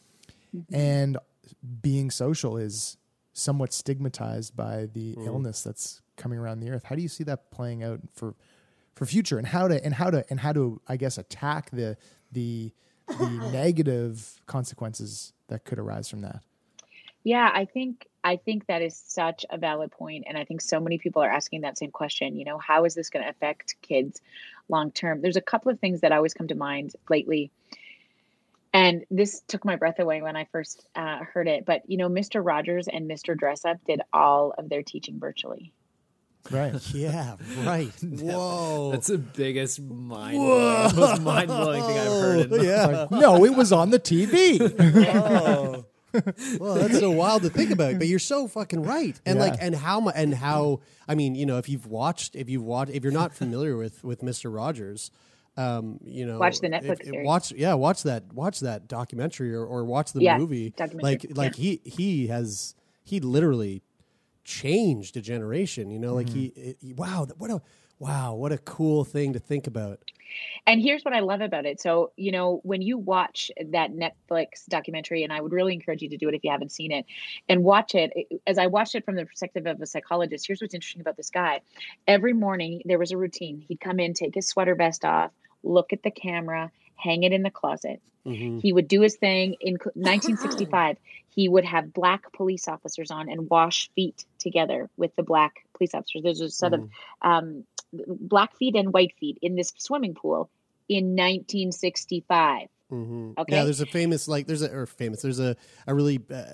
mm-hmm. 0.55 0.73
and 0.73 1.19
being 1.83 2.11
social 2.11 2.57
is 2.57 2.97
somewhat 3.33 3.73
stigmatized 3.73 4.57
by 4.57 4.89
the 4.93 5.15
mm-hmm. 5.15 5.27
illness 5.27 5.63
that's 5.63 6.03
coming 6.17 6.39
around 6.39 6.61
the 6.61 6.71
earth. 6.71 6.85
How 6.85 6.95
do 6.95 7.03
you 7.03 7.09
see 7.09 7.25
that 7.25 7.51
playing 7.51 7.83
out 7.83 8.01
for 8.13 8.35
for 8.95 9.07
future? 9.07 9.39
And 9.39 9.47
how 9.47 9.69
to 9.69 9.85
and 9.85 9.95
how 9.95 10.11
to 10.11 10.25
and 10.31 10.41
how 10.41 10.53
to 10.53 10.81
i 10.89 10.97
guess 10.97 11.19
attack 11.19 11.71
the 11.71 11.97
the 12.33 12.73
the 13.07 13.29
negative 13.53 14.41
consequences 14.47 15.33
that 15.49 15.65
could 15.65 15.79
arise 15.79 16.09
from 16.09 16.23
that? 16.23 16.41
Yeah, 17.25 17.51
I 17.53 17.65
think 17.65 18.07
I 18.23 18.37
think 18.37 18.67
that 18.67 18.83
is 18.83 18.97
such 18.97 19.45
a 19.51 19.59
valid 19.59 19.91
point, 19.91 20.25
and 20.27 20.37
I 20.37 20.45
think 20.45 20.61
so 20.61 20.79
many 20.79 20.99
people 20.99 21.23
are 21.23 21.31
asking 21.31 21.63
that 21.63 21.79
same 21.79 21.91
question. 21.91 22.37
You 22.37 22.45
know, 22.45 22.59
how 22.59 22.85
is 22.85 22.95
this 22.95 23.11
going 23.11 23.25
to 23.25 23.31
affect 23.31 23.77
kids 23.83 24.21
long 24.69 24.91
term? 24.91 25.23
There's 25.23 25.37
a 25.37 25.43
couple 25.43 25.73
of 25.73 25.81
things 25.81 26.01
that 26.03 26.13
always 26.13 26.35
come 26.35 26.49
to 26.49 26.55
mind 26.55 26.95
lately, 27.09 27.51
and 28.75 29.05
this 29.11 29.41
took 29.49 29.65
my 29.65 29.77
breath 29.77 30.01
away 30.01 30.21
when 30.21 30.37
I 30.37 30.47
first 30.53 30.85
uh, 30.97 31.21
heard 31.21 31.49
it. 31.49 31.65
But 31.65 31.83
you 31.87 31.97
know, 31.97 32.09
Mr. 32.09 32.45
Rogers 32.45 32.89
and 32.89 33.09
Mr. 33.11 33.35
Dressup 33.35 33.79
did 33.87 34.03
all 34.13 34.53
of 34.59 34.69
their 34.69 34.83
teaching 34.83 35.19
virtually. 35.19 35.73
right 36.51 36.75
Yeah, 36.95 37.37
right. 37.65 37.89
Whoa. 38.03 38.91
That's 38.91 39.07
the 39.07 39.19
biggest 39.19 39.81
mind 39.81 40.37
most 40.97 41.23
mind 41.23 41.47
blowing 41.47 41.83
thing 41.85 41.99
I've 41.99 42.07
heard. 42.07 42.53
In 42.53 42.65
yeah. 42.65 43.07
no 43.11 43.45
it 43.47 43.55
was 43.57 43.73
on 43.73 43.89
the 43.91 43.99
tv 43.99 44.61
oh. 45.15 45.87
well, 46.61 46.75
that's 46.75 47.01
so 47.01 47.11
wild 47.11 47.43
to 47.43 47.51
think 47.51 47.71
about, 47.73 47.99
but 47.99 48.07
you're 48.07 48.21
so 48.21 48.47
fucking 48.47 48.83
right. 48.85 49.19
And 49.27 49.37
Yeah. 49.39 49.45
like, 49.47 49.59
and 49.61 49.75
how, 49.75 49.99
mu- 50.01 50.11
and 50.15 50.33
how, 50.33 50.81
I 51.09 51.17
mean, 51.17 51.35
you 51.35 51.45
know, 51.45 51.59
if 51.59 51.69
you've 51.69 51.87
watched, 51.89 52.37
if 52.37 52.49
you've 52.49 52.63
watched, 52.63 52.93
if 52.93 53.03
you're 53.03 53.13
not 53.13 53.35
familiar 53.35 53.77
with, 53.77 54.05
with 54.05 54.21
Mr. 54.21 54.55
Rogers, 54.55 55.11
um, 55.57 55.99
you 56.05 56.27
know, 56.27 56.39
Watch 56.39 56.61
the 56.61 56.69
Netflix 56.69 57.01
if- 57.01 57.05
series. 57.07 57.27
Watch, 57.27 57.53
yeah, 57.53 57.75
watch 57.75 58.03
that, 58.05 58.33
watch 58.33 58.61
that 58.61 58.89
documentary 58.89 59.55
or, 59.55 59.65
or 59.65 59.85
watch 59.85 60.13
the 60.13 60.21
Yeah, 60.23 60.39
movie. 60.39 60.71
documentary, 60.71 61.29
Like, 61.29 61.37
like 61.37 61.55
he, 61.57 61.81
he 61.85 62.27
has, 62.29 62.75
he 63.05 63.21
literally 63.21 63.83
changed 64.45 65.17
a 65.17 65.21
generation, 65.21 65.91
you 65.91 65.99
know, 65.99 66.15
like 66.15 66.29
he, 66.29 66.47
it, 66.57 66.77
he- 66.81 66.93
wow, 66.93 67.27
what 67.39 67.51
a, 67.51 67.63
wow, 67.99 68.35
what 68.35 68.53
a 68.53 68.59
cool 68.59 69.05
thing 69.05 69.33
to 69.33 69.39
think 69.39 69.67
about. 69.67 70.01
And 70.67 70.81
here's 70.83 71.05
what 71.05 71.15
I 71.15 71.21
love 71.21 71.43
about 71.43 71.65
it. 71.65 71.81
So, 71.81 72.11
you 72.17 72.33
know, 72.33 72.61
when 72.65 72.83
you 72.83 72.99
watch 72.99 73.51
that 73.71 73.93
Netflix 73.93 74.67
documentary, 74.69 75.23
and 75.23 75.33
I 75.33 75.41
would 75.41 75.53
really 75.53 75.75
encourage 75.75 76.03
you 76.03 76.09
to 76.09 76.17
do 76.17 76.29
it 76.29 76.35
if 76.35 76.43
you 76.43 76.51
haven't 76.51 76.73
seen 76.73 76.91
it, 76.91 77.07
and 77.49 77.63
watch 77.63 77.95
it. 77.95 78.13
it- 78.17 78.41
As 78.47 78.59
I 78.59 78.67
watched 78.67 78.95
it 78.97 79.05
from 79.05 79.15
the 79.15 79.27
perspective 79.27 79.67
of 79.67 79.81
a 79.81 79.87
psychologist, 79.87 80.47
here's 80.47 80.61
what's 80.61 80.75
interesting 80.75 81.03
about 81.03 81.17
this 81.17 81.31
guy. 81.31 81.61
Every 82.09 82.33
morning, 82.33 82.83
there 82.85 82.99
was 82.99 83.13
a 83.13 83.17
routine. 83.17 83.65
He'd 83.69 83.81
come 83.81 84.01
in, 84.01 84.13
take 84.15 84.35
his 84.35 84.49
sweater 84.49 84.75
vest 84.75 85.05
off, 85.05 85.31
look 85.65 85.93
at 85.93 86.03
the 86.03 86.11
camera, 86.11 86.71
hang 86.97 87.23
it 87.25 87.33
in 87.33 87.43
the 87.43 87.51
closet. 87.51 88.01
He 88.27 88.73
would 88.73 88.89
do 88.89 89.03
his 89.03 89.17
thing. 89.17 89.57
In 89.61 89.75
1965, 89.75 90.97
he 91.29 91.47
would 91.47 91.65
have 91.67 91.93
black 91.93 92.33
police 92.33 92.69
officers 92.69 93.11
on 93.11 93.29
and 93.29 93.51
wash 93.51 93.91
feet 93.95 94.25
together 94.39 94.89
with 94.97 95.15
the 95.17 95.23
black 95.23 95.67
police 95.75 95.95
officers. 95.95 96.23
There's 96.23 96.41
a 96.41 96.49
set 96.49 96.73
of 96.73 96.89
um, 97.21 97.65
black 97.93 98.57
feet 98.57 98.77
and 98.77 98.95
white 98.95 99.13
feet 99.21 99.39
in 99.43 99.57
this 99.57 99.75
swimming 99.77 100.15
pool 100.15 100.49
in 100.89 101.17
1965. 101.17 102.69
Mm-hmm. 102.91 103.33
Okay. 103.39 103.57
Yeah, 103.57 103.65
there's 103.65 103.81
a 103.81 103.87
famous 103.87 104.29
like 104.29 104.47
there's 104.47 104.63
a 104.63 104.71
or 104.73 104.87
famous 104.87 105.23
there's 105.23 105.41
a 105.41 105.57
a 105.87 105.95
really 105.95 106.21
uh, 106.31 106.45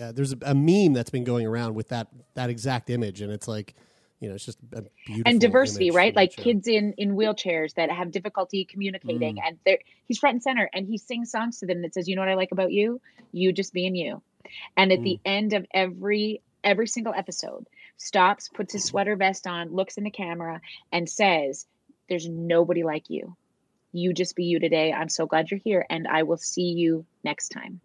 uh, 0.00 0.12
there's 0.12 0.32
a, 0.32 0.38
a 0.42 0.54
meme 0.54 0.94
that's 0.94 1.10
been 1.10 1.24
going 1.24 1.46
around 1.46 1.74
with 1.74 1.88
that 1.88 2.08
that 2.34 2.48
exact 2.48 2.90
image, 2.90 3.20
and 3.20 3.30
it's 3.32 3.48
like 3.48 3.74
you 4.24 4.30
know 4.30 4.36
it's 4.36 4.46
just 4.46 4.58
a 4.72 4.82
beautiful 5.06 5.22
and 5.26 5.38
diversity, 5.38 5.90
right? 5.90 6.16
Like 6.16 6.34
kids 6.34 6.66
in 6.66 6.94
in 6.96 7.14
wheelchairs 7.14 7.74
that 7.74 7.90
have 7.90 8.10
difficulty 8.10 8.64
communicating, 8.64 9.36
mm. 9.36 9.42
and 9.46 9.58
they're 9.66 9.80
he's 10.06 10.18
front 10.18 10.34
and 10.34 10.42
center, 10.42 10.70
and 10.72 10.86
he 10.86 10.96
sings 10.96 11.30
songs 11.30 11.60
to 11.60 11.66
them 11.66 11.82
that 11.82 11.92
says, 11.92 12.08
"You 12.08 12.16
know 12.16 12.22
what 12.22 12.30
I 12.30 12.34
like 12.34 12.52
about 12.52 12.72
you? 12.72 13.02
You 13.32 13.52
just 13.52 13.74
being 13.74 13.94
you." 13.94 14.22
And 14.78 14.92
at 14.92 15.02
the 15.02 15.16
mm. 15.16 15.20
end 15.26 15.52
of 15.52 15.66
every 15.74 16.40
every 16.62 16.86
single 16.86 17.12
episode, 17.12 17.66
stops, 17.98 18.48
puts 18.48 18.72
his 18.72 18.84
sweater 18.84 19.14
vest 19.14 19.46
on, 19.46 19.74
looks 19.74 19.98
in 19.98 20.04
the 20.04 20.10
camera, 20.10 20.62
and 20.90 21.06
says, 21.06 21.66
"There's 22.08 22.26
nobody 22.26 22.82
like 22.82 23.10
you. 23.10 23.36
You 23.92 24.14
just 24.14 24.36
be 24.36 24.44
you 24.44 24.58
today. 24.58 24.90
I'm 24.90 25.10
so 25.10 25.26
glad 25.26 25.50
you're 25.50 25.60
here, 25.62 25.84
and 25.90 26.08
I 26.08 26.22
will 26.22 26.38
see 26.38 26.72
you 26.72 27.04
next 27.22 27.50
time." 27.50 27.82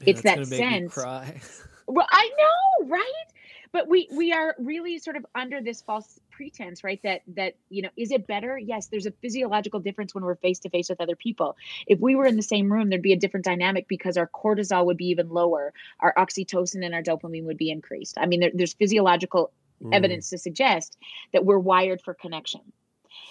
it's 0.00 0.22
that 0.22 0.38
That's 0.38 0.48
gonna 0.48 0.62
make 0.62 0.70
me 0.70 0.80
sense. 0.80 0.94
cry. 0.94 1.40
Well, 1.86 2.06
I 2.10 2.30
know, 2.38 2.88
right? 2.88 3.26
But 3.74 3.88
we 3.88 4.08
we 4.12 4.32
are 4.32 4.54
really 4.56 4.98
sort 5.00 5.16
of 5.16 5.26
under 5.34 5.60
this 5.60 5.82
false 5.82 6.20
pretense, 6.30 6.84
right? 6.84 7.00
That 7.02 7.22
that 7.34 7.56
you 7.70 7.82
know, 7.82 7.88
is 7.96 8.12
it 8.12 8.24
better? 8.24 8.56
Yes, 8.56 8.86
there's 8.86 9.06
a 9.06 9.10
physiological 9.10 9.80
difference 9.80 10.14
when 10.14 10.22
we're 10.22 10.36
face 10.36 10.60
to 10.60 10.70
face 10.70 10.90
with 10.90 11.00
other 11.00 11.16
people. 11.16 11.56
If 11.88 11.98
we 11.98 12.14
were 12.14 12.24
in 12.24 12.36
the 12.36 12.42
same 12.42 12.72
room, 12.72 12.88
there'd 12.88 13.02
be 13.02 13.12
a 13.12 13.18
different 13.18 13.44
dynamic 13.44 13.88
because 13.88 14.16
our 14.16 14.28
cortisol 14.28 14.86
would 14.86 14.96
be 14.96 15.06
even 15.06 15.28
lower, 15.28 15.74
our 15.98 16.14
oxytocin 16.16 16.84
and 16.84 16.94
our 16.94 17.02
dopamine 17.02 17.46
would 17.46 17.56
be 17.56 17.72
increased. 17.72 18.16
I 18.16 18.26
mean, 18.26 18.38
there, 18.38 18.52
there's 18.54 18.74
physiological 18.74 19.50
mm. 19.82 19.92
evidence 19.92 20.30
to 20.30 20.38
suggest 20.38 20.96
that 21.32 21.44
we're 21.44 21.58
wired 21.58 22.00
for 22.00 22.14
connection. 22.14 22.60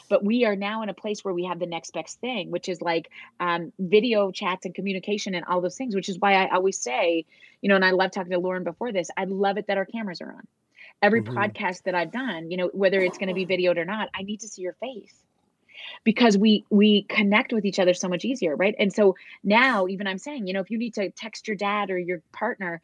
But 0.10 0.24
we 0.24 0.46
are 0.46 0.56
now 0.56 0.82
in 0.84 0.90
a 0.90 0.94
place 0.94 1.24
where 1.24 1.34
we 1.34 1.46
have 1.46 1.60
the 1.60 1.66
next 1.66 1.92
best 1.94 2.20
thing 2.20 2.52
which 2.52 2.70
is 2.70 2.82
like 2.82 3.10
um, 3.40 3.72
video 3.80 4.32
chats 4.32 4.66
and 4.66 4.76
communication 4.76 5.36
and 5.36 5.46
all 5.46 5.62
those 5.62 5.78
things 5.78 5.96
which 5.96 6.10
is 6.10 6.20
why 6.20 6.34
i 6.34 6.54
always 6.54 6.80
say 6.80 7.26
you 7.62 7.70
know 7.70 7.76
and 7.76 7.86
i 7.86 7.92
love 7.92 8.12
talking 8.12 8.32
to 8.32 8.40
lauren 8.40 8.64
before 8.64 8.92
this 8.92 9.10
i 9.18 9.26
love 9.26 9.58
it 9.58 9.68
that 9.68 9.78
our 9.78 9.86
cameras 9.86 10.22
are 10.22 10.32
on. 10.32 10.48
Every 11.02 11.22
Mhm. 11.22 11.24
podcast 11.24 11.84
that 11.84 11.96
i've 11.96 12.12
done 12.12 12.52
you 12.52 12.58
know 12.58 12.70
whether 12.74 13.02
it's 13.02 13.18
going 13.18 13.30
to 13.30 13.34
be 13.34 13.46
videoed 13.46 13.78
or 13.78 13.86
not 13.86 14.10
i 14.16 14.24
need 14.24 14.42
to 14.42 14.48
see 14.48 14.62
your 14.62 14.74
face. 14.74 15.16
Because 16.04 16.38
we 16.38 16.66
we 16.70 17.04
connect 17.04 17.54
with 17.54 17.66
each 17.66 17.80
other 17.80 17.94
so 17.94 18.08
much 18.10 18.26
easier 18.26 18.56
right? 18.56 18.76
And 18.80 18.92
so 18.94 19.16
now 19.44 19.88
even 19.88 20.08
i'm 20.08 20.18
saying 20.18 20.48
you 20.48 20.54
know 20.54 20.62
if 20.62 20.72
you 20.72 20.78
need 20.78 20.96
to 20.96 21.12
text 21.12 21.48
your 21.48 21.58
dad 21.58 21.92
or 21.92 21.98
your 21.98 22.22
partner 22.34 22.82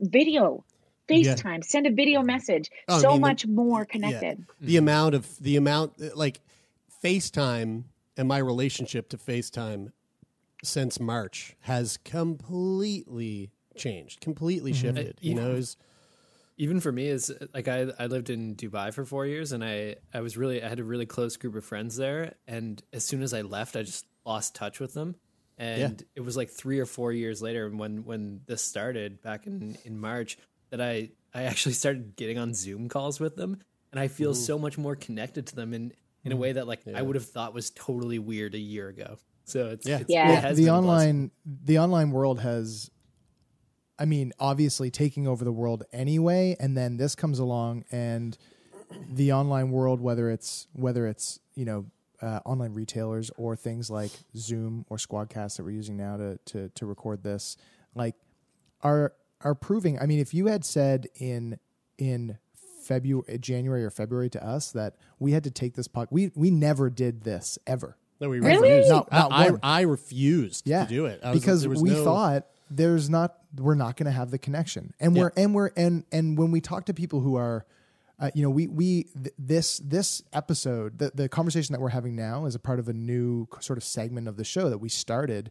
video 0.00 0.64
Yeah. 1.12 1.34
facetime 1.34 1.64
send 1.64 1.86
a 1.86 1.92
video 1.92 2.22
message 2.22 2.70
Oh, 2.88 2.96
I 2.96 3.00
so 3.00 3.08
mean, 3.10 3.20
the- 3.20 3.28
much 3.28 3.46
more 3.46 3.80
Yeah. 3.80 3.84
connected 3.84 4.46
The 4.60 4.76
amount 4.76 5.14
of 5.14 5.36
the 5.38 5.56
amount 5.56 6.16
like 6.16 6.40
FaceTime 7.02 7.84
and 8.16 8.28
my 8.28 8.38
relationship 8.38 9.08
to 9.10 9.16
FaceTime 9.16 9.92
since 10.64 11.00
March 11.00 11.56
has 11.62 11.96
completely 11.98 13.50
changed, 13.76 14.20
completely 14.20 14.72
mm-hmm. 14.72 14.80
shifted. 14.80 15.18
You 15.20 15.34
know, 15.34 15.52
is 15.52 15.76
even 16.56 16.78
for 16.80 16.92
me 16.92 17.08
is 17.08 17.32
like 17.54 17.66
I 17.68 17.92
I 17.98 18.06
lived 18.06 18.30
in 18.30 18.54
Dubai 18.54 18.92
for 18.92 19.04
four 19.04 19.26
years 19.26 19.52
and 19.52 19.64
I 19.64 19.96
I 20.14 20.20
was 20.20 20.36
really 20.36 20.62
I 20.62 20.68
had 20.68 20.78
a 20.78 20.84
really 20.84 21.06
close 21.06 21.36
group 21.36 21.56
of 21.56 21.64
friends 21.64 21.96
there 21.96 22.34
and 22.46 22.82
as 22.92 23.04
soon 23.04 23.22
as 23.22 23.34
I 23.34 23.40
left 23.42 23.74
I 23.76 23.82
just 23.82 24.06
lost 24.24 24.54
touch 24.54 24.78
with 24.78 24.94
them 24.94 25.16
and 25.58 26.04
it 26.14 26.20
was 26.20 26.36
like 26.36 26.50
three 26.50 26.78
or 26.78 26.86
four 26.86 27.12
years 27.12 27.42
later 27.42 27.68
when 27.70 28.04
when 28.04 28.42
this 28.46 28.62
started 28.62 29.20
back 29.22 29.46
in 29.46 29.76
in 29.84 29.98
March 29.98 30.38
that 30.72 30.80
I 30.80 31.10
I 31.32 31.44
actually 31.44 31.74
started 31.74 32.16
getting 32.16 32.38
on 32.38 32.52
Zoom 32.54 32.88
calls 32.88 33.20
with 33.20 33.36
them 33.36 33.58
and 33.92 34.00
I 34.00 34.08
feel 34.08 34.30
Ooh. 34.30 34.34
so 34.34 34.58
much 34.58 34.76
more 34.76 34.96
connected 34.96 35.46
to 35.48 35.54
them 35.54 35.72
in 35.72 35.92
in 36.24 36.32
a 36.32 36.36
way 36.36 36.52
that 36.52 36.66
like 36.66 36.80
I 36.92 37.02
would 37.02 37.14
have 37.14 37.26
thought 37.26 37.54
was 37.54 37.70
totally 37.70 38.18
weird 38.18 38.54
a 38.54 38.58
year 38.58 38.88
ago. 38.88 39.18
So 39.44 39.68
it's 39.68 39.86
yeah, 39.86 39.98
it's, 39.98 40.10
it 40.10 40.16
has 40.16 40.56
the 40.56 40.64
been 40.64 40.74
a 40.74 40.82
blessing. 40.82 41.10
online 41.10 41.30
the 41.44 41.78
online 41.78 42.10
world 42.10 42.40
has 42.40 42.90
i 43.98 44.04
mean 44.04 44.32
obviously 44.38 44.90
taking 44.90 45.28
over 45.28 45.44
the 45.44 45.52
world 45.52 45.84
anyway 45.92 46.56
and 46.58 46.76
then 46.76 46.96
this 46.96 47.14
comes 47.14 47.38
along 47.38 47.84
and 47.92 48.38
the 49.10 49.32
online 49.32 49.70
world 49.70 50.00
whether 50.00 50.30
it's 50.30 50.66
whether 50.72 51.06
it's 51.06 51.40
you 51.54 51.64
know 51.64 51.84
uh, 52.22 52.40
online 52.44 52.72
retailers 52.72 53.30
or 53.36 53.56
things 53.56 53.90
like 53.90 54.12
zoom 54.36 54.86
or 54.88 54.96
squadcast 54.96 55.56
that 55.56 55.64
we're 55.64 55.70
using 55.70 55.96
now 55.96 56.16
to 56.16 56.38
to 56.46 56.68
to 56.70 56.86
record 56.86 57.22
this 57.22 57.56
like 57.94 58.14
are 58.82 59.12
are 59.44 59.54
proving 59.54 59.98
i 60.00 60.06
mean 60.06 60.18
if 60.18 60.32
you 60.34 60.46
had 60.46 60.64
said 60.64 61.06
in 61.16 61.58
in 61.98 62.38
February, 62.82 63.38
January 63.38 63.84
or 63.84 63.90
February 63.90 64.28
to 64.30 64.44
us 64.44 64.72
that 64.72 64.96
we 65.20 65.30
had 65.30 65.44
to 65.44 65.52
take 65.52 65.74
this 65.74 65.86
puck. 65.86 66.08
We 66.10 66.32
we 66.34 66.50
never 66.50 66.90
did 66.90 67.22
this 67.22 67.56
ever. 67.64 67.96
No, 68.20 68.28
we 68.28 68.38
Ever. 68.38 68.60
refused. 68.60 68.88
Not, 68.90 69.12
not 69.12 69.32
I, 69.32 69.50
one. 69.50 69.60
I, 69.62 69.78
I 69.78 69.80
refused 69.82 70.68
yeah, 70.68 70.82
to 70.84 70.88
do 70.88 71.06
it 71.06 71.20
I 71.22 71.30
was- 71.30 71.40
because 71.40 71.60
there 71.60 71.70
was 71.70 71.80
we 71.80 71.90
no- 71.90 72.02
thought 72.04 72.46
there's 72.70 73.08
not 73.08 73.36
we're 73.56 73.76
not 73.76 73.96
going 73.96 74.06
to 74.06 74.10
have 74.12 74.32
the 74.32 74.38
connection, 74.38 74.94
and 74.98 75.14
we're 75.14 75.32
and 75.36 75.54
we're 75.54 75.70
and 75.76 76.04
and 76.10 76.36
when 76.36 76.50
we 76.50 76.60
talk 76.60 76.86
to 76.86 76.94
people 76.94 77.20
who 77.20 77.36
are. 77.36 77.64
Uh, 78.18 78.30
you 78.34 78.42
know, 78.42 78.50
we 78.50 78.66
we 78.68 79.04
th- 79.14 79.34
this 79.38 79.78
this 79.78 80.22
episode, 80.32 80.98
the 80.98 81.10
the 81.14 81.28
conversation 81.28 81.72
that 81.72 81.80
we're 81.80 81.88
having 81.88 82.14
now 82.16 82.46
is 82.46 82.54
a 82.54 82.58
part 82.60 82.78
of 82.80 82.88
a 82.88 82.92
new 82.92 83.46
sort 83.60 83.76
of 83.76 83.82
segment 83.84 84.26
of 84.28 84.36
the 84.36 84.44
show 84.44 84.70
that 84.70 84.78
we 84.78 84.88
started 84.88 85.50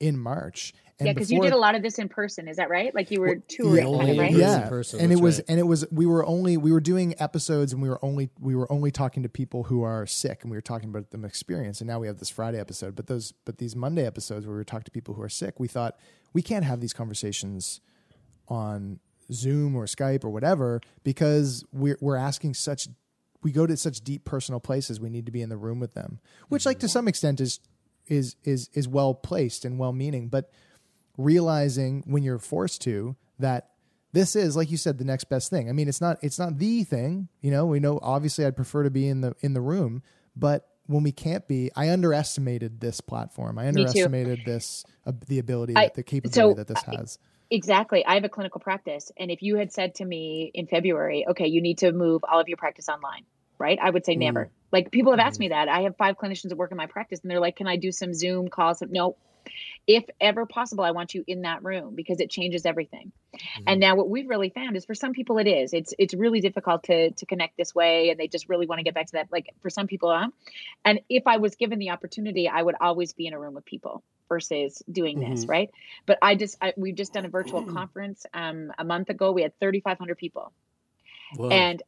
in 0.00 0.18
March. 0.18 0.72
And 0.98 1.06
yeah 1.06 1.12
because 1.12 1.30
you 1.30 1.42
did 1.42 1.52
a 1.52 1.58
lot 1.58 1.74
of 1.74 1.82
this 1.82 1.98
in 1.98 2.08
person 2.08 2.48
is 2.48 2.56
that 2.56 2.70
right? 2.70 2.94
Like 2.94 3.10
you 3.10 3.20
were 3.20 3.36
touring 3.48 3.98
kind 3.98 4.10
of, 4.10 4.18
right? 4.18 4.32
yeah, 4.32 4.68
person, 4.68 5.00
and 5.00 5.12
it 5.12 5.20
was 5.20 5.38
right. 5.38 5.44
and 5.48 5.60
it 5.60 5.64
was 5.64 5.84
we 5.90 6.06
were 6.06 6.24
only 6.24 6.56
we 6.56 6.72
were 6.72 6.80
doing 6.80 7.14
episodes 7.18 7.74
and 7.74 7.82
we 7.82 7.88
were 7.90 8.02
only 8.02 8.30
we 8.40 8.54
were 8.54 8.70
only 8.72 8.90
talking 8.90 9.22
to 9.22 9.28
people 9.28 9.64
who 9.64 9.82
are 9.82 10.06
sick 10.06 10.42
and 10.42 10.50
we 10.50 10.56
were 10.56 10.62
talking 10.62 10.88
about 10.88 11.10
them 11.10 11.24
experience 11.24 11.82
and 11.82 11.88
now 11.88 12.00
we 12.00 12.06
have 12.06 12.18
this 12.18 12.30
Friday 12.30 12.58
episode 12.58 12.96
but 12.96 13.08
those 13.08 13.32
but 13.44 13.58
these 13.58 13.76
Monday 13.76 14.06
episodes 14.06 14.46
where 14.46 14.54
we 14.54 14.60
were 14.60 14.64
talking 14.64 14.84
to 14.84 14.90
people 14.90 15.14
who 15.14 15.22
are 15.22 15.28
sick 15.28 15.60
we 15.60 15.68
thought 15.68 15.98
we 16.32 16.40
can't 16.40 16.64
have 16.64 16.80
these 16.80 16.94
conversations 16.94 17.82
on 18.48 18.98
Zoom 19.30 19.76
or 19.76 19.84
Skype 19.84 20.24
or 20.24 20.30
whatever 20.30 20.80
because 21.04 21.62
we're 21.72 21.98
we're 22.00 22.16
asking 22.16 22.54
such 22.54 22.88
we 23.42 23.52
go 23.52 23.66
to 23.66 23.76
such 23.76 24.00
deep 24.00 24.24
personal 24.24 24.60
places 24.60 24.98
we 24.98 25.10
need 25.10 25.26
to 25.26 25.32
be 25.32 25.42
in 25.42 25.50
the 25.50 25.58
room 25.58 25.78
with 25.78 25.92
them 25.92 26.20
which 26.48 26.64
like 26.64 26.78
to 26.78 26.88
some 26.88 27.06
extent 27.06 27.38
is 27.38 27.60
is 28.06 28.36
is 28.44 28.70
is 28.72 28.88
well 28.88 29.14
placed 29.14 29.64
and 29.66 29.78
well 29.78 29.92
meaning 29.92 30.28
but 30.28 30.50
realizing 31.16 32.02
when 32.06 32.22
you're 32.22 32.38
forced 32.38 32.82
to 32.82 33.16
that 33.38 33.70
this 34.12 34.36
is 34.36 34.56
like 34.56 34.70
you 34.70 34.76
said 34.76 34.98
the 34.98 35.04
next 35.04 35.24
best 35.24 35.50
thing 35.50 35.68
i 35.68 35.72
mean 35.72 35.88
it's 35.88 36.00
not 36.00 36.18
it's 36.22 36.38
not 36.38 36.58
the 36.58 36.84
thing 36.84 37.28
you 37.40 37.50
know 37.50 37.66
we 37.66 37.80
know 37.80 37.98
obviously 38.02 38.44
i'd 38.44 38.56
prefer 38.56 38.82
to 38.82 38.90
be 38.90 39.08
in 39.08 39.20
the 39.20 39.34
in 39.40 39.52
the 39.52 39.60
room 39.60 40.02
but 40.34 40.68
when 40.86 41.02
we 41.02 41.12
can't 41.12 41.48
be 41.48 41.70
i 41.76 41.90
underestimated 41.90 42.80
this 42.80 43.00
platform 43.00 43.58
i 43.58 43.66
underestimated 43.66 44.44
this 44.44 44.84
uh, 45.06 45.12
the 45.26 45.38
ability 45.38 45.74
I- 45.76 45.90
the 45.94 46.02
capability 46.02 46.52
so 46.52 46.54
that 46.54 46.66
this 46.66 46.82
has 46.82 47.18
Exactly. 47.50 48.04
I 48.04 48.14
have 48.14 48.24
a 48.24 48.28
clinical 48.28 48.60
practice. 48.60 49.12
And 49.16 49.30
if 49.30 49.42
you 49.42 49.56
had 49.56 49.72
said 49.72 49.96
to 49.96 50.04
me 50.04 50.50
in 50.52 50.66
February, 50.66 51.26
okay, 51.30 51.46
you 51.46 51.60
need 51.60 51.78
to 51.78 51.92
move 51.92 52.24
all 52.28 52.40
of 52.40 52.48
your 52.48 52.56
practice 52.56 52.88
online, 52.88 53.24
right? 53.58 53.78
I 53.80 53.90
would 53.90 54.04
say 54.04 54.16
never. 54.16 54.50
Like 54.72 54.90
people 54.90 55.12
have 55.12 55.20
asked 55.20 55.38
me 55.38 55.48
that. 55.48 55.68
I 55.68 55.82
have 55.82 55.96
five 55.96 56.16
clinicians 56.16 56.48
that 56.48 56.56
work 56.56 56.72
in 56.72 56.76
my 56.76 56.86
practice 56.86 57.20
and 57.22 57.30
they're 57.30 57.40
like, 57.40 57.56
can 57.56 57.68
I 57.68 57.76
do 57.76 57.92
some 57.92 58.12
Zoom 58.12 58.48
calls? 58.48 58.82
No. 58.88 59.16
If 59.86 60.04
ever 60.20 60.46
possible, 60.46 60.84
I 60.84 60.90
want 60.90 61.14
you 61.14 61.22
in 61.26 61.42
that 61.42 61.62
room 61.62 61.94
because 61.94 62.20
it 62.20 62.30
changes 62.30 62.66
everything. 62.66 63.12
And 63.66 63.80
now 63.80 63.96
what 63.96 64.08
we've 64.08 64.28
really 64.28 64.48
found 64.50 64.76
is 64.76 64.84
for 64.84 64.94
some 64.94 65.12
people 65.12 65.38
it 65.38 65.46
is. 65.46 65.72
It's 65.74 65.92
it's 65.98 66.14
really 66.14 66.40
difficult 66.40 66.84
to 66.84 67.10
to 67.10 67.26
connect 67.26 67.56
this 67.56 67.74
way 67.74 68.10
and 68.10 68.18
they 68.18 68.28
just 68.28 68.48
really 68.48 68.66
want 68.66 68.78
to 68.78 68.82
get 68.82 68.94
back 68.94 69.06
to 69.06 69.12
that. 69.12 69.28
Like 69.30 69.54
for 69.60 69.70
some 69.70 69.86
people, 69.86 70.10
um, 70.10 70.32
and 70.84 71.00
if 71.08 71.24
I 71.26 71.36
was 71.36 71.54
given 71.56 71.78
the 71.78 71.90
opportunity, 71.90 72.48
I 72.48 72.62
would 72.62 72.76
always 72.80 73.12
be 73.12 73.26
in 73.26 73.34
a 73.34 73.38
room 73.38 73.54
with 73.54 73.64
people 73.64 74.02
versus 74.28 74.82
doing 74.90 75.20
this, 75.20 75.44
Mhm. 75.44 75.48
right? 75.48 75.70
But 76.06 76.18
I 76.22 76.34
just 76.34 76.56
I, 76.60 76.72
we've 76.76 76.94
just 76.96 77.12
done 77.12 77.24
a 77.26 77.28
virtual 77.28 77.62
conference 77.62 78.26
um 78.34 78.72
a 78.78 78.84
month 78.84 79.10
ago. 79.10 79.32
We 79.32 79.42
had 79.42 79.52
3500 79.60 80.16
people. 80.16 80.52
Whoa. 81.36 81.50
And 81.50 81.82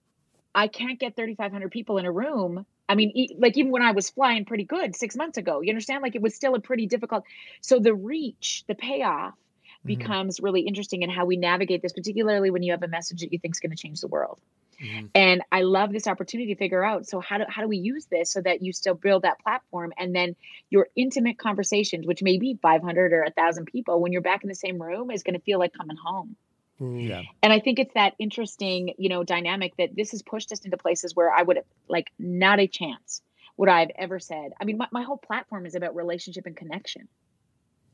I 0.54 0.68
can't 0.68 0.98
get 0.98 1.16
3,500 1.16 1.70
people 1.70 1.98
in 1.98 2.04
a 2.06 2.12
room. 2.12 2.66
I 2.88 2.94
mean, 2.94 3.12
e- 3.14 3.36
like 3.38 3.56
even 3.56 3.70
when 3.70 3.82
I 3.82 3.92
was 3.92 4.10
flying 4.10 4.44
pretty 4.44 4.64
good 4.64 4.96
six 4.96 5.16
months 5.16 5.38
ago, 5.38 5.60
you 5.60 5.70
understand? 5.70 6.02
Like 6.02 6.14
it 6.14 6.22
was 6.22 6.34
still 6.34 6.54
a 6.54 6.60
pretty 6.60 6.86
difficult. 6.86 7.24
So 7.60 7.78
the 7.78 7.94
reach, 7.94 8.64
the 8.66 8.74
payoff 8.74 9.34
mm-hmm. 9.34 9.86
becomes 9.86 10.40
really 10.40 10.62
interesting 10.62 11.02
in 11.02 11.10
how 11.10 11.26
we 11.26 11.36
navigate 11.36 11.82
this, 11.82 11.92
particularly 11.92 12.50
when 12.50 12.62
you 12.62 12.72
have 12.72 12.82
a 12.82 12.88
message 12.88 13.20
that 13.20 13.32
you 13.32 13.38
think 13.38 13.54
is 13.54 13.60
going 13.60 13.70
to 13.70 13.76
change 13.76 14.00
the 14.00 14.08
world. 14.08 14.40
Mm-hmm. 14.82 15.06
And 15.14 15.42
I 15.50 15.62
love 15.62 15.92
this 15.92 16.06
opportunity 16.06 16.54
to 16.54 16.58
figure 16.58 16.84
out. 16.84 17.06
So 17.06 17.20
how 17.20 17.38
do 17.38 17.44
how 17.48 17.62
do 17.62 17.68
we 17.68 17.78
use 17.78 18.06
this 18.06 18.30
so 18.30 18.40
that 18.42 18.62
you 18.62 18.72
still 18.72 18.94
build 18.94 19.22
that 19.22 19.40
platform 19.40 19.92
and 19.98 20.14
then 20.14 20.36
your 20.70 20.88
intimate 20.94 21.38
conversations, 21.38 22.06
which 22.06 22.22
may 22.22 22.38
be 22.38 22.58
500 22.62 23.12
or 23.12 23.22
1,000 23.24 23.66
people, 23.66 24.00
when 24.00 24.12
you're 24.12 24.22
back 24.22 24.44
in 24.44 24.48
the 24.48 24.54
same 24.54 24.80
room, 24.80 25.10
is 25.10 25.24
going 25.24 25.34
to 25.34 25.40
feel 25.40 25.58
like 25.58 25.72
coming 25.72 25.96
home. 25.96 26.36
Yeah 26.80 27.22
And 27.42 27.52
I 27.52 27.60
think 27.60 27.78
it's 27.78 27.94
that 27.94 28.14
interesting, 28.18 28.94
you 28.98 29.08
know, 29.08 29.24
dynamic 29.24 29.76
that 29.78 29.96
this 29.96 30.12
has 30.12 30.22
pushed 30.22 30.52
us 30.52 30.60
into 30.64 30.76
places 30.76 31.14
where 31.14 31.32
I 31.32 31.42
would 31.42 31.56
have 31.56 31.66
like 31.88 32.12
not 32.18 32.60
a 32.60 32.66
chance 32.66 33.22
would 33.58 33.68
I 33.68 33.80
have 33.80 33.90
ever 33.96 34.20
said. 34.20 34.52
I 34.58 34.64
mean, 34.64 34.78
my, 34.78 34.86
my 34.92 35.02
whole 35.02 35.18
platform 35.18 35.66
is 35.66 35.74
about 35.74 35.94
relationship 35.94 36.46
and 36.46 36.56
connection, 36.56 37.08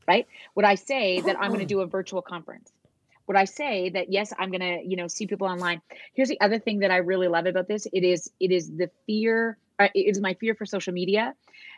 right? 0.07 0.27
Would 0.53 0.63
I 0.63 0.75
say 0.75 1.19
that 1.19 1.35
I'm 1.37 1.49
going 1.49 1.59
to 1.59 1.65
mm-hmm. 1.65 1.79
do 1.79 1.81
a 1.81 1.87
virtual 1.87 2.21
conference? 2.21 2.71
Would 3.27 3.35
I 3.35 3.45
say 3.45 3.89
that 3.89 4.11
yes, 4.11 4.31
I'm 4.37 4.51
going 4.51 4.61
to, 4.61 4.87
you 4.87 4.95
know, 4.95 5.07
see 5.07 5.25
people 5.25 5.47
online? 5.47 5.81
Here's 6.13 6.29
the 6.29 6.39
other 6.39 6.59
thing 6.59 6.79
that 6.79 6.91
I 6.91 6.97
really 6.97 7.27
love 7.27 7.47
about 7.47 7.67
this. 7.67 7.87
It 7.91 8.03
is, 8.03 8.31
it 8.39 8.51
is 8.51 8.69
the 8.69 8.91
fear. 9.07 9.57
Uh, 9.79 9.89
it 9.93 10.07
is 10.07 10.21
my 10.21 10.33
fear 10.35 10.55
for 10.55 10.65
social 10.65 10.93
media, 10.93 11.33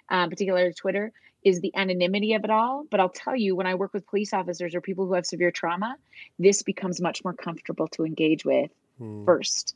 um, 0.10 0.30
particularly 0.30 0.74
Twitter, 0.74 1.12
is 1.44 1.62
the 1.62 1.76
anonymity 1.76 2.34
of 2.34 2.44
it 2.44 2.50
all. 2.50 2.86
But 2.90 3.00
I'll 3.00 3.10
tell 3.10 3.36
you, 3.36 3.56
when 3.56 3.68
I 3.68 3.76
work 3.76 3.94
with 3.94 4.08
police 4.08 4.34
officers 4.34 4.76
or 4.76 4.82
people 4.82 5.06
who 5.06 5.14
have 5.14 5.26
severe 5.26 5.52
trauma, 5.52 5.96
this 6.38 6.62
becomes 6.64 7.02
much 7.02 7.24
more 7.24 7.34
comfortable 7.34 7.88
to 7.90 8.06
engage 8.06 8.46
with 8.46 8.72
first. 9.26 9.76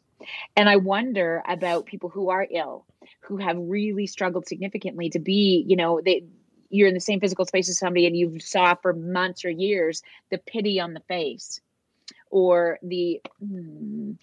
And 0.56 0.70
I 0.70 0.76
wonder 0.78 1.42
about 1.48 1.86
people 1.86 2.10
who 2.10 2.30
are 2.30 2.48
ill, 2.50 2.86
who 3.22 3.38
have 3.38 3.58
really 3.58 4.08
struggled 4.08 4.48
significantly 4.48 5.10
to 5.12 5.20
be, 5.20 5.64
you 5.68 5.76
know, 5.76 6.02
they 6.04 6.26
you're 6.70 6.88
in 6.88 6.94
the 6.94 7.02
same 7.02 7.20
physical 7.20 7.46
space 7.46 7.68
as 7.70 7.78
somebody 7.78 8.08
and 8.08 8.16
you 8.16 8.40
saw 8.40 8.76
for 8.76 8.94
months 8.94 9.44
or 9.44 9.50
years 9.50 10.04
the 10.30 10.38
pity 10.38 10.80
on 10.80 10.94
the 10.94 11.02
face 11.02 11.60
or 12.30 12.80
the 12.82 13.22
hmm, 13.40 14.14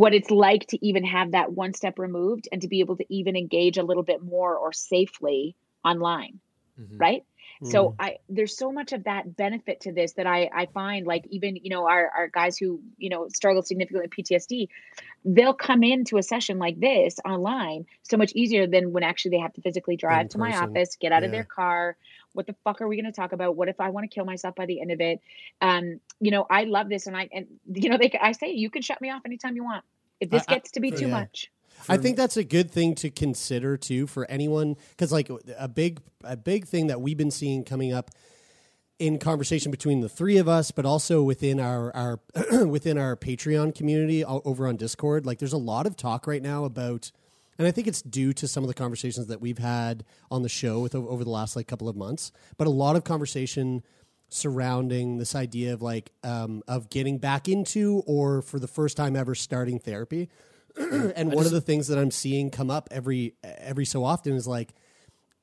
what 0.00 0.14
it's 0.14 0.30
like 0.30 0.66
to 0.66 0.86
even 0.86 1.04
have 1.04 1.32
that 1.32 1.52
one 1.52 1.74
step 1.74 1.98
removed 1.98 2.48
and 2.50 2.62
to 2.62 2.68
be 2.68 2.80
able 2.80 2.96
to 2.96 3.04
even 3.14 3.36
engage 3.36 3.76
a 3.76 3.82
little 3.82 4.02
bit 4.02 4.22
more 4.22 4.56
or 4.56 4.72
safely 4.72 5.54
online 5.84 6.40
mm-hmm. 6.80 6.96
right 6.96 7.22
so 7.62 7.90
Mm. 7.90 7.94
i 8.00 8.16
there's 8.28 8.56
so 8.56 8.72
much 8.72 8.92
of 8.92 9.04
that 9.04 9.36
benefit 9.36 9.80
to 9.80 9.92
this 9.92 10.12
that 10.14 10.26
i 10.26 10.48
i 10.54 10.66
find 10.66 11.06
like 11.06 11.26
even 11.30 11.56
you 11.56 11.70
know 11.70 11.86
our, 11.86 12.08
our 12.16 12.28
guys 12.28 12.56
who 12.56 12.80
you 12.96 13.10
know 13.10 13.28
struggle 13.28 13.62
significantly 13.62 14.06
with 14.08 14.26
ptsd 14.26 14.68
they'll 15.24 15.52
come 15.54 15.82
into 15.82 16.16
a 16.16 16.22
session 16.22 16.58
like 16.58 16.80
this 16.80 17.16
online 17.26 17.84
so 18.02 18.16
much 18.16 18.32
easier 18.32 18.66
than 18.66 18.92
when 18.92 19.02
actually 19.02 19.32
they 19.32 19.38
have 19.38 19.52
to 19.52 19.60
physically 19.60 19.96
drive 19.96 20.28
to 20.30 20.38
my 20.38 20.56
office 20.56 20.96
get 20.98 21.12
out 21.12 21.22
of 21.24 21.30
their 21.30 21.44
car. 21.44 21.96
What 22.32 22.46
the 22.46 22.54
fuck 22.64 22.80
are 22.80 22.88
we 22.88 22.96
going 22.96 23.12
to 23.12 23.20
talk 23.20 23.32
about? 23.32 23.56
What 23.56 23.68
if 23.68 23.80
i 23.80 23.90
want 23.90 24.08
to 24.08 24.14
kill 24.14 24.24
myself 24.24 24.54
by 24.54 24.64
the 24.66 24.80
end 24.80 24.92
of 24.92 25.00
it? 25.00 25.20
Um 25.60 26.00
you 26.20 26.30
know 26.30 26.46
i 26.48 26.64
love 26.64 26.88
this 26.88 27.06
and 27.06 27.14
i 27.16 27.28
and 27.32 27.46
you 27.74 27.90
know 27.90 27.98
they 27.98 28.10
i 28.20 28.32
say 28.32 28.52
you 28.52 28.70
can 28.70 28.80
shut 28.82 29.00
me 29.02 29.10
off 29.10 29.22
anytime 29.26 29.56
you 29.56 29.64
want. 29.64 29.84
If 30.20 30.30
this 30.30 30.44
I- 30.48 30.52
I- 30.52 30.54
gets 30.56 30.70
to 30.72 30.80
be 30.80 30.90
too 30.90 31.06
yeah. 31.08 31.18
much 31.20 31.50
I 31.88 31.96
think 31.96 32.16
that's 32.16 32.36
a 32.36 32.44
good 32.44 32.70
thing 32.70 32.94
to 32.96 33.10
consider 33.10 33.76
too 33.76 34.06
for 34.06 34.30
anyone 34.30 34.76
because 34.90 35.12
like 35.12 35.30
a 35.58 35.68
big 35.68 36.00
a 36.24 36.36
big 36.36 36.66
thing 36.66 36.88
that 36.88 37.00
we've 37.00 37.16
been 37.16 37.30
seeing 37.30 37.64
coming 37.64 37.92
up 37.92 38.10
in 39.00 39.18
conversation 39.18 39.70
between 39.70 40.00
the 40.00 40.08
three 40.08 40.36
of 40.36 40.46
us, 40.46 40.70
but 40.70 40.84
also 40.84 41.22
within 41.22 41.58
our 41.58 41.94
our 41.96 42.20
within 42.66 42.98
our 42.98 43.16
Patreon 43.16 43.74
community 43.74 44.24
over 44.24 44.68
on 44.68 44.76
Discord. 44.76 45.26
Like, 45.26 45.38
there's 45.38 45.54
a 45.54 45.58
lot 45.58 45.86
of 45.86 45.96
talk 45.96 46.26
right 46.26 46.42
now 46.42 46.64
about, 46.64 47.10
and 47.58 47.66
I 47.66 47.72
think 47.72 47.88
it's 47.88 48.02
due 48.02 48.32
to 48.34 48.46
some 48.46 48.62
of 48.62 48.68
the 48.68 48.74
conversations 48.74 49.26
that 49.28 49.40
we've 49.40 49.58
had 49.58 50.04
on 50.30 50.42
the 50.42 50.48
show 50.48 50.80
with 50.80 50.94
over 50.94 51.24
the 51.24 51.30
last 51.30 51.56
like 51.56 51.66
couple 51.66 51.88
of 51.88 51.96
months. 51.96 52.30
But 52.58 52.66
a 52.66 52.70
lot 52.70 52.94
of 52.94 53.02
conversation 53.02 53.82
surrounding 54.28 55.18
this 55.18 55.34
idea 55.34 55.72
of 55.72 55.82
like 55.82 56.12
um, 56.22 56.62
of 56.68 56.90
getting 56.90 57.18
back 57.18 57.48
into 57.48 58.02
or 58.06 58.42
for 58.42 58.58
the 58.58 58.68
first 58.68 58.96
time 58.96 59.16
ever 59.16 59.34
starting 59.34 59.78
therapy. 59.78 60.28
and 61.16 61.32
one 61.32 61.46
of 61.46 61.52
the 61.52 61.60
things 61.60 61.88
that 61.88 61.98
I'm 61.98 62.10
seeing 62.10 62.50
come 62.50 62.70
up 62.70 62.88
every 62.90 63.34
every 63.42 63.84
so 63.84 64.04
often 64.04 64.34
is 64.34 64.46
like 64.46 64.74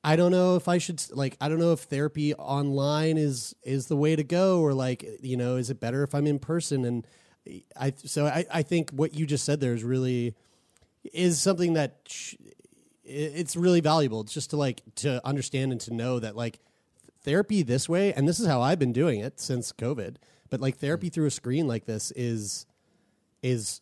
I 0.04 0.16
don't 0.16 0.30
know 0.30 0.56
if 0.56 0.68
I 0.68 0.78
should 0.78 1.02
like 1.12 1.36
I 1.40 1.48
don't 1.48 1.58
know 1.58 1.72
if 1.72 1.80
therapy 1.80 2.34
online 2.34 3.18
is 3.18 3.54
is 3.62 3.86
the 3.86 3.96
way 3.96 4.16
to 4.16 4.24
go 4.24 4.60
or 4.60 4.72
like 4.72 5.04
you 5.22 5.36
know 5.36 5.56
is 5.56 5.70
it 5.70 5.80
better 5.80 6.02
if 6.02 6.14
I'm 6.14 6.26
in 6.26 6.38
person? 6.38 6.84
And 6.84 7.06
I 7.78 7.92
so 7.96 8.26
I 8.26 8.44
I 8.52 8.62
think 8.62 8.90
what 8.90 9.14
you 9.14 9.26
just 9.26 9.44
said 9.44 9.60
there 9.60 9.74
is 9.74 9.84
really 9.84 10.34
is 11.12 11.40
something 11.40 11.74
that 11.74 12.00
sh- 12.06 12.36
it's 13.04 13.56
really 13.56 13.80
valuable 13.80 14.20
it's 14.20 14.34
just 14.34 14.50
to 14.50 14.56
like 14.56 14.82
to 14.96 15.24
understand 15.26 15.72
and 15.72 15.80
to 15.80 15.94
know 15.94 16.18
that 16.18 16.36
like 16.36 16.60
therapy 17.22 17.62
this 17.62 17.88
way 17.88 18.12
and 18.12 18.28
this 18.28 18.38
is 18.38 18.46
how 18.46 18.60
I've 18.60 18.78
been 18.78 18.92
doing 18.92 19.20
it 19.20 19.40
since 19.40 19.72
covid 19.72 20.16
but 20.50 20.60
like 20.60 20.74
hmm. 20.74 20.80
therapy 20.80 21.08
through 21.08 21.26
a 21.26 21.30
screen 21.30 21.66
like 21.66 21.86
this 21.86 22.10
is 22.12 22.66
is 23.42 23.80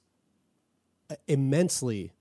immensely 1.29 2.13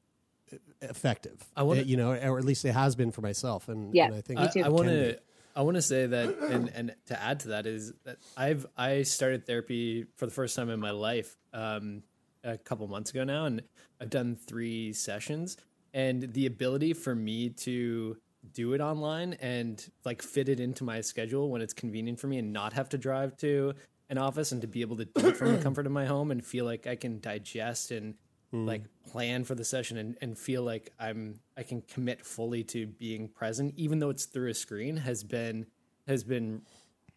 effective 0.82 1.44
I 1.56 1.64
wanna- 1.64 1.82
Uh, 1.82 1.86
you 1.86 1.98
know 1.98 2.12
or 2.12 2.38
at 2.38 2.46
least 2.46 2.66
it 2.66 2.74
has 2.74 2.96
been 2.96 3.12
for 3.12 3.22
myself 3.22 3.68
and, 3.70 3.94
Yeah, 3.94 4.06
and 4.06 4.16
I 4.16 4.22
think 4.22 4.40
me. 4.40 4.62
I 4.64 4.70
want 4.70 4.88
to. 4.90 5.20
I 5.58 5.62
want 5.62 5.76
to 5.76 5.82
say 5.82 6.06
that, 6.06 6.38
and 6.38 6.70
and 6.76 6.96
to 7.06 7.22
add 7.22 7.40
to 7.42 7.48
that 7.50 7.66
is 7.66 7.94
that 8.04 8.18
I've 8.36 8.66
I 8.78 9.04
started 9.04 9.46
therapy 9.46 10.06
for 10.18 10.26
the 10.26 10.32
first 10.34 10.54
time 10.54 10.70
in 10.70 10.82
my 10.82 10.92
life 10.92 11.38
um, 11.54 12.04
a 12.44 12.58
couple 12.58 12.86
months 12.90 13.12
ago 13.12 13.24
now, 13.24 13.46
and 13.46 13.64
I've 14.02 14.10
done 14.10 14.36
three 14.36 14.92
sessions, 14.92 15.56
and 15.94 16.34
the 16.34 16.46
ability 16.46 16.92
for 16.94 17.16
me 17.16 17.50
to 17.52 18.18
do 18.54 18.74
it 18.74 18.82
online 18.82 19.34
and 19.40 19.90
like 20.04 20.22
fit 20.22 20.50
it 20.50 20.60
into 20.60 20.84
my 20.84 21.00
schedule 21.00 21.50
when 21.50 21.62
it's 21.62 21.74
convenient 21.74 22.20
for 22.20 22.28
me 22.28 22.38
and 22.38 22.52
not 22.52 22.74
have 22.74 22.90
to 22.90 22.98
drive 22.98 23.38
to 23.38 23.74
an 24.10 24.18
office 24.18 24.52
and 24.52 24.62
to 24.62 24.68
be 24.68 24.82
able 24.82 24.98
to 24.98 25.06
do 25.06 25.28
it 25.30 25.38
from 25.38 25.56
the 25.56 25.64
comfort 25.64 25.86
of 25.86 25.92
my 25.94 26.06
home 26.06 26.32
and 26.32 26.46
feel 26.46 26.66
like 26.66 26.86
I 26.86 26.96
can 26.98 27.22
digest 27.22 27.92
and 27.92 28.16
Mm. 28.56 28.66
like 28.68 28.84
plan 29.12 29.44
for 29.44 29.54
the 29.56 29.66
session 29.66 29.98
and, 29.98 30.18
and 30.22 30.38
feel 30.38 30.64
like 30.64 30.92
I'm 31.00 31.40
I 31.58 31.64
can 31.64 31.82
commit 31.82 32.26
fully 32.26 32.64
to 32.66 32.88
being 32.88 33.28
present 33.28 33.74
even 33.78 34.00
though 34.00 34.10
it's 34.10 34.26
through 34.26 34.50
a 34.50 34.54
screen 34.54 34.98
has 34.98 35.24
been 35.24 35.66
has 36.08 36.24
been 36.24 36.62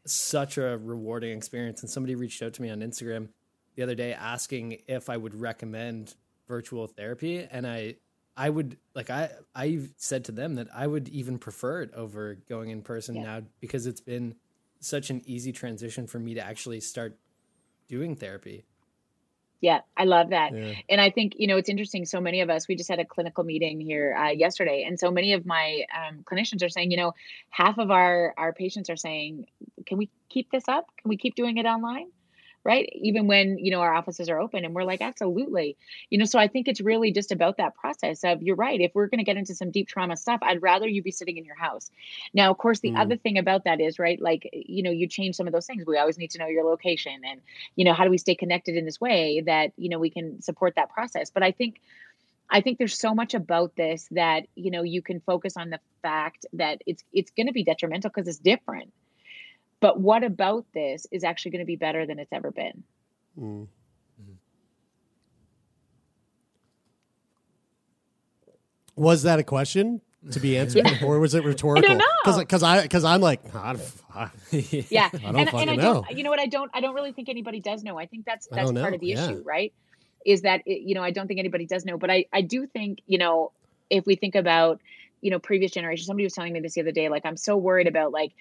such 0.05 0.59
a 0.59 0.79
rewarding 0.79 1.37
experience 1.37 1.83
and 1.83 1.91
somebody 1.91 2.15
reached 2.15 2.43
out 2.43 2.55
to 2.55 2.63
me 2.63 2.71
on 2.71 2.81
Instagram 2.81 3.29
the 3.77 3.83
other 3.83 3.95
day 3.95 4.13
asking 4.13 4.79
if 4.89 5.09
I 5.11 5.17
would 5.17 5.35
recommend 5.35 6.15
virtual 6.49 6.87
therapy 6.87 7.47
and 7.51 7.67
I 7.67 7.97
I 8.37 8.49
would 8.51 8.77
like 8.95 9.11
I 9.11 9.31
I 9.55 9.89
said 9.97 10.25
to 10.27 10.33
them 10.33 10.55
that 10.57 10.69
I 10.75 10.87
would 10.87 11.09
even 11.09 11.39
prefer 11.39 11.83
it 11.83 11.93
over 11.95 12.37
going 12.49 12.71
in 12.71 12.83
person 12.83 13.17
Yeah. 13.17 13.23
now 13.23 13.43
because 13.61 13.87
it's 13.87 14.01
been 14.01 14.35
such 14.81 15.11
an 15.11 15.23
easy 15.27 15.53
transition 15.53 16.07
for 16.07 16.19
me 16.19 16.35
to 16.35 16.41
actually 16.41 16.81
start 16.81 17.19
doing 17.89 18.15
therapy. 18.17 18.65
Yeah, 19.61 19.81
I 19.97 20.05
love 20.05 20.31
that. 20.31 20.55
Yeah. 20.55 20.75
And 20.89 21.01
I 21.01 21.11
think, 21.11 21.35
you 21.37 21.49
know, 21.49 21.57
it's 21.57 21.69
interesting. 21.69 22.05
So 22.05 22.21
many 22.21 22.43
of 22.43 22.51
us, 22.51 22.69
we 22.69 22.77
just 22.77 22.89
had 22.89 23.01
a 23.01 23.05
clinical 23.05 23.43
meeting 23.43 23.81
here 23.81 24.15
uh, 24.15 24.31
yesterday. 24.31 24.85
And 24.87 24.99
so 24.99 25.11
many 25.11 25.33
of 25.33 25.47
my 25.47 25.85
um, 25.97 26.21
clinicians 26.25 26.65
are 26.65 26.69
saying, 26.69 26.93
you 26.93 26.97
know, 26.97 27.13
half 27.51 27.79
of 27.79 27.91
our, 27.91 28.35
our 28.37 28.53
patients 28.53 28.89
are 28.89 28.97
saying, 28.97 29.47
can 29.85 29.99
we 29.99 30.11
keep 30.29 30.51
this 30.51 30.69
up? 30.69 30.87
Can 31.03 31.09
we 31.09 31.17
keep 31.17 31.35
doing 31.35 31.57
it 31.57 31.67
online? 31.67 32.07
Right. 32.69 32.91
Even 32.93 33.29
when, 33.29 33.57
you 33.57 33.71
know, 33.71 33.81
our 33.81 33.95
offices 33.95 34.29
are 34.29 34.39
open 34.39 34.67
and 34.67 34.75
we're 34.75 34.85
like, 34.85 35.01
absolutely. 35.01 35.79
You 36.11 36.19
know, 36.19 36.27
so 36.27 36.39
I 36.39 36.49
think 36.49 36.69
it's 36.69 36.83
really 36.83 37.13
just 37.13 37.33
about 37.33 37.57
that 37.57 37.75
process 37.75 38.25
of 38.25 38.43
you're 38.43 38.57
right. 38.57 38.79
If 38.79 38.95
we're 38.95 39.07
going 39.07 39.21
to 39.21 39.25
get 39.25 39.39
into 39.39 39.55
some 39.55 39.71
deep 39.71 39.89
trauma 39.89 40.19
stuff, 40.19 40.41
I'd 40.43 40.61
rather 40.61 40.87
you 40.87 41.03
be 41.03 41.11
sitting 41.11 41.39
in 41.39 41.47
your 41.47 41.57
house. 41.57 41.91
Now, 42.35 42.51
of 42.51 42.59
course, 42.59 42.81
the 42.81 42.91
Mm. 42.91 43.01
other 43.01 43.17
thing 43.17 43.39
about 43.39 43.65
that 43.65 43.81
is, 43.81 43.99
right, 43.99 44.21
like, 44.21 44.51
you 44.53 44.83
know, 44.83 44.91
you 44.91 45.09
change 45.09 45.35
some 45.37 45.47
of 45.47 45.55
those 45.55 45.65
things. 45.65 45.87
We 45.87 45.97
always 45.97 46.19
need 46.19 46.31
to 46.33 46.39
know 46.41 46.47
your 46.47 46.65
location 46.65 47.23
and, 47.25 47.41
you 47.75 47.87
know, 47.87 47.95
how 47.95 48.05
do 48.05 48.11
we 48.11 48.19
stay 48.19 48.35
connected 48.35 48.77
in 48.77 48.85
this 48.85 49.01
way 49.01 49.41
that, 49.47 49.73
you 49.79 49.89
know, 49.89 49.99
we 49.99 50.11
can 50.11 50.43
support 50.43 50.75
that 50.77 50.91
process. 50.91 51.31
But 51.31 51.43
I 51.43 51.53
think, 51.53 51.81
I 52.51 52.61
think 52.61 52.77
there's 52.77 52.99
so 52.99 53.15
much 53.15 53.33
about 53.33 53.77
this 53.77 54.09
that, 54.11 54.47
you 54.57 54.71
know, 54.71 54.83
you 54.83 55.01
can 55.01 55.21
focus 55.21 55.57
on 55.57 55.71
the 55.71 55.81
fact 56.03 56.45
that 56.53 56.83
it's, 56.85 57.03
it's 57.15 57.31
going 57.31 57.47
to 57.47 57.55
be 57.55 57.65
detrimental 57.65 58.11
because 58.11 58.29
it's 58.29 58.39
different. 58.39 58.93
But 59.81 60.01
what 60.01 60.25
about 60.25 60.67
this 60.75 61.07
is 61.11 61.25
actually 61.25 61.53
going 61.53 61.61
to 61.61 61.67
be 61.67 61.77
better 61.77 62.07
than 62.07 62.19
it's 62.19 62.33
ever 62.33 62.51
been? 62.51 62.83
Mm. 63.39 63.67
Was 68.97 69.23
that 69.23 69.39
a 69.39 69.45
question 69.45 70.01
to 70.33 70.41
be 70.41 70.59
answered, 70.59 70.85
or 71.05 71.21
was 71.21 71.35
it 71.35 71.45
rhetorical? 71.45 72.01
Because 72.25 72.63
I 72.63 72.83
because 72.83 73.05
I'm 73.05 73.21
like 73.21 73.55
I 73.55 73.75
don't, 73.75 73.93
I, 74.13 74.31
Yeah, 74.91 75.09
don't 75.11 75.25
and, 75.37 75.49
and 75.49 75.71
I 75.71 75.77
know. 75.77 76.05
don't. 76.05 76.11
You 76.19 76.25
know 76.25 76.31
what? 76.31 76.41
I 76.41 76.47
don't. 76.47 76.71
I 76.75 76.81
don't 76.81 76.95
really 76.95 77.13
think 77.13 77.29
anybody 77.29 77.61
does 77.61 77.85
know. 77.85 77.97
I 77.99 78.07
think 78.07 78.25
that's 78.25 78.49
that's 78.51 78.73
part 78.73 78.75
know, 78.75 78.95
of 78.95 79.01
the 79.01 79.07
yeah. 79.07 79.25
issue, 79.27 79.43
right? 79.45 79.73
Is 80.27 80.43
that 80.43 80.63
it, 80.67 80.83
you 80.83 80.97
know 80.97 81.03
I 81.05 81.13
don't 81.13 81.29
think 81.29 81.39
anybody 81.39 81.67
does 81.67 81.85
know, 81.85 81.97
but 81.97 82.11
I 82.11 82.27
I 82.33 82.41
do 82.41 82.67
think 82.67 82.99
you 83.07 83.19
know 83.19 83.53
if 83.89 84.05
we 84.05 84.17
think 84.17 84.35
about 84.35 84.81
you 85.21 85.31
know 85.31 85.39
previous 85.39 85.73
generations 85.73 86.07
somebody 86.07 86.25
was 86.25 86.33
telling 86.33 86.53
me 86.53 86.61
this 86.61 86.75
the 86.75 86.81
other 86.81 86.93
day 86.93 87.09
like 87.09 87.25
i'm 87.27 87.37
so 87.37 87.57
worried 87.57 87.87
about 87.87 88.13
like 88.13 88.33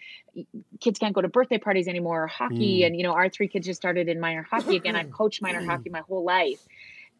kids 0.80 1.00
can't 1.00 1.14
go 1.14 1.22
to 1.22 1.28
birthday 1.28 1.58
parties 1.58 1.88
anymore 1.88 2.24
or 2.24 2.28
hockey 2.28 2.82
Mm. 2.82 2.88
and 2.88 2.96
you 2.98 3.04
know 3.04 3.14
our 3.14 3.30
three 3.30 3.48
kids 3.48 3.66
just 3.66 3.80
started 3.80 4.08
in 4.10 4.20
minor 4.20 4.44
hockey 4.44 4.76
again 4.76 4.96
i've 4.96 5.12
coached 5.20 5.42
minor 5.42 5.64
hockey 5.64 5.90
my 5.90 6.02
whole 6.02 6.24
life 6.24 6.60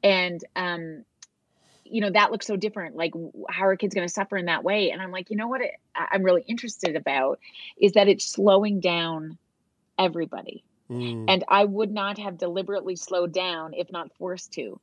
and 0.04 0.44
um 0.56 1.04
you 1.84 2.02
know 2.02 2.10
that 2.12 2.32
looks 2.32 2.46
so 2.46 2.56
different 2.56 2.96
like 2.96 3.14
how 3.50 3.66
are 3.66 3.76
kids 3.78 3.96
going 3.96 4.08
to 4.08 4.14
suffer 4.14 4.38
in 4.38 4.46
that 4.46 4.64
way 4.64 4.92
and 4.92 5.02
i'm 5.02 5.12
like 5.12 5.30
you 5.30 5.38
know 5.38 5.48
what 5.48 5.62
it, 5.62 5.72
i'm 5.96 6.24
really 6.24 6.44
interested 6.48 6.96
about 6.96 7.40
is 7.80 7.94
that 7.94 8.08
it's 8.08 8.26
slowing 8.26 8.80
down 8.80 9.38
everybody 9.98 10.64
Mm. 10.90 11.26
and 11.28 11.44
I 11.50 11.66
would 11.66 11.92
not 11.92 12.18
have 12.18 12.38
deliberately 12.38 12.96
slowed 12.96 13.34
down 13.34 13.74
if 13.74 13.92
not 13.92 14.10
forced 14.18 14.54
to. 14.54 14.80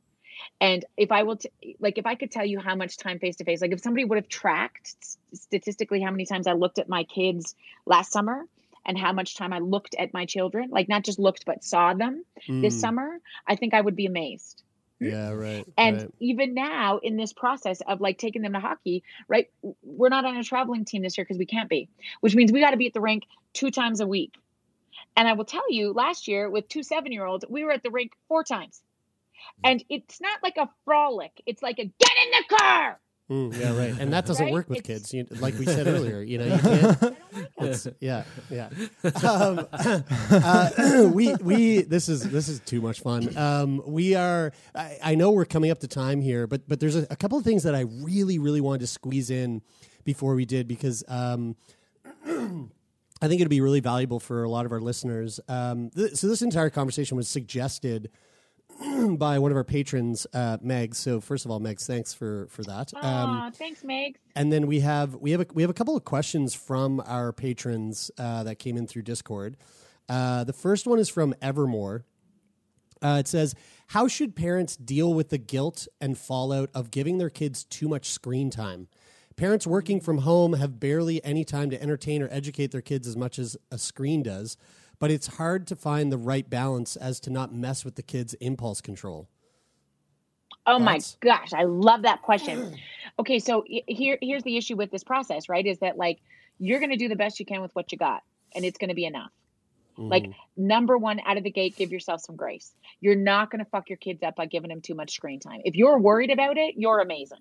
And 0.61 0.85
if 0.97 1.13
I 1.13 1.23
will, 1.23 1.37
t- 1.37 1.77
like, 1.81 1.99
if 1.99 2.07
I 2.07 2.15
could 2.15 2.31
tell 2.31 2.45
you 2.45 2.61
how 2.61 2.75
much 2.75 2.97
time 2.97 3.19
face 3.19 3.37
to 3.37 3.45
face, 3.45 3.61
like, 3.61 3.73
if 3.73 3.81
somebody 3.81 4.05
would 4.05 4.17
have 4.17 4.29
tracked 4.29 4.95
statistically 5.33 6.01
how 6.01 6.11
many 6.11 6.27
times 6.27 6.47
I 6.47 6.53
looked 6.53 6.79
at 6.79 6.89
my 6.89 7.05
kids 7.05 7.55
last 7.87 8.13
summer 8.13 8.45
and 8.87 8.99
how 8.99 9.13
much 9.13 9.37
time 9.37 9.53
I 9.53 9.59
looked 9.61 9.95
at 9.99 10.13
my 10.13 10.27
children, 10.27 10.71
like, 10.71 10.89
not 10.89 11.05
just 11.05 11.19
looked, 11.19 11.45
but 11.45 11.65
saw 11.65 11.95
them 11.95 12.25
this 12.47 12.77
Mm. 12.77 12.81
summer, 12.81 13.21
I 13.47 13.57
think 13.57 13.75
I 13.75 13.81
would 13.81 13.97
be 13.97 14.07
amazed. 14.07 14.63
Yeah, 15.01 15.33
right. 15.33 15.65
And 15.77 15.97
right. 15.99 16.11
even 16.21 16.55
now, 16.55 16.99
in 16.99 17.17
this 17.17 17.33
process 17.33 17.81
of 17.83 18.01
like 18.01 18.19
taking 18.19 18.43
them 18.43 18.53
to 18.53 18.61
hockey, 18.61 19.03
right? 19.29 19.51
We're 19.83 20.09
not 20.09 20.25
on 20.25 20.37
a 20.37 20.45
traveling 20.45 20.85
team 20.85 21.03
this 21.03 21.19
year 21.19 21.25
because 21.25 21.39
we 21.39 21.47
can't 21.47 21.69
be, 21.69 21.89
which 22.21 22.35
means 22.35 22.53
we 22.53 22.61
got 22.61 22.71
to 22.71 22.77
be 22.77 22.87
at 22.87 22.95
the 22.95 23.01
rink 23.01 23.25
two 23.53 23.71
times 23.71 24.01
a 24.01 24.07
week. 24.07 24.33
And 25.17 25.29
I 25.29 25.33
will 25.33 25.45
tell 25.45 25.71
you, 25.71 25.93
last 25.93 26.29
year 26.29 26.49
with 26.49 26.69
two 26.69 26.83
seven 26.83 27.13
year 27.13 27.25
olds, 27.25 27.45
we 27.49 27.65
were 27.65 27.73
at 27.73 27.83
the 27.83 27.91
rink 27.91 28.13
four 28.29 28.45
times. 28.45 28.83
And 29.63 29.85
it's 29.89 30.21
not 30.21 30.39
like 30.43 30.57
a 30.57 30.69
frolic, 30.85 31.33
it's 31.47 31.63
like 31.63 31.79
a 31.79 31.85
get 31.85 32.11
in 32.25 32.31
the 32.49 32.57
car. 32.57 33.01
Mm, 33.31 33.59
yeah, 33.59 33.75
right. 33.75 33.95
And 33.99 34.13
that 34.13 34.27
doesn't 34.27 34.45
Right? 34.45 34.53
work 34.53 34.69
with 34.69 34.81
It's- 34.81 35.11
kids, 35.11 35.15
you, 35.15 35.27
like 35.41 35.59
we 35.59 35.65
said 35.65 35.87
earlier. 35.95 36.21
You 36.21 36.39
know, 36.39 36.45
you 36.45 36.59
can't. 36.61 37.17
It's, 37.59 37.89
yeah, 37.99 38.25
yeah. 38.51 38.69
Um, 39.25 39.67
uh, 39.73 41.11
we 41.15 41.35
we 41.37 41.83
this 41.83 42.11
is 42.11 42.23
this 42.31 42.49
is 42.51 42.61
too 42.61 42.83
much 42.83 43.01
fun. 43.01 43.35
Um, 43.37 43.81
we 43.87 44.15
are. 44.15 44.53
I, 44.75 44.99
I 45.03 45.15
know 45.15 45.31
we're 45.31 45.47
coming 45.47 45.71
up 45.71 45.79
to 45.81 45.89
time 45.89 46.21
here, 46.21 46.47
but 46.47 46.69
but 46.69 46.81
there's 46.81 46.97
a, 46.97 47.07
a 47.09 47.17
couple 47.17 47.39
of 47.39 47.45
things 47.45 47.63
that 47.63 47.75
I 47.75 47.81
really 48.03 48.39
really 48.39 48.61
wanted 48.61 48.81
to 48.81 48.87
squeeze 48.89 49.31
in 49.31 49.63
before 50.05 50.35
we 50.35 50.45
did 50.45 50.69
because. 50.69 51.03
Um, 51.09 51.57
I 53.23 53.29
think 53.29 53.41
it'd 53.41 53.49
be 53.49 53.63
really 53.63 53.81
valuable 53.81 54.21
for 54.21 54.43
a 54.43 54.51
lot 54.51 54.67
of 54.67 54.73
our 54.73 54.81
listeners. 54.81 55.41
Um, 55.49 55.89
th- 55.97 56.15
so 56.15 56.27
this 56.27 56.43
entire 56.43 56.69
conversation 56.69 57.17
was 57.17 57.27
suggested 57.29 58.11
by 59.17 59.39
one 59.39 59.51
of 59.51 59.57
our 59.57 59.65
patrons, 59.65 60.27
uh, 60.33 60.59
Meg. 60.61 60.95
So 60.95 61.21
first 61.21 61.45
of 61.45 61.51
all, 61.51 61.61
Meg, 61.61 61.79
thanks 61.79 62.13
for 62.13 62.47
for 62.51 62.63
that. 62.65 62.93
Um, 62.95 63.03
Aw, 63.05 63.51
thanks, 63.51 63.85
Meg. 63.85 64.19
and 64.35 64.53
then 64.53 64.67
we 64.67 64.81
have 64.81 65.15
we 65.17 65.31
have 65.33 65.41
a, 65.43 65.47
we 65.53 65.63
have 65.63 65.71
a 65.71 65.75
couple 65.75 65.97
of 65.97 66.05
questions 66.05 66.55
from 66.55 67.03
our 67.07 67.33
patrons 67.33 68.11
uh, 68.19 68.43
that 68.45 68.59
came 68.59 68.77
in 68.77 68.87
through 68.87 69.03
Discord. 69.03 69.57
Uh, 70.09 70.45
the 70.45 70.53
first 70.53 70.87
one 70.87 70.99
is 70.99 71.09
from 71.09 71.35
Evermore. 71.41 72.05
Uh, 73.03 73.19
it 73.21 73.29
says, 73.29 73.55
"How 73.89 74.09
should 74.09 74.35
parents 74.35 74.77
deal 74.77 75.13
with 75.13 75.29
the 75.29 75.39
guilt 75.39 75.87
and 76.01 76.17
fallout 76.17 76.71
of 76.75 76.91
giving 76.91 77.19
their 77.19 77.31
kids 77.31 77.65
too 77.65 77.89
much 77.89 78.11
screen 78.11 78.51
time? 78.51 78.89
Parents 79.37 79.67
working 79.67 80.01
from 80.01 80.19
home 80.19 80.53
have 80.53 80.79
barely 80.79 81.23
any 81.25 81.45
time 81.45 81.69
to 81.71 81.83
entertain 81.83 82.23
or 82.23 82.29
educate 82.31 82.71
their 82.71 82.81
kids 82.81 83.09
as 83.09 83.17
much 83.17 83.39
as 83.39 83.57
a 83.73 83.79
screen 83.79 84.23
does, 84.23 84.57
but 84.99 85.11
it's 85.11 85.37
hard 85.37 85.67
to 85.69 85.77
find 85.77 86.11
the 86.11 86.19
right 86.19 86.49
balance 86.49 86.97
as 86.97 87.21
to 87.21 87.31
not 87.31 87.55
mess 87.55 87.85
with 87.85 87.97
the 87.97 88.03
kids' 88.03 88.35
impulse 88.35 88.81
control." 88.81 89.29
Oh 90.67 90.79
my 90.79 90.99
gosh, 91.21 91.53
I 91.53 91.65
love 91.65 92.03
that 92.03 92.23
question. 92.23 92.77
Okay, 93.17 93.39
so 93.39 93.63
here 93.69 94.19
here's 94.21 94.43
the 94.43 94.57
issue 94.57 94.75
with 94.75 94.91
this 94.91 95.05
process, 95.05 95.49
right? 95.49 95.65
Is 95.65 95.79
that 95.79 95.97
like 95.97 96.19
you're 96.59 96.81
going 96.81 96.91
to 96.91 96.97
do 96.97 97.09
the 97.09 97.15
best 97.15 97.39
you 97.39 97.47
can 97.47 97.63
with 97.63 97.73
what 97.73 97.93
you 97.93 97.99
got, 97.99 98.23
and 98.57 98.65
it's 98.65 98.77
going 98.77 98.89
to 98.89 98.95
be 98.97 99.05
enough. 99.05 99.31
Like 99.97 100.25
mm-hmm. 100.25 100.67
number 100.67 100.99
one, 100.99 101.21
out 101.25 101.37
of 101.37 101.45
the 101.45 101.51
gate, 101.51 101.77
give 101.77 101.93
yourself 101.93 102.23
some 102.23 102.35
grace. 102.35 102.73
You're 103.01 103.15
not 103.15 103.51
going 103.51 103.65
to 103.65 103.71
fuck 103.71 103.89
your 103.89 103.99
kids 103.99 104.23
up 104.25 104.35
by 104.35 104.47
giving 104.47 104.69
them 104.69 104.81
too 104.81 104.95
much 104.95 105.15
screen 105.15 105.39
time. 105.39 105.61
If 105.65 105.77
you're 105.77 105.99
worried 106.01 106.31
about 106.31 106.57
it, 106.57 106.75
you're 106.77 107.01
amazing. 107.01 107.39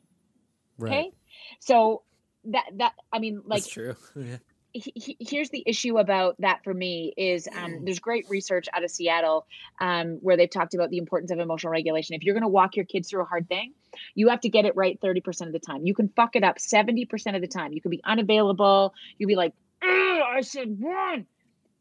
Okay, 0.82 1.12
so 1.60 2.04
that 2.46 2.66
that 2.78 2.94
I 3.12 3.20
mean, 3.20 3.42
like 3.46 3.64
That's 3.64 3.74
true. 3.74 3.96
Yeah. 4.16 4.38
He- 4.74 4.94
he- 4.96 5.18
here's 5.20 5.50
the 5.50 5.64
issue 5.66 5.98
about 5.98 6.36
that 6.40 6.64
for 6.64 6.74
me 6.74 7.14
is 7.16 7.48
um, 7.56 7.86
there's 7.86 8.00
great 8.00 8.26
research 8.30 8.68
out 8.74 8.84
of 8.84 8.92
Seattle 8.92 9.46
um, 9.80 10.18
where 10.22 10.36
they've 10.36 10.50
talked 10.50 10.74
about 10.74 10.90
the 10.90 10.98
importance 10.98 11.32
of 11.32 11.40
emotional 11.40 11.72
regulation. 11.72 12.16
If 12.16 12.24
you're 12.24 12.34
going 12.34 12.44
to 12.44 12.48
walk 12.50 12.76
your 12.76 12.86
kids 12.86 13.10
through 13.10 13.22
a 13.22 13.26
hard 13.26 13.48
thing, 13.48 13.74
you 14.16 14.30
have 14.30 14.42
to 14.42 14.50
get 14.50 14.66
it 14.66 14.76
right 14.76 15.00
30% 15.00 15.48
of 15.48 15.52
the 15.54 15.60
time. 15.60 15.86
You 15.86 15.94
can 15.94 16.10
fuck 16.10 16.36
it 16.36 16.44
up 16.44 16.58
70% 16.58 17.36
of 17.36 17.42
the 17.42 17.48
time. 17.48 17.74
You 17.74 17.82
can 17.82 17.92
be 17.92 18.02
unavailable. 18.04 18.94
You'll 19.18 19.28
be 19.30 19.36
like, 19.36 19.54
I 19.82 20.42
said 20.42 20.80
one. 20.80 21.26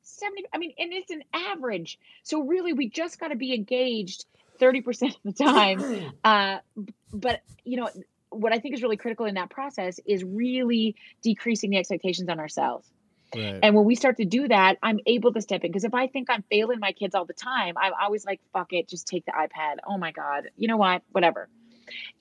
70, 0.02 0.44
I 0.52 0.59
mean, 0.59 0.73
and 0.78 0.93
it's 0.93 1.10
an 1.10 1.23
average. 1.32 1.98
So 2.24 2.43
really, 2.43 2.73
we 2.73 2.89
just 2.89 3.19
got 3.19 3.28
to 3.28 3.36
be 3.36 3.55
engaged 3.55 4.24
30% 4.60 5.14
of 5.14 5.16
the 5.24 5.32
time. 5.32 6.12
Uh, 6.24 6.59
but, 7.12 7.40
you 7.64 7.77
know, 7.77 7.89
what 8.32 8.52
I 8.52 8.59
think 8.59 8.74
is 8.74 8.82
really 8.82 8.96
critical 8.96 9.26
in 9.26 9.34
that 9.34 9.50
process 9.50 10.00
is 10.06 10.24
really 10.24 10.96
decreasing 11.22 11.70
the 11.70 11.78
expectations 11.78 12.28
on 12.28 12.40
ourselves. 12.40 12.88
Right. 13.34 13.60
And 13.62 13.74
when 13.74 13.84
we 13.84 13.94
start 13.94 14.18
to 14.18 14.24
do 14.24 14.48
that, 14.48 14.78
I'm 14.82 15.00
able 15.06 15.32
to 15.32 15.40
step 15.40 15.64
in. 15.64 15.70
Because 15.70 15.84
if 15.84 15.94
I 15.94 16.06
think 16.06 16.28
I'm 16.30 16.44
failing 16.50 16.80
my 16.80 16.92
kids 16.92 17.14
all 17.14 17.24
the 17.24 17.32
time, 17.32 17.74
I'm 17.78 17.92
always 18.00 18.26
like, 18.26 18.40
fuck 18.52 18.72
it, 18.72 18.88
just 18.88 19.06
take 19.06 19.24
the 19.24 19.32
iPad. 19.32 19.76
Oh 19.86 19.96
my 19.96 20.12
God. 20.12 20.48
You 20.56 20.68
know 20.68 20.76
what? 20.76 21.02
Whatever. 21.12 21.48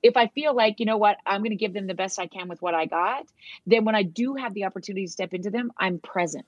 If 0.02 0.18
I 0.18 0.28
feel 0.28 0.56
like, 0.56 0.80
you 0.80 0.86
know 0.86 0.98
what, 0.98 1.18
I'm 1.26 1.42
going 1.42 1.52
to 1.52 1.58
give 1.58 1.74
them 1.74 1.88
the 1.88 1.94
best 1.94 2.20
I 2.20 2.28
can 2.28 2.48
with 2.48 2.62
what 2.62 2.74
I 2.74 2.86
got, 2.86 3.26
then 3.66 3.86
when 3.86 3.96
I 3.96 4.04
do 4.04 4.36
have 4.36 4.54
the 4.54 4.66
opportunity 4.66 5.06
to 5.06 5.12
step 5.12 5.34
into 5.34 5.50
them, 5.50 5.72
I'm 5.78 6.00
present. 6.00 6.46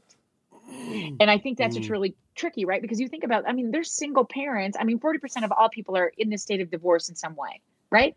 Mm. 0.70 1.18
And 1.20 1.30
I 1.30 1.38
think 1.38 1.58
that's 1.58 1.76
what's 1.76 1.88
mm. 1.88 1.92
really 1.92 2.16
tricky, 2.36 2.66
right? 2.66 2.82
Because 2.82 3.00
you 3.00 3.08
think 3.08 3.24
about, 3.24 3.48
I 3.48 3.54
mean, 3.54 3.72
there's 3.72 3.92
single 3.92 4.26
parents. 4.26 4.78
I 4.80 4.84
mean, 4.84 5.00
40% 5.00 5.44
of 5.44 5.52
all 5.52 5.70
people 5.70 5.98
are 5.98 6.12
in 6.18 6.30
this 6.30 6.42
state 6.42 6.62
of 6.62 6.72
divorce 6.72 7.10
in 7.10 7.16
some 7.16 7.36
way, 7.36 7.62
right? 7.90 8.16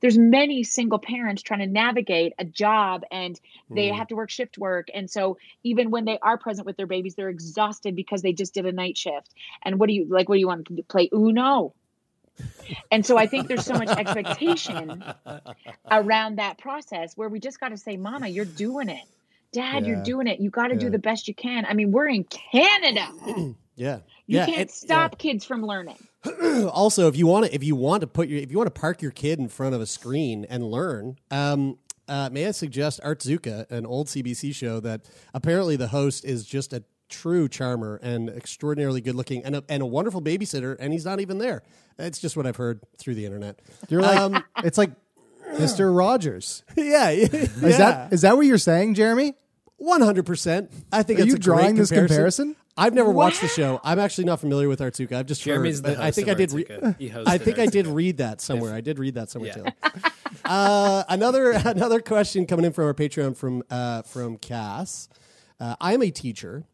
There's 0.00 0.18
many 0.18 0.62
single 0.62 0.98
parents 0.98 1.42
trying 1.42 1.60
to 1.60 1.66
navigate 1.66 2.32
a 2.38 2.44
job 2.44 3.04
and 3.10 3.40
they 3.70 3.88
mm-hmm. 3.88 3.98
have 3.98 4.08
to 4.08 4.16
work 4.16 4.30
shift 4.30 4.58
work. 4.58 4.88
And 4.94 5.10
so 5.10 5.38
even 5.62 5.90
when 5.90 6.04
they 6.04 6.18
are 6.20 6.38
present 6.38 6.66
with 6.66 6.76
their 6.76 6.86
babies, 6.86 7.14
they're 7.14 7.28
exhausted 7.28 7.96
because 7.96 8.22
they 8.22 8.32
just 8.32 8.54
did 8.54 8.66
a 8.66 8.72
night 8.72 8.96
shift. 8.96 9.34
And 9.62 9.78
what 9.78 9.88
do 9.88 9.94
you 9.94 10.06
like? 10.08 10.28
What 10.28 10.36
do 10.36 10.40
you 10.40 10.48
want 10.48 10.66
to 10.66 10.82
play 10.84 11.08
Uno? 11.12 11.74
And 12.90 13.06
so 13.06 13.16
I 13.16 13.26
think 13.26 13.46
there's 13.46 13.64
so 13.64 13.74
much 13.74 13.90
expectation 13.90 15.04
around 15.90 16.36
that 16.38 16.58
process 16.58 17.16
where 17.16 17.28
we 17.28 17.38
just 17.38 17.60
got 17.60 17.68
to 17.68 17.76
say, 17.76 17.96
Mama, 17.96 18.28
you're 18.28 18.44
doing 18.44 18.88
it. 18.88 19.04
Dad, 19.52 19.86
you're 19.86 20.02
doing 20.02 20.26
it. 20.26 20.40
You 20.40 20.50
got 20.50 20.68
to 20.68 20.76
do 20.76 20.90
the 20.90 20.98
best 20.98 21.28
you 21.28 21.34
can. 21.34 21.64
I 21.64 21.74
mean, 21.74 21.92
we're 21.92 22.08
in 22.08 22.24
Canada. 22.24 23.08
Yeah. 23.76 23.98
You 24.28 24.38
yeah. 24.38 24.46
can't 24.46 24.58
and- 24.60 24.70
stop 24.70 25.18
kids 25.18 25.44
from 25.44 25.66
learning. 25.66 25.98
Also, 26.72 27.08
if 27.08 27.16
you 27.16 27.26
want 27.26 27.46
to, 27.46 27.54
if 27.54 27.62
you 27.64 27.74
want 27.76 28.00
to 28.02 28.06
put 28.06 28.28
your, 28.28 28.40
if 28.40 28.50
you 28.50 28.56
want 28.56 28.72
to 28.72 28.80
park 28.80 29.02
your 29.02 29.10
kid 29.10 29.38
in 29.38 29.48
front 29.48 29.74
of 29.74 29.80
a 29.80 29.86
screen 29.86 30.46
and 30.48 30.64
learn, 30.64 31.16
um, 31.30 31.78
uh, 32.08 32.28
may 32.32 32.46
I 32.46 32.50
suggest 32.52 33.00
Artzooka, 33.02 33.70
an 33.70 33.84
old 33.86 34.06
CBC 34.08 34.54
show 34.54 34.80
that 34.80 35.02
apparently 35.34 35.76
the 35.76 35.88
host 35.88 36.24
is 36.24 36.44
just 36.46 36.72
a 36.72 36.82
true 37.08 37.48
charmer 37.48 37.98
and 38.02 38.28
extraordinarily 38.30 39.00
good 39.00 39.14
looking 39.14 39.44
and 39.44 39.56
a, 39.56 39.64
and 39.68 39.82
a 39.82 39.86
wonderful 39.86 40.22
babysitter, 40.22 40.76
and 40.78 40.92
he's 40.92 41.04
not 41.04 41.20
even 41.20 41.38
there. 41.38 41.62
It's 41.98 42.18
just 42.18 42.36
what 42.36 42.46
I've 42.46 42.56
heard 42.56 42.80
through 42.98 43.14
the 43.16 43.24
internet. 43.26 43.60
You're 43.88 44.02
like, 44.02 44.18
Um, 44.18 44.42
it's 44.64 44.78
like 44.78 44.90
Mr. 45.54 45.96
Rogers. 45.96 46.62
yeah, 46.76 47.10
yeah. 47.10 47.26
Is 47.32 47.78
that 47.78 48.12
is 48.12 48.20
that 48.22 48.36
what 48.36 48.46
you're 48.46 48.58
saying, 48.58 48.94
Jeremy? 48.94 49.34
One 49.76 50.00
hundred 50.00 50.24
percent. 50.26 50.70
I 50.92 51.02
think 51.02 51.18
Are 51.18 51.22
it's 51.22 51.28
you 51.30 51.34
a 51.36 51.38
drawing 51.38 51.74
this 51.74 51.90
comparison. 51.90 52.54
comparison? 52.54 52.56
I've 52.76 52.94
never 52.94 53.10
watched 53.10 53.40
the 53.40 53.48
show. 53.48 53.80
I'm 53.84 53.98
actually 54.00 54.24
not 54.24 54.40
familiar 54.40 54.68
with 54.68 54.80
Artzooka. 54.80 55.12
I've 55.16 55.26
just 55.26 55.42
Jeremy's 55.42 55.76
heard. 55.78 55.92
the 55.92 55.96
but 55.96 56.04
I 56.04 56.10
think 56.10 56.28
of 56.28 56.36
I 56.36 56.38
did. 56.38 56.52
Re- 56.52 56.94
He 56.98 57.12
I 57.12 57.38
think 57.38 57.58
I 57.58 57.66
did 57.66 57.86
read 57.86 58.16
that 58.18 58.40
somewhere. 58.40 58.74
I 58.74 58.80
did 58.80 58.98
read 58.98 59.14
that 59.14 59.30
somewhere, 59.30 59.52
Yeah. 59.56 59.70
Taylor. 59.70 60.12
uh, 60.44 61.04
another 61.08 61.52
another 61.64 62.00
question 62.00 62.46
coming 62.46 62.64
in 62.64 62.72
from 62.72 62.86
our 62.86 62.94
Patreon 62.94 63.36
from 63.36 63.62
uh, 63.70 64.02
from 64.02 64.36
Cass. 64.38 65.08
Uh, 65.60 65.76
I 65.80 65.94
am 65.94 66.02
a 66.02 66.10
teacher. 66.10 66.64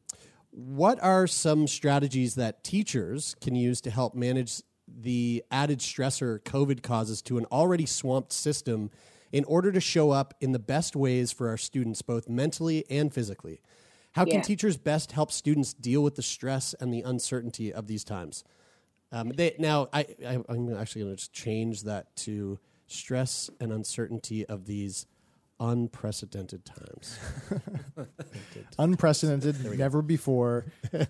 What 0.53 1.01
are 1.03 1.27
some 1.27 1.67
strategies 1.67 2.35
that 2.35 2.65
teachers 2.65 3.37
can 3.41 3.55
use 3.55 3.81
to 3.83 3.91
help 3.91 4.15
manage 4.15 4.63
the 4.89 5.45
added 5.51 5.79
stressor 5.79 6.41
COVID 6.41 6.83
causes 6.83 7.23
to 7.23 7.39
an 7.39 7.45
already 7.53 7.87
swamped 7.87 8.33
system 8.33 8.91
in 9.31 9.45
order 9.45 9.71
to 9.71 9.81
show 9.81 10.11
up 10.11 10.35
in 10.41 10.51
the 10.51 10.59
best 10.59 10.97
ways 10.97 11.31
for 11.31 11.49
our 11.49 11.57
students, 11.57 12.03
both 12.03 12.29
mentally 12.29 12.85
and 12.91 13.15
physically? 13.15 13.61
How 14.13 14.25
can 14.25 14.43
teachers 14.43 14.77
best 14.77 15.13
help 15.13 15.31
students 15.31 15.73
deal 15.73 16.03
with 16.03 16.17
the 16.17 16.23
stress 16.23 16.75
and 16.75 16.93
the 16.93 17.03
uncertainty 17.03 17.73
of 17.73 17.87
these 17.87 18.03
times? 18.05 18.45
Um, 19.13 19.31
they, 19.31 19.55
now, 19.59 19.89
I, 19.93 20.07
I, 20.27 20.39
I'm 20.49 20.75
actually 20.77 21.03
going 21.03 21.13
to 21.15 21.17
just 21.17 21.33
change 21.33 21.83
that 21.83 22.15
to 22.17 22.59
stress 22.87 23.51
and 23.61 23.73
uncertainty 23.73 24.47
of 24.47 24.67
these 24.67 25.07
unprecedented 25.61 26.65
times. 26.65 27.19
Unprecedented, 28.79 29.79
never 29.79 30.01
before, 30.01 30.65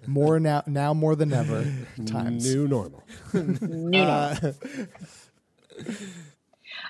more 0.07 0.41
now 0.41 0.63
now 0.67 0.93
more 0.93 1.15
than 1.15 1.33
ever 1.33 1.65
times. 2.05 2.53
New 2.53 2.67
normal. 2.67 3.03
New 3.33 3.99
Uh, 3.99 4.53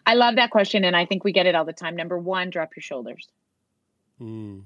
I 0.07 0.15
love 0.15 0.37
that 0.37 0.51
question, 0.51 0.85
and 0.85 0.97
I 0.97 1.05
think 1.05 1.23
we 1.23 1.33
get 1.33 1.47
it 1.47 1.55
all 1.55 1.65
the 1.65 1.73
time. 1.73 1.97
Number 1.97 2.19
one, 2.19 2.51
drop 2.51 2.71
your 2.75 2.83
shoulders. 2.83 3.29
Mm, 4.21 4.63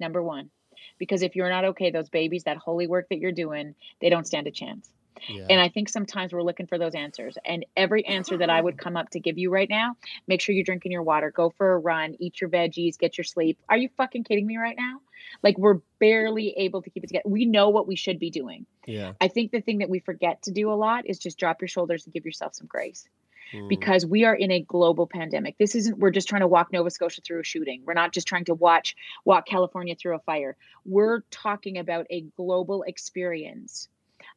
Number 0.00 0.22
one, 0.22 0.50
because 0.98 1.22
if 1.22 1.36
you're 1.36 1.50
not 1.50 1.64
okay, 1.64 1.90
those 1.90 2.08
babies, 2.08 2.44
that 2.44 2.56
holy 2.56 2.86
work 2.86 3.08
that 3.10 3.18
you're 3.18 3.32
doing, 3.32 3.74
they 4.00 4.10
don't 4.10 4.26
stand 4.26 4.46
a 4.46 4.50
chance. 4.50 4.88
yeah. 5.28 5.46
And 5.50 5.60
I 5.60 5.68
think 5.68 5.88
sometimes 5.88 6.32
we're 6.32 6.42
looking 6.42 6.66
for 6.66 6.78
those 6.78 6.94
answers. 6.94 7.36
And 7.44 7.66
every 7.76 8.06
answer 8.06 8.36
that 8.38 8.50
I 8.50 8.60
would 8.60 8.78
come 8.78 8.96
up 8.96 9.10
to 9.10 9.20
give 9.20 9.38
you 9.38 9.50
right 9.50 9.68
now, 9.68 9.96
make 10.26 10.40
sure 10.40 10.54
you're 10.54 10.64
drinking 10.64 10.92
your 10.92 11.02
water, 11.02 11.30
go 11.30 11.50
for 11.50 11.72
a 11.72 11.78
run, 11.78 12.16
eat 12.20 12.40
your 12.40 12.50
veggies, 12.50 12.98
get 12.98 13.18
your 13.18 13.24
sleep. 13.24 13.58
Are 13.68 13.76
you 13.76 13.88
fucking 13.96 14.24
kidding 14.24 14.46
me 14.46 14.56
right 14.58 14.76
now? 14.78 15.00
Like 15.42 15.58
we're 15.58 15.80
barely 15.98 16.54
able 16.58 16.82
to 16.82 16.90
keep 16.90 17.04
it 17.04 17.08
together. 17.08 17.28
We 17.28 17.44
know 17.44 17.70
what 17.70 17.88
we 17.88 17.96
should 17.96 18.18
be 18.18 18.30
doing. 18.30 18.66
yeah. 18.86 19.12
I 19.20 19.28
think 19.28 19.50
the 19.50 19.60
thing 19.60 19.78
that 19.78 19.90
we 19.90 19.98
forget 19.98 20.42
to 20.42 20.52
do 20.52 20.70
a 20.70 20.74
lot 20.74 21.06
is 21.06 21.18
just 21.18 21.38
drop 21.38 21.60
your 21.60 21.68
shoulders 21.68 22.04
and 22.04 22.14
give 22.14 22.24
yourself 22.24 22.54
some 22.54 22.66
grace 22.66 23.08
Mm. 23.52 23.68
because 23.68 24.04
we 24.04 24.24
are 24.24 24.34
in 24.34 24.50
a 24.50 24.60
global 24.60 25.06
pandemic. 25.06 25.56
This 25.56 25.74
isn't 25.74 25.98
we're 25.98 26.10
just 26.10 26.28
trying 26.28 26.42
to 26.42 26.46
walk 26.46 26.70
Nova 26.70 26.90
Scotia 26.90 27.22
through 27.22 27.40
a 27.40 27.44
shooting. 27.44 27.82
We're 27.86 27.94
not 27.94 28.12
just 28.12 28.28
trying 28.28 28.44
to 28.46 28.54
watch 28.54 28.94
walk 29.24 29.46
California 29.46 29.94
through 29.94 30.16
a 30.16 30.18
fire. 30.20 30.56
We're 30.84 31.20
talking 31.30 31.78
about 31.78 32.06
a 32.10 32.22
global 32.36 32.82
experience 32.82 33.88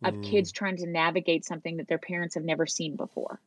of 0.03 0.13
Mm. 0.13 0.23
kids 0.23 0.51
trying 0.51 0.77
to 0.77 0.87
navigate 0.87 1.43
something 1.45 1.77
that 1.77 1.87
their 1.87 1.97
parents 1.97 2.35
have 2.35 2.45
never 2.45 2.65
seen 2.65 2.95
before. 2.95 3.41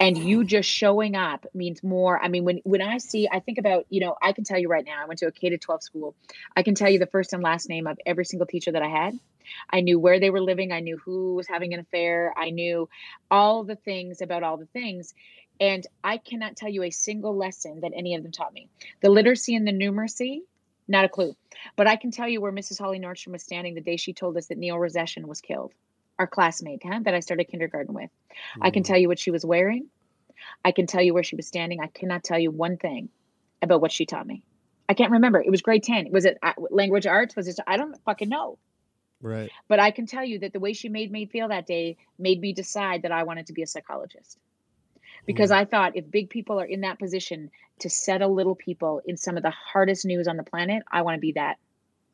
And 0.00 0.18
you 0.18 0.44
just 0.44 0.68
showing 0.68 1.14
up 1.14 1.46
means 1.54 1.82
more. 1.82 2.20
I 2.20 2.28
mean, 2.28 2.44
when 2.44 2.60
when 2.64 2.82
I 2.82 2.98
see, 2.98 3.28
I 3.30 3.38
think 3.38 3.58
about, 3.58 3.86
you 3.88 4.00
know, 4.00 4.16
I 4.20 4.32
can 4.32 4.44
tell 4.44 4.58
you 4.58 4.68
right 4.68 4.84
now, 4.84 5.00
I 5.02 5.06
went 5.06 5.20
to 5.20 5.26
a 5.26 5.32
K 5.32 5.50
to 5.50 5.58
12 5.58 5.82
school. 5.82 6.14
I 6.56 6.62
can 6.62 6.74
tell 6.74 6.90
you 6.90 6.98
the 6.98 7.06
first 7.06 7.32
and 7.32 7.42
last 7.42 7.68
name 7.68 7.86
of 7.86 7.98
every 8.04 8.24
single 8.24 8.46
teacher 8.46 8.72
that 8.72 8.82
I 8.82 8.88
had. 8.88 9.18
I 9.70 9.80
knew 9.80 9.98
where 9.98 10.20
they 10.20 10.30
were 10.30 10.40
living. 10.40 10.72
I 10.72 10.80
knew 10.80 10.98
who 10.98 11.34
was 11.34 11.48
having 11.48 11.74
an 11.74 11.80
affair. 11.80 12.32
I 12.36 12.50
knew 12.50 12.88
all 13.30 13.64
the 13.64 13.76
things 13.76 14.20
about 14.22 14.42
all 14.42 14.56
the 14.56 14.66
things. 14.66 15.14
And 15.60 15.86
I 16.02 16.16
cannot 16.16 16.56
tell 16.56 16.68
you 16.68 16.82
a 16.82 16.90
single 16.90 17.36
lesson 17.36 17.80
that 17.80 17.92
any 17.94 18.14
of 18.14 18.22
them 18.22 18.32
taught 18.32 18.52
me. 18.52 18.68
The 19.00 19.10
literacy 19.10 19.54
and 19.54 19.66
the 19.66 19.72
numeracy, 19.72 20.40
not 20.88 21.04
a 21.04 21.08
clue. 21.08 21.36
But 21.76 21.86
I 21.86 21.96
can 21.96 22.10
tell 22.10 22.28
you 22.28 22.40
where 22.40 22.52
Mrs. 22.52 22.80
Holly 22.80 22.98
Nordstrom 22.98 23.32
was 23.32 23.42
standing 23.42 23.74
the 23.74 23.80
day 23.80 23.96
she 23.96 24.12
told 24.12 24.36
us 24.36 24.46
that 24.46 24.58
Neil 24.58 24.76
Rozeshin 24.76 25.26
was 25.26 25.40
killed, 25.40 25.72
our 26.18 26.26
classmate 26.26 26.82
huh, 26.84 27.00
that 27.04 27.14
I 27.14 27.20
started 27.20 27.44
kindergarten 27.44 27.94
with. 27.94 28.10
I 28.60 28.70
can 28.70 28.82
tell 28.82 28.98
you 28.98 29.08
what 29.08 29.18
she 29.18 29.30
was 29.30 29.44
wearing. 29.44 29.88
I 30.64 30.72
can 30.72 30.86
tell 30.86 31.02
you 31.02 31.14
where 31.14 31.22
she 31.22 31.36
was 31.36 31.46
standing. 31.46 31.80
I 31.80 31.86
cannot 31.86 32.24
tell 32.24 32.38
you 32.38 32.50
one 32.50 32.76
thing 32.76 33.10
about 33.60 33.80
what 33.80 33.92
she 33.92 34.06
taught 34.06 34.26
me. 34.26 34.42
I 34.88 34.94
can't 34.94 35.12
remember. 35.12 35.40
It 35.40 35.50
was 35.50 35.62
grade 35.62 35.84
10. 35.84 36.10
Was 36.10 36.24
it 36.24 36.38
uh, 36.42 36.52
language 36.70 37.06
arts? 37.06 37.36
Was 37.36 37.48
it? 37.48 37.58
I 37.66 37.76
don't 37.76 37.96
fucking 38.04 38.28
know. 38.28 38.58
Right. 39.22 39.50
But 39.68 39.78
I 39.78 39.92
can 39.92 40.06
tell 40.06 40.24
you 40.24 40.40
that 40.40 40.52
the 40.52 40.60
way 40.60 40.72
she 40.72 40.88
made 40.88 41.10
me 41.10 41.26
feel 41.26 41.48
that 41.48 41.66
day 41.66 41.96
made 42.18 42.40
me 42.40 42.52
decide 42.52 43.02
that 43.02 43.12
I 43.12 43.22
wanted 43.22 43.46
to 43.46 43.52
be 43.52 43.62
a 43.62 43.66
psychologist. 43.66 44.38
Because 45.24 45.52
I 45.52 45.64
thought 45.64 45.96
if 45.96 46.10
big 46.10 46.30
people 46.30 46.60
are 46.60 46.64
in 46.64 46.80
that 46.80 46.98
position 46.98 47.50
to 47.78 47.88
settle 47.88 48.34
little 48.34 48.56
people 48.56 49.00
in 49.06 49.16
some 49.16 49.36
of 49.36 49.44
the 49.44 49.52
hardest 49.52 50.04
news 50.04 50.26
on 50.26 50.36
the 50.36 50.42
planet, 50.42 50.82
I 50.90 51.02
want 51.02 51.14
to 51.14 51.20
be 51.20 51.32
that. 51.32 51.58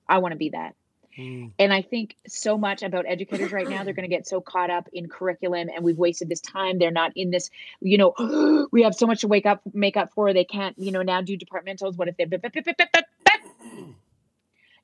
I 0.06 0.18
want 0.18 0.32
to 0.32 0.38
be 0.38 0.50
that. 0.50 0.74
Mm. 1.18 1.52
And 1.58 1.72
I 1.72 1.82
think 1.82 2.16
so 2.26 2.58
much 2.58 2.82
about 2.82 3.06
educators 3.08 3.50
right 3.50 3.68
now, 3.68 3.82
they're 3.82 3.94
going 3.94 4.08
to 4.08 4.14
get 4.14 4.28
so 4.28 4.40
caught 4.40 4.70
up 4.70 4.88
in 4.92 5.08
curriculum 5.08 5.68
and 5.74 5.84
we've 5.84 5.96
wasted 5.96 6.28
this 6.28 6.40
time. 6.40 6.78
They're 6.78 6.90
not 6.90 7.12
in 7.16 7.30
this, 7.30 7.50
you 7.80 7.98
know, 7.98 8.68
we 8.72 8.82
have 8.82 8.94
so 8.94 9.06
much 9.06 9.22
to 9.22 9.28
wake 9.28 9.46
up, 9.46 9.62
make 9.72 9.96
up 9.96 10.12
for. 10.12 10.32
They 10.32 10.44
can't, 10.44 10.78
you 10.78 10.92
know, 10.92 11.02
now 11.02 11.22
do 11.22 11.36
departmentals. 11.36 11.96
What 11.96 12.08
if 12.08 12.16
they, 12.16 12.26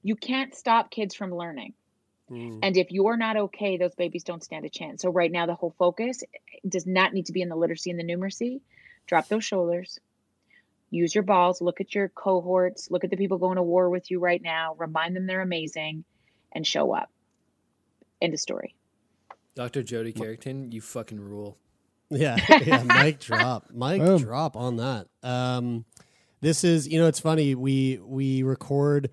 you 0.03 0.17
can't 0.17 0.55
stop 0.55 0.91
kids 0.91 1.15
from 1.15 1.35
learning. 1.35 1.73
And 2.31 2.77
if 2.77 2.91
you're 2.91 3.17
not 3.17 3.37
okay, 3.37 3.77
those 3.77 3.95
babies 3.95 4.25
don't 4.25 4.43
stand 4.43 4.65
a 4.65 4.71
chance. 4.71 5.03
So 5.03 5.11
right 5.11 5.31
now, 5.31 5.47
the 5.47 5.55
whole 5.55 5.75
focus 5.79 6.23
does 6.67 6.87
not 6.87 7.13
need 7.13 7.27
to 7.27 7.33
be 7.33 7.43
in 7.43 7.49
the 7.49 7.57
literacy 7.57 7.91
and 7.91 7.99
the 7.99 8.05
numeracy. 8.05 8.61
Drop 9.07 9.29
those 9.29 9.45
shoulders. 9.45 10.01
Use 10.91 11.15
your 11.15 11.25
balls. 11.25 11.61
Look 11.61 11.81
at 11.81 11.95
your 11.95 12.09
cohorts. 12.09 12.91
Look 12.91 13.05
at 13.05 13.11
the 13.11 13.17
people 13.17 13.39
going 13.39 13.57
to 13.57 13.63
war 13.63 13.91
with 13.91 14.11
you 14.11 14.21
right 14.21 14.41
now. 14.41 14.75
Remind 14.79 15.15
them 15.15 15.27
they're 15.27 15.43
amazing, 15.43 16.05
and 16.53 16.67
show 16.67 16.95
up. 16.95 17.11
End 18.23 18.33
of 18.33 18.41
story. 18.41 18.75
Dr. 19.55 19.83
Jody 19.83 20.13
Carrington, 20.13 20.73
you 20.73 20.81
fucking 20.81 21.21
rule. 21.21 21.59
Yeah, 22.11 22.37
yeah. 22.65 22.83
Mic 22.83 23.21
drop. 23.21 23.71
Mic 23.71 24.01
Boom. 24.01 24.23
drop 24.23 24.57
on 24.57 24.77
that. 24.77 25.09
Um, 25.23 25.85
this 26.41 26.65
is, 26.65 26.89
you 26.89 26.99
know, 26.99 27.07
it's 27.07 27.21
funny. 27.21 27.55
We 27.55 27.99
we 28.03 28.43
record 28.43 29.11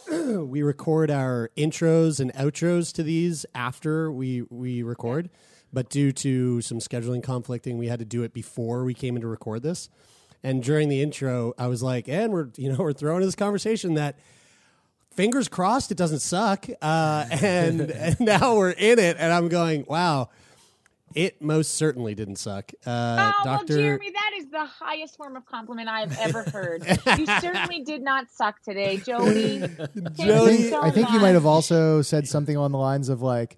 we 0.10 0.62
record 0.62 1.10
our 1.10 1.50
intros 1.56 2.20
and 2.20 2.32
outros 2.34 2.92
to 2.94 3.02
these 3.02 3.46
after 3.54 4.10
we 4.10 4.42
we 4.50 4.82
record, 4.82 5.30
but 5.72 5.88
due 5.88 6.12
to 6.12 6.60
some 6.60 6.78
scheduling 6.78 7.22
conflicting, 7.22 7.78
we 7.78 7.88
had 7.88 7.98
to 7.98 8.04
do 8.04 8.22
it 8.22 8.32
before 8.32 8.84
we 8.84 8.94
came 8.94 9.16
in 9.16 9.22
to 9.22 9.28
record 9.28 9.62
this. 9.62 9.88
And 10.42 10.62
during 10.62 10.88
the 10.88 11.02
intro, 11.02 11.54
I 11.58 11.68
was 11.68 11.82
like, 11.82 12.08
"And 12.08 12.32
we're 12.32 12.48
you 12.56 12.70
know 12.70 12.78
we're 12.80 12.92
throwing 12.92 13.22
in 13.22 13.28
this 13.28 13.36
conversation 13.36 13.94
that." 13.94 14.18
Fingers 15.14 15.46
crossed, 15.46 15.90
it 15.90 15.98
doesn't 15.98 16.20
suck. 16.20 16.66
Uh, 16.80 17.26
and, 17.30 17.82
and 17.82 18.18
now 18.18 18.56
we're 18.56 18.70
in 18.70 18.98
it, 18.98 19.18
and 19.18 19.30
I'm 19.30 19.48
going, 19.48 19.84
wow, 19.86 20.30
it 21.14 21.40
most 21.42 21.74
certainly 21.74 22.14
didn't 22.14 22.36
suck. 22.36 22.72
Uh, 22.86 23.32
Oh, 23.34 23.44
Doctor, 23.44 23.74
well, 23.74 23.82
Jeremy, 23.82 24.10
that 24.10 24.30
is 24.38 24.46
the 24.50 24.64
highest 24.64 25.16
form 25.16 25.36
of 25.36 25.46
compliment 25.46 25.88
I've 25.88 26.16
ever 26.18 26.42
heard. 26.44 26.84
you 27.18 27.26
certainly 27.40 27.82
did 27.82 28.02
not 28.02 28.30
suck 28.30 28.62
today, 28.62 28.96
Jody. 28.98 29.58
Thank 29.66 30.20
I 30.20 30.46
think, 30.46 30.70
so 30.70 30.82
I 30.82 30.90
think 30.90 31.10
you 31.10 31.20
might 31.20 31.30
have 31.34 31.46
also 31.46 32.02
said 32.02 32.26
something 32.28 32.56
along 32.56 32.72
the 32.72 32.78
lines 32.78 33.08
of 33.08 33.22
like, 33.22 33.56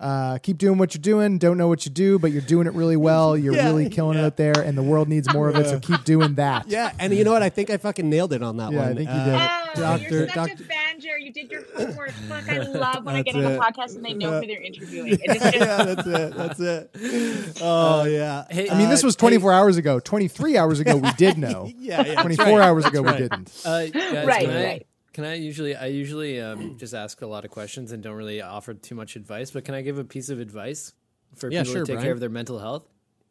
uh, 0.00 0.38
keep 0.38 0.58
doing 0.58 0.76
what 0.78 0.94
you're 0.94 1.00
doing. 1.02 1.38
Don't 1.38 1.56
know 1.56 1.68
what 1.68 1.86
you 1.86 1.90
do, 1.92 2.18
but 2.18 2.30
you're 2.32 2.42
doing 2.42 2.66
it 2.66 2.74
really 2.74 2.96
well. 2.96 3.36
You're 3.44 3.54
Yeah, 3.54 3.66
really 3.66 3.88
killing 3.88 4.18
it 4.18 4.24
out 4.24 4.36
there, 4.36 4.60
and 4.60 4.76
the 4.76 4.82
world 4.82 5.08
needs 5.08 5.32
more 5.32 5.48
of 5.48 5.56
it. 5.56 5.66
So 5.66 5.78
keep 5.80 6.04
doing 6.04 6.34
that. 6.34 6.66
yeah, 6.68 6.92
and 6.98 7.14
you 7.14 7.24
know 7.24 7.32
what? 7.32 7.42
I 7.42 7.48
think 7.48 7.70
I 7.70 7.76
fucking 7.76 8.08
nailed 8.10 8.32
it 8.32 8.42
on 8.42 8.56
that 8.58 8.72
Yeah, 8.72 8.82
I 8.82 8.86
one. 8.88 8.96
think 8.96 9.08
you 9.08 9.14
Uh, 9.14 9.24
did. 9.24 9.34
Oh, 9.76 9.80
Doctor, 9.80 10.08
you're 10.18 10.26
such 10.28 10.34
Doctor, 10.34 10.64
a 10.64 10.66
banjo. 10.66 11.08
You 11.18 11.32
did 11.32 11.50
your 11.50 11.64
homework. 11.76 12.10
Fuck, 12.12 12.48
I 12.48 12.58
love 12.68 13.04
when 13.04 13.16
I 13.16 13.22
get 13.22 13.34
That's 13.34 13.46
on 13.46 13.52
a 13.54 13.58
podcast 13.58 13.96
and 13.96 14.04
they 14.04 14.14
know 14.14 14.40
who 14.40 14.46
they're 14.46 14.62
interviewing. 14.62 15.12
It 15.14 15.20
is 15.36 15.42
just, 15.42 15.54
yeah, 15.56 15.84
that's 15.84 16.06
it. 16.06 16.34
That's 16.36 16.60
it. 16.60 17.58
Oh 17.62 18.04
yeah. 18.04 18.44
Hey, 18.50 18.68
I 18.70 18.78
mean, 18.78 18.88
this 18.90 19.02
Uh, 19.02 19.08
was 19.08 19.16
24 19.16 19.52
hours 19.52 19.76
ago. 19.76 19.98
23 20.00 20.56
hours 20.56 20.80
ago, 20.80 20.96
we 20.96 21.10
did 21.12 21.38
know. 21.38 21.70
Yeah, 21.76 22.04
yeah. 22.04 22.20
24 22.22 22.44
right. 22.46 22.60
hours 22.60 22.84
ago, 22.86 23.02
That's 23.02 23.16
we 23.16 23.22
didn't. 23.28 23.62
Uh, 23.64 23.86
guys, 23.88 24.26
Right, 24.26 24.46
can 24.46 24.54
right. 24.64 24.86
Can 25.14 25.24
I 25.24 25.34
usually? 25.34 25.74
I 25.74 25.86
usually 25.86 26.40
um, 26.40 26.76
just 26.78 26.92
ask 26.92 27.22
a 27.22 27.26
lot 27.26 27.44
of 27.46 27.50
questions 27.50 27.92
and 27.92 28.02
don't 28.02 28.16
really 28.16 28.42
offer 28.42 28.74
too 28.74 28.94
much 28.94 29.16
advice. 29.16 29.50
But 29.50 29.64
can 29.64 29.74
I 29.74 29.80
give 29.80 29.96
a 29.98 30.04
piece 30.04 30.28
of 30.28 30.38
advice 30.40 30.92
for 31.36 31.50
Yeah, 31.50 31.62
people 31.62 31.72
sure, 31.72 31.82
to 31.84 31.86
take 31.86 31.94
Brian. 31.96 32.04
care 32.06 32.12
of 32.12 32.20
their 32.20 32.28
mental 32.28 32.58
health? 32.58 32.86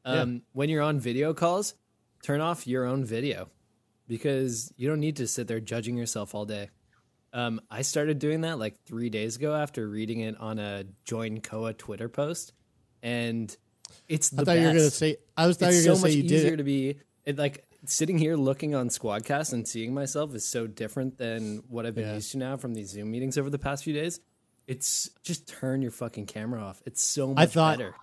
Um, 0.05 0.41
When 0.53 0.69
you're 0.69 0.81
on 0.81 0.99
video 0.99 1.33
calls, 1.33 1.75
turn 2.23 2.41
off 2.41 2.65
your 2.67 2.85
own 2.85 3.05
video 3.05 3.49
because 4.07 4.73
you 4.75 4.87
don't 4.87 4.99
need 4.99 5.17
to 5.17 5.27
sit 5.27 5.47
there 5.47 5.59
judging 5.59 5.95
yourself 5.97 6.33
all 6.35 6.45
day. 6.45 6.69
Um, 7.31 7.61
I 7.71 7.81
started 7.81 8.19
doing 8.19 8.41
that 8.41 8.59
like 8.59 8.75
three 8.85 9.09
days 9.09 9.35
ago 9.37 9.55
after 9.55 9.87
reading 9.87 10.19
it 10.19 10.39
on 10.39 10.59
a 10.59 10.83
Join 11.05 11.41
Koa 11.41 11.73
Twitter 11.73 12.07
post, 12.09 12.53
and 13.01 13.55
it's 14.07 14.29
the 14.29 14.43
I 14.43 14.45
thought 14.45 14.45
best. 14.45 14.59
you 14.61 14.67
were 14.67 14.73
gonna 14.73 14.89
say. 14.89 15.17
I 15.35 15.47
was 15.47 15.57
thought 15.57 15.69
it's 15.69 15.77
you 15.83 15.89
were 15.91 15.95
gonna 15.95 16.01
much 16.03 16.11
say 16.11 16.17
you 16.17 16.23
did 16.23 16.31
easier 16.31 16.53
it. 16.53 16.57
to 16.57 16.63
be 16.63 16.95
it, 17.25 17.37
like 17.37 17.65
sitting 17.85 18.17
here 18.17 18.35
looking 18.35 18.75
on 18.75 18.89
Squadcast 18.89 19.53
and 19.53 19.67
seeing 19.67 19.93
myself 19.93 20.33
is 20.35 20.45
so 20.45 20.67
different 20.67 21.17
than 21.17 21.63
what 21.69 21.85
I've 21.85 21.95
been 21.95 22.07
Yeah. 22.07 22.15
used 22.15 22.31
to 22.31 22.37
now 22.37 22.57
from 22.57 22.73
these 22.73 22.89
Zoom 22.91 23.11
meetings 23.11 23.37
over 23.37 23.49
the 23.49 23.59
past 23.59 23.83
few 23.83 23.93
days. 23.93 24.19
It's 24.67 25.09
just 25.23 25.47
turn 25.47 25.81
your 25.81 25.91
fucking 25.91 26.25
camera 26.27 26.61
off. 26.61 26.81
It's 26.85 27.01
so 27.03 27.33
much 27.33 27.51
thought- 27.51 27.77
better. 27.79 27.95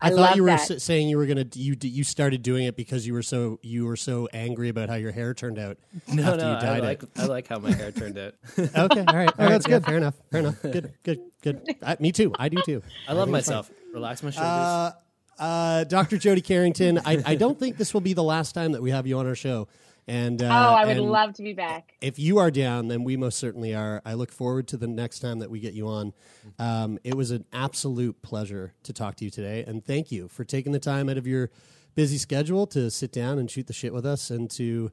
I, 0.00 0.08
I 0.08 0.10
thought 0.10 0.36
you 0.36 0.42
were 0.42 0.50
that. 0.50 0.82
saying 0.82 1.08
you 1.08 1.16
were 1.16 1.24
gonna 1.24 1.46
you 1.54 1.76
you 1.80 2.04
started 2.04 2.42
doing 2.42 2.64
it 2.66 2.76
because 2.76 3.06
you 3.06 3.14
were 3.14 3.22
so 3.22 3.58
you 3.62 3.86
were 3.86 3.96
so 3.96 4.28
angry 4.34 4.68
about 4.68 4.90
how 4.90 4.96
your 4.96 5.12
hair 5.12 5.32
turned 5.32 5.58
out 5.58 5.78
No, 6.12 6.24
after 6.24 6.36
no, 6.36 6.50
you 6.50 6.56
I 6.56 6.60
dyed 6.60 6.82
like 6.82 7.04
I 7.16 7.24
like 7.26 7.46
how 7.48 7.58
my 7.58 7.72
hair 7.72 7.90
turned 7.92 8.18
out. 8.18 8.34
Okay, 8.58 8.74
all 8.76 8.84
right, 8.84 8.98
all 9.06 9.14
right, 9.16 9.28
that's 9.38 9.66
yeah, 9.66 9.78
good. 9.78 9.86
fair 9.86 9.96
enough. 9.96 10.14
Fair 10.30 10.40
enough. 10.40 10.60
Good, 10.62 10.92
good, 11.04 11.20
good. 11.42 11.76
I, 11.80 11.96
me 12.00 12.12
too. 12.12 12.32
I 12.38 12.48
do 12.50 12.60
too. 12.66 12.82
I 13.08 13.12
love 13.14 13.28
myself. 13.30 13.70
Relax 13.94 14.22
my 14.22 14.30
shoulders. 14.30 14.50
Uh, 14.50 14.92
uh, 15.38 15.84
Dr. 15.84 16.18
Jody 16.18 16.40
Carrington, 16.40 16.98
I, 17.04 17.22
I 17.24 17.34
don't 17.34 17.58
think 17.58 17.76
this 17.76 17.94
will 17.94 18.00
be 18.00 18.12
the 18.12 18.22
last 18.22 18.52
time 18.52 18.72
that 18.72 18.82
we 18.82 18.90
have 18.90 19.06
you 19.06 19.18
on 19.18 19.26
our 19.26 19.34
show. 19.34 19.68
And 20.06 20.42
uh, 20.42 20.46
oh, 20.46 20.74
I 20.74 20.84
would 20.84 20.98
love 20.98 21.32
to 21.34 21.42
be 21.42 21.54
back. 21.54 21.94
If 22.00 22.18
you 22.18 22.38
are 22.38 22.50
down, 22.50 22.88
then 22.88 23.04
we 23.04 23.16
most 23.16 23.38
certainly 23.38 23.74
are. 23.74 24.02
I 24.04 24.14
look 24.14 24.30
forward 24.30 24.68
to 24.68 24.76
the 24.76 24.86
next 24.86 25.20
time 25.20 25.38
that 25.38 25.50
we 25.50 25.60
get 25.60 25.72
you 25.72 25.88
on. 25.88 26.12
Um, 26.58 26.98
it 27.04 27.14
was 27.14 27.30
an 27.30 27.46
absolute 27.54 28.20
pleasure 28.20 28.74
to 28.82 28.92
talk 28.92 29.16
to 29.16 29.24
you 29.24 29.30
today, 29.30 29.64
and 29.66 29.82
thank 29.82 30.12
you 30.12 30.28
for 30.28 30.44
taking 30.44 30.72
the 30.72 30.78
time 30.78 31.08
out 31.08 31.16
of 31.16 31.26
your 31.26 31.50
busy 31.94 32.18
schedule 32.18 32.66
to 32.66 32.90
sit 32.90 33.12
down 33.12 33.38
and 33.38 33.50
shoot 33.50 33.66
the 33.66 33.72
shit 33.72 33.94
with 33.94 34.04
us, 34.04 34.30
and 34.30 34.50
to 34.50 34.92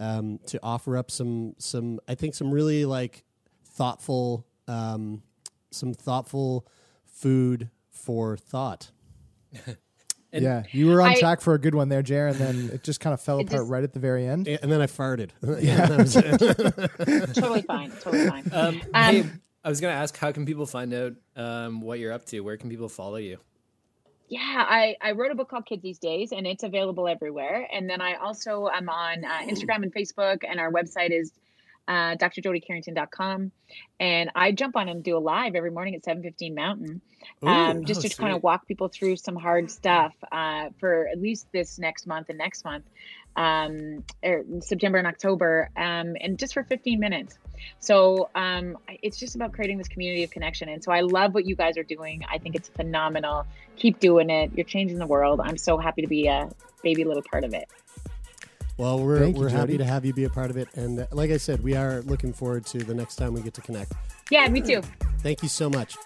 um, 0.00 0.40
to 0.46 0.58
offer 0.60 0.96
up 0.96 1.12
some 1.12 1.54
some 1.58 2.00
I 2.08 2.16
think 2.16 2.34
some 2.34 2.50
really 2.50 2.84
like 2.84 3.22
thoughtful 3.64 4.44
um, 4.66 5.22
some 5.70 5.94
thoughtful 5.94 6.66
food 7.06 7.70
for 7.90 8.36
thought. 8.36 8.90
And- 10.30 10.44
yeah, 10.44 10.64
you 10.72 10.88
were 10.88 11.00
on 11.00 11.08
I- 11.08 11.14
track 11.18 11.40
for 11.40 11.54
a 11.54 11.58
good 11.58 11.74
one 11.74 11.88
there, 11.88 12.02
Jer, 12.02 12.26
and 12.26 12.36
then 12.36 12.68
it 12.74 12.82
just 12.82 13.00
kind 13.00 13.14
of 13.14 13.20
fell 13.22 13.40
apart 13.40 13.60
just- 13.62 13.70
right 13.70 13.82
at 13.82 13.94
the 13.94 13.98
very 13.98 14.26
end. 14.26 14.46
And 14.46 14.70
then 14.70 14.82
I 14.82 14.86
farted. 14.86 15.30
yeah, 15.62 15.86
it. 15.90 17.34
Totally 17.34 17.62
fine. 17.62 17.90
Totally 18.02 18.28
fine. 18.28 18.44
um, 18.52 18.82
um, 18.92 19.14
hey, 19.14 19.24
I 19.64 19.68
was 19.70 19.80
gonna 19.80 19.94
ask, 19.94 20.14
how 20.18 20.30
can 20.32 20.44
people 20.44 20.66
find 20.66 20.92
out 20.92 21.14
um, 21.34 21.80
what 21.80 21.98
you're 21.98 22.12
up 22.12 22.26
to? 22.26 22.40
Where 22.40 22.58
can 22.58 22.68
people 22.68 22.90
follow 22.90 23.16
you? 23.16 23.38
Yeah, 24.28 24.40
I, 24.68 24.96
I 25.00 25.12
wrote 25.12 25.30
a 25.30 25.34
book 25.34 25.48
called 25.48 25.64
Kids 25.64 25.82
These 25.82 25.98
Days, 25.98 26.32
and 26.32 26.46
it's 26.46 26.62
available 26.62 27.08
everywhere. 27.08 27.66
And 27.72 27.88
then 27.88 28.02
I 28.02 28.16
also 28.16 28.68
am 28.68 28.90
on 28.90 29.24
uh, 29.24 29.38
Instagram 29.44 29.82
and 29.82 29.94
Facebook, 29.94 30.42
and 30.46 30.60
our 30.60 30.70
website 30.70 31.10
is 31.10 31.32
uh, 31.88 32.14
drjodycarrington.com. 32.16 33.50
And 33.98 34.30
I 34.34 34.52
jump 34.52 34.76
on 34.76 34.88
and 34.88 35.02
do 35.02 35.16
a 35.16 35.18
live 35.18 35.54
every 35.54 35.70
morning 35.70 35.94
at 35.94 36.04
7.15 36.04 36.54
Mountain, 36.54 37.00
um, 37.42 37.78
Ooh, 37.78 37.84
just 37.84 38.04
oh, 38.04 38.08
to 38.08 38.16
kind 38.16 38.34
of 38.34 38.42
walk 38.42 38.68
people 38.68 38.88
through 38.88 39.16
some 39.16 39.34
hard 39.34 39.70
stuff 39.70 40.14
uh, 40.30 40.68
for 40.78 41.08
at 41.08 41.20
least 41.20 41.46
this 41.52 41.78
next 41.78 42.06
month 42.06 42.28
and 42.28 42.38
next 42.38 42.64
month, 42.64 42.84
um, 43.36 44.04
or 44.22 44.44
September 44.60 44.98
and 44.98 45.06
October, 45.06 45.70
um, 45.76 46.14
and 46.20 46.38
just 46.38 46.54
for 46.54 46.62
15 46.62 47.00
minutes. 47.00 47.38
So 47.80 48.28
um, 48.34 48.78
it's 49.02 49.18
just 49.18 49.34
about 49.34 49.52
creating 49.52 49.78
this 49.78 49.88
community 49.88 50.22
of 50.24 50.30
connection. 50.30 50.68
And 50.68 50.84
so 50.84 50.92
I 50.92 51.00
love 51.00 51.34
what 51.34 51.46
you 51.46 51.56
guys 51.56 51.78
are 51.78 51.82
doing. 51.84 52.22
I 52.30 52.38
think 52.38 52.54
it's 52.54 52.68
phenomenal. 52.68 53.46
Keep 53.76 53.98
doing 53.98 54.30
it. 54.30 54.52
You're 54.54 54.64
changing 54.64 54.98
the 54.98 55.06
world. 55.06 55.40
I'm 55.42 55.56
so 55.56 55.78
happy 55.78 56.02
to 56.02 56.08
be 56.08 56.26
a 56.26 56.50
baby 56.82 57.04
little 57.04 57.22
part 57.22 57.44
of 57.44 57.54
it. 57.54 57.68
Well, 58.78 59.00
we're 59.00 59.18
Thank 59.18 59.34
you, 59.34 59.42
we're 59.42 59.48
happy 59.48 59.76
to 59.76 59.84
have 59.84 60.04
you 60.04 60.12
be 60.12 60.22
a 60.22 60.30
part 60.30 60.50
of 60.50 60.56
it, 60.56 60.68
and 60.76 61.00
uh, 61.00 61.06
like 61.10 61.32
I 61.32 61.36
said, 61.36 61.64
we 61.64 61.74
are 61.74 62.00
looking 62.02 62.32
forward 62.32 62.64
to 62.66 62.78
the 62.78 62.94
next 62.94 63.16
time 63.16 63.34
we 63.34 63.42
get 63.42 63.52
to 63.54 63.60
connect. 63.60 63.92
Yeah, 64.30 64.48
me 64.48 64.60
too. 64.60 64.82
Thank 65.18 65.42
you 65.42 65.48
so 65.48 65.68
much. 65.68 65.96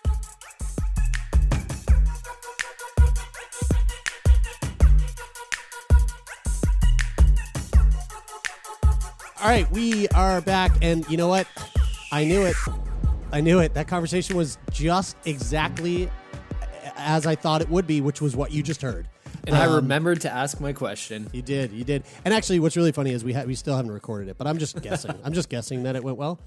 All 9.42 9.48
right, 9.48 9.70
we 9.70 10.08
are 10.08 10.40
back, 10.40 10.72
and 10.80 11.06
you 11.10 11.18
know 11.18 11.28
what? 11.28 11.46
I 12.10 12.24
knew 12.24 12.40
it. 12.42 12.56
I 13.32 13.42
knew 13.42 13.58
it. 13.58 13.74
That 13.74 13.86
conversation 13.86 14.34
was 14.34 14.56
just 14.70 15.18
exactly 15.26 16.08
as 16.96 17.26
I 17.26 17.34
thought 17.34 17.60
it 17.60 17.68
would 17.68 17.86
be, 17.86 18.00
which 18.00 18.22
was 18.22 18.34
what 18.34 18.50
you 18.50 18.62
just 18.62 18.80
heard. 18.80 19.08
And 19.46 19.56
I 19.56 19.66
Um, 19.66 19.74
remembered 19.74 20.20
to 20.22 20.30
ask 20.32 20.60
my 20.60 20.72
question. 20.72 21.28
You 21.32 21.42
did, 21.42 21.72
you 21.72 21.84
did. 21.84 22.04
And 22.24 22.32
actually, 22.32 22.60
what's 22.60 22.76
really 22.76 22.92
funny 22.92 23.10
is 23.10 23.24
we 23.24 23.32
ha- 23.32 23.44
we 23.44 23.54
still 23.54 23.74
haven't 23.76 23.90
recorded 23.90 24.28
it, 24.28 24.38
but 24.38 24.46
I'm 24.46 24.58
just 24.58 24.80
guessing. 24.82 25.14
I'm 25.24 25.32
just 25.32 25.48
guessing 25.48 25.82
that 25.82 25.96
it 25.96 26.04
went 26.04 26.16
well. 26.16 26.38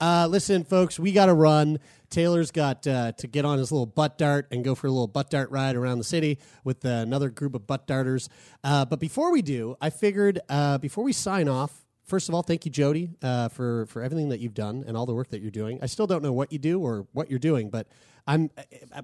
Uh, 0.00 0.26
listen, 0.28 0.64
folks, 0.64 0.98
we 0.98 1.12
got 1.12 1.26
to 1.26 1.34
run. 1.34 1.78
Taylor's 2.10 2.50
got 2.50 2.86
uh, 2.86 3.12
to 3.12 3.26
get 3.26 3.44
on 3.44 3.58
his 3.58 3.70
little 3.70 3.86
butt 3.86 4.18
dart 4.18 4.48
and 4.50 4.64
go 4.64 4.74
for 4.74 4.86
a 4.86 4.90
little 4.90 5.06
butt 5.06 5.30
dart 5.30 5.50
ride 5.50 5.76
around 5.76 5.98
the 5.98 6.04
city 6.04 6.38
with 6.64 6.84
uh, 6.84 6.88
another 6.88 7.30
group 7.30 7.54
of 7.54 7.66
butt 7.66 7.86
darters. 7.86 8.28
Uh, 8.64 8.84
but 8.84 8.98
before 9.00 9.30
we 9.32 9.42
do, 9.42 9.76
I 9.80 9.90
figured 9.90 10.40
uh, 10.48 10.78
before 10.78 11.04
we 11.04 11.12
sign 11.12 11.48
off, 11.48 11.86
first 12.04 12.28
of 12.28 12.34
all, 12.34 12.42
thank 12.42 12.64
you, 12.66 12.70
Jody, 12.70 13.10
uh, 13.22 13.48
for 13.48 13.86
for 13.86 14.02
everything 14.02 14.28
that 14.30 14.40
you've 14.40 14.54
done 14.54 14.82
and 14.86 14.96
all 14.96 15.06
the 15.06 15.14
work 15.14 15.28
that 15.30 15.40
you're 15.40 15.50
doing. 15.52 15.78
I 15.80 15.86
still 15.86 16.06
don't 16.08 16.22
know 16.22 16.32
what 16.32 16.52
you 16.52 16.58
do 16.58 16.80
or 16.80 17.06
what 17.12 17.30
you're 17.30 17.38
doing, 17.38 17.70
but 17.70 17.86
I'm. 18.26 18.50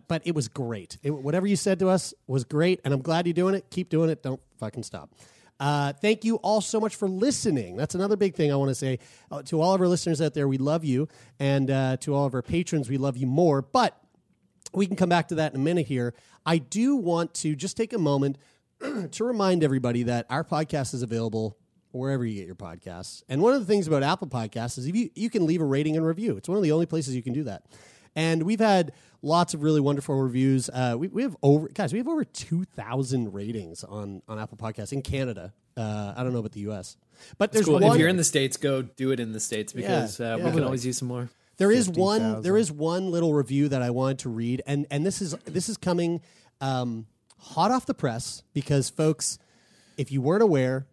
But 0.07 0.23
it 0.25 0.35
was 0.35 0.49
great. 0.49 0.99
It, 1.03 1.11
whatever 1.11 1.47
you 1.47 1.57
said 1.57 1.79
to 1.81 1.89
us 1.89 2.15
was 2.27 2.45
great, 2.45 2.81
and 2.85 2.95
I'm 2.95 3.03
glad 3.03 3.27
you're 3.27 3.35
doing 3.35 3.55
it. 3.55 3.71
Keep 3.71 3.89
doing 3.89 4.11
it. 4.11 4.23
Don't 4.23 4.41
fucking 4.59 4.83
stop. 4.83 5.11
Uh, 5.61 5.93
thank 5.93 6.25
you 6.25 6.37
all 6.37 6.61
so 6.61 6.79
much 6.79 6.95
for 6.95 7.09
listening. 7.09 7.77
That's 7.77 7.97
another 7.97 8.17
big 8.17 8.35
thing 8.35 8.53
I 8.53 8.57
want 8.57 8.69
to 8.69 8.77
say 8.77 9.01
uh, 9.31 9.43
to 9.45 9.61
all 9.61 9.75
of 9.75 9.81
our 9.81 9.89
listeners 9.89 10.21
out 10.21 10.35
there. 10.35 10.47
We 10.47 10.59
love 10.59 10.85
you, 10.85 11.09
and 11.41 11.71
uh, 11.71 11.97
to 11.99 12.15
all 12.15 12.27
of 12.27 12.35
our 12.35 12.43
patrons, 12.43 12.89
we 12.89 12.97
love 12.97 13.17
you 13.17 13.27
more. 13.27 13.61
But 13.63 14.01
we 14.73 14.87
can 14.87 14.95
come 14.95 15.09
back 15.09 15.29
to 15.29 15.35
that 15.37 15.53
in 15.55 15.61
a 15.61 15.65
minute 15.65 15.87
here. 15.87 16.15
I 16.47 16.59
do 16.59 16.97
want 16.97 17.35
to 17.35 17.57
just 17.57 17.77
take 17.77 17.93
a 17.93 17.99
moment 17.99 18.39
to 19.11 19.25
remind 19.25 19.65
everybody 19.65 20.05
that 20.05 20.27
our 20.31 20.45
podcast 20.45 20.95
is 20.95 21.03
available 21.03 21.57
wherever 21.91 22.25
you 22.25 22.37
get 22.37 22.47
your 22.47 22.55
podcasts. 22.55 23.23
And 23.29 23.43
one 23.43 23.55
of 23.55 23.61
the 23.61 23.67
things 23.67 23.89
about 23.89 24.03
Apple 24.03 24.29
Podcasts 24.29 24.79
is 24.79 24.87
if 24.87 24.95
you, 24.95 25.11
you 25.15 25.31
can 25.31 25.47
leave 25.47 25.61
a 25.61 25.65
rating 25.65 25.97
and 25.97 26.07
review. 26.07 26.37
It's 26.37 26.49
one 26.49 26.59
of 26.59 26.63
the 26.63 26.73
only 26.73 26.87
places 26.87 27.17
you 27.17 27.23
can 27.23 27.33
do 27.33 27.45
that. 27.45 27.65
and 28.15 28.43
we've 28.43 28.61
had 28.61 28.93
lots 29.23 29.55
of 29.55 29.63
really 29.63 29.81
wonderful 29.81 30.15
reviews. 30.21 30.69
Uh, 30.71 30.97
we, 30.99 31.09
we 31.09 31.23
have 31.23 31.37
over 31.43 31.69
guys, 31.69 31.93
we 31.93 31.99
have 31.99 32.09
over 32.09 32.25
two 32.25 32.65
thousand 32.65 33.33
ratings 33.35 33.85
on 33.85 34.23
on 34.29 34.39
Apple 34.39 34.57
Podcasts 34.59 34.93
in 34.93 35.03
Canada. 35.03 35.53
Uh, 35.77 36.13
I 36.17 36.23
don't 36.25 36.33
know 36.33 36.41
about 36.41 36.53
the 36.53 36.61
U.S., 36.61 36.97
but 37.39 37.53
there's 37.53 37.67
Cool. 37.67 37.75
one. 37.79 37.93
If 37.93 37.99
you're 37.99 38.09
in 38.09 38.17
the 38.17 38.25
states, 38.25 38.57
go 38.57 38.83
do 38.83 39.13
it 39.13 39.21
in 39.21 39.33
the 39.33 39.39
states 39.41 39.73
because 39.73 40.19
Yeah, 40.19 40.35
uh, 40.35 40.37
yeah. 40.39 40.45
we 40.47 40.51
can 40.53 40.65
always 40.65 40.85
use 40.85 40.99
some 40.99 41.09
more. 41.09 41.29
There 41.57 41.71
is 41.71 41.89
one. 41.89 42.19
50,000. 42.21 42.43
There 42.43 42.57
is 42.57 42.71
one 42.73 43.11
little 43.11 43.33
review 43.35 43.69
that 43.69 43.83
I 43.83 43.91
wanted 43.91 44.21
to 44.21 44.29
read, 44.29 44.63
and 44.67 44.87
and 44.91 45.05
this 45.07 45.21
is 45.23 45.33
this 45.45 45.69
is 45.69 45.77
coming 45.77 46.21
um, 46.61 47.07
hot 47.39 47.71
off 47.71 47.87
the 47.87 47.95
press 47.95 48.43
because 48.55 48.91
folks, 48.91 49.39
if 49.97 50.11
you 50.13 50.21
weren't 50.21 50.43
aware, 50.43 50.87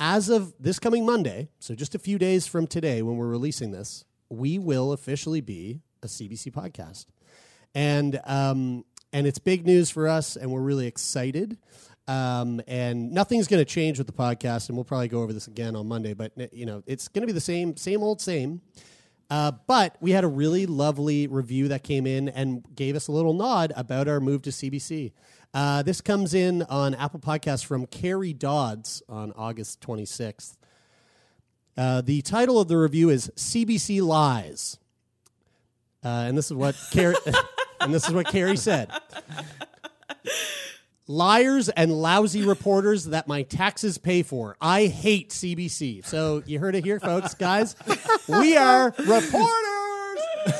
as 0.00 0.28
of 0.28 0.54
this 0.58 0.78
coming 0.78 1.06
Monday, 1.06 1.48
so 1.58 1.74
just 1.74 1.94
a 1.94 1.98
few 1.98 2.18
days 2.18 2.46
from 2.46 2.66
today 2.66 3.00
when 3.02 3.16
we're 3.16 3.28
releasing 3.28 3.70
this, 3.70 4.04
we 4.28 4.58
will 4.58 4.92
officially 4.92 5.40
be 5.40 5.80
a 6.04 6.08
CBC 6.08 6.52
podcast, 6.52 7.06
and 7.74 8.20
um, 8.24 8.84
and 9.12 9.26
it's 9.26 9.38
big 9.38 9.66
news 9.66 9.90
for 9.90 10.08
us, 10.08 10.36
and 10.36 10.50
we're 10.50 10.60
really 10.60 10.86
excited. 10.86 11.58
Um, 12.06 12.60
and 12.66 13.12
nothing's 13.12 13.48
going 13.48 13.64
to 13.64 13.64
change 13.64 13.98
with 13.98 14.06
the 14.06 14.12
podcast, 14.12 14.68
and 14.68 14.76
we'll 14.76 14.84
probably 14.84 15.08
go 15.08 15.22
over 15.22 15.32
this 15.32 15.46
again 15.46 15.74
on 15.74 15.88
Monday. 15.88 16.12
But 16.12 16.32
you 16.52 16.66
know, 16.66 16.82
it's 16.86 17.08
going 17.08 17.22
to 17.22 17.26
be 17.26 17.32
the 17.32 17.40
same, 17.40 17.76
same 17.76 18.02
old, 18.02 18.20
same. 18.20 18.60
Uh, 19.30 19.52
but 19.66 19.96
we 20.00 20.10
had 20.10 20.22
a 20.22 20.28
really 20.28 20.66
lovely 20.66 21.26
review 21.26 21.68
that 21.68 21.82
came 21.82 22.06
in 22.06 22.28
and 22.28 22.62
gave 22.76 22.94
us 22.94 23.08
a 23.08 23.12
little 23.12 23.32
nod 23.32 23.72
about 23.74 24.06
our 24.06 24.20
move 24.20 24.42
to 24.42 24.50
CBC. 24.50 25.12
Uh, 25.54 25.82
this 25.82 26.00
comes 26.00 26.34
in 26.34 26.62
on 26.64 26.94
Apple 26.94 27.20
Podcasts 27.20 27.64
from 27.64 27.86
Carrie 27.86 28.32
Dodds 28.32 29.02
on 29.08 29.32
August 29.36 29.80
26th. 29.80 30.56
Uh, 31.76 32.00
the 32.00 32.22
title 32.22 32.60
of 32.60 32.68
the 32.68 32.76
review 32.76 33.08
is 33.08 33.30
CBC 33.36 34.02
Lies. 34.02 34.78
Uh, 36.04 36.08
and 36.08 36.36
this 36.36 36.46
is 36.46 36.54
what 36.54 36.76
Carrie 36.90 37.14
and 37.80 37.92
this 37.94 38.06
is 38.06 38.12
what 38.12 38.26
Carrie 38.26 38.56
said. 38.56 38.90
Liars 41.06 41.68
and 41.68 41.92
lousy 41.92 42.42
reporters 42.46 43.06
that 43.06 43.28
my 43.28 43.42
taxes 43.42 43.98
pay 43.98 44.22
for. 44.22 44.56
I 44.60 44.86
hate 44.86 45.30
CBC. 45.30 46.04
So 46.06 46.42
you 46.46 46.58
heard 46.58 46.74
it 46.74 46.82
here, 46.84 46.98
folks, 46.98 47.34
guys. 47.34 47.76
We 48.26 48.56
are 48.56 48.86
reporters. 48.98 49.30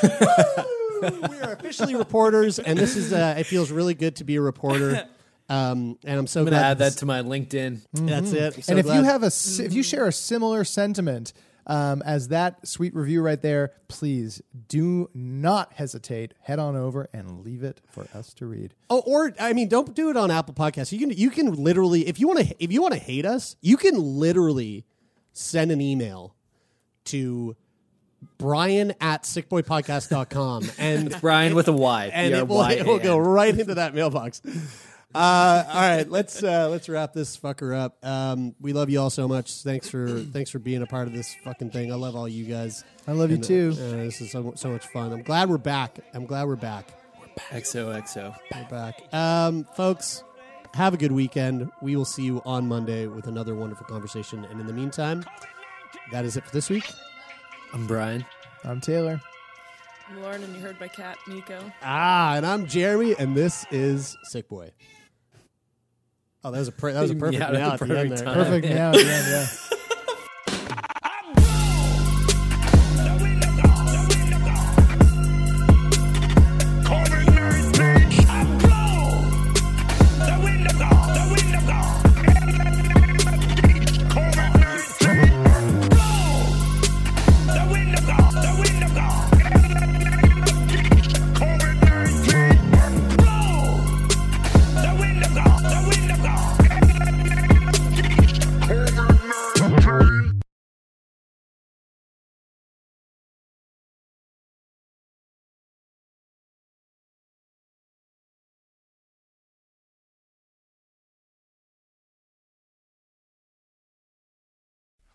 Woo! 0.03 1.21
we 1.31 1.39
are 1.41 1.53
officially 1.53 1.95
reporters, 1.95 2.59
and 2.59 2.79
this 2.79 2.95
is. 2.97 3.13
Uh, 3.13 3.37
it 3.39 3.45
feels 3.45 3.71
really 3.71 3.95
good 3.95 4.17
to 4.17 4.25
be 4.25 4.37
a 4.37 4.41
reporter. 4.41 5.07
Um, 5.49 5.99
and 6.05 6.19
I'm 6.21 6.27
so 6.27 6.41
I'm 6.41 6.47
gonna 6.47 6.57
glad 6.57 6.71
add 6.73 6.79
that 6.79 6.93
to 6.99 7.07
my 7.07 7.21
LinkedIn. 7.23 7.81
That's 7.93 8.33
it. 8.33 8.65
So 8.65 8.71
and 8.73 8.79
if 8.79 8.87
glad- 8.87 8.97
you 8.97 9.03
have 9.05 9.23
a 9.23 9.27
s- 9.27 9.59
if 9.61 9.73
you 9.75 9.83
share 9.83 10.07
a 10.07 10.13
similar 10.13 10.65
sentiment 10.65 11.33
um, 11.67 12.03
as 12.05 12.29
that 12.29 12.67
sweet 12.67 12.95
review 12.95 13.23
right 13.23 13.41
there, 13.41 13.73
please 13.89 14.43
do 14.69 15.09
not 15.15 15.73
hesitate. 15.75 16.35
Head 16.43 16.59
on 16.59 16.77
over 16.77 17.09
and 17.13 17.45
leave 17.45 17.63
it 17.63 17.81
for 17.89 18.07
us 18.15 18.35
to 18.35 18.47
read. 18.47 18.75
Oh, 18.91 19.03
or 19.07 19.33
I 19.41 19.53
mean, 19.53 19.69
don't 19.69 19.95
do 19.95 20.11
it 20.11 20.17
on 20.17 20.31
Apple 20.31 20.55
Podcasts. 20.55 20.93
You 20.93 20.99
can 20.99 21.11
you 21.11 21.31
can 21.31 21.53
literally 21.53 22.07
if 22.07 22.21
you 22.21 22.29
want 22.29 22.41
to 22.41 22.55
if 22.63 22.71
you 22.73 22.83
want 22.83 22.95
to 22.95 23.01
hate 23.01 23.27
us, 23.27 23.57
you 23.61 23.77
can 23.77 23.97
literally 23.97 24.85
send 25.33 25.73
an 25.73 25.81
email 25.81 26.35
to 27.07 27.57
Brian 28.39 28.95
at 29.01 29.25
sickboypodcast.com 29.25 30.65
and 30.79 31.17
Brian 31.21 31.55
with 31.55 31.69
a 31.69 31.73
Y. 31.73 32.11
and 32.13 32.35
it 32.35 32.49
will, 32.49 32.63
it 32.63 32.87
will 32.87 32.99
go 32.99 33.19
right 33.19 33.59
into 33.59 33.75
that 33.75 33.95
mailbox. 33.95 34.41
Uh, 35.15 35.65
all 35.69 35.81
right, 35.81 36.11
let's 36.11 36.43
uh, 36.43 36.69
let's 36.71 36.89
wrap 36.89 37.13
this 37.13 37.37
fucker 37.37 37.73
up. 37.77 38.05
Um, 38.05 38.55
we 38.61 38.73
love 38.73 38.91
you 38.91 39.01
all 39.01 39.11
so 39.11 39.29
much. 39.29 39.53
Thanks 39.63 39.89
for 39.89 40.09
thanks 40.09 40.51
for 40.51 40.59
being 40.59 40.83
a 40.83 40.87
part 40.87 41.07
of 41.07 41.15
this 41.15 41.37
fucking 41.45 41.71
thing. 41.71 41.93
I 41.93 41.95
love 41.95 42.17
all 42.17 42.29
you 42.29 42.45
guys. 42.45 42.83
I 43.07 43.13
love 43.13 43.31
you 43.31 43.37
And, 43.37 43.45
uh, 43.45 43.49
too. 43.49 43.71
uh, 43.75 43.77
this 44.05 44.21
is 44.21 44.33
so, 44.33 44.53
so 44.57 44.71
much 44.71 44.87
fun. 44.89 45.13
I'm 45.13 45.23
glad 45.23 45.49
we're 45.49 45.59
back. 45.59 45.99
I'm 46.15 46.27
glad 46.27 46.47
we're 46.49 46.57
back. 46.57 46.89
XOXO. 47.51 48.35
We're 48.55 48.69
back. 48.69 49.15
Um, 49.15 49.65
folks, 49.77 50.25
have 50.75 50.95
a 50.95 50.97
good 50.97 51.13
weekend. 51.13 51.71
We 51.81 51.95
will 51.95 52.05
see 52.05 52.25
you 52.25 52.43
on 52.45 52.67
Monday 52.67 53.07
with 53.07 53.27
another 53.29 53.55
wonderful 53.55 53.87
conversation. 53.87 54.45
And 54.47 54.61
in 54.61 54.67
the 54.67 54.73
meantime, 54.73 55.25
that 56.13 56.25
is 56.25 56.37
it 56.37 56.45
for 56.45 56.51
this 56.53 56.71
week. 56.71 56.91
I'm 57.73 57.87
Brian. 57.87 58.25
I'm 58.65 58.81
Taylor. 58.81 59.21
I'm 60.09 60.21
Lauren, 60.23 60.43
and 60.43 60.55
you 60.55 60.61
heard 60.61 60.79
my 60.81 60.89
cat 60.89 61.17
Nico. 61.29 61.73
Ah, 61.83 62.35
and 62.35 62.45
I'm 62.45 62.67
Jeremy, 62.67 63.15
and 63.19 63.35
this 63.37 63.65
is 63.71 64.17
Sick 64.25 64.49
Boy. 64.49 64.71
Oh, 66.45 66.51
that 66.51 66.59
was 66.59 66.69
a 66.69 66.73
per- 66.73 66.93
that 66.93 67.01
was 67.01 67.11
a 67.11 67.15
perfect 67.15 67.41
Yeah, 67.41 67.51
meow 67.53 67.71
that's 67.71 67.83
at 67.83 67.89
a 67.91 67.93
the 67.95 67.99
end 68.01 68.11
perfect 68.11 68.25
there. 68.25 68.35
time. 68.35 68.45
Perfect 68.45 68.67
meow 68.67 68.89
at 68.91 68.95
the 68.95 69.01
end, 69.01 69.27
yeah. 69.29 69.47